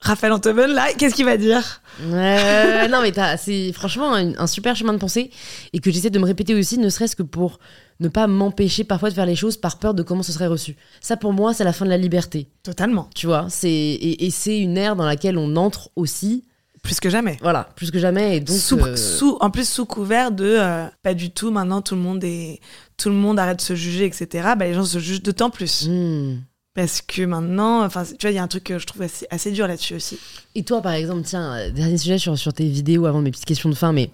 Raphaël 0.00 0.32
Antoven, 0.32 0.70
là, 0.70 0.92
qu'est-ce 0.96 1.14
qu'il 1.14 1.24
va 1.24 1.36
dire? 1.36 1.82
Ouais, 2.04 2.88
non, 2.90 3.02
mais 3.02 3.12
c'est 3.36 3.72
franchement 3.72 4.14
un, 4.14 4.36
un 4.38 4.46
super 4.46 4.76
chemin 4.76 4.92
de 4.92 4.98
pensée 4.98 5.30
et 5.72 5.80
que 5.80 5.90
j'essaie 5.90 6.10
de 6.10 6.18
me 6.20 6.24
répéter 6.24 6.54
aussi, 6.54 6.78
ne 6.78 6.88
serait-ce 6.88 7.16
que 7.16 7.24
pour 7.24 7.58
ne 7.98 8.08
pas 8.08 8.28
m'empêcher 8.28 8.84
parfois 8.84 9.10
de 9.10 9.14
faire 9.14 9.26
les 9.26 9.34
choses 9.34 9.56
par 9.56 9.78
peur 9.80 9.94
de 9.94 10.04
comment 10.04 10.22
ce 10.22 10.30
serait 10.30 10.46
reçu. 10.46 10.76
Ça, 11.00 11.16
pour 11.16 11.32
moi, 11.32 11.52
c'est 11.52 11.64
la 11.64 11.72
fin 11.72 11.84
de 11.84 11.90
la 11.90 11.96
liberté. 11.98 12.48
Totalement. 12.62 13.10
Tu 13.14 13.26
vois, 13.26 13.46
c'est 13.50 13.68
et, 13.70 14.24
et 14.24 14.30
c'est 14.30 14.60
une 14.60 14.76
ère 14.78 14.94
dans 14.94 15.04
laquelle 15.04 15.36
on 15.36 15.56
entre 15.56 15.90
aussi, 15.96 16.44
Plus 16.84 17.00
que 17.00 17.10
jamais. 17.10 17.36
voilà, 17.42 17.68
plus 17.74 17.90
que 17.90 17.98
jamais. 17.98 18.36
Et 18.36 18.40
donc, 18.40 18.56
sous, 18.56 18.78
euh, 18.78 18.94
sous- 18.94 19.36
en 19.40 19.50
plus 19.50 19.68
sous 19.68 19.84
couvert 19.84 20.30
de 20.30 20.44
euh, 20.60 20.86
pas 21.02 21.12
du 21.14 21.30
tout 21.32 21.50
maintenant 21.50 21.82
tout 21.82 21.96
le 21.96 22.00
monde 22.00 22.22
est 22.22 22.60
tout 22.96 23.08
le 23.08 23.16
monde 23.16 23.38
arrête 23.40 23.56
de 23.58 23.62
se 23.62 23.74
juger 23.74 24.04
etc 24.06 24.50
bah, 24.56 24.64
les 24.64 24.74
gens 24.74 24.84
se 24.84 24.98
jugent 25.00 25.22
d'autant 25.22 25.50
plus 25.50 25.88
hmm. 25.88 26.36
Parce 26.78 27.02
que 27.02 27.22
maintenant 27.22 27.84
enfin 27.84 28.04
tu 28.04 28.24
vois 28.24 28.30
il 28.30 28.36
y 28.36 28.38
a 28.38 28.42
un 28.44 28.46
truc 28.46 28.62
que 28.62 28.78
je 28.78 28.86
trouve 28.86 29.02
assez, 29.02 29.26
assez 29.30 29.50
dur 29.50 29.66
là-dessus 29.66 29.96
aussi 29.96 30.16
Et 30.54 30.62
toi, 30.62 30.80
par 30.80 30.92
exemple, 30.92 31.22
tiens, 31.24 31.56
euh, 31.56 31.70
dernier 31.72 31.98
sujet 31.98 32.18
sur, 32.18 32.38
sur 32.38 32.52
tes 32.52 32.68
vidéos 32.68 33.06
avant 33.06 33.20
mes 33.20 33.32
petites 33.32 33.46
questions 33.46 33.68
de 33.68 33.74
fin, 33.74 33.92
mais 33.92 34.10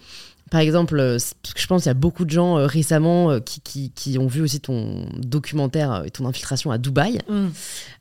par 0.51 0.63
exemple, 0.63 0.99
euh, 0.99 1.19
parce 1.43 1.53
que 1.53 1.61
je 1.61 1.67
pense 1.67 1.83
qu'il 1.83 1.91
y 1.91 1.91
a 1.91 1.95
beaucoup 1.95 2.25
de 2.25 2.31
gens 2.31 2.57
euh, 2.57 2.65
récemment 2.65 3.31
euh, 3.31 3.41
qui, 3.41 3.61
qui, 3.61 3.91
qui 3.91 4.17
ont 4.19 4.29
vu 4.29 4.41
aussi 4.41 4.61
ton 4.61 5.07
documentaire 5.19 6.05
et 6.07 6.11
ton 6.11 6.25
infiltration 6.25 6.71
à 6.71 6.79
Dubaï. 6.79 7.19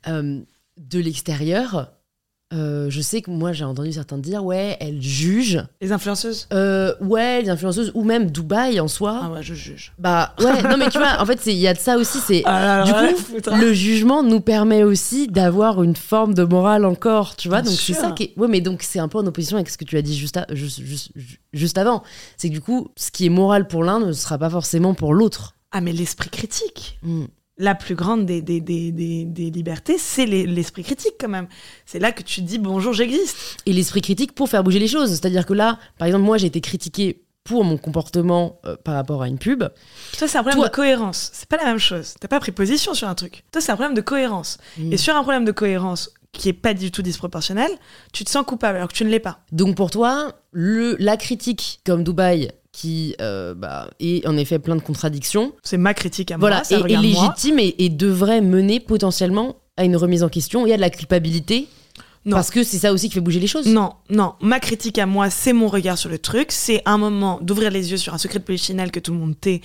Euh, 0.08 0.40
de 0.78 0.98
l'extérieur, 0.98 1.92
euh, 2.54 2.88
je 2.88 3.00
sais 3.00 3.20
que 3.20 3.30
moi 3.30 3.52
j'ai 3.52 3.64
entendu 3.64 3.92
certains 3.92 4.16
dire 4.18 4.44
ouais, 4.44 4.76
elle 4.80 5.02
juge, 5.02 5.62
les 5.80 5.92
influenceuses? 5.92 6.46
Euh, 6.52 6.94
ouais, 7.00 7.42
les 7.42 7.50
influenceuses 7.50 7.90
ou 7.94 8.04
même 8.04 8.30
Dubaï 8.30 8.80
en 8.80 8.88
soi. 8.88 9.20
ah 9.24 9.30
ouais 9.30 9.42
je 9.42 9.54
juge 9.54 9.92
Bah 9.98 10.34
ouais, 10.40 10.62
non 10.62 10.76
mais 10.76 10.88
tu 10.88 10.98
vois, 10.98 11.20
en 11.20 11.26
fait 11.26 11.40
il 11.46 11.54
y 11.56 11.66
a 11.68 11.74
de 11.74 11.78
ça 11.78 11.96
aussi, 11.98 12.18
c'est 12.18 12.42
Ah 12.46 12.84
du 12.84 12.92
coup, 12.92 13.22
putain. 13.34 13.58
le 13.58 13.72
jugement 13.72 14.22
nous 14.22 14.40
permet 14.40 14.82
aussi 14.84 15.26
d'avoir 15.28 15.82
une 15.82 15.96
forme 15.96 16.34
de 16.34 16.44
morale 16.44 16.84
encore, 16.84 17.36
tu 17.36 17.48
vois. 17.48 17.60
Bien 17.62 17.70
donc 17.70 17.80
c'est 17.80 17.92
ça 17.94 18.12
qui 18.12 18.22
est. 18.24 18.32
Ouais, 18.38 18.48
mais 18.48 18.60
donc 18.60 18.82
c'est 18.82 18.98
un 19.00 19.08
peu 19.08 19.18
en 19.18 19.26
opposition 19.26 19.56
avec 19.56 19.68
ce 19.68 19.76
que 19.78 19.84
tu 19.84 19.96
as 19.96 20.02
dit 20.02 20.16
juste, 20.16 20.36
à- 20.36 20.46
juste, 20.52 20.80
juste, 20.80 21.10
juste 21.52 21.78
avant. 21.78 22.02
C'est 22.36 22.48
que 22.48 22.54
du 22.54 22.60
coup, 22.60 22.88
ce 22.96 23.10
qui 23.10 23.26
est 23.26 23.30
moral 23.30 23.66
pour 23.66 23.82
l'un 23.84 23.98
ne 24.00 24.12
sera 24.12 24.38
pas 24.38 24.50
forcément 24.50 24.94
pour 24.94 25.14
l'autre. 25.14 25.54
ah 25.72 25.80
mais 25.80 25.92
l'esprit 25.92 26.30
critique 26.30 26.98
Mm. 27.02 27.24
La 27.56 27.74
plus 27.74 27.94
grande 27.94 28.26
des, 28.26 28.42
des, 28.42 28.60
des, 28.60 28.90
des, 28.90 29.24
des 29.24 29.50
libertés 29.50 29.96
c'est 29.98 30.26
les- 30.26 30.46
l'esprit 30.46 30.82
critique 30.82 31.14
quand 31.20 31.28
même 31.28 31.46
c'est 31.86 32.00
là 32.00 32.10
que 32.12 32.22
tu 32.22 32.40
dis 32.42 32.58
bonjour 32.58 32.92
j'existe 32.92 33.36
Et 33.66 33.72
l'esprit 33.72 34.00
critique 34.00 34.34
pour 34.34 34.48
faire 34.48 34.64
bouger 34.64 34.80
les 34.80 34.88
choses. 34.88 35.10
C'est-à-dire 35.10 35.46
que 35.46 35.52
là, 35.54 35.78
par 35.98 36.06
exemple, 36.06 36.24
moi 36.24 36.36
j'ai 36.36 36.48
été 36.48 36.60
critiquée 36.60 37.20
pour 37.44 37.62
mon 37.62 37.76
comportement 37.76 38.58
euh, 38.64 38.74
par 38.82 38.94
rapport 38.94 39.22
à 39.22 39.28
une 39.28 39.38
pub. 39.38 39.60
toi 40.18 40.26
c'est 40.28 40.38
un 40.38 40.42
problème 40.42 40.56
Toi- 40.60 40.68
de 40.68 40.74
cohérence 40.74 41.30
c'est 41.34 41.48
pas 41.48 41.58
la 41.58 41.64
même 41.66 41.78
chose 41.78 42.14
t'as 42.18 42.26
pas 42.26 42.40
pris 42.40 42.52
position 42.52 42.94
sur 42.94 43.06
un 43.06 43.14
truc 43.14 43.44
toi 43.52 43.60
c'est 43.60 43.70
un 43.70 43.76
problème 43.76 43.94
de 43.94 44.00
cohérence. 44.00 44.58
Et 44.90 44.96
sur 44.96 45.14
un 45.14 45.22
problème 45.22 45.44
de 45.44 45.52
cohérence 45.52 46.10
qui 46.32 46.48
est 46.48 46.52
pas 46.52 46.74
du 46.74 46.90
tout 46.90 47.02
disproportionnel, 47.02 47.70
tu 48.12 48.24
te 48.24 48.30
sens 48.30 48.44
coupable 48.44 48.76
alors 48.78 48.88
que 48.88 48.94
tu 48.94 49.04
ne 49.04 49.08
l'es 49.10 49.20
pas. 49.20 49.38
Donc 49.52 49.76
pour 49.76 49.92
toi, 49.92 50.32
le, 50.50 50.96
la 50.98 51.16
critique 51.16 51.80
comme 51.86 52.02
Dubaï, 52.02 52.50
qui 52.74 53.14
euh, 53.20 53.54
bah, 53.54 53.88
est 54.00 54.26
en 54.26 54.36
effet 54.36 54.58
plein 54.58 54.74
de 54.74 54.80
contradictions, 54.80 55.52
C'est 55.62 55.76
ma 55.76 55.94
critique 55.94 56.32
à 56.32 56.36
voilà, 56.36 56.56
moi, 56.56 56.64
ça 56.64 56.80
est, 56.80 56.92
est 56.92 56.96
légitime 56.96 57.60
et, 57.60 57.76
et 57.78 57.88
devrait 57.88 58.40
mener 58.40 58.80
potentiellement 58.80 59.54
à 59.76 59.84
une 59.84 59.96
remise 59.96 60.24
en 60.24 60.28
question 60.28 60.66
et 60.66 60.72
à 60.72 60.76
de 60.76 60.80
la 60.80 60.90
culpabilité. 60.90 61.68
Non. 62.24 62.36
Parce 62.36 62.50
que 62.50 62.64
c'est 62.64 62.78
ça 62.78 62.92
aussi 62.92 63.08
qui 63.08 63.14
fait 63.14 63.20
bouger 63.20 63.38
les 63.38 63.46
choses. 63.46 63.66
Non, 63.66 63.92
non, 64.10 64.34
ma 64.40 64.58
critique 64.58 64.98
à 64.98 65.06
moi, 65.06 65.30
c'est 65.30 65.52
mon 65.52 65.68
regard 65.68 65.98
sur 65.98 66.10
le 66.10 66.18
truc. 66.18 66.50
C'est 66.50 66.82
un 66.84 66.98
moment 66.98 67.38
d'ouvrir 67.40 67.70
les 67.70 67.92
yeux 67.92 67.96
sur 67.96 68.12
un 68.12 68.18
secret 68.18 68.40
de 68.40 68.44
polichinelle 68.44 68.90
que 68.90 68.98
tout 68.98 69.12
le 69.12 69.18
monde 69.18 69.38
tait, 69.38 69.60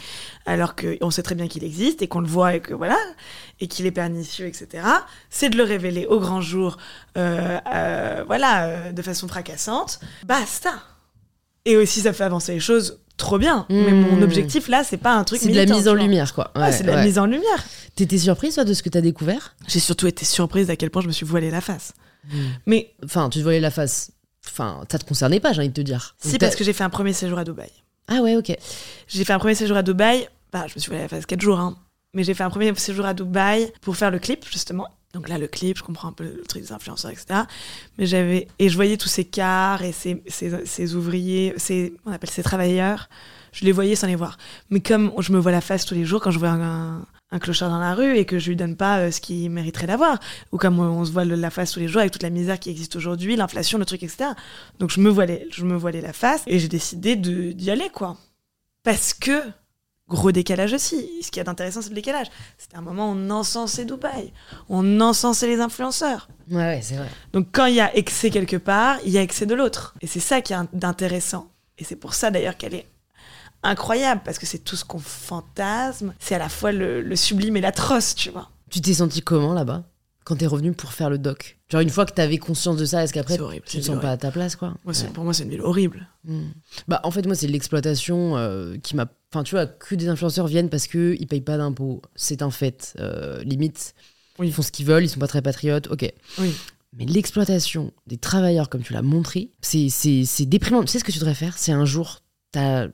alors 0.46 0.76
qu'on 0.76 1.10
sait 1.10 1.24
très 1.24 1.36
bien 1.36 1.48
qu'il 1.48 1.64
existe 1.64 2.04
et 2.04 2.08
qu'on 2.08 2.20
le 2.20 2.28
voit 2.28 2.56
et 2.56 2.60
que 2.60 2.76
voilà, 2.76 2.98
et 3.60 3.68
qu'il 3.68 3.88
est 3.88 3.92
pernicieux, 3.92 4.46
etc. 4.46 4.84
C'est 5.32 5.50
de 5.50 5.58
le 5.58 5.64
révéler 5.64 6.06
au 6.06 6.20
grand 6.20 6.42
jour, 6.42 6.78
euh, 7.18 7.58
euh, 7.74 8.24
voilà, 8.28 8.92
de 8.92 9.02
façon 9.02 9.28
fracassante. 9.28 10.00
Basta. 10.28 10.74
Et 11.66 11.78
aussi, 11.78 12.02
ça 12.02 12.14
fait 12.14 12.24
avancer 12.24 12.54
les 12.54 12.60
choses 12.60 13.00
trop 13.18 13.38
bien. 13.38 13.66
Mais 13.70 13.92
mon 13.92 14.22
objectif 14.22 14.68
là, 14.70 14.84
c'est 14.84 14.98
pas 14.98 15.14
un 15.14 15.24
truc. 15.24 15.40
C'est 15.42 15.50
de 15.50 15.56
la 15.56 15.66
mise 15.66 15.88
en 15.88 15.94
lumière, 15.94 16.34
quoi. 16.34 16.52
Ouais, 16.56 16.72
c'est 16.72 16.84
de 16.84 16.88
la 16.90 16.96
ouais. 16.98 17.06
mise 17.06 17.20
en 17.20 17.26
lumière. 17.26 17.64
T'étais 17.96 18.18
surprise, 18.18 18.56
toi, 18.56 18.64
de 18.64 18.74
ce 18.74 18.82
que 18.82 18.90
t'as 18.90 19.02
découvert? 19.02 19.56
J'ai 19.68 19.80
surtout 19.80 20.08
été 20.08 20.26
surprise 20.26 20.70
à 20.70 20.76
quel 20.76 20.90
point 20.90 21.02
je 21.02 21.08
me 21.08 21.12
suis 21.12 21.26
voilée 21.26 21.52
la 21.52 21.62
face. 21.62 21.94
Hmm. 22.32 22.38
Mais 22.66 22.94
Enfin, 23.04 23.30
tu 23.30 23.40
te 23.40 23.44
voyais 23.44 23.60
la 23.60 23.72
face. 23.72 24.12
Enfin, 24.48 24.82
ça 24.90 24.98
te 24.98 25.06
concernait 25.06 25.40
pas, 25.42 25.52
j'ai 25.54 25.60
envie 25.60 25.70
de 25.70 25.74
te 25.74 25.82
dire. 25.82 26.16
si, 26.22 26.32
Donc, 26.32 26.40
parce 26.40 26.56
que 26.56 26.64
j'ai 26.64 26.74
fait 26.74 26.84
un 26.86 26.90
premier 26.90 27.14
séjour 27.14 27.38
à 27.38 27.44
Dubaï. 27.44 27.70
Ah 28.08 28.22
ouais, 28.22 28.36
ok. 28.36 28.56
J'ai 29.08 29.26
fait 29.26 29.34
un 29.34 29.40
premier 29.40 29.56
séjour 29.56 29.76
à 29.78 29.84
Dubaï. 29.84 30.28
Bah, 30.52 30.66
je 30.68 30.74
me 30.76 30.80
suis 30.80 30.90
voilée 30.90 31.04
la 31.04 31.10
face 31.10 31.26
4 31.26 31.42
jours, 31.42 31.60
hein. 31.60 31.78
Mais 32.14 32.24
j'ai 32.24 32.34
fait 32.34 32.44
un 32.44 32.50
premier 32.50 32.74
séjour 32.76 33.06
à 33.06 33.14
Dubaï 33.14 33.72
pour 33.82 33.96
faire 33.98 34.10
le 34.12 34.18
clip, 34.20 34.46
justement. 34.50 34.88
Donc 35.14 35.28
là, 35.28 35.40
le 35.40 35.48
clip, 35.48 35.78
je 35.78 35.84
comprends 35.84 36.10
un 36.10 36.14
peu 36.14 36.24
le 36.24 36.44
truc 36.44 36.62
des 36.62 36.72
influenceurs, 36.72 37.12
etc. 37.12 37.42
Mais 37.98 38.06
j'avais. 38.06 38.48
Et 38.60 38.70
je 38.70 38.76
voyais 38.76 38.96
tous 38.96 39.08
ces 39.08 39.26
cars 39.26 39.84
et 39.84 39.92
ces, 39.92 40.22
ces, 40.28 40.96
ouvriers, 40.96 41.54
ces, 41.58 41.94
on 42.06 42.12
appelle 42.12 42.30
ces 42.30 42.44
travailleurs. 42.44 43.10
Je 43.52 43.66
les 43.66 43.72
voyais 43.72 43.96
sans 43.96 44.06
les 44.06 44.16
voir. 44.16 44.38
Mais 44.70 44.82
comme 44.82 45.12
je 45.18 45.32
me 45.32 45.40
vois 45.40 45.52
la 45.52 45.62
face 45.62 45.86
tous 45.86 45.96
les 45.96 46.06
jours 46.06 46.22
quand 46.22 46.30
je 46.30 46.38
vois 46.38 46.50
un, 46.50 47.06
clochard 47.40 47.70
dans 47.70 47.80
la 47.80 47.96
rue 47.96 48.18
et 48.18 48.26
que 48.26 48.38
je 48.38 48.50
lui 48.50 48.56
donne 48.56 48.76
pas 48.76 49.00
euh, 49.00 49.12
ce 49.12 49.22
qu'il 49.22 49.50
mériterait 49.50 49.88
d'avoir, 49.88 50.20
ou 50.52 50.58
comme 50.58 50.80
on, 50.80 51.06
se 51.06 51.12
voit 51.12 51.26
la 51.26 51.50
face 51.50 51.72
tous 51.72 51.80
les 51.80 51.88
jours 51.88 52.02
avec 52.02 52.12
toute 52.12 52.24
la 52.24 52.30
misère 52.30 52.60
qui 52.60 52.70
existe 52.70 52.96
aujourd'hui, 52.96 53.36
l'inflation, 53.36 53.78
le 53.78 53.86
truc, 53.86 54.04
etc. 54.04 54.32
Donc 54.80 54.92
je 54.92 55.00
me 55.00 55.10
voilais, 55.10 55.48
je 55.52 55.64
me 55.64 55.76
voilais 55.76 56.02
la 56.02 56.14
face 56.14 56.44
et 56.46 56.60
j'ai 56.60 56.68
décidé 56.68 57.16
d'y 57.16 57.72
aller, 57.72 57.90
quoi. 57.90 58.18
Parce 58.84 59.14
que, 59.14 59.42
gros 60.10 60.32
décalage 60.34 60.74
aussi, 60.74 61.10
ce 61.22 61.32
qui 61.32 61.40
est 61.40 61.48
intéressant, 61.48 61.82
c'est 61.82 61.90
le 61.90 61.96
décalage. 61.96 62.28
C'était 62.58 62.76
un 62.78 62.82
moment 62.82 63.12
où 63.12 63.16
on 63.16 63.30
encensait 63.30 63.86
Dubaï, 63.86 64.34
on 64.68 65.00
encensait 65.00 65.48
les 65.48 65.60
influenceurs. 65.62 66.28
Ouais, 66.52 66.58
ouais, 66.58 66.80
c'est 66.82 66.96
vrai. 66.96 67.08
Donc 67.32 67.48
quand 67.54 67.66
il 67.68 67.76
y 67.76 67.80
a 67.82 67.96
excès 67.96 68.30
quelque 68.32 68.58
part, 68.58 68.98
il 69.06 69.12
y 69.12 69.18
a 69.18 69.22
excès 69.22 69.46
de 69.46 69.56
l'autre. 69.56 69.94
Et 70.02 70.08
c'est 70.08 70.20
ça 70.20 70.42
qui 70.42 70.54
est 70.54 70.58
in- 70.58 70.68
d'intéressant. 70.74 71.48
Et 71.78 71.84
c'est 71.84 71.96
pour 71.96 72.14
ça 72.16 72.32
d'ailleurs 72.32 72.58
qu'elle 72.58 72.74
est 72.74 72.88
incroyable, 73.64 74.22
parce 74.26 74.40
que 74.40 74.46
c'est 74.46 74.60
tout 74.60 74.76
ce 74.76 74.84
qu'on 74.86 75.00
fantasme. 75.00 76.14
C'est 76.20 76.36
à 76.36 76.40
la 76.40 76.50
fois 76.50 76.72
le, 76.72 77.02
le 77.02 77.16
sublime 77.16 77.56
et 77.58 77.62
l'atroce, 77.62 78.16
tu 78.16 78.30
vois. 78.30 78.50
Tu 78.70 78.82
t'es 78.82 78.94
senti 78.94 79.22
comment 79.22 79.54
là-bas? 79.54 79.84
Quand 80.30 80.36
t'es 80.38 80.46
revenu 80.46 80.72
pour 80.74 80.94
faire 80.94 81.10
le 81.10 81.18
doc 81.18 81.58
Genre 81.70 81.82
une 81.82 81.90
fois 81.90 82.06
que 82.06 82.14
t'avais 82.14 82.38
conscience 82.38 82.78
de 82.78 82.86
ça, 82.86 83.04
est-ce 83.04 83.12
qu'après 83.14 83.38
tu 83.38 83.42
te 83.42 83.70
sens 83.82 83.90
horrible. 83.90 84.02
pas 84.02 84.12
à 84.12 84.18
ta 84.18 84.32
place 84.32 84.56
quoi? 84.56 84.76
Moi, 84.86 84.94
c'est- 84.94 85.06
Ouais. 85.08 85.12
Pour 85.12 85.24
moi, 85.24 85.34
c'est 85.34 85.44
une 85.44 85.50
ville 85.50 85.62
horrible. 85.62 86.08
Hmm. 86.24 86.44
Bah 86.88 87.02
en 87.04 87.12
fait 87.12 87.26
moi 87.26 87.36
c'est 87.36 87.48
l'exploitation 87.48 88.38
euh, 88.38 88.78
qui 88.82 88.96
m'a... 88.96 89.08
Enfin 89.34 89.44
tu 89.44 89.56
vois 89.56 89.66
que 89.66 89.96
des 89.96 90.08
influenceurs 90.08 90.48
viennent 90.48 90.70
parce 90.70 90.88
que 90.88 91.16
ils 91.20 91.28
payent 91.28 91.42
pas 91.42 91.58
d'impôts, 91.58 92.02
c'est 92.16 92.42
un 92.42 92.52
fait. 92.52 92.94
Euh, 93.00 93.44
limite, 93.44 93.94
Oui. 94.40 94.48
ils 94.48 94.54
font 94.54 94.62
ce 94.62 94.72
qu'ils 94.72 94.86
veulent, 94.86 95.04
ils 95.04 95.10
sont 95.10 95.20
pas 95.20 95.28
très 95.28 95.42
patriotes, 95.42 95.88
ok. 95.92 96.12
Oui. 96.40 96.54
Mais 96.98 97.06
l'exploitation 97.06 97.92
des 98.08 98.18
travailleurs 98.18 98.70
comme 98.70 98.82
tu 98.82 98.94
l'as 98.94 99.02
montré, 99.04 99.52
c'est, 99.62 99.90
déprimant. 100.46 100.82
Tu 100.82 100.88
sais 100.88 101.00
ce 101.00 101.04
que 101.04 101.12
tu 101.12 101.20
devrais 101.20 101.36
faire? 101.36 101.56
C'est 101.58 101.72
un 101.72 101.86
jour, 101.86 102.22
t'as 102.52 102.88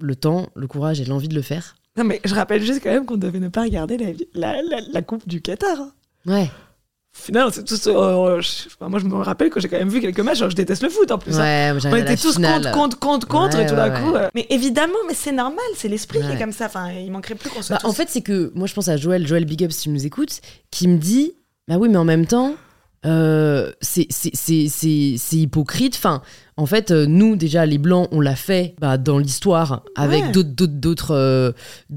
le 0.00 0.16
temps, 0.16 0.48
le 0.54 0.66
courage 0.66 1.00
et 1.00 1.04
l'envie 1.06 1.28
de 1.28 1.34
le 1.34 1.40
faire. 1.42 1.74
Non, 1.96 2.04
mais 2.04 2.20
je 2.24 2.34
rappelle 2.34 2.62
juste 2.62 2.82
quand 2.82 2.90
même 2.90 3.06
qu'on 3.06 3.16
devait 3.16 3.40
ne 3.40 3.48
pas 3.48 3.62
regarder 3.62 3.96
la, 3.96 4.12
la, 4.34 4.62
la- 4.62 4.80
la 4.92 5.02
Coupe 5.02 5.26
du 5.26 5.40
Qatar. 5.40 5.78
hein. 5.80 5.92
Ouais. 6.26 6.50
Final, 7.20 7.48
c'est 7.52 7.64
tous. 7.64 7.86
euh, 7.88 8.40
je- 8.40 8.68
enfin, 8.68 8.88
moi, 8.88 8.98
je 8.98 9.04
me 9.04 9.14
rappelle 9.16 9.50
que 9.50 9.60
j'ai 9.60 9.68
quand 9.68 9.78
même 9.78 9.88
vu 9.88 10.00
quelques 10.00 10.20
matchs. 10.20 10.38
alors 10.38 10.50
je 10.50 10.56
déteste 10.56 10.82
le 10.82 10.88
foot 10.88 11.10
en 11.10 11.18
plus. 11.18 11.34
hein. 11.38 11.72
Ouais, 11.74 11.80
On 11.84 11.86
à 11.88 11.90
la 11.90 11.98
était 12.00 12.16
tous 12.16 12.34
finale. 12.36 12.62
contre, 12.62 12.70
contre, 12.72 12.98
contre, 12.98 13.26
contre, 13.28 13.56
Ouais, 13.58 13.64
et 13.64 13.66
tout 13.66 13.74
ouais, 13.74 13.90
d'un 13.90 14.00
coup. 14.00 14.14
euh, 14.14 14.28
Mais 14.34 14.46
évidemment, 14.50 14.94
mais 15.06 15.14
c'est 15.14 15.32
normal, 15.32 15.64
c'est 15.76 15.88
l'esprit 15.88 16.20
qui 16.20 16.30
est 16.32 16.38
comme 16.38 16.52
ça. 16.52 16.66
Enfin, 16.66 16.90
il 16.92 17.10
manquerait 17.10 17.34
plus 17.34 17.50
qu'on 17.50 17.60
soit. 17.62 17.76
Bah, 17.76 17.80
tous- 17.82 17.88
en 17.88 17.92
fait, 17.92 18.08
c'est 18.08 18.22
que 18.22 18.50
moi, 18.54 18.66
je 18.66 18.74
pense 18.74 18.88
à 18.88 18.96
Joël, 18.96 19.26
Joël 19.26 19.44
Big 19.44 19.62
Up, 19.64 19.72
si 19.72 19.82
tu 19.82 19.88
nous 19.90 20.06
écoutes, 20.06 20.40
qui 20.70 20.88
me 20.88 20.96
dit 20.98 21.32
Bah 21.66 21.76
oui, 21.78 21.88
mais 21.90 21.98
en 21.98 22.04
même 22.04 22.24
temps, 22.26 22.54
euh, 23.04 23.72
c'est 23.82 24.06
hypocrite. 25.32 25.94
Enfin, 25.96 26.22
en 26.56 26.66
fait, 26.66 26.90
euh, 26.90 27.06
nous, 27.06 27.36
déjà, 27.36 27.66
les 27.66 27.78
Blancs, 27.78 28.08
on 28.10 28.20
l'a 28.20 28.36
fait 28.36 28.74
bah, 28.80 28.96
dans 28.98 29.18
l'histoire 29.18 29.82
avec 29.94 30.24
Ouais. 30.24 30.32
d'autres- 30.32 30.66
d'autres 30.66 31.10
euh, 31.14 31.52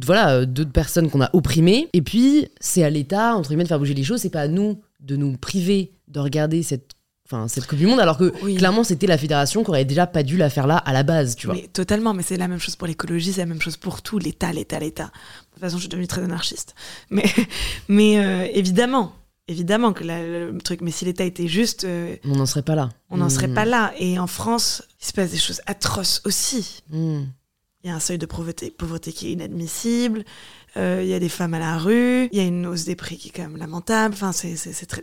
voilà, 0.05 0.31
euh, 0.41 0.45
d'autres 0.45 0.71
personnes 0.71 1.09
qu'on 1.09 1.21
a 1.21 1.29
opprimées. 1.33 1.89
Et 1.93 2.01
puis, 2.01 2.47
c'est 2.59 2.83
à 2.83 2.89
l'État, 2.89 3.35
entre 3.35 3.49
guillemets, 3.49 3.63
de 3.63 3.69
faire 3.69 3.79
bouger 3.79 3.93
les 3.93 4.03
choses. 4.03 4.21
C'est 4.21 4.29
pas 4.29 4.41
à 4.41 4.47
nous 4.47 4.81
de 5.01 5.15
nous 5.15 5.35
priver 5.37 5.91
de 6.07 6.19
regarder 6.19 6.63
cette. 6.63 6.91
Enfin, 7.25 7.47
cette 7.47 7.65
Coupe 7.65 7.79
du 7.79 7.87
Monde, 7.87 8.01
alors 8.01 8.17
que 8.17 8.33
Oui. 8.43 8.55
clairement 8.55 8.83
c'était 8.83 9.07
la 9.07 9.17
fédération 9.17 9.63
qui 9.63 9.69
aurait 9.69 9.85
déjà 9.85 10.05
pas 10.05 10.21
dû 10.21 10.35
la 10.35 10.49
faire 10.49 10.67
là 10.67 10.75
à 10.75 10.91
la 10.91 11.03
base, 11.03 11.37
tu 11.37 11.47
vois. 11.47 11.55
Mais 11.55 11.69
totalement, 11.69 12.13
mais 12.13 12.23
c'est 12.23 12.35
la 12.35 12.49
même 12.49 12.59
chose 12.59 12.75
pour 12.75 12.87
l'écologie, 12.87 13.31
c'est 13.31 13.39
la 13.39 13.45
même 13.45 13.61
chose 13.61 13.77
pour 13.77 14.01
tout, 14.01 14.19
l'État, 14.19 14.51
l'État, 14.51 14.79
l'État. 14.79 15.05
De 15.05 15.51
toute 15.53 15.59
façon, 15.61 15.77
je 15.77 15.83
suis 15.83 15.89
devenue 15.89 16.07
très 16.07 16.21
anarchiste. 16.23 16.75
Mais, 17.09 17.23
mais 17.87 18.19
euh, 18.19 18.47
évidemment, 18.53 19.13
évidemment 19.47 19.93
que 19.93 20.03
la- 20.03 20.21
le 20.51 20.57
truc, 20.57 20.81
mais 20.81 20.91
si 20.91 21.05
l'État 21.05 21.23
était 21.23 21.47
juste, 21.47 21.85
euh, 21.85 22.17
On 22.25 22.35
n'en 22.35 22.45
serait 22.45 22.63
pas 22.63 22.75
là. 22.75 22.89
on 23.09 23.15
n'en 23.17 23.29
serait 23.29 23.47
Mm. 23.47 23.53
pas 23.55 23.65
là. 23.65 23.93
Et 23.97 24.19
en 24.19 24.27
France, 24.27 24.83
il 25.01 25.05
se 25.07 25.13
passe 25.13 25.31
des 25.31 25.37
choses 25.37 25.61
atroces 25.67 26.21
aussi. 26.25 26.83
Mm. 26.89 27.21
Il 27.83 27.87
y 27.87 27.89
a 27.89 27.95
un 27.95 27.99
seuil 28.01 28.17
de 28.17 28.25
pauvreté, 28.25 28.69
pauvreté 28.71 29.13
qui 29.13 29.29
est 29.29 29.31
inadmissible. 29.31 30.25
Euh, 30.77 31.01
Il 31.03 31.09
y 31.09 31.13
a 31.13 31.19
des 31.19 31.29
femmes 31.29 31.53
à 31.53 31.59
la 31.59 31.77
rue. 31.77 32.29
Il 32.31 32.37
y 32.37 32.41
a 32.41 32.45
une 32.45 32.65
hausse 32.65 32.85
des 32.85 32.95
prix 32.95 33.17
qui 33.17 33.29
est 33.29 33.31
quand 33.31 33.43
même 33.43 33.57
lamentable. 33.57 34.13
Enfin, 34.13 34.31
c'est, 34.31 34.55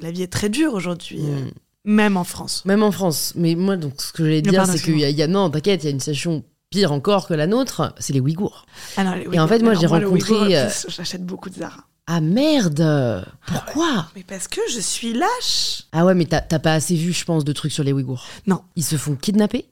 la 0.02 0.10
vie 0.10 0.22
est 0.22 0.32
très 0.32 0.48
dure 0.48 0.74
aujourd'hui, 0.74 1.20
euh, 1.22 1.44
Mm. 1.44 1.50
même 1.84 2.16
en 2.16 2.24
France. 2.24 2.64
Même 2.64 2.82
en 2.82 2.90
France. 2.92 3.32
Mais 3.36 3.54
moi, 3.54 3.76
donc, 3.76 3.94
ce 4.00 4.12
que 4.12 4.24
j'allais 4.24 4.42
dire, 4.42 4.66
c'est 4.66 4.80
qu'il 4.82 4.96
y, 4.98 5.02
y 5.12 5.22
a. 5.22 5.26
Non, 5.26 5.50
t'inquiète, 5.50 5.82
il 5.84 5.86
y 5.86 5.88
a 5.88 5.92
une 5.92 6.00
situation 6.00 6.44
pire 6.70 6.92
encore 6.92 7.26
que 7.28 7.34
la 7.34 7.46
nôtre, 7.46 7.94
c'est 7.98 8.12
les 8.12 8.20
Ouïghours. 8.20 8.66
Alors, 8.98 9.14
les 9.14 9.26
Et 9.32 9.40
en 9.40 9.48
fait, 9.48 9.60
moi, 9.60 9.74
j'ai 9.74 9.86
rencontré, 9.86 10.56
euh, 10.56 10.68
j'achète 10.88 11.24
beaucoup 11.24 11.48
de 11.50 11.54
Zara. 11.54 11.84
Ah 12.10 12.20
merde 12.22 13.24
Pourquoi? 13.46 14.06
Mais 14.16 14.24
parce 14.26 14.48
que 14.48 14.60
je 14.72 14.80
suis 14.80 15.12
lâche. 15.12 15.82
Ah 15.92 16.06
ouais, 16.06 16.14
mais 16.14 16.24
t'as 16.24 16.40
t'as 16.40 16.58
pas 16.58 16.72
assez 16.72 16.94
vu, 16.94 17.12
je 17.12 17.24
pense, 17.24 17.44
de 17.44 17.52
trucs 17.52 17.72
sur 17.72 17.84
les 17.84 17.92
Ouïghours? 17.92 18.26
Non. 18.46 18.62
Ils 18.76 18.84
se 18.84 18.96
font 18.96 19.14
kidnapper, 19.14 19.66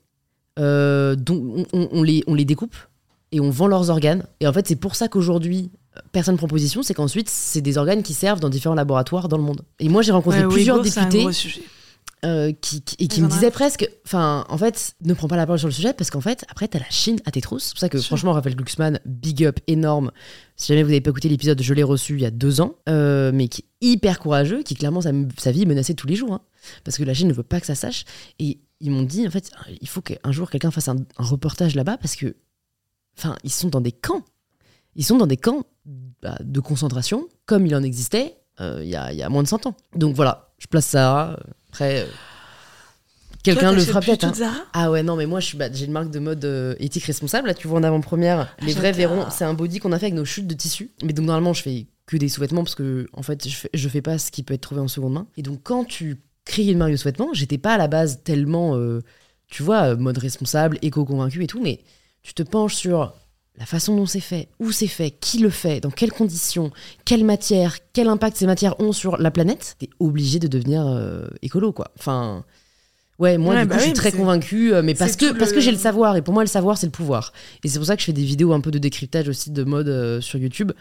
euh, 0.59 1.17
dont 1.17 1.65
on, 1.73 1.79
on- 1.79 1.89
on 1.93 2.03
les, 2.03 2.23
on 2.27 2.35
les 2.35 2.45
découpe 2.45 2.77
et 3.33 3.41
on 3.41 3.51
vend 3.51 3.67
leurs 3.69 3.91
organes. 3.91 4.25
Et 4.41 4.47
en 4.47 4.53
fait, 4.53 4.67
c'est 4.69 4.77
pour 4.77 4.97
ça 4.97 5.09
qu'aujourd'hui, 5.09 5.71
personne 6.13 6.37
prend 6.37 6.47
position, 6.49 6.83
c'est 6.83 6.95
qu'ensuite, 6.95 7.29
c'est 7.29 7.61
des 7.61 7.79
organes 7.79 8.03
qui 8.03 8.15
servent 8.15 8.41
dans 8.41 8.49
différents 8.51 8.75
laboratoires 8.75 9.29
dans 9.29 9.37
le 9.39 9.43
monde. 9.45 9.63
Et 9.81 9.89
moi, 9.89 10.03
j'ai 10.03 10.13
rencontré 10.13 10.41
Ouais, 10.49 10.55
plusieurs 10.55 10.77
députés 11.07 11.25
euh, 12.25 12.53
qui, 12.61 12.81
qui- 12.83 12.97
et 12.99 13.09
qui 13.09 13.21
me 13.21 13.29
disaient 13.29 13.51
presque, 13.51 13.89
enfin, 14.07 14.45
en 14.49 14.57
fait, 14.59 14.95
ne 15.05 15.13
prends 15.15 15.29
pas 15.29 15.37
la 15.37 15.45
parole 15.47 15.59
sur 15.59 15.69
le 15.69 15.73
sujet 15.75 15.93
parce 15.93 16.11
qu'en 16.11 16.21
fait, 16.23 16.45
après, 16.49 16.67
t'as 16.67 16.79
la 16.79 16.89
Chine 16.91 17.19
à 17.27 17.31
tes 17.31 17.41
trousses. 17.41 17.65
C'est 17.65 17.73
pour 17.75 17.81
ça 17.81 17.89
que, 17.89 17.99
franchement, 18.01 18.33
Raphaël 18.33 18.57
Glucksmann, 18.57 18.99
big 19.05 19.45
up, 19.45 19.61
énorme. 19.67 20.11
Si 20.57 20.69
jamais 20.69 20.83
vous 20.83 20.89
n'avez 20.89 21.01
pas 21.03 21.11
écouté 21.11 21.29
l'épisode, 21.29 21.61
je 21.63 21.75
l'ai 21.75 21.83
reçu 21.83 22.15
il 22.15 22.23
y 22.23 22.27
a 22.27 22.31
deux 22.31 22.61
ans, 22.61 22.75
euh, 22.89 23.31
mais 23.35 23.49
qui 23.49 23.63
est 23.83 23.87
hyper 23.87 24.19
courageux, 24.19 24.63
qui 24.63 24.75
clairement, 24.75 25.03
sa, 25.03 25.13
sa 25.39 25.53
vie 25.53 25.63
est 25.63 25.67
menacée 25.67 25.95
tous 25.95 26.07
les 26.07 26.17
jours, 26.17 26.33
hein, 26.33 26.41
parce 26.85 26.97
que 26.97 27.05
la 27.05 27.13
Chine 27.15 27.29
ne 27.29 27.35
veut 27.35 27.43
pas 27.43 27.61
que 27.61 27.67
ça 27.67 27.75
sache. 27.75 28.05
Et 28.39 28.59
ils 28.81 28.91
m'ont 28.91 29.03
dit, 29.03 29.27
en 29.27 29.31
fait, 29.31 29.51
il 29.81 29.89
faut 29.89 30.01
qu'un 30.01 30.33
jour 30.33 30.51
quelqu'un 30.51 30.71
fasse 30.71 30.89
un, 30.89 30.97
un 31.19 31.25
reportage 31.25 31.75
là-bas 31.75 31.99
parce 31.99 32.17
que, 32.17 32.35
enfin, 33.19 33.37
ils 33.45 33.53
sont 33.53 33.69
dans 33.69 33.81
des 33.83 33.93
camps. 33.93 34.25
Ils 34.97 35.05
sont 35.05 35.17
dans 35.19 35.27
des 35.29 35.37
camps 35.37 35.63
bah, 36.23 36.37
de 36.41 36.59
concentration, 36.61 37.29
comme 37.45 37.65
il 37.67 37.75
en 37.77 37.83
existait 37.85 38.37
euh, 38.61 38.81
il 38.83 38.89
y, 38.89 38.97
a, 38.97 39.13
il 39.13 39.19
y 39.19 39.23
a 39.23 39.29
moins 39.29 39.43
de 39.43 39.49
100 39.49 39.67
ans. 39.67 39.77
Donc 39.95 40.15
voilà, 40.17 40.49
je 40.59 40.67
place 40.67 40.87
ça. 40.87 41.31
euh, 41.33 41.37
Après, 41.69 42.01
euh, 42.01 42.07
quelqu'un 43.43 43.73
le 43.73 43.81
fera 43.89 44.01
peut-être. 44.01 44.25
hein. 44.25 44.33
Ah 44.73 44.91
ouais, 44.91 45.03
non, 45.03 45.17
mais 45.17 45.27
moi, 45.27 45.41
bah, 45.55 45.67
j'ai 45.73 45.85
une 45.85 45.93
marque 45.93 46.11
de 46.11 46.19
mode 46.19 46.45
euh, 46.45 46.75
éthique 46.79 47.05
responsable. 47.05 47.49
Là, 47.49 47.55
tu 47.55 47.69
vois 47.69 47.79
en 47.79 47.83
avant-première, 47.83 48.55
les 48.63 48.73
vrais 48.73 48.93
verront. 48.93 49.27
C'est 49.31 49.45
un 49.45 49.55
body 49.55 49.79
qu'on 49.79 49.93
a 49.93 49.99
fait 49.99 50.07
avec 50.07 50.15
nos 50.15 50.25
chutes 50.25 50.47
de 50.47 50.55
tissu. 50.55 50.91
Mais 51.05 51.13
donc, 51.13 51.27
normalement, 51.27 51.53
je 51.53 51.63
fais 51.63 51.87
que 52.07 52.17
des 52.17 52.29
sous-vêtements 52.29 52.63
parce 52.65 52.75
que, 52.75 53.07
en 53.13 53.23
fait, 53.23 53.47
je 53.49 53.55
fais, 53.55 53.71
je 53.75 53.89
fais 53.89 54.03
pas 54.03 54.19
ce 54.19 54.31
qui 54.31 54.43
peut 54.43 54.55
être 54.55 54.63
trouvé 54.63 54.81
en 54.81 54.89
seconde 54.89 55.13
main. 55.13 55.27
Et 55.37 55.43
donc, 55.43 55.61
quand 55.63 55.85
tu 55.85 56.17
crées 56.45 56.67
une 56.69 56.79
marque 56.79 56.93
de 56.93 56.97
sous-vêtements, 56.97 57.35
j'étais 57.35 57.59
pas 57.59 57.75
à 57.75 57.79
la 57.79 57.89
base 57.89 58.23
tellement, 58.25 58.79
tu 59.49 59.63
vois, 59.63 59.97
mode 59.97 60.17
responsable, 60.19 60.79
éco-convaincu 60.83 61.43
et 61.45 61.47
tout, 61.47 61.61
mais 61.63 61.81
tu 62.23 62.33
te 62.35 62.43
penches 62.43 62.75
sur 62.77 63.13
la 63.59 63.67
façon 63.67 63.97
dont 63.97 64.07
c'est 64.07 64.21
fait, 64.21 64.49
où 64.61 64.71
c'est 64.73 64.87
fait, 64.87 65.11
qui 65.11 65.39
le 65.39 65.51
fait, 65.51 65.81
dans 65.81 65.91
quelles 65.91 66.13
conditions, 66.13 66.71
quelle 67.05 67.25
matière, 67.25 67.79
quel 67.93 68.09
impact 68.09 68.37
ces 68.37 68.47
matières 68.47 68.79
ont 68.81 68.93
sur 68.93 69.17
la 69.17 69.31
planète, 69.31 69.77
t'es 69.79 69.89
obligé 69.99 70.39
de 70.39 70.47
devenir 70.49 70.87
euh, 70.87 71.27
écolo, 71.43 71.73
quoi. 71.73 71.91
Enfin, 71.99 72.45
ouais, 73.19 73.39
moi, 73.39 73.55
Ouais, 73.55 73.63
du 73.63 73.69
bah 73.69 73.77
coup, 73.77 73.81
je 73.81 73.87
oui, 73.87 73.91
suis 73.95 73.99
très 73.99 74.13
convaincue, 74.13 74.75
euh, 74.75 74.83
mais 74.83 74.95
parce 74.95 75.17
que, 75.17 75.33
parce 75.33 75.53
que 75.53 75.61
j'ai 75.61 75.73
le 75.73 75.79
savoir, 75.79 76.17
et 76.17 76.23
pour 76.23 76.35
moi, 76.35 76.43
le 76.43 76.49
savoir, 76.49 76.77
c'est 76.77 76.87
le 76.87 76.93
pouvoir. 76.93 77.33
Et 77.65 77.69
c'est 77.69 77.79
pour 77.79 77.87
ça 77.87 77.95
que 77.97 78.01
je 78.01 78.07
fais 78.07 78.13
des 78.13 78.25
vidéos 78.25 78.53
un 78.53 78.61
peu 78.61 78.71
de 78.71 78.79
décryptage 78.79 79.29
aussi 79.29 79.51
de 79.51 79.65
mode 79.65 79.89
euh, 79.89 80.21
sur 80.21 80.39
YouTube, 80.39 80.73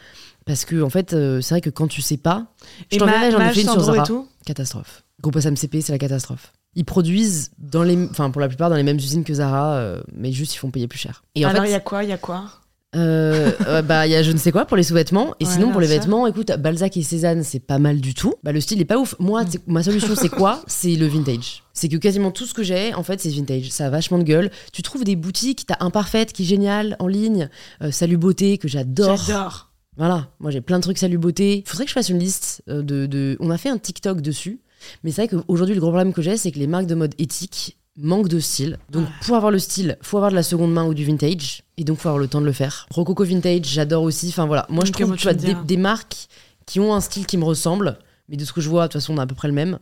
parce 0.45 0.65
que, 0.65 0.81
en 0.81 0.89
fait, 0.89 1.13
euh, 1.13 1.39
c'est 1.39 1.53
vrai 1.55 1.61
que 1.61 1.69
quand 1.69 1.87
tu 1.87 2.01
sais 2.01 2.17
pas, 2.17 2.47
je 2.91 2.97
t'enverrai, 2.97 3.31
j'en 3.31 3.39
ai 3.39 3.53
fait 3.53 3.61
une 3.61 3.69
sur 3.69 3.79
Zara. 3.79 4.03
tout 4.03 4.27
Catastrophe. 4.45 5.03
Groupe 5.21 5.39
SMCP, 5.39 5.77
c'est 5.81 5.93
la 5.93 5.97
catastrophe. 5.97 6.51
Ils 6.75 6.83
produisent 6.83 7.51
dans 7.57 7.83
les, 7.83 7.97
enfin 8.11 8.29
pour 8.31 8.41
la 8.41 8.49
plupart 8.49 8.69
dans 8.69 8.75
les 8.75 8.83
mêmes 8.83 8.97
usines 8.97 9.23
que 9.23 9.33
Zara, 9.33 9.95
mais 10.13 10.33
juste 10.33 10.53
ils 10.55 10.57
font 10.57 10.71
payer 10.71 10.89
plus 10.89 10.99
cher. 10.99 11.23
Et 11.33 11.45
en 11.45 11.49
Alors, 11.49 11.63
il 11.63 11.67
fait, 11.67 11.71
y 11.71 11.75
a 11.75 11.79
quoi 11.79 12.03
Il 12.03 12.09
y 12.09 12.13
a 12.13 12.17
quoi? 12.17 12.51
Euh, 12.95 13.51
euh, 13.67 13.81
bah 13.81 14.07
il 14.07 14.11
y 14.11 14.15
a 14.15 14.23
je 14.23 14.31
ne 14.31 14.37
sais 14.37 14.51
quoi 14.51 14.65
pour 14.65 14.77
les 14.77 14.83
sous-vêtements 14.83 15.33
et 15.39 15.45
Ouais, 15.45 15.51
sinon 15.51 15.71
pour 15.71 15.81
les 15.81 15.87
sûr. 15.87 15.99
vêtements, 15.99 16.27
écoute 16.27 16.51
Balzac 16.57 16.95
et 16.97 17.03
Cézanne 17.03 17.43
c'est 17.43 17.59
pas 17.59 17.77
mal 17.79 17.99
du 17.99 18.13
tout. 18.13 18.33
Bah 18.43 18.51
le 18.51 18.61
style 18.61 18.79
est 18.81 18.85
pas 18.85 18.97
ouf. 18.97 19.15
Moi 19.19 19.43
Mm. 19.43 19.47
ma 19.67 19.83
solution 19.83 20.15
c'est 20.15 20.29
quoi? 20.29 20.61
C'est 20.67 20.95
le 20.95 21.07
vintage. 21.07 21.63
C'est 21.73 21.89
que 21.89 21.97
quasiment 21.97 22.31
tout 22.31 22.45
ce 22.45 22.53
que 22.53 22.63
j'ai 22.63 22.93
en 22.93 23.03
fait 23.03 23.19
c'est 23.19 23.29
vintage. 23.29 23.69
Ça 23.69 23.87
a 23.87 23.89
vachement 23.89 24.17
de 24.17 24.23
gueule. 24.23 24.49
Tu 24.71 24.81
trouves 24.81 25.03
des 25.03 25.15
boutiques, 25.15 25.65
t'as 25.67 25.77
Imparfaite 25.81 26.31
qui 26.33 26.43
est 26.43 26.45
génial 26.45 26.95
en 26.99 27.07
ligne, 27.07 27.49
euh, 27.81 27.91
Salut 27.91 28.17
Beauté 28.17 28.57
que 28.57 28.67
j'adore. 28.67 29.17
J'adore. 29.17 29.71
Voilà, 29.97 30.27
moi 30.39 30.51
j'ai 30.51 30.61
plein 30.61 30.77
de 30.77 30.83
trucs 30.83 30.97
Salut 30.97 31.17
Beauté. 31.17 31.63
Faudrait 31.65 31.85
que 31.85 31.89
je 31.89 31.93
fasse 31.93 32.09
une 32.09 32.19
liste 32.19 32.63
de, 32.67 33.05
de... 33.05 33.37
On 33.39 33.49
a 33.49 33.57
fait 33.57 33.69
un 33.69 33.77
TikTok 33.77 34.19
dessus, 34.21 34.59
mais 35.03 35.11
c'est 35.11 35.25
vrai 35.25 35.37
qu'aujourd'hui 35.37 35.73
le 35.75 35.79
gros 35.81 35.89
problème 35.91 36.11
que 36.13 36.21
j'ai, 36.21 36.35
c'est 36.37 36.51
que 36.51 36.59
les 36.59 36.67
marques 36.67 36.85
de 36.87 36.95
mode 36.95 37.13
éthique 37.17 37.77
manquent 37.97 38.27
de 38.27 38.39
style. 38.39 38.77
Donc 38.89 39.07
pour 39.21 39.35
avoir 39.35 39.51
le 39.51 39.59
style, 39.59 39.97
faut 40.01 40.17
avoir 40.17 40.31
de 40.31 40.35
la 40.35 40.43
seconde 40.43 40.73
main 40.73 40.85
ou 40.85 40.93
du 40.93 41.05
vintage, 41.05 41.63
et 41.77 41.83
donc 41.83 41.99
faut 41.99 42.09
avoir 42.09 42.19
le 42.19 42.27
temps 42.27 42.41
de 42.41 42.45
le 42.45 42.51
faire. 42.51 42.87
Rococo 42.91 43.23
Vintage, 43.23 43.65
j'adore 43.65 44.03
aussi. 44.03 44.29
Enfin 44.29 44.45
voilà, 44.45 44.65
moi 44.69 44.83
je 44.85 44.91
trouve 44.91 45.15
tu 45.15 45.23
vois, 45.23 45.33
des, 45.33 45.77
marques 45.77 46.27
qui 46.65 46.79
ont 46.79 46.93
un 46.93 47.01
style 47.01 47.25
qui 47.25 47.37
me 47.37 47.45
ressemble, 47.45 47.97
mais 48.29 48.37
de 48.37 48.45
ce 48.45 48.53
que 48.53 48.61
je 48.61 48.69
vois, 48.69 48.83
de 48.83 48.93
toute 48.93 49.01
façon 49.01 49.13
on 49.13 49.17
a 49.17 49.23
à 49.23 49.27
peu 49.27 49.35
près 49.35 49.47
le 49.47 49.53
même. 49.53 49.79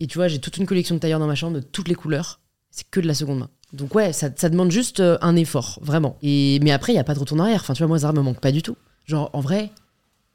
Et 0.00 0.06
tu 0.06 0.18
vois, 0.18 0.28
j'ai 0.28 0.38
toute 0.38 0.56
une 0.56 0.66
collection 0.66 0.94
de 0.94 1.00
tailleurs 1.00 1.20
dans 1.20 1.26
ma 1.26 1.34
chambre 1.34 1.56
de 1.56 1.60
toutes 1.60 1.88
les 1.88 1.94
couleurs. 1.94 2.40
C'est 2.70 2.88
que 2.90 3.00
de 3.00 3.06
la 3.06 3.14
seconde 3.14 3.40
main. 3.40 3.50
Donc 3.72 3.94
ouais, 3.94 4.12
ça, 4.12 4.28
ça 4.34 4.48
demande 4.48 4.70
juste 4.70 5.00
euh, 5.00 5.18
un 5.20 5.36
effort, 5.36 5.78
vraiment. 5.82 6.16
Et 6.22 6.58
mais 6.62 6.72
après, 6.72 6.92
il 6.92 6.96
y 6.96 6.98
a 6.98 7.04
pas 7.04 7.14
de 7.14 7.18
retour 7.18 7.36
en 7.38 7.40
arrière. 7.40 7.60
Enfin, 7.60 7.74
tu 7.74 7.78
vois, 7.78 7.88
moi 7.88 7.98
Zara 7.98 8.12
me 8.12 8.20
manque 8.20 8.40
pas 8.40 8.52
du 8.52 8.62
tout. 8.62 8.76
Genre 9.06 9.30
en 9.32 9.40
vrai, 9.40 9.70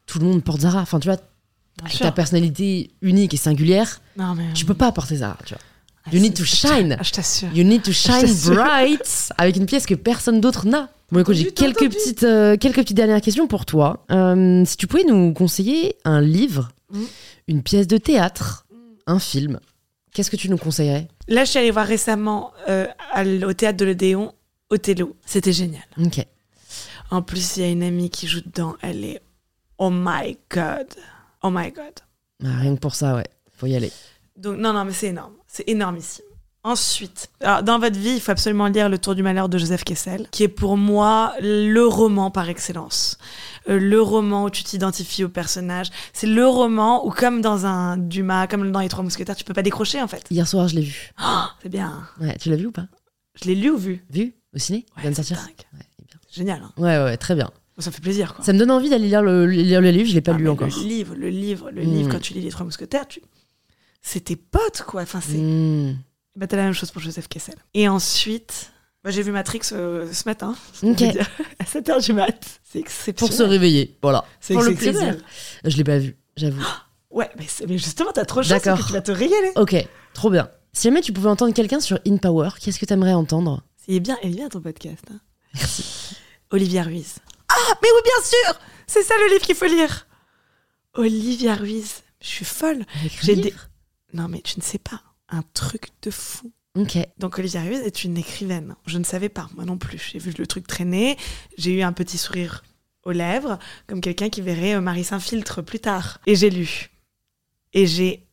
tout 0.05 0.19
le 0.19 0.25
monde 0.25 0.43
porte 0.43 0.61
Zara. 0.61 0.81
Enfin, 0.81 0.99
tu 0.99 1.07
vois, 1.07 1.17
avec 1.81 1.93
sûr. 1.93 2.05
ta 2.05 2.11
personnalité 2.11 2.91
unique 3.01 3.33
et 3.33 3.37
singulière, 3.37 4.01
Non, 4.17 4.33
mais. 4.35 4.53
tu 4.53 4.65
peux 4.65 4.73
pas 4.73 4.91
porter 4.91 5.17
Zara, 5.17 5.37
tu 5.45 5.53
vois. 5.53 5.63
Ah, 6.07 6.15
You 6.15 6.21
need 6.21 6.33
to 6.35 6.43
shine. 6.43 6.95
Ah, 6.99 7.03
je 7.03 7.11
t'assure. 7.11 7.49
You 7.53 7.63
need 7.63 7.83
to 7.83 7.91
shine 7.91 8.21
t'assure. 8.21 8.55
bright 8.55 9.29
avec 9.37 9.55
une 9.57 9.65
pièce 9.65 9.85
que 9.85 9.95
personne 9.95 10.39
d'autre 10.41 10.65
n'a. 10.67 10.89
Bon, 11.11 11.19
écoute, 11.21 11.35
j'ai 11.35 11.51
quelques 11.51 11.89
petites, 11.89 12.23
euh, 12.23 12.57
quelques 12.57 12.77
petites 12.77 12.97
dernières 12.97 13.21
questions 13.21 13.47
pour 13.47 13.65
toi. 13.65 14.05
Euh, 14.11 14.63
si 14.65 14.75
tu 14.77 14.87
pouvais 14.87 15.03
nous 15.05 15.33
conseiller 15.33 15.95
un 16.05 16.21
livre, 16.21 16.69
Mm. 16.91 17.03
une 17.49 17.63
pièce 17.63 17.87
de 17.87 17.97
théâtre, 17.97 18.65
un 19.07 19.19
film, 19.19 19.59
qu'est-ce 20.13 20.31
que 20.31 20.35
tu 20.37 20.49
nous 20.49 20.57
conseillerais? 20.57 21.07
Là, 21.27 21.43
je 21.43 21.49
suis 21.51 21.59
allée 21.59 21.71
voir 21.71 21.85
récemment 21.85 22.51
euh, 22.69 22.87
au 23.45 23.53
théâtre 23.53 23.77
de 23.77 23.85
l'Odéon, 23.85 24.33
Othello. 24.69 25.15
C'était 25.25 25.51
génial. 25.53 25.83
Ok. 26.01 26.25
En 27.11 27.21
plus, 27.21 27.57
il 27.57 27.63
y 27.63 27.65
a 27.65 27.69
une 27.69 27.83
amie 27.83 28.09
qui 28.09 28.27
joue 28.27 28.41
dedans. 28.41 28.75
Elle 28.81 29.03
est. 29.05 29.21
Oh 29.77 29.89
my 29.91 30.37
god. 30.49 30.87
Oh 31.41 31.49
my 31.49 31.71
god. 31.71 31.93
Ah, 32.43 32.57
rien 32.59 32.75
que 32.75 32.79
pour 32.81 32.95
ça, 32.95 33.15
ouais. 33.15 33.27
Faut 33.57 33.65
y 33.67 33.75
aller. 33.75 33.91
Donc, 34.35 34.57
non, 34.57 34.73
non, 34.73 34.83
mais 34.85 34.91
c'est 34.93 35.07
énorme. 35.07 35.33
C'est 35.47 35.67
énormissime. 35.69 36.25
Ensuite, 36.63 37.29
alors, 37.39 37.63
dans 37.63 37.79
votre 37.79 37.97
vie, 37.97 38.15
il 38.15 38.19
faut 38.19 38.31
absolument 38.31 38.67
lire 38.67 38.89
Le 38.89 38.97
Tour 38.97 39.15
du 39.15 39.23
Malheur 39.23 39.47
de 39.47 39.57
Joseph 39.57 39.85
Kessel, 39.85 40.27
qui 40.31 40.43
est 40.43 40.47
pour 40.49 40.75
moi 40.75 41.33
le 41.39 41.81
roman 41.85 42.29
par 42.29 42.49
excellence. 42.49 43.17
Euh, 43.69 43.79
le 43.79 44.01
roman 44.01 44.43
où 44.43 44.49
tu 44.49 44.63
t'identifies 44.63 45.23
au 45.23 45.29
personnage. 45.29 45.87
C'est 46.11 46.27
le 46.27 46.45
roman 46.45 47.05
où, 47.07 47.11
comme 47.11 47.39
dans 47.41 47.65
un 47.65 47.95
Dumas, 47.95 48.47
comme 48.47 48.69
dans 48.73 48.81
Les 48.81 48.89
Trois 48.89 49.03
Mousquetaires, 49.03 49.35
tu 49.37 49.45
peux 49.45 49.53
pas 49.53 49.61
décrocher 49.61 50.01
en 50.01 50.07
fait. 50.09 50.25
Hier 50.29 50.45
soir, 50.45 50.67
je 50.67 50.75
l'ai 50.75 50.81
vu. 50.81 51.13
Oh, 51.23 51.43
c'est 51.63 51.69
bien. 51.69 52.05
Ouais, 52.19 52.35
tu 52.37 52.49
l'as 52.49 52.57
vu 52.57 52.65
ou 52.65 52.71
pas? 52.71 52.87
Je 53.41 53.47
l'ai 53.47 53.55
lu 53.55 53.69
ou 53.69 53.77
vu? 53.77 54.03
Vu 54.09 54.35
Au 54.53 54.57
ciné? 54.57 54.85
Il 54.97 55.01
vient 55.03 55.11
de 55.11 55.15
sortir? 55.15 55.37
Ouais, 55.37 55.53
bien. 55.73 56.19
Génial. 56.29 56.61
hein. 56.63 56.71
ouais, 56.77 56.97
ouais, 56.97 57.03
ouais, 57.05 57.17
très 57.17 57.35
bien. 57.35 57.49
Ça 57.77 57.91
me 57.91 57.93
fait 57.95 58.01
plaisir. 58.01 58.33
Quoi. 58.35 58.43
Ça 58.43 58.51
me 58.51 58.57
donne 58.59 58.71
envie 58.71 58.89
d'aller 58.89 59.07
lire 59.07 59.21
le, 59.21 59.45
lire 59.45 59.79
le 59.79 59.91
livre, 59.91 60.09
je 60.09 60.15
l'ai 60.15 60.21
pas 60.21 60.33
Ah, 60.33 60.37
lu 60.37 60.49
encore. 60.49 60.67
Le 60.67 60.83
livre, 60.83 61.15
le 61.15 61.29
livre, 61.29 61.69
le 61.71 61.81
livre, 61.83 62.09
quand 62.11 62.19
tu 62.19 62.33
lis 62.33 62.41
Les 62.41 62.49
Trois 62.49 62.65
Mousquetaires, 62.65 63.07
tu... 63.07 63.21
c'est 64.01 64.21
tes 64.21 64.35
potes, 64.35 64.83
quoi. 64.87 65.01
Enfin, 65.01 65.21
c'est... 65.21 65.37
Hmm. 65.37 65.95
Bah, 66.35 66.47
t'as 66.47 66.57
la 66.57 66.63
même 66.63 66.73
chose 66.73 66.91
pour 66.91 67.01
Joseph 67.01 67.27
Kessel. 67.27 67.55
Et 67.73 67.87
ensuite, 67.87 68.71
bah, 69.03 69.09
j'ai 69.11 69.23
vu 69.23 69.31
Matrix 69.31 69.61
euh, 69.71 70.11
ce 70.11 70.23
matin, 70.27 70.55
Ok. 70.83 70.97
je 70.99 71.05
veux 71.05 71.11
dire, 71.11 71.29
à 71.59 71.63
7h 71.63 72.03
du 72.05 72.13
mat. 72.13 72.59
C'est 72.63 72.79
exceptionnel. 72.79 73.15
Pour 73.29 73.33
se 73.37 73.43
réveiller, 73.43 73.97
voilà. 74.01 74.23
C'est 74.39 74.53
pour 74.53 74.63
le 74.63 74.73
plaisir. 74.75 75.17
Je 75.63 75.77
l'ai 75.77 75.83
pas 75.83 75.97
vu, 75.99 76.17
j'avoue. 76.35 76.61
Ouais, 77.09 77.29
mais, 77.37 77.77
justement, 77.77 78.11
t'as 78.13 78.25
trop 78.25 78.41
de 78.41 78.45
chance 78.45 78.61
que 78.61 78.85
tu 78.87 78.93
vas 78.93 79.01
te 79.01 79.11
régaler. 79.11 79.51
Ok, 79.55 79.75
trop 80.13 80.29
bien. 80.29 80.51
Si 80.73 80.83
jamais 80.83 81.01
tu 81.01 81.13
pouvais 81.13 81.29
entendre 81.29 81.53
quelqu'un 81.53 81.79
sur 81.79 81.97
In 82.05 82.17
Power, 82.17 82.49
qu'est-ce 82.61 82.77
que 82.77 82.85
tu 82.85 82.93
aimerais 82.93 83.13
entendre? 83.13 83.63
Il 83.87 83.95
est 83.95 83.99
bien, 84.01 84.17
il 84.21 84.31
est 84.33 84.35
bien 84.35 84.49
ton 84.49 84.59
podcast. 84.61 85.03
hein. 85.09 85.19
Merci. 85.55 86.15
Olivia 86.51 86.83
Ruiz. 86.83 87.15
Ah, 87.49 87.55
mais 87.81 87.87
oui, 87.95 88.01
bien 88.03 88.23
sûr 88.23 88.59
C'est 88.85 89.01
ça 89.03 89.15
le 89.25 89.33
livre 89.33 89.45
qu'il 89.45 89.55
faut 89.55 89.65
lire. 89.65 90.05
Olivia 90.93 91.55
Ruiz. 91.55 92.03
Je 92.21 92.27
suis 92.27 92.45
folle. 92.45 92.83
J'ai 93.23 93.35
des- 93.35 93.53
Non, 94.17 94.27
mais 94.27 94.41
tu 94.41 94.59
ne 94.59 94.63
sais 94.63 94.79
pas. 94.79 95.01
Un 95.29 95.43
truc 95.53 95.89
de 96.01 96.09
fou. 96.09 96.51
Ok. 96.75 96.97
Donc 97.19 97.37
Olivia 97.37 97.61
Ruiz 97.61 97.79
est 97.79 98.03
une 98.03 98.17
écrivaine. 98.17 98.75
Je 98.85 98.97
ne 98.97 99.03
savais 99.03 99.29
pas, 99.29 99.47
moi 99.55 99.63
non 99.63 99.77
plus. 99.77 100.09
J'ai 100.11 100.19
vu 100.19 100.33
le 100.37 100.47
truc 100.47 100.65
traîner, 100.67 101.17
j'ai 101.57 101.71
eu 101.71 101.81
un 101.83 101.93
petit 101.93 102.17
sourire 102.17 102.63
aux 103.03 103.11
lèvres, 103.11 103.57
comme 103.87 104.01
quelqu'un 104.01 104.29
qui 104.29 104.41
verrait 104.41 104.75
euh, 104.75 104.81
Marie 104.81 105.03
Saint-Filtre 105.03 105.61
plus 105.61 105.79
tard. 105.79 106.19
Et 106.25 106.35
j'ai 106.35 106.49
lu. 106.49 106.89
Et 107.73 107.85
j'ai 107.87 108.27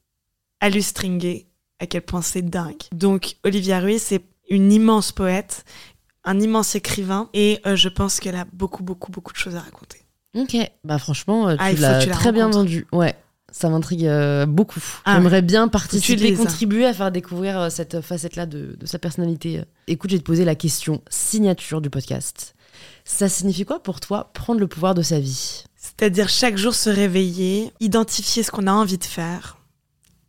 halluciné 0.61 1.47
à 1.79 1.87
quel 1.87 2.03
point 2.03 2.23
c'est 2.23 2.43
dingue. 2.43 2.83
Donc 2.93 3.37
Olivia 3.45 3.81
Ruiz, 3.81 4.01
c'est 4.03 4.23
une 4.49 4.73
immense 4.73 5.13
poète, 5.13 5.65
un 6.25 6.41
immense 6.41 6.75
écrivain, 6.75 7.29
et 7.35 7.61
euh, 7.67 7.77
je 7.77 7.89
pense 7.91 8.21
qu'elle 8.21 8.37
a 8.37 8.47
beaucoup, 8.53 8.83
beaucoup, 8.83 9.13
beaucoup 9.13 9.33
de 9.33 9.39
choses 9.39 9.57
à 9.57 9.61
raconter. 9.61 10.01
Ok. 10.35 10.57
Bah 10.83 10.99
franchement, 10.99 11.49
euh, 11.49 11.57
Ah, 11.59 11.75
tu 11.75 11.81
l'as 11.81 12.05
la 12.05 12.15
très 12.15 12.33
bien 12.33 12.49
vendu. 12.49 12.87
Ouais. 12.93 13.15
Ça 13.57 13.69
m'intrigue 13.69 14.05
euh, 14.07 14.47
beaucoup. 14.47 14.81
Ah 15.05 15.15
J'aimerais 15.15 15.41
bien 15.41 15.67
tu 15.67 15.71
participer, 15.71 16.17
lises. 16.31 16.39
contribuer 16.39 16.87
à 16.87 16.93
faire 16.93 17.13
découvrir 17.13 17.57
euh, 17.57 17.71
cette 17.71 18.01
facette-là 18.01 18.47
de, 18.47 18.77
de 18.77 18.85
sa 18.85 18.99
personnalité. 18.99 19.63
Écoute, 19.87 20.11
je 20.11 20.17
vais 20.17 20.21
te 20.21 20.27
poser 20.27 20.45
la 20.45 20.57
question 20.57 21.03
signature 21.09 21.81
du 21.81 21.89
podcast. 21.89 22.57
Ça 23.05 23.29
signifie 23.29 23.65
quoi 23.65 23.81
pour 23.81 24.01
toi 24.01 24.33
prendre 24.35 24.59
le 24.59 24.67
pouvoir 24.67 24.97
de 24.97 25.03
sa 25.03 25.21
vie? 25.21 25.63
C'est-à-dire 25.77 26.29
chaque 26.29 26.57
jour 26.57 26.75
se 26.75 26.91
réveiller, 26.91 27.71
identifier 27.79 28.43
ce 28.43 28.51
qu'on 28.51 28.67
a 28.67 28.73
envie 28.73 28.99
de 28.99 29.05
faire 29.05 29.59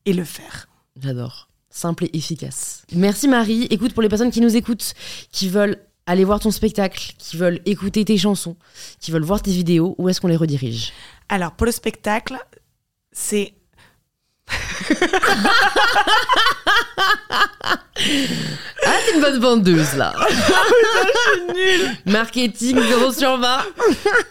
et 0.05 0.13
le 0.13 0.23
faire. 0.23 0.67
J'adore. 1.01 1.49
Simple 1.71 2.05
et 2.05 2.15
efficace. 2.15 2.83
Merci 2.93 3.27
Marie. 3.27 3.63
Écoute, 3.71 3.93
pour 3.93 4.03
les 4.03 4.09
personnes 4.09 4.29
qui 4.29 4.39
nous 4.39 4.55
écoutent, 4.55 4.93
qui 5.31 5.49
veulent 5.49 5.79
aller 6.05 6.25
voir 6.25 6.39
ton 6.39 6.51
spectacle, 6.51 7.13
qui 7.17 7.37
veulent 7.37 7.59
écouter 7.65 8.05
tes 8.05 8.19
chansons, 8.19 8.55
qui 8.99 9.09
veulent 9.09 9.23
voir 9.23 9.41
tes 9.41 9.51
vidéos, 9.51 9.95
où 9.97 10.09
est-ce 10.09 10.21
qu'on 10.21 10.27
les 10.27 10.35
redirige? 10.35 10.93
Alors, 11.27 11.53
pour 11.53 11.65
le 11.65 11.71
spectacle, 11.71 12.37
c'est. 13.15 13.53
Ah, 18.87 18.97
t'es 19.05 19.15
une 19.15 19.21
bonne 19.21 19.39
vendeuse 19.39 19.95
là. 19.95 20.13
Marketing 22.05 22.79
0 22.79 23.11
sur 23.13 23.37
20 23.37 23.57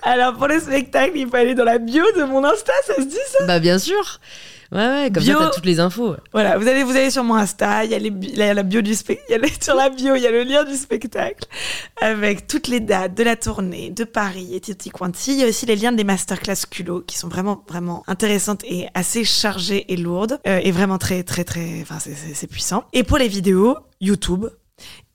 Alors, 0.03 0.35
pour 0.35 0.47
le 0.47 0.61
spectacle, 0.61 1.13
il 1.17 1.27
faut 1.29 1.37
aller 1.37 1.55
dans 1.55 1.65
la 1.65 1.79
bio 1.79 2.05
de 2.17 2.25
mon 2.25 2.45
Insta, 2.45 2.73
ça 2.87 2.97
se 2.97 3.03
dit 3.03 3.17
ça? 3.33 3.47
Bah 3.47 3.59
bien 3.59 3.79
sûr 3.79 4.21
Ouais, 4.75 4.81
ouais, 4.81 5.11
comme 5.15 5.23
Bio. 5.23 5.39
ça 5.39 5.45
t'as 5.47 5.51
toutes 5.55 5.67
les 5.67 5.79
infos. 5.79 6.17
Voilà, 6.33 6.59
vous 6.59 6.67
allez, 6.67 6.83
vous 6.83 6.97
allez 6.97 7.11
sur 7.11 7.23
mon 7.23 7.37
Insta, 7.37 7.85
il 7.85 7.93
y 7.93 7.95
a, 7.95 7.99
les, 8.01 8.09
il 8.09 8.37
y 8.37 8.43
a 8.43 8.53
la 8.53 8.65
bio 8.65 8.83
du 8.83 8.95
spectacle, 8.95 9.49
sur 9.63 9.75
la 9.77 9.89
bio, 9.89 10.17
il 10.17 10.23
y 10.23 10.27
a 10.27 10.33
le 10.33 10.43
lien 10.43 10.65
du 10.65 10.75
spectacle, 10.75 11.47
avec 12.01 12.47
toutes 12.49 12.67
les 12.67 12.81
dates 12.81 13.15
de 13.15 13.23
la 13.23 13.37
tournée, 13.37 13.91
de 13.91 14.03
Paris 14.05 14.49
et 14.55 14.61
Titi 14.61 14.91
Quanti. 14.91 15.33
Il 15.35 15.39
y 15.39 15.45
a 15.45 15.47
aussi 15.47 15.65
les 15.67 15.77
liens 15.77 15.93
des 15.93 16.03
masterclass 16.05 16.67
culot, 16.69 17.03
qui 17.03 17.17
sont 17.17 17.29
vraiment, 17.29 17.65
vraiment 17.69 18.03
intéressantes 18.09 18.65
et 18.65 18.89
assez 18.95 19.23
chargées 19.25 19.93
et 19.93 19.97
lourdes, 19.97 20.41
euh, 20.47 20.59
et 20.63 20.73
vraiment 20.73 20.99
très, 20.99 21.23
très, 21.23 21.45
très, 21.45 21.81
enfin, 21.83 21.99
c'est- 22.01 22.47
puissant. 22.49 22.85
Et 22.93 23.05
pour 23.05 23.19
les 23.19 23.29
vidéos, 23.29 23.77
YouTube. 24.01 24.47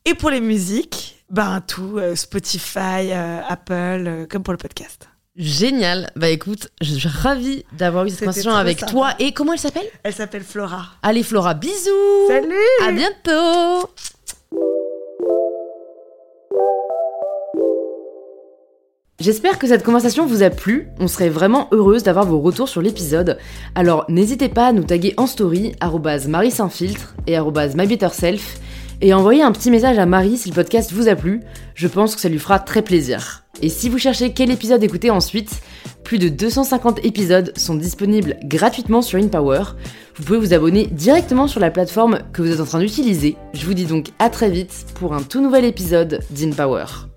Et 0.05 0.13
pour 0.13 0.29
les 0.29 0.39
musiques, 0.41 1.23
ben 1.29 1.61
tout, 1.61 1.97
euh, 1.97 2.15
Spotify, 2.15 3.11
euh, 3.11 3.41
Apple, 3.47 4.25
comme 4.31 4.41
pour 4.41 4.53
le 4.53 4.57
podcast. 4.57 5.09
Génial 5.39 6.11
Bah 6.17 6.27
écoute, 6.27 6.67
je 6.81 6.93
suis 6.93 7.07
ravie 7.07 7.63
d'avoir 7.71 8.03
eu 8.03 8.09
cette 8.09 8.19
conversation 8.19 8.51
avec 8.51 8.81
sympa. 8.81 8.91
toi. 8.91 9.13
Et 9.19 9.31
comment 9.31 9.53
elle 9.53 9.59
s'appelle? 9.59 9.87
Elle 10.03 10.13
s'appelle 10.13 10.43
Flora. 10.43 10.87
Allez 11.01 11.23
Flora, 11.23 11.53
bisous 11.53 12.27
Salut 12.27 12.53
À 12.85 12.91
bientôt 12.91 13.89
J'espère 19.21 19.59
que 19.59 19.67
cette 19.67 19.83
conversation 19.83 20.25
vous 20.25 20.43
a 20.43 20.49
plu. 20.49 20.89
On 20.99 21.07
serait 21.07 21.29
vraiment 21.29 21.69
heureuse 21.71 22.03
d'avoir 22.03 22.25
vos 22.25 22.39
retours 22.41 22.67
sur 22.67 22.81
l'épisode. 22.81 23.37
Alors 23.75 24.03
n'hésitez 24.09 24.49
pas 24.49 24.67
à 24.67 24.71
nous 24.73 24.83
taguer 24.83 25.13
en 25.15 25.25
story 25.27 25.73
Marie 26.27 26.53
et 27.27 27.37
@mybetterself 27.39 28.59
et 29.01 29.13
envoyer 29.13 29.41
un 29.41 29.51
petit 29.51 29.71
message 29.71 29.97
à 29.97 30.05
Marie 30.05 30.37
si 30.37 30.49
le 30.49 30.55
podcast 30.55 30.91
vous 30.91 31.07
a 31.07 31.15
plu. 31.15 31.41
Je 31.75 31.87
pense 31.87 32.15
que 32.15 32.21
ça 32.21 32.29
lui 32.29 32.39
fera 32.39 32.59
très 32.59 32.81
plaisir. 32.81 33.43
Et 33.61 33.69
si 33.69 33.89
vous 33.89 33.97
cherchez 33.97 34.31
quel 34.31 34.51
épisode 34.51 34.83
écouter 34.83 35.09
ensuite, 35.09 35.61
plus 36.03 36.17
de 36.17 36.29
250 36.29 37.05
épisodes 37.05 37.51
sont 37.57 37.75
disponibles 37.75 38.37
gratuitement 38.43 39.01
sur 39.01 39.19
InPower. 39.19 39.63
Vous 40.15 40.23
pouvez 40.23 40.39
vous 40.39 40.53
abonner 40.53 40.87
directement 40.87 41.47
sur 41.47 41.59
la 41.59 41.71
plateforme 41.71 42.19
que 42.33 42.41
vous 42.41 42.51
êtes 42.51 42.61
en 42.61 42.65
train 42.65 42.79
d'utiliser. 42.79 43.37
Je 43.53 43.65
vous 43.65 43.73
dis 43.73 43.85
donc 43.85 44.07
à 44.19 44.29
très 44.29 44.49
vite 44.49 44.85
pour 44.95 45.13
un 45.13 45.21
tout 45.21 45.41
nouvel 45.41 45.65
épisode 45.65 46.21
d'InPower. 46.31 47.08